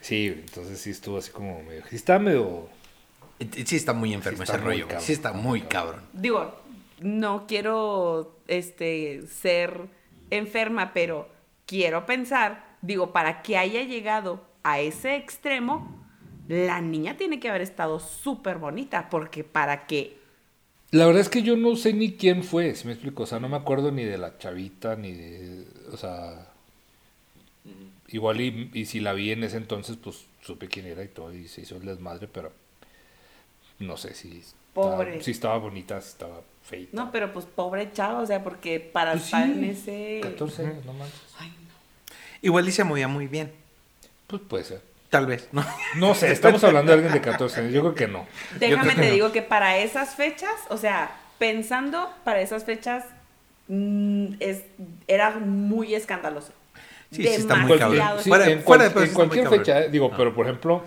sí, 0.08 0.28
entonces 0.28 0.80
sí 0.80 0.92
estuvo 0.92 1.18
así 1.18 1.32
como 1.32 1.62
medio. 1.64 1.84
Sí, 1.90 1.96
estaba 1.96 2.20
medio 2.20 2.70
Sí 3.40 3.76
está 3.76 3.94
muy 3.94 4.14
enfermo 4.14 4.38
Sí 4.38 4.44
ese 4.44 4.54
está 4.54 4.58
muy 4.58 4.74
rollo, 4.74 4.88
cabrón. 4.88 5.06
Sí 5.06 5.14
está 5.14 5.34
muy 5.34 5.62
cabrón. 5.62 6.02
Digo, 6.14 6.56
no 7.00 7.46
quiero 7.48 8.36
este 8.48 9.28
ser 9.28 9.82
enferma, 10.30 10.94
pero 10.94 11.30
quiero 11.66 12.06
pensar, 12.06 12.78
digo, 12.82 13.14
para 13.14 13.42
que 13.42 13.58
haya 13.58 13.84
llegado 13.84 14.42
a 14.64 14.80
ese 14.80 15.16
extremo, 15.16 16.04
la 16.48 16.82
niña 16.82 17.18
tiene 17.18 17.40
que 17.40 17.50
haber 17.50 17.62
estado 17.62 18.00
súper 18.00 18.58
bonita, 18.58 19.10
porque 19.10 19.44
para 19.44 19.86
que 19.86 20.18
La 20.92 21.06
verdad 21.06 21.22
es 21.22 21.30
que 21.30 21.44
yo 21.44 21.58
no 21.58 21.76
sé 21.76 21.94
ni 21.94 22.14
quién 22.14 22.44
fue, 22.44 22.74
si 22.76 22.88
me 22.88 22.94
explico. 22.94 23.24
O 23.24 23.26
sea, 23.26 23.40
no 23.40 23.50
me 23.50 23.58
acuerdo 23.58 23.92
ni 23.92 24.04
de 24.04 24.18
la 24.18 24.38
chavita, 24.38 24.96
ni 24.96 25.12
de. 25.12 25.66
O 25.92 25.98
sea. 25.98 26.47
Igual 28.10 28.42
y, 28.42 28.70
y 28.74 28.86
si 28.86 29.00
la 29.00 29.14
vi 29.14 29.32
en 29.32 29.44
ese 29.44 29.58
entonces, 29.58 29.98
pues 29.98 30.26
supe 30.42 30.68
quién 30.68 30.86
era 30.86 31.04
y 31.04 31.10
todo, 31.10 31.34
y 31.34 31.48
se 31.48 31.62
hizo 31.62 31.76
el 31.76 31.86
desmadre, 31.86 32.28
pero. 32.28 32.52
No 33.80 33.98
sé 33.98 34.14
si. 34.14 34.44
Pobre. 34.74 35.10
Estaba, 35.10 35.24
si 35.24 35.32
estaba 35.32 35.58
bonita, 35.58 36.02
si 36.02 36.10
estaba 36.10 36.42
feita. 36.64 36.92
No, 36.94 37.12
pero 37.12 37.34
pues 37.34 37.46
pobre 37.46 37.92
chavo, 37.92 38.22
o 38.22 38.26
sea, 38.26 38.44
porque 38.44 38.80
para 38.80 39.14
Pues 39.14 39.26
estar 39.26 39.46
sí, 39.46 39.52
en 39.52 39.64
ese... 39.64 40.20
14 40.22 40.66
años, 40.66 40.86
no 40.86 40.94
manches. 40.94 41.22
Igual 42.42 42.68
y 42.68 42.72
se 42.72 42.84
movía 42.84 43.08
muy 43.08 43.28
bien. 43.28 43.52
Pues 44.28 44.42
puede 44.48 44.64
ser. 44.64 44.82
Tal 45.10 45.26
vez, 45.26 45.48
¿no? 45.52 45.66
No 45.96 46.14
sé, 46.14 46.32
estamos 46.32 46.64
hablando 46.64 46.92
de 46.92 46.96
alguien 46.96 47.14
de 47.14 47.22
14 47.22 47.62
años. 47.62 47.74
Yo 47.74 47.82
creo 47.82 47.96
que 47.96 48.08
no. 48.08 48.28
Déjame 48.60 48.94
te 48.94 49.08
no. 49.08 49.12
digo 49.14 49.32
que 49.32 49.42
para 49.42 49.78
esas 49.78 50.16
fechas, 50.16 50.52
o 50.70 50.78
sea, 50.78 51.16
pensando 51.40 52.10
para 52.24 52.42
esas 52.42 52.66
fechas, 52.66 53.06
mm, 53.70 54.34
es, 54.40 54.64
era 55.08 55.32
muy 55.32 55.96
escandaloso. 55.96 56.52
Sí, 57.12 57.24
sí 57.24 57.28
está 57.28 57.56
muy 57.56 57.78
cabrón. 57.78 58.02
Sí, 58.22 58.30
Fuera- 58.30 58.50
en, 58.50 58.62
fuera 58.64 58.92
cual- 58.92 59.06
en 59.08 59.14
cualquier 59.14 59.48
fecha, 59.50 59.82
eh, 59.82 59.90
digo, 59.90 60.12
pero 60.16 60.34
por 60.34 60.46
ejemplo. 60.46 60.84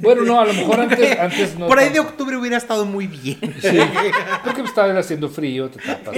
Bueno, 0.00 0.22
no, 0.22 0.38
a 0.40 0.44
lo 0.44 0.52
mejor 0.52 0.80
antes, 0.80 1.18
antes 1.18 1.58
no. 1.58 1.66
Por 1.66 1.78
ahí 1.78 1.88
de 1.88 2.00
octubre 2.00 2.36
hubiera 2.36 2.56
estado 2.58 2.84
muy 2.84 3.06
bien. 3.06 3.38
Sí, 3.60 3.78
porque 4.44 4.62
estaba 4.62 4.98
haciendo 4.98 5.28
frío, 5.30 5.70
te 5.70 5.78
tapas. 5.80 6.14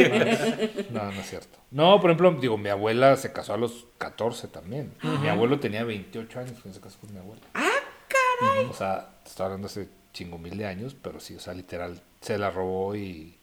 No, 0.91 1.05
no, 1.05 1.13
no 1.13 1.21
es 1.21 1.29
cierto. 1.31 1.59
No, 1.71 2.01
por 2.01 2.11
ejemplo, 2.11 2.33
digo, 2.41 2.59
mi 2.59 2.69
abuela 2.69 3.17
se 3.17 3.33
casó 3.33 3.55
a 3.55 3.57
los 3.59 3.87
14 3.99 4.49
también. 4.49 4.93
Mi 5.21 5.29
abuelo 5.29 5.61
tenía 5.61 5.85
28 5.85 6.41
años 6.41 6.53
cuando 6.61 6.75
se 6.75 6.81
casó 6.81 6.99
con 6.99 7.13
mi 7.13 7.19
abuela. 7.21 7.43
¡Ah, 7.55 7.69
caray! 8.09 8.67
O 8.67 8.75
sea, 8.75 9.09
te 9.23 9.31
estoy 9.31 9.45
hablando 9.45 9.67
hace 9.69 9.89
chingo 10.13 10.37
mil 10.39 10.59
de 10.59 10.67
años, 10.67 10.97
pero 11.01 11.21
sí, 11.21 11.35
o 11.37 11.41
sea, 11.41 11.55
literal, 11.55 12.01
se 12.21 12.39
la 12.39 12.51
robó 12.51 12.97
y. 12.97 13.37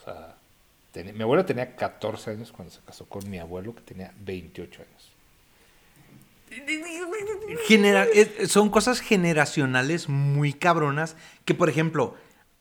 O 0.00 0.04
sea, 0.04 0.34
mi 1.12 1.22
abuela 1.22 1.46
tenía 1.46 1.74
14 1.74 2.30
años 2.32 2.52
cuando 2.52 2.72
se 2.72 2.80
casó 2.84 3.06
con 3.06 3.28
mi 3.30 3.38
abuelo 3.38 3.74
que 3.74 3.80
tenía 3.80 4.12
28 4.20 4.82
años. 4.82 4.93
Genera- 7.66 8.06
son 8.46 8.70
cosas 8.70 9.00
generacionales 9.00 10.08
muy 10.08 10.52
cabronas 10.52 11.16
que, 11.44 11.54
por 11.54 11.68
ejemplo, 11.68 12.14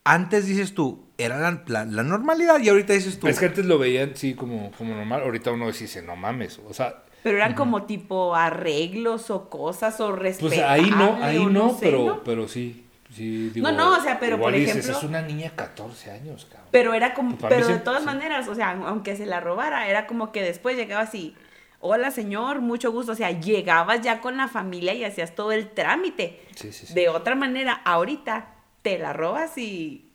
antes 0.04 0.46
dices 0.48 0.74
tú, 0.74 1.06
era 1.18 1.38
la, 1.40 1.64
la- 1.68 1.86
la 1.86 2.04
normalidad 2.04 2.60
y 2.60 2.70
ahorita 2.70 2.94
dices 2.94 3.20
tú, 3.20 3.28
Es 3.28 3.40
que 3.40 3.46
antes 3.48 3.66
lo 3.66 3.78
veían, 3.80 4.16
sí, 4.16 4.34
como, 4.34 4.72
como 4.72 4.94
normal. 4.96 5.22
Ahorita 5.24 5.52
uno 5.52 5.68
dice, 5.72 6.02
no 6.02 6.16
mames. 6.16 6.60
O 6.68 6.74
sea, 6.74 7.04
Pero 7.24 7.38
eran 7.38 7.54
como 7.54 7.84
tipo 7.84 8.36
arreglos 8.36 9.30
o 9.32 9.50
cosas 9.50 10.00
o 10.02 10.12
respeto. 10.14 10.48
Pues 10.50 10.60
ahí 10.62 10.90
no, 10.90 11.18
ahí 11.24 11.46
no, 11.46 11.78
pero, 11.80 12.22
pero 12.26 12.48
sí, 12.50 12.86
sí, 13.16 13.50
digo, 13.50 13.70
No, 13.72 13.78
no, 13.78 13.98
o 13.98 14.02
sea, 14.02 14.20
pero, 14.20 14.36
igual 14.36 14.54
por 14.54 14.60
dices, 14.60 14.78
ejemplo- 14.78 14.98
es 14.98 15.04
una 15.04 15.22
niña 15.22 15.50
de 15.50 15.56
14 15.56 16.12
años, 16.12 16.46
cabrón. 16.50 16.68
Pero 16.72 16.94
era 16.94 17.14
como, 17.14 17.38
Pues 17.38 17.54
pero 17.54 17.68
de 17.68 17.78
todas 17.78 18.02
sí. 18.02 18.06
maneras, 18.08 18.48
o 18.50 18.56
sea, 18.56 18.72
aunque 18.72 19.16
se 19.16 19.26
la 19.26 19.40
robara, 19.40 19.88
era 19.88 20.06
como 20.08 20.32
que 20.34 20.42
después 20.42 20.76
llegaba 20.76 21.04
así, 21.04 21.36
hola 21.86 22.12
señor, 22.12 22.62
mucho 22.62 22.92
gusto, 22.94 23.12
o 23.12 23.16
sea, 23.16 23.32
llegabas 23.32 24.02
ya 24.02 24.22
con 24.22 24.38
la 24.38 24.48
familia 24.48 24.94
y 24.94 25.04
hacías 25.04 25.36
todo 25.36 25.52
el 25.52 25.70
trámite. 25.70 26.40
Sí, 26.56 26.72
sí, 26.72 26.88
sí. 26.88 26.94
De 26.94 27.10
otra 27.10 27.36
manera, 27.36 27.74
ahorita 27.84 28.48
te 28.82 28.98
la 28.98 29.12
robas 29.14 29.58
y 29.58 30.10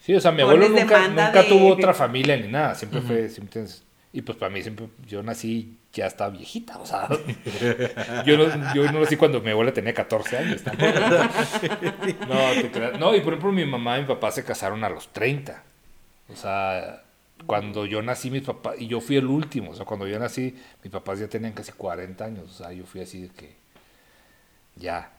Sí, 0.00 0.14
o 0.14 0.20
sea, 0.20 0.32
mi 0.32 0.40
abuelo 0.40 0.66
nunca, 0.68 0.84
demanda 0.84 1.26
nunca 1.26 1.42
de- 1.42 1.48
tuvo 1.50 1.68
otra 1.74 1.92
familia 1.92 2.34
ni 2.38 2.48
nada, 2.48 2.74
siempre 2.74 3.02
fue, 3.02 3.28
siempre, 3.28 3.64
y 4.14 4.22
pues 4.22 4.38
para 4.38 4.50
mí 4.50 4.62
siempre, 4.62 4.88
yo 5.06 5.22
nací 5.22 5.76
ya 5.92 6.06
estaba 6.06 6.30
viejita, 6.30 6.78
o 6.78 6.86
sea, 6.86 7.08
yo 8.24 8.38
no, 8.38 8.74
yo 8.74 8.90
no 8.90 9.00
nací 9.00 9.16
cuando 9.16 9.40
mi 9.42 9.50
abuela 9.50 9.72
tenía 9.74 9.92
14 9.92 10.38
años. 10.38 10.62
No, 12.28 12.62
te 12.62 12.70
creas. 12.70 12.98
No, 12.98 13.14
y 13.14 13.20
por 13.20 13.34
ejemplo 13.34 13.52
mi 13.52 13.64
mamá 13.66 13.98
y 13.98 14.02
mi 14.02 14.06
papá 14.08 14.30
se 14.30 14.44
casaron 14.44 14.82
a 14.84 14.88
los 14.88 15.08
30, 15.08 15.62
o 16.32 16.36
sea, 16.36 17.02
cuando 17.46 17.86
yo 17.86 18.02
nací 18.02 18.30
mis 18.30 18.42
papás, 18.42 18.76
y 18.78 18.86
yo 18.86 19.00
fui 19.00 19.16
el 19.16 19.26
último, 19.26 19.70
o 19.72 19.74
sea, 19.74 19.84
cuando 19.84 20.06
yo 20.06 20.18
nací 20.18 20.54
mis 20.82 20.92
papás 20.92 21.18
ya 21.18 21.28
tenían 21.28 21.52
casi 21.52 21.72
40 21.72 22.24
años, 22.24 22.50
o 22.50 22.52
sea, 22.52 22.72
yo 22.72 22.84
fui 22.84 23.00
así 23.00 23.22
de 23.22 23.28
que 23.28 23.56
ya, 24.76 25.10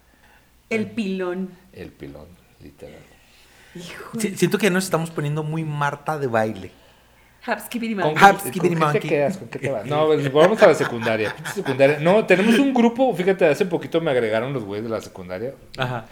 el 0.70 0.90
pilón. 0.92 1.50
el 1.74 1.92
pilón, 1.92 2.28
literal. 2.62 3.00
si- 4.18 4.36
siento 4.36 4.58
que 4.58 4.70
nos 4.70 4.84
estamos 4.86 5.12
poniendo 5.12 5.44
muy 5.44 5.64
Marta 5.64 6.18
de 6.18 6.28
baile. 6.28 6.72
Hapskibidi 7.44 7.96
¿Con. 7.96 8.16
Haps, 8.18 8.44
con 8.44 8.50
Skibidi 8.52 8.70
qué 8.70 8.76
te 8.76 8.80
Monkey. 8.86 9.10
quedas? 9.10 9.38
¿Con 9.38 9.48
qué 9.50 9.58
te 9.60 9.72
vas? 9.72 9.86
No, 9.88 10.06
pues, 10.06 10.32
vamos 10.32 10.62
a 10.62 10.68
la 10.68 10.76
secundaria. 10.76 11.36
secundaria. 11.56 12.00
No, 12.00 12.24
tenemos 12.28 12.60
un 12.60 12.72
grupo, 12.72 13.12
fíjate, 13.16 13.48
hace 13.48 13.66
poquito 13.66 14.00
me 14.00 14.12
agregaron 14.12 14.54
los 14.54 14.64
güeyes 14.64 14.84
de 14.84 14.92
la 14.92 15.02
secundaria. 15.02 15.56
Ajá. 15.76 16.06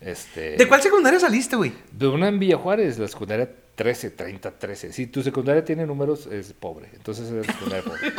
Este, 0.00 0.56
¿De 0.56 0.68
cuál 0.68 0.80
secundaria 0.82 1.18
saliste, 1.18 1.56
güey? 1.56 1.72
De 1.90 2.06
una 2.06 2.28
en 2.28 2.38
Villa 2.38 2.56
Juárez, 2.56 2.98
la 2.98 3.08
secundaria 3.08 3.50
13, 3.76 4.10
30, 4.10 4.50
13. 4.58 4.92
Si 4.92 5.06
tu 5.06 5.22
secundaria 5.22 5.64
tiene 5.64 5.86
números, 5.86 6.26
es 6.26 6.52
pobre. 6.52 6.88
Entonces 6.94 7.30
es 7.30 7.46
secundaria 7.46 7.84
pobre. 7.84 8.12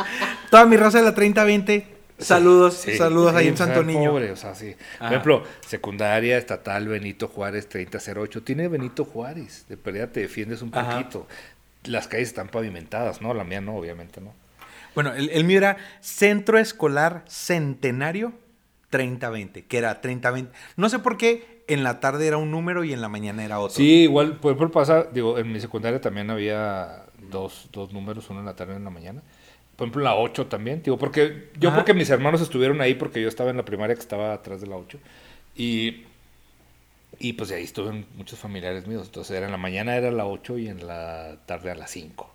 Toda 0.50 0.64
mi 0.66 0.76
raza 0.76 0.98
de 0.98 1.04
la 1.04 1.14
3020. 1.14 1.98
Saludos, 2.18 2.74
Sí, 2.74 2.96
saludos 2.96 3.32
ahí 3.34 3.44
sí, 3.44 3.48
en 3.48 3.54
o 3.54 3.56
sea, 3.58 3.66
Santo 3.66 3.84
Niño. 3.84 4.10
Pobre, 4.10 4.32
o 4.32 4.36
sea, 4.36 4.54
sí. 4.54 4.74
Por 4.98 5.06
ejemplo, 5.08 5.44
secundaria 5.66 6.36
estatal 6.36 6.88
Benito 6.88 7.28
Juárez 7.28 7.68
3008. 7.68 8.42
Tiene 8.42 8.66
Benito 8.66 9.04
Juárez. 9.04 9.66
De 9.68 9.76
pérdida 9.76 10.08
te 10.08 10.20
defiendes 10.20 10.62
un 10.62 10.70
Ajá. 10.76 10.96
poquito. 10.98 11.28
Las 11.84 12.08
calles 12.08 12.28
están 12.28 12.48
pavimentadas, 12.48 13.20
¿no? 13.20 13.34
La 13.34 13.44
mía 13.44 13.60
no, 13.60 13.76
obviamente 13.76 14.20
no. 14.20 14.32
Bueno, 14.96 15.12
el, 15.14 15.30
el 15.30 15.44
mío 15.44 15.58
era 15.58 15.76
Centro 16.00 16.58
Escolar 16.58 17.22
Centenario 17.28 18.32
3020, 18.90 19.64
que 19.66 19.78
era 19.78 20.00
3020. 20.00 20.50
No 20.76 20.88
sé 20.88 20.98
por 20.98 21.16
qué 21.18 21.57
en 21.68 21.84
la 21.84 22.00
tarde 22.00 22.26
era 22.26 22.36
un 22.38 22.50
número 22.50 22.82
y 22.84 22.92
en 22.92 23.00
la 23.00 23.08
mañana 23.08 23.44
era 23.44 23.60
otro. 23.60 23.76
Sí, 23.76 24.02
igual, 24.02 24.36
por 24.38 24.52
ejemplo, 24.52 24.70
pasa, 24.72 25.04
digo, 25.12 25.38
en 25.38 25.52
mi 25.52 25.60
secundaria 25.60 26.00
también 26.00 26.30
había 26.30 27.04
dos, 27.30 27.68
dos 27.72 27.92
números, 27.92 28.28
uno 28.30 28.40
en 28.40 28.46
la 28.46 28.56
tarde 28.56 28.72
y 28.72 28.76
uno 28.76 28.88
en 28.88 28.94
la 28.94 29.00
mañana. 29.00 29.22
Por 29.76 29.86
ejemplo, 29.86 30.02
la 30.02 30.16
8 30.16 30.46
también, 30.48 30.82
digo, 30.82 30.98
porque 30.98 31.50
yo 31.60 31.68
Ajá. 31.68 31.78
porque 31.78 31.94
mis 31.94 32.10
hermanos 32.10 32.40
estuvieron 32.40 32.80
ahí, 32.80 32.94
porque 32.94 33.22
yo 33.22 33.28
estaba 33.28 33.50
en 33.50 33.56
la 33.56 33.64
primaria 33.64 33.94
que 33.94 34.00
estaba 34.00 34.32
atrás 34.32 34.60
de 34.60 34.66
la 34.66 34.76
8. 34.76 34.98
Y, 35.54 36.04
y 37.20 37.34
pues 37.34 37.50
de 37.50 37.56
ahí 37.56 37.64
estuvieron 37.64 38.04
muchos 38.16 38.38
familiares 38.40 38.86
míos. 38.88 39.04
Entonces, 39.06 39.36
era 39.36 39.46
en 39.46 39.52
la 39.52 39.58
mañana 39.58 39.94
era 39.96 40.10
la 40.10 40.26
8 40.26 40.58
y 40.58 40.68
en 40.68 40.84
la 40.86 41.36
tarde 41.46 41.70
a 41.70 41.74
las 41.76 41.90
5. 41.92 42.28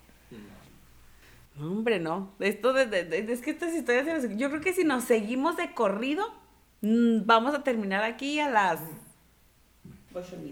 No, 1.57 1.67
Hombre, 1.71 1.99
no. 1.99 2.31
Esto 2.39 2.73
de, 2.73 2.85
de- 2.87 3.03
de- 3.05 3.31
es 3.33 3.41
que 3.41 3.51
estas 3.51 3.73
historias, 3.73 4.07
yo 4.37 4.49
creo 4.49 4.61
que 4.61 4.73
si 4.73 4.83
nos 4.83 5.03
seguimos 5.03 5.57
de 5.57 5.73
corrido, 5.73 6.25
mm, 6.81 7.25
vamos 7.25 7.53
a 7.53 7.63
terminar 7.63 8.03
aquí 8.03 8.39
a 8.39 8.49
las 8.49 8.79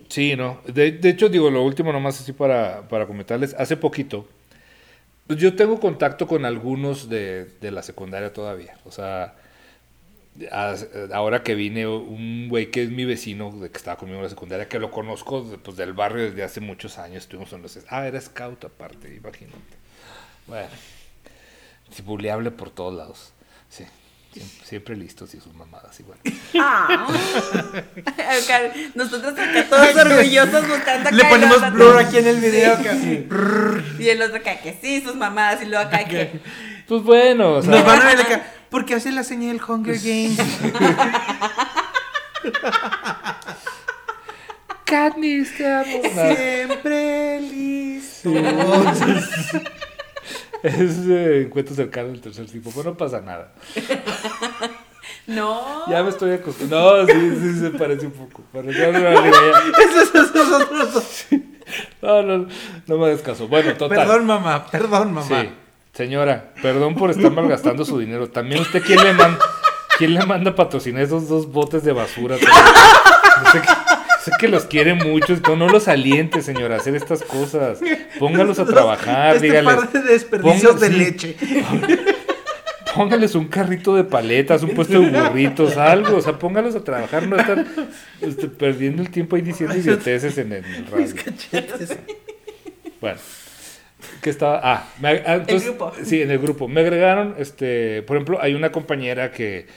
Sí, 0.10 0.36
no. 0.36 0.62
De, 0.66 1.00
hecho, 1.04 1.30
digo, 1.30 1.50
lo 1.50 1.64
último 1.64 1.92
nomás 1.94 2.20
así 2.20 2.34
para, 2.34 2.88
para 2.88 3.06
comentarles. 3.06 3.54
Hace 3.54 3.78
poquito, 3.78 4.28
pues 5.28 5.40
yo 5.40 5.56
tengo 5.56 5.80
contacto 5.80 6.28
con 6.28 6.46
algunos 6.46 7.10
de, 7.10 7.46
de 7.62 7.72
la 7.72 7.84
secundaria 7.84 8.34
todavía. 8.34 8.78
O 8.86 8.92
sea, 8.92 9.36
ahora 11.12 11.44
que 11.44 11.56
vine, 11.56 11.88
un 11.88 12.48
güey 12.50 12.72
que 12.72 12.84
es 12.84 12.90
mi 12.90 13.06
vecino, 13.06 13.52
de 13.52 13.70
que 13.70 13.78
estaba 13.78 13.98
conmigo 13.98 14.20
en 14.20 14.24
la 14.24 14.30
secundaria, 14.30 14.68
que 14.68 14.80
lo 14.80 14.92
conozco 14.92 15.46
pues, 15.64 15.78
del 15.78 15.94
barrio 15.94 16.24
desde 16.24 16.44
hace 16.44 16.60
muchos 16.60 16.98
años. 16.98 17.24
Estuvimos 17.24 17.52
en 17.54 17.62
los... 17.62 17.80
Ah, 17.90 18.08
era 18.08 18.20
scout 18.20 18.66
aparte, 18.66 19.14
imagínate. 19.14 19.58
Bueno, 20.48 20.70
sí, 21.92 22.02
buleable 22.02 22.52
por 22.52 22.70
todos 22.70 22.94
lados. 22.94 23.34
Siempre, 24.34 24.66
siempre 24.66 24.96
listos 24.96 25.34
y 25.36 25.42
sus 25.42 25.54
mamadas 25.54 26.00
igual. 26.00 26.18
Ah. 26.58 27.08
Acá, 28.06 28.62
Nosotros 28.96 29.34
acá 29.34 29.66
todos 29.70 29.94
orgullosos 29.96 30.68
buscando 30.70 31.10
acá 31.10 31.16
Le 31.18 31.24
y 31.24 31.26
ponemos 31.26 31.74
blur 31.74 31.98
aquí 32.00 32.18
en 32.18 32.28
el 32.28 32.40
video. 32.40 32.74
acá. 32.76 32.96
Y 34.00 34.08
el 34.10 34.22
otro 34.22 34.38
acá 34.38 34.62
que 34.62 34.78
sí, 34.82 35.02
sus 35.02 35.16
mamadas 35.16 35.62
y 35.64 35.66
luego 35.66 35.84
acá 35.86 36.06
que 36.06 36.40
Pues 36.88 37.04
bueno, 37.04 37.56
o 37.56 37.62
sea, 37.62 37.72
Nos 37.72 37.86
van 37.86 38.02
a 38.02 38.06
ver 38.06 38.22
acá. 38.22 38.44
Porque 38.70 38.96
hace 38.96 39.12
la 39.12 39.24
señal 39.26 39.58
del 39.58 39.70
Hunger 39.70 40.00
Games. 40.00 40.40
Katniss, 44.86 45.58
te 45.58 45.68
amo. 45.68 46.02
Siempre 46.36 47.42
listo. 47.42 48.32
Es 50.64 51.00
eh, 51.08 51.44
encuentro 51.48 51.76
cercano 51.76 52.10
del 52.10 52.22
tercer 52.22 52.46
tipo, 52.46 52.70
pues 52.72 52.86
no 52.86 52.96
pasa 52.96 53.20
nada. 53.22 53.52
no. 55.28 55.90
Ya 55.90 56.04
me 56.04 56.10
estoy 56.10 56.34
acostumbrado. 56.34 57.04
No, 57.04 57.08
sí, 57.08 57.38
sí, 57.42 57.60
se 57.60 57.70
parece 57.72 58.06
un 58.06 58.12
poco. 58.12 58.44
Pero 58.52 58.72
ya 58.72 58.92
no, 58.92 59.00
no, 59.00 59.22
no, 62.02 62.24
no, 62.24 62.48
no 62.88 62.98
me 62.98 63.06
hagas 63.08 63.22
caso. 63.22 63.48
Bueno, 63.48 63.74
total. 63.76 63.98
Perdón, 63.98 64.26
mamá. 64.26 64.66
Perdón, 64.68 65.14
mamá. 65.14 65.28
Sí, 65.42 65.50
señora, 65.94 66.54
perdón 66.62 66.96
por 66.96 67.10
estar 67.12 67.32
malgastando 67.32 67.86
su 67.86 67.98
dinero. 68.00 68.30
También 68.30 68.62
usted, 68.62 68.82
¿quién 68.84 69.04
le 69.04 69.14
manda, 69.14 69.40
quién 69.98 70.14
le 70.14 70.26
manda 70.26 70.54
patrocinar 70.56 71.04
esos 71.04 71.28
dos 71.28 71.52
botes 71.52 71.84
de 71.84 71.94
basura? 71.94 72.38
No 72.38 73.52
sé 73.52 73.62
qué- 73.62 73.91
Sé 74.26 74.32
que 74.40 74.48
los 74.48 74.66
quiere 74.66 74.94
mucho, 74.94 75.36
no 75.58 75.68
los 75.68 75.88
aliente, 75.88 76.42
señora, 76.42 76.76
a 76.76 76.78
hacer 76.80 76.96
estas 76.96 77.24
cosas. 77.24 77.80
Póngalos 78.20 78.60
a 78.60 78.66
trabajar, 78.66 79.36
este 79.36 79.48
dígales. 79.48 79.76
par 79.76 79.92
de 79.92 80.02
desperdicios 80.02 80.76
ponga- 80.76 80.80
de 80.80 80.90
leche. 80.90 81.36
Póngales 82.96 83.36
un 83.36 83.48
carrito 83.48 83.96
de 83.96 84.04
paletas, 84.04 84.64
un 84.64 84.72
puesto 84.72 85.00
de 85.00 85.10
burritos, 85.10 85.78
algo. 85.78 86.18
O 86.18 86.22
sea, 86.22 86.38
póngalos 86.38 86.76
a 86.76 86.84
trabajar, 86.84 87.26
no 87.26 87.38
estar 87.38 87.66
este, 88.20 88.48
perdiendo 88.50 89.02
el 89.02 89.10
tiempo 89.10 89.38
ahí 89.38 89.42
diciendo 89.42 89.76
idioteces 89.76 90.38
en 90.38 90.52
el 90.52 90.64
radio. 90.88 91.16
Bueno, 93.00 93.18
¿qué 94.22 94.30
estaba? 94.30 94.60
Ah, 94.62 94.88
me 95.00 95.10
ah, 95.26 95.36
entonces- 95.36 95.70
grupo. 95.70 95.94
Sí, 96.04 96.22
en 96.22 96.32
el 96.32 96.40
grupo. 96.40 96.68
Me 96.68 96.82
agregaron, 96.82 97.36
este, 97.38 98.02
por 98.04 98.18
ejemplo, 98.18 98.40
hay 98.42 98.54
una 98.56 98.72
compañera 98.74 99.32
que 99.32 99.68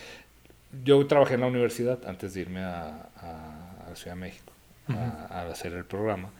yo 0.83 1.07
trabajé 1.07 1.35
en 1.35 1.43
la 1.43 1.47
universidad 1.47 2.01
antes 2.07 2.35
de 2.35 2.41
irme 2.41 2.61
a 2.65 3.11
la 3.95 4.01
Ciudad 4.01 4.17
de 4.17 4.21
México 4.21 4.53
a, 4.89 5.27
a 5.31 5.47
hacer 5.51 5.73
el 5.73 5.85
programa. 5.85 6.31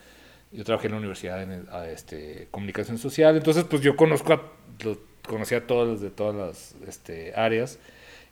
Yo 0.53 0.63
trabajé 0.65 0.87
en 0.87 0.93
la 0.93 0.99
universidad 0.99 1.43
en 1.43 1.51
el- 1.53 1.69
a, 1.71 1.89
este, 1.89 2.47
comunicación 2.51 2.99
social, 2.99 3.37
entonces 3.37 3.65
pues 3.65 3.83
yo 3.83 3.97
conozco 3.97 4.33
a, 4.35 4.43
lo- 4.85 4.99
conocí 5.27 5.55
a 5.55 5.67
todos 5.67 5.89
los 5.89 6.01
de 6.01 6.11
todas 6.11 6.35
las 6.37 6.75
este, 6.89 7.33
áreas 7.35 7.79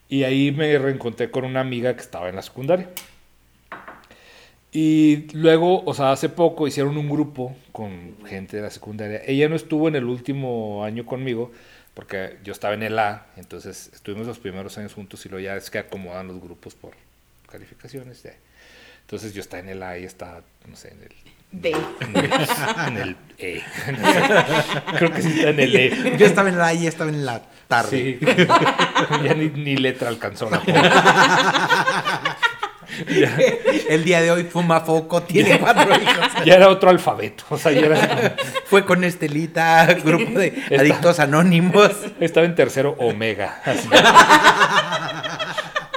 y 0.08 0.24
ahí 0.24 0.52
me 0.52 0.76
reencontré 0.78 1.30
con 1.30 1.44
una 1.44 1.60
amiga 1.60 1.94
que 1.94 2.02
estaba 2.02 2.28
en 2.28 2.36
la 2.36 2.42
secundaria. 2.42 2.88
Y 4.74 5.26
luego, 5.34 5.82
o 5.84 5.92
sea, 5.94 6.12
hace 6.12 6.28
poco 6.30 6.66
hicieron 6.66 6.96
un 6.96 7.08
grupo 7.10 7.54
con 7.72 8.16
gente 8.26 8.56
de 8.56 8.62
la 8.62 8.70
secundaria. 8.70 9.20
Ella 9.26 9.48
no 9.48 9.56
estuvo 9.56 9.88
en 9.88 9.96
el 9.96 10.04
último 10.04 10.82
año 10.84 11.04
conmigo 11.04 11.52
porque 11.92 12.38
yo 12.42 12.52
estaba 12.52 12.72
en 12.72 12.82
el 12.82 12.98
A, 12.98 13.26
entonces 13.36 13.90
estuvimos 13.92 14.26
los 14.26 14.38
primeros 14.38 14.78
años 14.78 14.94
juntos 14.94 15.26
y 15.26 15.28
luego 15.28 15.44
ya 15.44 15.56
es 15.56 15.68
que 15.70 15.78
acomodan 15.78 16.28
los 16.28 16.40
grupos 16.40 16.74
por 16.74 16.92
calificaciones. 17.50 18.22
ya. 18.22 18.32
Entonces 19.12 19.34
yo 19.34 19.42
estaba 19.42 19.62
en 19.62 19.68
el 19.68 19.82
A 19.82 19.98
y 19.98 20.04
está, 20.04 20.40
no 20.66 20.74
sé, 20.74 20.88
en 20.88 21.02
el 21.02 21.12
B. 21.50 21.76
en 22.00 22.16
el, 22.16 22.32
en 22.86 22.96
el 22.96 23.16
E. 23.36 23.62
Creo 24.96 25.12
que 25.12 25.20
sí 25.20 25.28
está 25.36 25.50
en 25.50 25.60
el 25.60 25.76
E. 25.76 26.16
Yo 26.16 26.24
estaba 26.24 26.48
en 26.48 26.56
la 26.56 26.72
y 26.72 26.86
estaba 26.86 27.10
en 27.10 27.26
la 27.26 27.42
tarde. 27.68 28.18
Sí. 28.18 28.26
ya 29.22 29.34
ni, 29.34 29.50
ni 29.50 29.76
letra 29.76 30.08
alcanzó 30.08 30.48
la 30.48 30.62
ya, 33.06 33.36
El 33.90 34.02
día 34.04 34.22
de 34.22 34.30
hoy 34.30 34.44
fuma 34.44 34.80
foco, 34.80 35.22
tiene 35.24 35.58
cuatro 35.58 35.94
hijos. 35.94 36.26
ya 36.46 36.54
era 36.54 36.68
otro 36.70 36.88
alfabeto. 36.88 37.44
O 37.50 37.58
sea, 37.58 37.70
ya 37.72 37.80
era 37.86 38.34
Fue 38.64 38.86
con 38.86 39.04
Estelita, 39.04 39.84
grupo 40.02 40.38
de 40.38 40.46
Está- 40.70 40.80
adictos 40.80 41.20
anónimos. 41.20 41.90
Estaba 42.18 42.46
en 42.46 42.54
tercero 42.54 42.96
Omega. 42.98 43.60
así. 43.66 43.88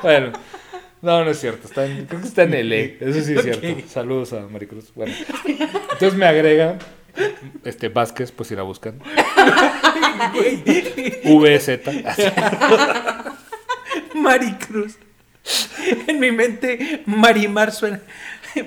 bueno, 0.02 0.34
no, 1.02 1.24
no 1.24 1.32
es 1.32 1.40
cierto. 1.40 1.68
Está 1.68 1.86
en- 1.86 2.06
creo 2.06 2.22
que 2.22 2.28
está 2.28 2.44
en 2.44 2.54
el 2.54 2.72
E. 2.74 2.98
Eso 3.00 3.22
sí 3.22 3.34
es 3.36 3.44
cierto. 3.44 3.68
Saludos 3.90 4.34
a 4.34 4.42
Maricruz. 4.48 4.92
Bueno, 4.96 5.14
entonces 5.46 6.16
me 6.16 6.26
agrega 6.26 6.78
este 7.64 7.90
Vázquez, 7.90 8.32
pues 8.32 8.50
si 8.50 8.56
la 8.56 8.64
buscan. 8.64 9.00
VZ. 11.24 11.80
Maricruz. 14.14 14.98
En 16.08 16.20
mi 16.20 16.32
mente, 16.32 17.04
Marimar 17.06 17.72
suena. 17.72 18.02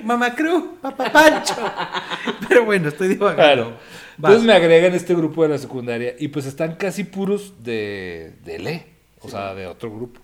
Mamá 0.03 0.35
Cruz, 0.35 0.63
Papá 0.81 1.11
Pancho. 1.11 1.55
Pero 2.47 2.63
bueno, 2.65 2.89
estoy 2.89 3.07
divagando. 3.09 3.41
Claro. 3.41 3.73
Entonces 4.17 4.43
me 4.43 4.53
agregan 4.53 4.93
este 4.93 5.15
grupo 5.15 5.43
de 5.43 5.49
la 5.49 5.57
secundaria 5.57 6.13
y 6.19 6.27
pues 6.27 6.45
están 6.45 6.75
casi 6.75 7.05
puros 7.05 7.63
de, 7.63 8.33
de 8.43 8.59
LE, 8.59 8.85
o 9.21 9.29
sea, 9.29 9.53
de 9.55 9.65
otro 9.65 9.89
grupo. 9.93 10.19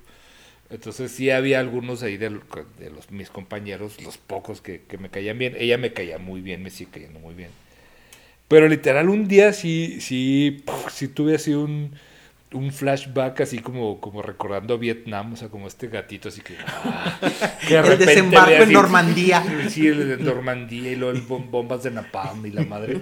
Entonces 0.76 1.12
sí 1.12 1.30
había 1.32 1.60
algunos 1.60 2.04
ahí 2.04 2.18
de, 2.18 2.30
de 2.30 2.90
los, 2.92 3.10
mis 3.10 3.30
compañeros, 3.30 4.02
los 4.04 4.18
pocos 4.18 4.62
que, 4.62 4.82
que 4.88 4.98
me 4.98 5.10
caían 5.10 5.38
bien. 5.40 5.56
Ella 5.58 5.78
me 5.78 5.94
caía 5.94 6.18
muy 6.20 6.42
bien, 6.42 6.62
me 6.62 6.70
sigue 6.70 6.92
cayendo 6.92 7.20
muy 7.20 7.34
bien. 7.34 7.50
Pero 8.48 8.68
literal 8.68 9.10
un 9.10 9.28
día 9.28 9.54
sí, 9.54 10.00
sí, 10.02 10.62
puf, 10.66 10.92
sí 10.92 11.08
tuve 11.08 11.36
así 11.36 11.54
un, 11.54 11.92
un 12.54 12.72
flashback 12.72 13.42
así 13.42 13.60
como, 13.60 14.00
como 14.00 14.22
recordando 14.22 14.78
Vietnam, 14.78 15.34
o 15.34 15.36
sea, 15.36 15.48
como 15.48 15.68
este 15.68 15.88
gatito 15.88 16.30
así 16.30 16.42
que... 16.42 16.54
ah, 16.68 17.20
que 17.68 17.76
El 17.78 17.98
desembarco 17.98 18.50
ve 18.52 18.56
en 18.58 18.64
así- 18.64 18.74
Normandía. 18.74 19.44
Sí, 19.70 19.88
el 19.88 20.08
de 20.10 20.18
Normandía 20.18 20.92
y 20.92 20.96
luego 20.96 21.18
el 21.18 21.24
bom- 21.26 21.50
bombas 21.50 21.84
de 21.84 21.92
Napalm 21.92 22.46
y 22.46 22.52
la 22.52 22.64
madre. 22.66 23.00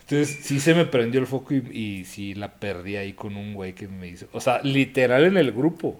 Entonces 0.00 0.38
sí 0.42 0.60
se 0.60 0.74
me 0.74 0.84
prendió 0.84 1.18
el 1.20 1.26
foco 1.26 1.54
y, 1.54 1.62
y 1.72 2.04
sí 2.04 2.34
la 2.34 2.52
perdí 2.52 2.96
ahí 2.96 3.14
con 3.14 3.36
un 3.36 3.54
güey 3.54 3.72
que 3.72 3.88
me 3.88 4.08
hizo... 4.08 4.26
O 4.32 4.40
sea, 4.40 4.60
literal 4.62 5.24
en 5.24 5.38
el 5.38 5.52
grupo. 5.52 5.98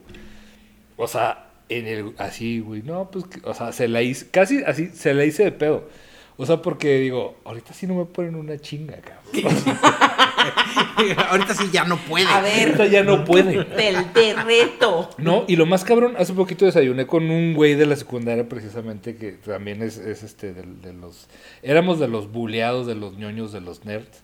O 0.96 1.06
sea, 1.08 1.46
en 1.68 1.86
el... 1.86 2.14
Así, 2.18 2.60
güey. 2.60 2.82
No, 2.82 3.10
pues, 3.10 3.24
que- 3.26 3.40
o 3.44 3.54
sea, 3.54 3.72
se 3.72 3.88
la 3.88 4.02
hice... 4.02 4.28
Casi 4.30 4.62
así, 4.64 4.88
se 4.88 5.14
la 5.14 5.24
hice 5.24 5.44
de 5.44 5.52
pedo. 5.52 5.88
O 6.36 6.46
sea, 6.46 6.62
porque 6.62 6.98
digo, 6.98 7.36
ahorita 7.44 7.72
sí 7.72 7.86
no 7.86 7.94
me 7.94 8.04
ponen 8.06 8.34
una 8.34 8.58
chinga, 8.58 8.96
cabrón. 8.96 9.56
Ahorita 11.28 11.54
sí 11.54 11.70
ya 11.72 11.84
no 11.84 11.96
puede. 11.96 12.26
A 12.26 12.40
ver, 12.40 12.66
Ahorita 12.68 12.86
ya 12.86 13.02
no 13.02 13.24
puede. 13.24 13.64
del 13.64 14.12
de 14.12 14.34
reto. 14.34 15.10
No, 15.18 15.44
y 15.48 15.56
lo 15.56 15.66
más 15.66 15.84
cabrón, 15.84 16.14
hace 16.18 16.32
poquito 16.32 16.64
desayuné 16.64 17.06
con 17.06 17.30
un 17.30 17.54
güey 17.54 17.74
de 17.74 17.86
la 17.86 17.96
secundaria 17.96 18.48
precisamente 18.48 19.16
que 19.16 19.32
también 19.32 19.82
es, 19.82 19.96
es 19.98 20.22
este 20.22 20.52
de, 20.54 20.62
de 20.62 20.92
los 20.92 21.28
éramos 21.62 21.98
de 21.98 22.08
los 22.08 22.30
buleados, 22.30 22.86
de 22.86 22.94
los 22.94 23.16
ñoños, 23.16 23.52
de 23.52 23.60
los 23.60 23.84
nerds. 23.84 24.22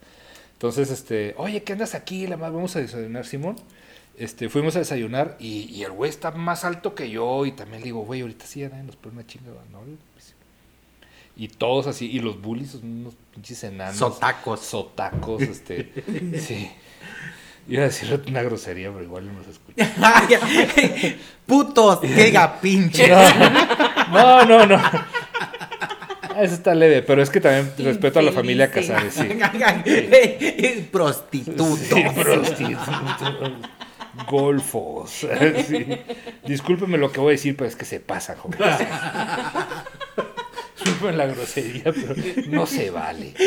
Entonces, 0.53 0.91
este, 0.91 1.33
oye, 1.37 1.63
¿qué 1.63 1.73
andas 1.73 1.95
aquí? 1.95 2.27
La 2.27 2.37
más 2.37 2.51
vamos 2.53 2.75
a 2.75 2.79
desayunar, 2.81 3.25
Simón. 3.25 3.55
Este, 4.17 4.49
fuimos 4.49 4.75
a 4.75 4.79
desayunar 4.79 5.37
y, 5.39 5.63
y 5.71 5.83
el 5.83 5.91
güey 5.91 6.09
está 6.09 6.31
más 6.31 6.63
alto 6.63 6.93
que 6.93 7.09
yo 7.09 7.45
y 7.45 7.53
también 7.53 7.81
le 7.81 7.85
digo, 7.85 8.01
güey, 8.01 8.21
ahorita 8.21 8.45
sí 8.45 8.61
nadie 8.61 8.83
nos 8.83 8.95
pone 8.95 9.15
una 9.15 9.25
chinga, 9.25 9.51
¿no? 9.71 9.79
Pues, 10.13 10.35
Y 11.35 11.47
todos 11.47 11.87
así, 11.87 12.09
y 12.11 12.19
los 12.19 12.39
bullies 12.41 12.71
son 12.71 13.01
unos 13.01 13.15
pinches 13.33 13.63
enanos. 13.63 13.97
Sotacos. 13.97 14.59
Sotacos, 14.59 15.41
este, 15.41 15.91
sí. 16.39 16.69
Iba 17.67 17.83
a 17.83 17.85
decir 17.85 18.21
una 18.27 18.41
grosería, 18.41 18.91
pero 18.91 19.03
igual 19.03 19.27
no 19.27 19.33
nos 19.33 19.47
escucha. 19.47 19.91
Putos, 21.45 22.01
diga 22.15 22.59
pinche. 22.59 23.07
No, 23.07 24.45
no, 24.45 24.65
no. 24.65 24.81
Eso 26.37 26.53
está 26.55 26.73
leve, 26.73 27.01
pero 27.03 27.21
es 27.21 27.29
que 27.29 27.39
también 27.39 27.71
respeto 27.77 28.19
a 28.19 28.21
la 28.23 28.31
familia. 28.31 28.71
Casares, 28.71 29.13
sí. 29.13 29.27
Prostituto. 30.91 31.77
Sí, 31.77 32.03
prostitutos. 32.15 33.51
Golfos. 34.27 35.25
Sí. 35.67 35.97
Discúlpeme 36.45 36.97
lo 36.97 37.11
que 37.11 37.19
voy 37.19 37.29
a 37.29 37.31
decir, 37.31 37.55
pero 37.55 37.67
es 37.69 37.75
que 37.75 37.85
se 37.85 37.99
pasa, 37.99 38.35
joven. 38.35 38.59
Disculpen 40.75 41.17
la 41.17 41.25
grosería, 41.27 41.83
pero 41.85 42.15
no 42.47 42.65
se 42.65 42.89
vale. 42.89 43.33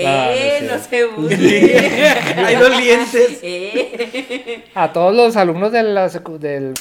Eh, 0.00 0.60
Ah, 0.62 0.64
no 0.76 0.78
se 0.78 1.04
burle. 1.06 2.08
Hay 2.46 2.54
dolientes. 2.54 3.38
Eh. 3.42 4.64
A 4.74 4.92
todos 4.92 5.12
los 5.12 5.36
alumnos 5.36 5.72
de 5.72 5.82
la 5.82 6.06
secu- 6.08 6.38
del 6.38 6.74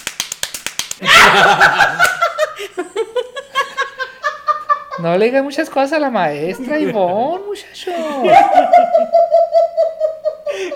No 4.99 5.15
le 5.17 5.25
digan 5.25 5.43
muchas 5.43 5.69
cosas 5.69 5.93
a 5.93 5.99
la 5.99 6.09
maestra, 6.11 6.79
Ivonne, 6.79 7.43
muchacho. 7.45 7.91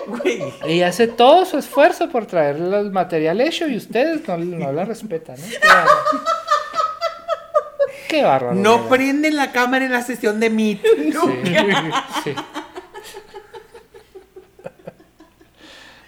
Güey. 0.06 0.54
Ella 0.64 0.88
hace 0.88 1.06
todo 1.08 1.44
su 1.44 1.58
esfuerzo 1.58 2.08
por 2.08 2.26
traer 2.26 2.56
el 2.56 2.90
material 2.90 3.40
hecho 3.40 3.66
y 3.68 3.76
ustedes 3.76 4.26
no, 4.26 4.36
no 4.38 4.72
la 4.72 4.84
respetan, 4.84 5.36
¿no? 5.40 5.46
Qué 5.46 5.58
bárbaro. 5.66 6.00
Qué 8.08 8.22
bárbaro. 8.22 8.54
No 8.54 8.88
prenden 8.88 9.36
la 9.36 9.52
cámara 9.52 9.84
en 9.84 9.92
la 9.92 10.02
sesión 10.02 10.40
de 10.40 10.50
Meet. 10.50 10.82
Sí, 10.82 11.54
sí. 12.24 12.34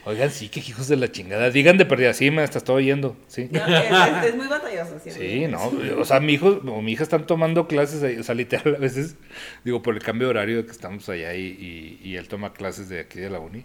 Oigan, 0.06 0.30
sí, 0.30 0.50
que 0.50 0.60
hijos 0.60 0.88
de 0.88 0.96
la 0.96 1.10
chingada. 1.10 1.50
Digan 1.50 1.78
de 1.78 1.86
perdida, 1.86 2.12
sí, 2.12 2.30
maestra, 2.30 2.58
estoy 2.58 2.84
oyendo. 2.84 3.16
Sí. 3.26 3.48
No, 3.50 3.66
es, 3.66 4.26
es 4.26 4.36
muy 4.36 4.46
batalloso. 4.46 4.98
¿sí? 5.02 5.10
Sí, 5.10 5.46
no, 5.48 5.72
o 5.98 6.04
sea, 6.04 6.20
mi 6.20 6.34
hijo 6.34 6.60
o 6.66 6.82
mi 6.82 6.92
hija 6.92 7.02
están 7.04 7.26
tomando 7.26 7.66
clases, 7.66 8.02
ahí, 8.02 8.16
o 8.18 8.22
sea, 8.22 8.34
literal, 8.34 8.74
a 8.74 8.78
veces, 8.78 9.16
digo, 9.64 9.82
por 9.82 9.94
el 9.94 10.02
cambio 10.02 10.26
de 10.26 10.30
horario 10.32 10.56
de 10.58 10.66
que 10.66 10.72
estamos 10.72 11.08
allá 11.08 11.34
y, 11.34 11.46
y, 11.46 12.00
y 12.06 12.16
él 12.16 12.28
toma 12.28 12.52
clases 12.52 12.88
de 12.90 13.00
aquí 13.00 13.18
de 13.18 13.30
la 13.30 13.38
uni, 13.38 13.64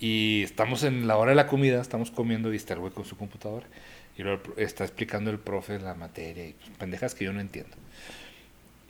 y 0.00 0.42
estamos 0.42 0.82
en 0.82 1.06
la 1.06 1.16
hora 1.16 1.30
de 1.30 1.36
la 1.36 1.46
comida, 1.46 1.80
estamos 1.80 2.10
comiendo 2.10 2.52
y 2.52 2.56
está 2.56 2.74
el 2.74 2.80
güey 2.80 2.92
con 2.92 3.04
su 3.04 3.16
computadora, 3.16 3.66
y 4.16 4.22
pro- 4.22 4.40
está 4.56 4.84
explicando 4.84 5.30
el 5.30 5.38
profe 5.38 5.78
la 5.78 5.94
materia, 5.94 6.44
y 6.44 6.56
pendejas 6.78 7.14
que 7.14 7.24
yo 7.24 7.32
no 7.32 7.40
entiendo. 7.40 7.76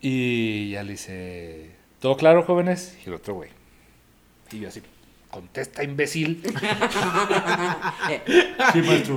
Y 0.01 0.71
ya 0.71 0.83
le 0.85 0.93
dice, 0.93 1.71
¿todo 2.01 2.17
claro, 2.17 2.45
jóvenes? 2.45 2.97
Y 3.05 3.09
el 3.09 3.15
otro 3.15 3.35
güey. 3.35 3.51
Y 4.53 4.61
yo 4.61 4.69
así, 4.69 4.81
contesta, 5.31 5.83
imbécil. 5.85 6.43
Sí, 8.73 8.83
maestro. 8.83 9.17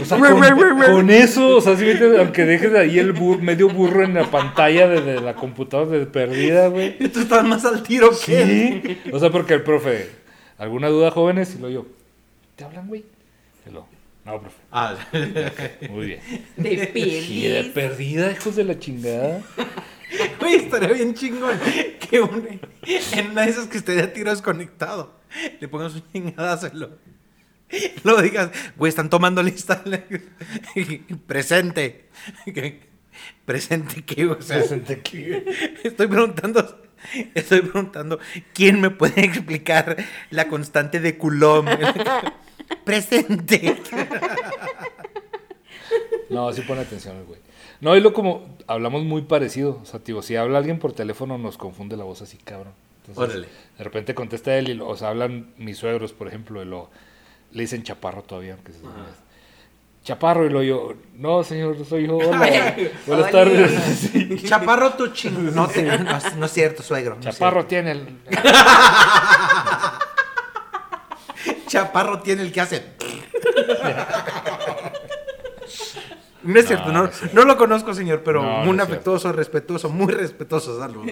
O 0.00 0.04
sea, 0.04 0.18
con, 0.18 0.80
con 0.94 1.10
eso, 1.10 1.56
o 1.56 1.60
sea, 1.60 1.76
si 1.76 1.84
vete, 1.84 2.18
aunque 2.18 2.44
dejes 2.44 2.74
ahí 2.74 2.98
el 2.98 3.14
bur- 3.14 3.40
medio 3.40 3.68
burro 3.68 4.02
en 4.04 4.14
la 4.14 4.30
pantalla 4.30 4.88
de, 4.88 5.00
de 5.02 5.20
la 5.20 5.34
computadora 5.34 5.98
de 5.98 6.06
perdida, 6.06 6.68
güey. 6.68 6.98
Tú 6.98 7.20
estás 7.20 7.44
más 7.44 7.64
al 7.64 7.82
tiro 7.82 8.10
que. 8.10 8.80
Sí. 9.04 9.10
O 9.12 9.18
sea, 9.18 9.30
porque 9.30 9.54
el 9.54 9.62
profe, 9.62 10.10
¿alguna 10.58 10.88
duda, 10.88 11.10
jóvenes? 11.10 11.54
Y 11.58 11.62
lo 11.62 11.70
yo, 11.70 11.86
¿te 12.56 12.64
hablan, 12.64 12.88
güey? 12.88 13.04
Y 13.68 13.72
lo, 13.72 13.86
No, 14.30 14.40
profe. 14.40 14.56
Ah, 14.70 14.96
Muy 15.90 16.06
bien. 16.06 16.20
De 16.56 16.72
Y 16.72 16.76
de 16.76 16.86
piel. 16.88 17.72
perdida, 17.72 18.30
hijos 18.32 18.56
de 18.56 18.64
la 18.64 18.78
chingada. 18.78 19.42
Güey, 20.40 20.56
estaría 20.56 20.88
bien 20.88 21.14
chingón 21.14 21.56
que 22.10 22.20
un- 22.20 22.60
en 23.12 23.30
una 23.30 23.42
de 23.42 23.50
esas 23.50 23.68
que 23.68 23.78
esté 23.78 23.92
de 23.92 24.08
tiro 24.08 24.30
desconectado 24.32 25.20
le 25.60 25.68
pongas 25.68 25.94
un 25.94 26.02
chingadazo 26.12 26.66
y 26.66 26.76
lo, 26.76 26.98
lo 28.02 28.20
digas, 28.20 28.50
güey, 28.76 28.88
están 28.88 29.08
tomando 29.08 29.40
lista. 29.40 29.84
Presente. 31.28 32.08
Presente 33.44 34.02
qué, 34.04 34.26
o 34.26 34.42
sea, 34.42 34.58
Presente 34.58 35.00
qué. 35.00 35.44
estoy 35.84 36.08
preguntando, 36.08 36.82
estoy 37.34 37.62
preguntando, 37.62 38.18
¿quién 38.52 38.80
me 38.80 38.90
puede 38.90 39.24
explicar 39.24 39.96
la 40.30 40.48
constante 40.48 41.00
de 41.00 41.16
Coulomb? 41.18 41.68
Presente. 42.84 43.80
No, 46.28 46.52
sí 46.52 46.62
pone 46.62 46.82
atención 46.82 47.16
el 47.16 47.24
güey. 47.24 47.40
No, 47.80 47.96
y 47.96 48.00
lo 48.00 48.12
como 48.12 48.56
hablamos 48.68 49.02
muy 49.04 49.22
parecido. 49.22 49.80
O 49.82 49.84
sea, 49.84 49.98
tío, 50.00 50.22
si 50.22 50.36
habla 50.36 50.58
alguien 50.58 50.78
por 50.78 50.92
teléfono 50.92 51.38
nos 51.38 51.58
confunde 51.58 51.96
la 51.96 52.04
voz 52.04 52.22
así, 52.22 52.36
cabrón. 52.36 52.72
Entonces, 53.06 53.34
Órale. 53.34 53.48
De 53.78 53.84
repente 53.84 54.14
contesta 54.14 54.56
él 54.56 54.68
y, 54.68 54.74
lo- 54.74 54.86
o 54.88 54.96
sea, 54.96 55.08
hablan 55.08 55.52
mis 55.56 55.78
suegros, 55.78 56.12
por 56.12 56.28
ejemplo, 56.28 56.62
y 56.62 56.66
lo, 56.66 56.88
le 57.50 57.62
dicen 57.62 57.82
chaparro 57.82 58.22
todavía, 58.22 58.54
aunque 58.54 58.72
se 58.72 58.78
Chaparro, 60.02 60.46
y 60.46 60.50
lo 60.50 60.62
yo, 60.62 60.94
no, 61.16 61.44
señor, 61.44 61.76
soy 61.84 62.06
yo. 62.06 62.16
Hola. 62.16 62.74
Buenas 63.06 63.30
tardes. 63.30 63.70
Sí. 64.12 64.42
Chaparro 64.44 64.94
tu 64.94 65.08
ching... 65.08 65.54
No, 65.54 65.68
te- 65.68 65.82
no, 65.98 66.16
es- 66.16 66.36
no 66.36 66.46
es 66.46 66.52
cierto, 66.52 66.82
suegro. 66.82 67.16
no 67.16 67.20
Chaparro 67.20 67.66
tiene 67.66 67.90
el. 67.92 68.18
Chaparro 71.66 72.20
tiene 72.20 72.42
el 72.42 72.52
que 72.52 72.60
hace... 72.60 72.84
No 76.42 76.58
es 76.58 76.66
cierto, 76.66 76.90
No, 76.90 77.08
no, 77.34 77.44
lo 77.44 77.56
conozco, 77.58 77.92
señor, 77.92 78.22
pero 78.24 78.42
No, 78.42 78.48
no 78.48 78.56
muy 78.64 78.74
cierto. 78.74 78.82
afectuoso, 78.94 79.32
respetuoso, 79.32 79.90
muy 79.90 80.12
respetuoso, 80.12 80.78
salud. 80.78 81.04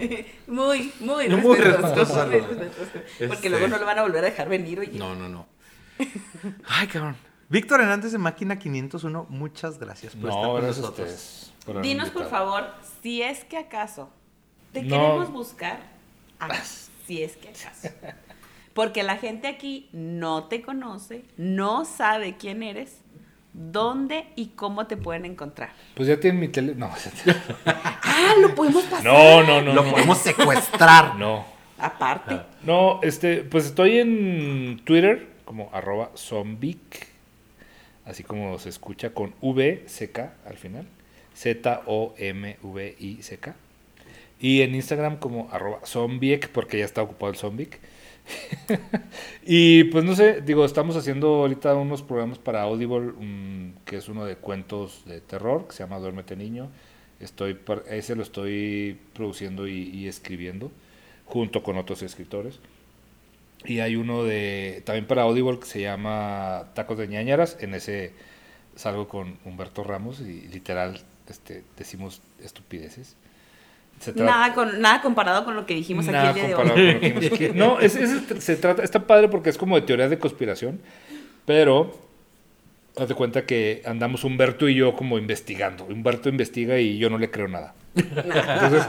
Muy, 0.47 0.93
muy, 1.01 1.29
Muy 1.29 1.57
respetuoso. 1.59 2.33
Este- 2.33 3.29
Porque 3.29 3.51
luego 3.51 3.69
no 3.69 3.77
lo 3.79 3.85
van 3.85 3.99
a 3.99 4.03
volver 4.03 4.25
a 4.25 4.31
dejar 4.31 4.49
venir, 4.49 4.81
oye. 4.81 4.99
No, 4.99 5.15
no, 5.15 5.29
no. 5.29 5.47
Ay, 6.67 6.87
cabrón. 6.87 7.17
Víctor 7.49 7.81
Hernández 7.81 8.13
de 8.13 8.19
Máquina 8.19 8.59
501, 8.59 9.27
muchas 9.31 9.79
gracias 9.79 10.15
por 10.15 10.29
estar 10.31 10.43
No, 10.43 10.53
con 10.53 10.63
gracias 10.63 10.79
a 10.79 10.81
nosotros. 10.91 11.53
por 11.65 11.81
Dinos, 11.83 12.11
por 12.11 12.29
favor, 12.29 12.65
si 13.03 13.23
es 13.23 13.45
que 13.45 13.57
acaso 13.57 14.11
te 14.73 14.83
No. 14.83 14.97
queremos 14.97 15.33
buscar, 15.33 15.81
ah, 16.41 16.49
si 17.07 17.23
es 17.23 17.37
que 17.37 17.49
acaso. 17.49 17.89
Porque 18.75 19.03
la 19.03 19.17
gente 19.17 19.49
aquí 19.49 19.89
no 19.93 20.45
te 20.45 20.61
conoce, 20.61 21.25
no 21.39 21.85
sabe 21.87 22.37
quién 22.37 22.63
eres, 22.63 22.99
dónde 23.55 24.27
y 24.37 24.49
cómo 24.49 24.87
te 24.87 24.97
pueden 24.99 25.25
encontrar. 25.25 25.71
Pues 25.95 26.07
ya 26.07 26.21
tienen 26.21 26.39
mi 26.41 26.49
tele. 26.49 26.75
No, 26.75 26.91
Ah, 27.67 28.35
lo 28.41 28.55
podemos 28.55 28.85
pasar. 28.85 29.05
no, 29.05 29.43
no, 29.43 29.63
no. 29.63 29.73
Lo 29.73 29.85
no. 29.85 29.91
podemos 29.91 30.19
secuestrar. 30.19 31.15
No. 31.19 31.45
Aparte. 31.81 32.41
No, 32.65 32.99
este, 33.03 33.39
pues 33.39 33.65
estoy 33.67 33.99
en 34.01 34.81
Twitter 34.85 35.29
como 35.45 35.71
arroba 35.73 36.11
zombic, 36.17 37.07
así 38.09 38.25
como 38.25 38.59
se 38.59 38.71
escucha 38.71 39.11
con 39.11 39.35
VCK 39.41 40.19
al 40.47 40.57
final, 40.57 40.87
Z-O-M-V-I-C-K. 41.35 41.97
Y 44.41 44.63
en 44.63 44.75
Instagram 44.75 45.19
como 45.19 45.49
arroba 45.51 45.81
zombiec, 45.85 46.49
porque 46.51 46.79
ya 46.79 46.85
está 46.85 47.03
ocupado 47.03 47.33
el 47.33 47.39
zombic. 47.39 47.79
y 49.45 49.85
pues 49.85 50.05
no 50.05 50.15
sé, 50.15 50.41
digo, 50.43 50.65
estamos 50.65 50.97
haciendo 50.97 51.29
ahorita 51.37 51.75
unos 51.75 52.03
programas 52.03 52.39
para 52.39 52.63
Audible, 52.63 53.13
mm, 53.19 53.75
que 53.85 53.97
es 53.97 54.09
uno 54.09 54.25
de 54.25 54.37
cuentos 54.37 55.05
de 55.07 55.21
terror, 55.21 55.67
que 55.67 55.73
se 55.75 55.83
llama 55.83 55.99
Duérmete 55.99 56.37
Niño. 56.37 56.69
Estoy, 57.21 57.59
ese 57.91 58.15
lo 58.15 58.23
estoy 58.23 58.97
produciendo 59.13 59.67
y 59.67 60.07
escribiendo 60.07 60.71
junto 61.27 61.63
con 61.63 61.77
otros 61.77 62.03
escritores. 62.03 62.61
Y 63.65 63.81
hay 63.81 63.97
uno 63.97 64.25
de 64.25 64.83
también 64.85 65.07
para 65.07 65.23
Audible 65.23 65.59
que 65.59 65.67
se 65.67 65.81
llama 65.81 66.67
Tacos 66.75 66.99
de 66.99 67.09
ñañaras. 67.09 67.57
En 67.61 67.75
ese 67.75 68.13
salgo 68.77 69.09
con 69.09 69.37
Humberto 69.45 69.83
Ramos 69.85 70.21
y 70.21 70.43
literal 70.49 71.01
este, 71.29 71.65
decimos 71.77 72.23
estupideces. 72.43 73.17
Nada, 74.15 74.55
con, 74.55 74.81
nada 74.81 75.03
comparado 75.03 75.45
con 75.45 75.57
lo 75.57 75.67
que 75.67 75.75
dijimos 75.75 76.07
aquí 76.07 76.13
Nada 76.13 76.29
el 76.29 76.35
día 76.37 76.47
de 76.49 76.53
comparado 76.55 76.81
hoy. 76.87 77.01
con 77.01 77.15
lo 77.15 77.21
que 77.21 77.27
aquí. 77.49 77.49
No, 77.59 77.81
es, 77.81 77.97
es- 77.97 78.45
se 78.45 78.55
trata, 78.57 78.85
está 78.85 79.07
padre 79.09 79.29
porque 79.29 79.51
es 79.51 79.59
como 79.59 79.75
de 79.75 79.83
teorías 79.83 80.09
de 80.09 80.19
conspiración, 80.21 80.81
pero 81.45 81.99
haz 82.99 83.09
de 83.09 83.15
cuenta 83.15 83.47
que 83.47 83.83
andamos 83.85 84.25
Humberto 84.25 84.69
y 84.69 84.75
yo 84.75 84.95
como 84.95 85.19
investigando. 85.19 85.85
Humberto 85.85 86.29
investiga 86.29 86.79
y 86.79 86.99
yo 86.99 87.11
no 87.11 87.19
le 87.19 87.31
creo 87.31 87.49
nada. 87.49 87.75
Entonces, 87.95 88.85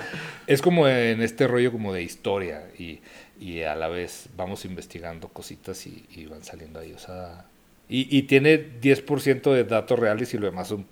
es 0.47 0.61
como 0.61 0.87
en 0.87 1.21
este 1.21 1.47
rollo 1.47 1.71
como 1.71 1.93
de 1.93 2.03
historia 2.03 2.67
y, 2.77 2.99
y 3.39 3.61
a 3.61 3.75
la 3.75 3.87
vez 3.87 4.29
vamos 4.35 4.65
investigando 4.65 5.29
cositas 5.29 5.85
y, 5.87 6.05
y 6.15 6.25
van 6.25 6.43
saliendo 6.43 6.79
ahí. 6.79 6.93
O 6.93 6.99
sea, 6.99 7.45
y, 7.87 8.15
y 8.15 8.23
tiene 8.23 8.79
10% 8.81 9.53
de 9.53 9.63
datos 9.63 9.97
reales 9.97 10.33
y 10.33 10.37
lo 10.37 10.45
demás 10.45 10.67
son 10.67 10.85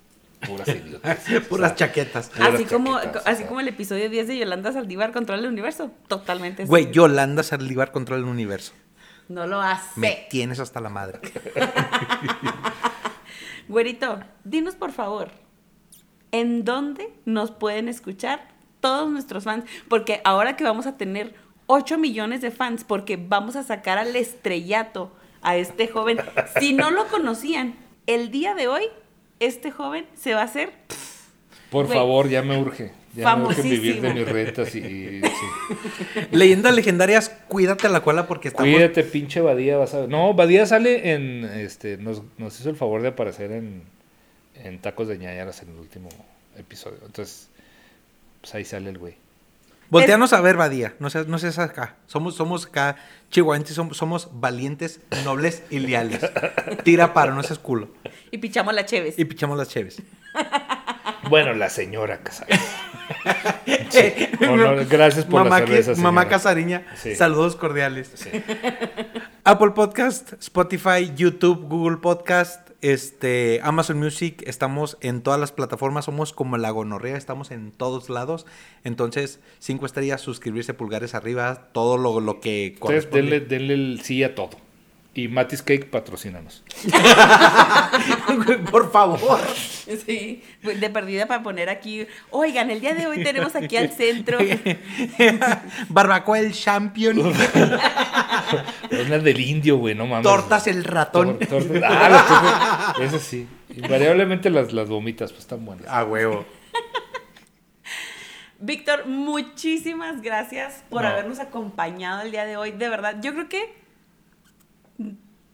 puras 0.47 0.67
idiotas. 0.67 1.19
Puras 1.49 1.75
chaquetas. 1.75 2.29
Puras 2.29 2.53
Así 2.53 2.65
como, 2.65 2.99
chaquetas, 2.99 3.27
así 3.27 3.43
como 3.45 3.59
el 3.59 3.67
episodio 3.67 4.09
10 4.09 4.27
de 4.27 4.37
Yolanda 4.37 4.71
Saldívar 4.71 5.11
controla 5.11 5.41
el 5.41 5.47
universo. 5.47 5.91
Totalmente. 6.07 6.63
así. 6.63 6.69
Güey, 6.69 6.91
Yolanda 6.91 7.43
Saldívar 7.43 7.91
controla 7.91 8.23
el 8.23 8.29
universo. 8.29 8.73
No 9.29 9.45
lo 9.45 9.61
hace. 9.61 9.99
Me 9.99 10.27
tienes 10.29 10.59
hasta 10.59 10.79
la 10.79 10.89
madre. 10.89 11.19
Güerito, 13.67 14.19
dinos 14.43 14.75
por 14.75 14.91
favor, 14.91 15.29
¿en 16.31 16.63
dónde 16.63 17.09
nos 17.25 17.51
pueden 17.51 17.89
escuchar 17.89 18.47
todos 18.79 19.09
nuestros 19.11 19.43
fans? 19.43 19.65
Porque 19.89 20.21
ahora 20.23 20.55
que 20.55 20.63
vamos 20.63 20.87
a 20.87 20.97
tener 20.97 21.35
8 21.67 21.97
millones 21.97 22.41
de 22.41 22.51
fans, 22.51 22.83
porque 22.83 23.17
vamos 23.17 23.55
a 23.55 23.63
sacar 23.63 23.97
al 23.97 24.15
estrellato 24.15 25.11
a 25.41 25.57
este 25.57 25.87
joven. 25.87 26.17
Si 26.59 26.73
no 26.73 26.91
lo 26.91 27.07
conocían, 27.07 27.75
el 28.05 28.31
día 28.31 28.55
de 28.55 28.67
hoy, 28.67 28.83
este 29.39 29.71
joven 29.71 30.05
se 30.15 30.33
va 30.33 30.41
a 30.41 30.45
hacer... 30.45 30.71
Por 31.69 31.87
Güey. 31.87 31.97
favor, 31.97 32.29
ya 32.29 32.41
me 32.41 32.57
urge. 32.57 32.93
Ya 33.17 33.35
me 33.35 33.45
urge 33.45 33.61
vivir 33.63 34.01
de 34.01 34.07
Famosísimo. 34.09 34.13
mis 34.13 34.27
rentas 34.29 34.75
y, 34.75 34.79
y- 34.79 35.21
sí. 35.23 36.27
Leyendas 36.31 36.75
legendarias, 36.75 37.29
cuídate 37.47 37.89
la 37.89 38.01
cola 38.01 38.27
porque 38.27 38.47
estamos. 38.49 38.71
Cuídate, 38.71 39.03
pinche 39.03 39.41
Badía, 39.41 39.77
vas 39.77 39.93
a. 39.93 40.07
No, 40.07 40.33
Badía 40.33 40.65
sale 40.65 41.13
en, 41.13 41.43
este, 41.45 41.97
nos, 41.97 42.21
nos 42.37 42.59
hizo 42.59 42.69
el 42.69 42.75
favor 42.75 43.01
de 43.01 43.09
aparecer 43.09 43.51
en, 43.51 43.83
en 44.55 44.79
Tacos 44.79 45.07
de 45.07 45.17
ñañaras 45.17 45.61
en 45.63 45.69
el 45.69 45.77
último 45.79 46.09
episodio. 46.57 46.99
Entonces, 47.05 47.49
pues 48.41 48.53
ahí 48.55 48.63
sale 48.65 48.89
el 48.89 48.97
güey. 48.97 49.15
Volteanos 49.89 50.33
a 50.33 50.41
ver, 50.41 50.57
Badía. 50.57 50.95
No 50.99 51.09
seas, 51.09 51.27
no 51.27 51.37
seas 51.39 51.59
acá. 51.59 51.95
Somos, 52.07 52.35
somos 52.35 52.65
acá 52.65 52.97
chihuahuenses, 53.31 53.73
somos, 53.73 53.95
somos 53.95 54.29
valientes, 54.33 54.99
nobles 55.23 55.63
y 55.69 55.79
leales. 55.79 56.19
Tira 56.83 57.13
paro, 57.13 57.33
no 57.33 57.41
seas 57.41 57.57
culo. 57.57 57.87
Y 58.29 58.37
pichamos 58.39 58.73
la 58.73 58.85
Cheves. 58.85 59.17
Y 59.17 59.23
pichamos 59.23 59.57
las 59.57 59.69
cheves. 59.69 60.01
Bueno, 61.29 61.53
la 61.53 61.69
señora 61.69 62.19
Casares. 62.19 62.59
Honor- 64.49 64.85
gracias 64.87 65.25
por 65.25 65.43
mamá 65.43 65.59
la 65.61 65.65
que- 65.65 65.95
Mamá. 65.95 66.27
Casariña, 66.27 66.85
Sí. 66.95 67.15
saludos 67.15 67.55
cordiales. 67.55 68.11
Sí. 68.15 68.29
Apple 69.43 69.71
Podcast, 69.71 70.33
Spotify, 70.39 71.11
YouTube, 71.15 71.67
Google 71.67 71.97
Podcast, 71.97 72.69
este, 72.81 73.59
Amazon 73.63 73.97
Music, 73.97 74.43
estamos 74.45 74.97
en 75.01 75.21
todas 75.21 75.39
las 75.39 75.51
plataformas, 75.51 76.05
somos 76.05 76.33
como 76.33 76.57
la 76.57 76.69
gonorrea, 76.69 77.17
estamos 77.17 77.51
en 77.51 77.71
todos 77.71 78.09
lados. 78.09 78.45
Entonces, 78.83 79.39
cinco 79.59 79.85
estrellas, 79.85 80.21
suscribirse, 80.21 80.73
pulgares 80.73 81.15
arriba, 81.15 81.69
todo 81.71 81.97
lo, 81.97 82.19
lo 82.19 82.39
que 82.39 82.71
Ustedes 82.73 82.79
corresponde. 82.79 83.21
denle, 83.21 83.39
denle 83.41 83.73
el 83.73 84.01
sí 84.03 84.23
a 84.23 84.35
todo. 84.35 84.51
Y 85.17 85.27
Matis 85.29 85.63
Cake, 85.63 85.85
patrocínanos. 85.85 86.63
Por 88.71 88.91
favor. 88.91 89.39
Sí, 90.05 90.43
pues, 90.61 90.79
de 90.79 90.91
perdida 90.91 91.25
para 91.25 91.41
poner 91.41 91.69
aquí. 91.69 92.05
Oigan, 92.29 92.69
el 92.69 92.81
día 92.81 92.93
de 92.93 93.07
hoy 93.07 93.23
tenemos 93.23 93.55
aquí 93.55 93.77
al 93.77 93.89
centro. 93.91 94.37
Barbacoa 95.89 96.37
el 96.37 96.53
champion, 96.53 97.17
Es 98.91 99.09
la 99.09 99.17
del 99.17 99.39
indio, 99.39 99.77
güey, 99.77 99.95
no 99.95 100.05
mames. 100.05 100.23
tortas 100.23 100.67
el 100.67 100.83
ratón. 100.83 101.39
Tor- 101.39 101.47
tortas- 101.47 101.83
Ah, 101.83 102.93
las 102.99 103.07
Eso 103.13 103.17
sí. 103.19 103.47
Invariablemente 103.75 104.51
las, 104.51 104.71
las 104.71 104.87
vomitas, 104.87 105.31
pues 105.31 105.41
están 105.45 105.65
buenas. 105.65 105.87
A 105.87 106.03
huevo. 106.05 106.45
Víctor, 108.59 109.07
muchísimas 109.07 110.21
gracias 110.21 110.83
por 110.91 111.01
No. 111.01 111.07
habernos 111.09 111.39
acompañado 111.39 112.21
el 112.21 112.29
día 112.31 112.45
de 112.45 112.55
hoy. 112.57 112.71
De 112.71 112.87
verdad, 112.87 113.17
yo 113.21 113.33
creo 113.33 113.49
que 113.49 113.86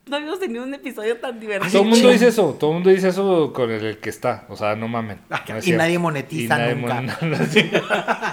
no 0.06 0.18
habíamos 0.18 0.40
tenido 0.40 0.64
un 0.64 0.74
episodio 0.74 1.18
tan 1.18 1.40
divertido. 1.40 1.72
Todo 1.72 1.84
el 1.84 1.90
mundo 1.90 2.10
dice 2.10 2.28
eso, 2.28 2.56
todo 2.60 2.72
el 2.72 2.74
mundo 2.76 2.90
dice 2.90 3.08
eso 3.10 3.54
con 3.54 3.72
el, 3.72 3.98
que 4.00 4.10
está, 4.10 4.46
o 4.50 4.56
sea, 4.58 4.76
no 4.76 4.88
mamen. 4.88 5.20
Ah, 5.30 5.44
no 5.48 5.60
y 5.64 5.72
nadie 5.72 5.98
monetiza 5.98 6.58
nadie 6.58 6.76
nunca. 6.76 7.02
mon- 7.02 7.48
sí. 7.50 7.72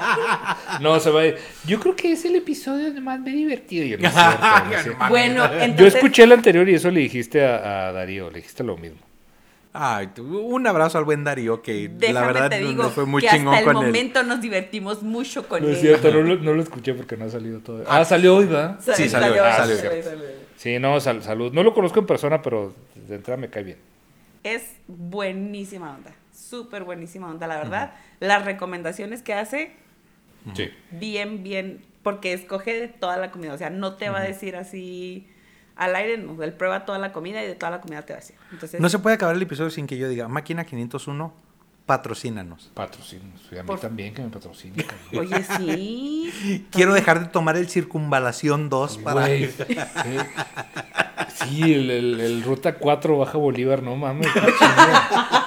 no, 0.81 0.99
se 0.99 1.11
va 1.11 1.21
a 1.21 1.27
ir. 1.27 1.37
Yo 1.67 1.79
creo 1.79 1.95
que 1.95 2.13
es 2.13 2.25
el 2.25 2.37
episodio 2.37 2.93
de 2.93 3.01
más 3.01 3.25
divertido. 3.25 3.87
Yo, 3.87 3.99
no. 3.99 4.11
Bueno, 5.09 5.49
Yo 5.77 5.87
escuché 5.87 6.25
el 6.25 6.33
anterior 6.33 6.69
y 6.69 6.75
eso 6.75 6.91
le 6.91 7.01
dijiste 7.01 7.45
a, 7.45 7.89
a 7.89 7.93
Darío, 7.93 8.31
le 8.31 8.37
dijiste 8.39 8.65
lo 8.65 8.77
mismo. 8.77 8.99
Ay, 9.73 10.09
un 10.19 10.67
abrazo 10.67 10.99
al 10.99 11.05
buen 11.05 11.23
Darío, 11.23 11.63
que 11.63 11.89
Déjame 11.89 12.13
la 12.13 12.27
verdad 12.27 12.51
te 12.51 12.61
no- 12.61 12.69
digo 12.69 12.83
no 12.83 12.91
fue 12.91 13.07
muy 13.07 13.23
que 13.23 13.29
chingón 13.29 13.55
hasta 13.55 13.61
el 13.71 13.75
con 13.77 13.85
él. 13.85 13.91
momento 13.93 14.23
nos 14.25 14.41
divertimos 14.41 15.03
mucho 15.05 15.47
con 15.47 15.63
No 15.63 15.69
él. 15.69 15.75
es 15.75 15.81
cierto, 15.81 16.11
no 16.11 16.23
lo, 16.23 16.37
no 16.37 16.55
lo 16.55 16.63
escuché 16.63 16.93
porque 16.95 17.17
no 17.17 17.27
ha 17.27 17.29
salido 17.29 17.61
todavía. 17.61 17.87
Ah, 17.89 18.05
salió 18.05 18.35
hoy, 18.37 18.47
¿verdad? 18.47 18.81
Sí, 18.81 19.09
salió, 19.09 19.45
ah, 19.45 19.53
salió. 19.57 19.77
salió, 19.77 20.03
salió. 20.03 20.25
Sí, 20.57 20.79
no, 20.81 20.99
sal- 20.99 21.23
salud. 21.23 21.53
No 21.53 21.63
lo 21.63 21.73
conozco 21.73 22.01
en 22.01 22.07
persona, 22.07 22.43
pero 22.43 22.75
de 22.97 23.15
entrada 23.15 23.41
me 23.41 23.49
cae 23.49 23.63
bien. 23.63 23.79
Es 24.43 24.63
buenísima 24.89 25.95
onda. 25.95 26.11
Súper 26.35 26.83
buenísima 26.85 27.29
onda, 27.31 27.47
la 27.47 27.57
verdad. 27.59 27.93
Las 28.19 28.45
recomendaciones 28.45 29.23
que 29.23 29.35
hace, 29.35 29.73
Sí. 30.55 30.69
bien, 30.91 31.45
bien, 31.45 31.81
porque 32.03 32.33
escoge 32.33 32.73
de 32.81 32.89
toda 32.89 33.19
la 33.19 33.31
comida. 33.31 33.55
O 33.55 33.59
sea, 33.59 33.71
no 33.71 33.95
te 33.95 34.09
va 34.11 34.19
a 34.19 34.23
decir 34.25 34.57
así 34.57 35.29
al 35.81 35.97
aire, 35.97 36.19
no. 36.19 36.41
Él 36.43 36.53
prueba 36.53 36.85
toda 36.85 36.99
la 36.99 37.13
comida 37.13 37.43
y 37.43 37.47
de 37.47 37.55
toda 37.57 37.71
la 37.71 37.81
comida 37.81 38.03
te 38.03 38.13
va 38.13 38.19
a 38.19 38.21
decir. 38.21 38.37
Entonces, 38.53 38.81
No 38.81 38.89
se 38.89 38.99
puede 38.99 39.17
acabar 39.17 39.35
el 39.35 39.43
episodio 39.43 39.71
sin 39.71 39.87
que 39.87 39.97
yo 39.99 40.09
diga, 40.09 40.29
Máquina 40.29 40.65
501, 40.65 41.33
patrocínanos. 41.87 42.71
Patrocinos. 42.75 43.41
Y 43.51 43.59
a 43.59 43.63
mí 43.63 43.67
Por- 43.67 43.81
también 43.81 44.15
que 44.15 44.23
me 44.23 44.29
patrocine. 44.29 44.85
cabrón. 44.85 45.27
Oye, 45.33 45.45
sí. 45.59 46.67
Quiero 46.71 46.93
dejar 46.95 47.21
de 47.21 47.27
tomar 47.27 47.57
el 47.57 47.69
Circunvalación 47.69 48.69
2 48.69 48.99
para... 48.99 49.27
Sí, 49.27 49.49
el, 51.73 51.91
el- 51.91 52.21
el 52.21 52.43
Ruta 52.43 52.75
4 52.75 53.19
Baja 53.19 53.39
Bolívar, 53.39 53.83
no 53.83 53.97
mames. 53.97 54.29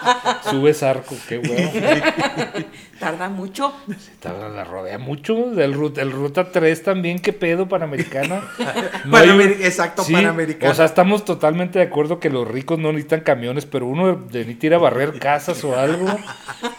Subes 0.49 0.83
arco, 0.83 1.15
qué 1.27 1.37
huevo. 1.39 1.71
Tarda 2.99 3.27
mucho. 3.29 3.73
Tarda- 4.21 4.49
La 4.49 4.63
rodea 4.63 4.97
mucho. 4.97 5.59
El, 5.59 5.73
Ruta- 5.73 6.01
el 6.01 6.11
Ruta 6.11 6.51
3 6.51 6.83
también, 6.83 7.19
qué 7.19 7.33
pedo, 7.33 7.67
Panamericana. 7.67 8.41
No 9.05 9.17
Panamer- 9.17 9.57
hay 9.57 9.63
exacto, 9.65 10.03
Sí, 10.03 10.13
Panamericana. 10.13 10.71
O 10.71 10.75
sea, 10.75 10.85
estamos 10.85 11.25
totalmente 11.25 11.79
de 11.79 11.85
acuerdo 11.85 12.19
que 12.19 12.29
los 12.29 12.47
ricos 12.47 12.79
no 12.79 12.91
necesitan 12.93 13.21
camiones, 13.21 13.65
pero 13.65 13.85
uno 13.87 14.15
de 14.15 14.39
necesita 14.39 14.67
ir 14.67 14.73
a 14.75 14.77
barrer 14.77 15.19
casas 15.19 15.63
o 15.63 15.77
algo. 15.77 16.07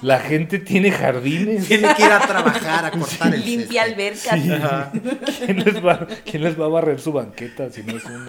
La 0.00 0.20
gente 0.20 0.58
tiene 0.58 0.90
jardines. 0.90 1.66
Tiene 1.68 1.94
que 1.94 2.04
ir 2.04 2.12
a 2.12 2.20
trabajar, 2.20 2.84
a 2.86 2.90
cortar 2.90 3.34
el 3.34 3.44
Limpia 3.44 3.84
césped. 3.84 3.92
albercas. 3.92 4.92
¿Quién 5.44 5.64
les, 5.64 5.84
va, 5.84 6.06
quién 6.24 6.42
les 6.44 6.58
va 6.58 6.64
a 6.66 6.68
barrer 6.68 7.00
su 7.00 7.12
banqueta 7.12 7.68
si 7.70 7.82
no 7.82 7.96
es 7.96 8.04
uno? 8.04 8.26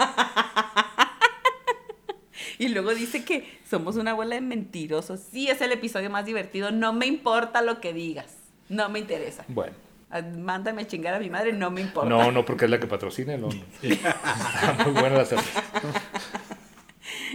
Y 2.57 2.69
luego 2.69 2.93
dice 2.95 3.23
que 3.25 3.59
somos 3.69 3.95
una 3.97 4.13
bola 4.13 4.35
de 4.35 4.41
mentirosos. 4.41 5.19
Sí, 5.31 5.49
es 5.49 5.61
el 5.61 5.71
episodio 5.71 6.09
más 6.09 6.25
divertido. 6.25 6.71
No 6.71 6.93
me 6.93 7.05
importa 7.05 7.61
lo 7.61 7.81
que 7.81 7.93
digas. 7.93 8.35
No 8.69 8.89
me 8.89 8.99
interesa. 8.99 9.43
Bueno. 9.47 9.73
Ah, 10.09 10.21
Mándame 10.21 10.83
a 10.83 10.87
chingar 10.87 11.13
a 11.15 11.19
mi 11.19 11.29
madre, 11.29 11.51
no 11.53 11.71
me 11.71 11.81
importa. 11.81 12.09
No, 12.09 12.31
no, 12.31 12.45
porque 12.45 12.65
es 12.65 12.71
la 12.71 12.79
que 12.79 12.87
patrocina 12.87 13.33
el 13.33 13.43
hombre. 13.43 13.63
Está 13.81 14.77
muy 14.83 14.93
buena 14.93 15.17
la 15.17 15.25
cerveza. 15.25 15.63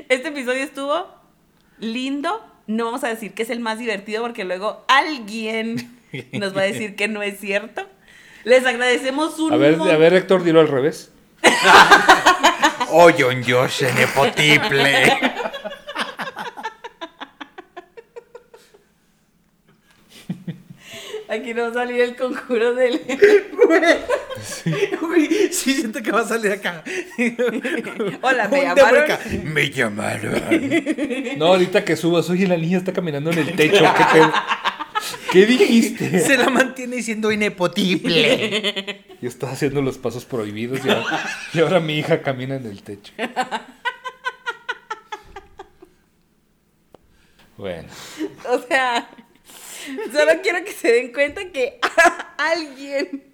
Este 0.09 0.29
episodio 0.29 0.63
estuvo 0.63 1.07
lindo. 1.79 2.45
No 2.67 2.87
vamos 2.87 3.03
a 3.05 3.09
decir 3.09 3.35
que 3.35 3.43
es 3.43 3.51
el 3.51 3.61
más 3.61 3.79
divertido 3.79 4.23
porque 4.23 4.45
luego 4.45 4.85
alguien 4.89 5.99
nos 6.33 6.57
va 6.57 6.61
a 6.63 6.65
decir 6.65 6.95
que 6.97 7.09
no 7.09 7.23
es 7.23 7.39
cierto. 7.41 7.87
Les 8.45 8.65
agradecemos 8.65 9.39
un 9.39 9.53
A 9.53 9.57
ver, 9.57 9.77
mon- 9.77 9.91
a 9.91 9.97
ver, 9.97 10.15
Héctor, 10.15 10.43
dilo 10.45 10.61
al 10.61 10.69
revés. 10.69 11.13
John 12.91 13.43
Josh, 13.47 13.83
nepotiple. 13.95 15.41
Aquí 21.29 21.55
nos 21.55 21.69
va 21.69 21.83
a 21.83 21.87
salir 21.87 22.01
el 22.01 22.17
conjuro 22.17 22.75
del. 22.75 23.01
Uy, 25.01 25.29
sí, 25.53 25.75
siento 25.75 26.03
que 26.03 26.11
va 26.11 26.23
a 26.23 26.25
salir 26.25 26.51
acá. 26.51 26.83
Hola, 28.21 28.49
me 28.49 28.63
llamaron. 28.63 29.05
Me 29.45 29.71
llamaron. 29.71 30.43
No, 31.39 31.47
ahorita 31.47 31.85
que 31.85 31.95
subas, 31.95 32.29
oye, 32.31 32.49
la 32.49 32.57
niña 32.57 32.79
está 32.79 32.93
caminando 32.93 33.31
en 33.31 33.39
el 33.39 33.55
techo. 33.55 33.85
¿Qué, 33.97 34.05
pedo? 34.13 34.33
¿Qué 35.33 35.47
dijiste? 35.47 36.21
Se 36.21 36.37
la 36.37 36.51
mantiene 36.51 37.03
siendo 37.03 37.31
inepotible. 37.33 39.05
Yo 39.21 39.29
estaba 39.29 39.53
haciendo 39.53 39.83
los 39.83 39.99
pasos 39.99 40.25
prohibidos 40.25 40.85
y 40.85 40.89
ahora, 40.91 41.25
y 41.55 41.61
ahora 41.61 41.81
mi 41.81 41.99
hija 41.99 42.23
camina 42.23 42.57
en 42.57 42.67
el 42.67 42.83
techo. 42.83 43.13
Bueno, 47.57 47.89
O 48.49 48.59
sea, 48.61 49.07
solo 50.13 50.33
quiero 50.43 50.65
que 50.65 50.73
se 50.73 50.93
den 50.93 51.13
cuenta 51.13 51.43
que 51.53 51.79
alguien 52.39 53.25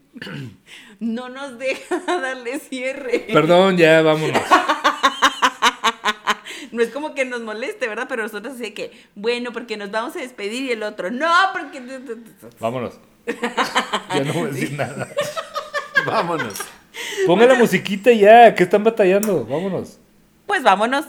no 0.98 1.28
nos 1.28 1.58
deja 1.58 2.02
darle 2.06 2.58
cierre. 2.58 3.26
perdón, 3.32 3.76
ya 3.76 4.02
vámonos. 4.02 4.42
No 6.76 6.82
es 6.82 6.90
como 6.90 7.14
que 7.14 7.24
nos 7.24 7.40
moleste, 7.40 7.88
¿verdad? 7.88 8.04
Pero 8.06 8.22
nosotros 8.24 8.52
así 8.52 8.64
de 8.64 8.74
que, 8.74 8.92
bueno, 9.14 9.50
porque 9.50 9.78
nos 9.78 9.90
vamos 9.90 10.14
a 10.14 10.18
despedir 10.18 10.64
y 10.64 10.72
el 10.72 10.82
otro, 10.82 11.10
no, 11.10 11.32
porque... 11.54 11.80
Vámonos. 12.60 13.00
Ya 14.14 14.24
no 14.24 14.32
voy 14.34 14.50
a 14.50 14.52
decir 14.52 14.72
nada. 14.72 15.08
Vámonos. 16.06 16.58
Ponga 17.26 17.46
la 17.46 17.54
musiquita 17.54 18.12
ya, 18.12 18.54
que 18.54 18.64
están 18.64 18.84
batallando. 18.84 19.46
Vámonos. 19.46 19.98
Pues 20.46 20.62
vámonos. 20.62 21.06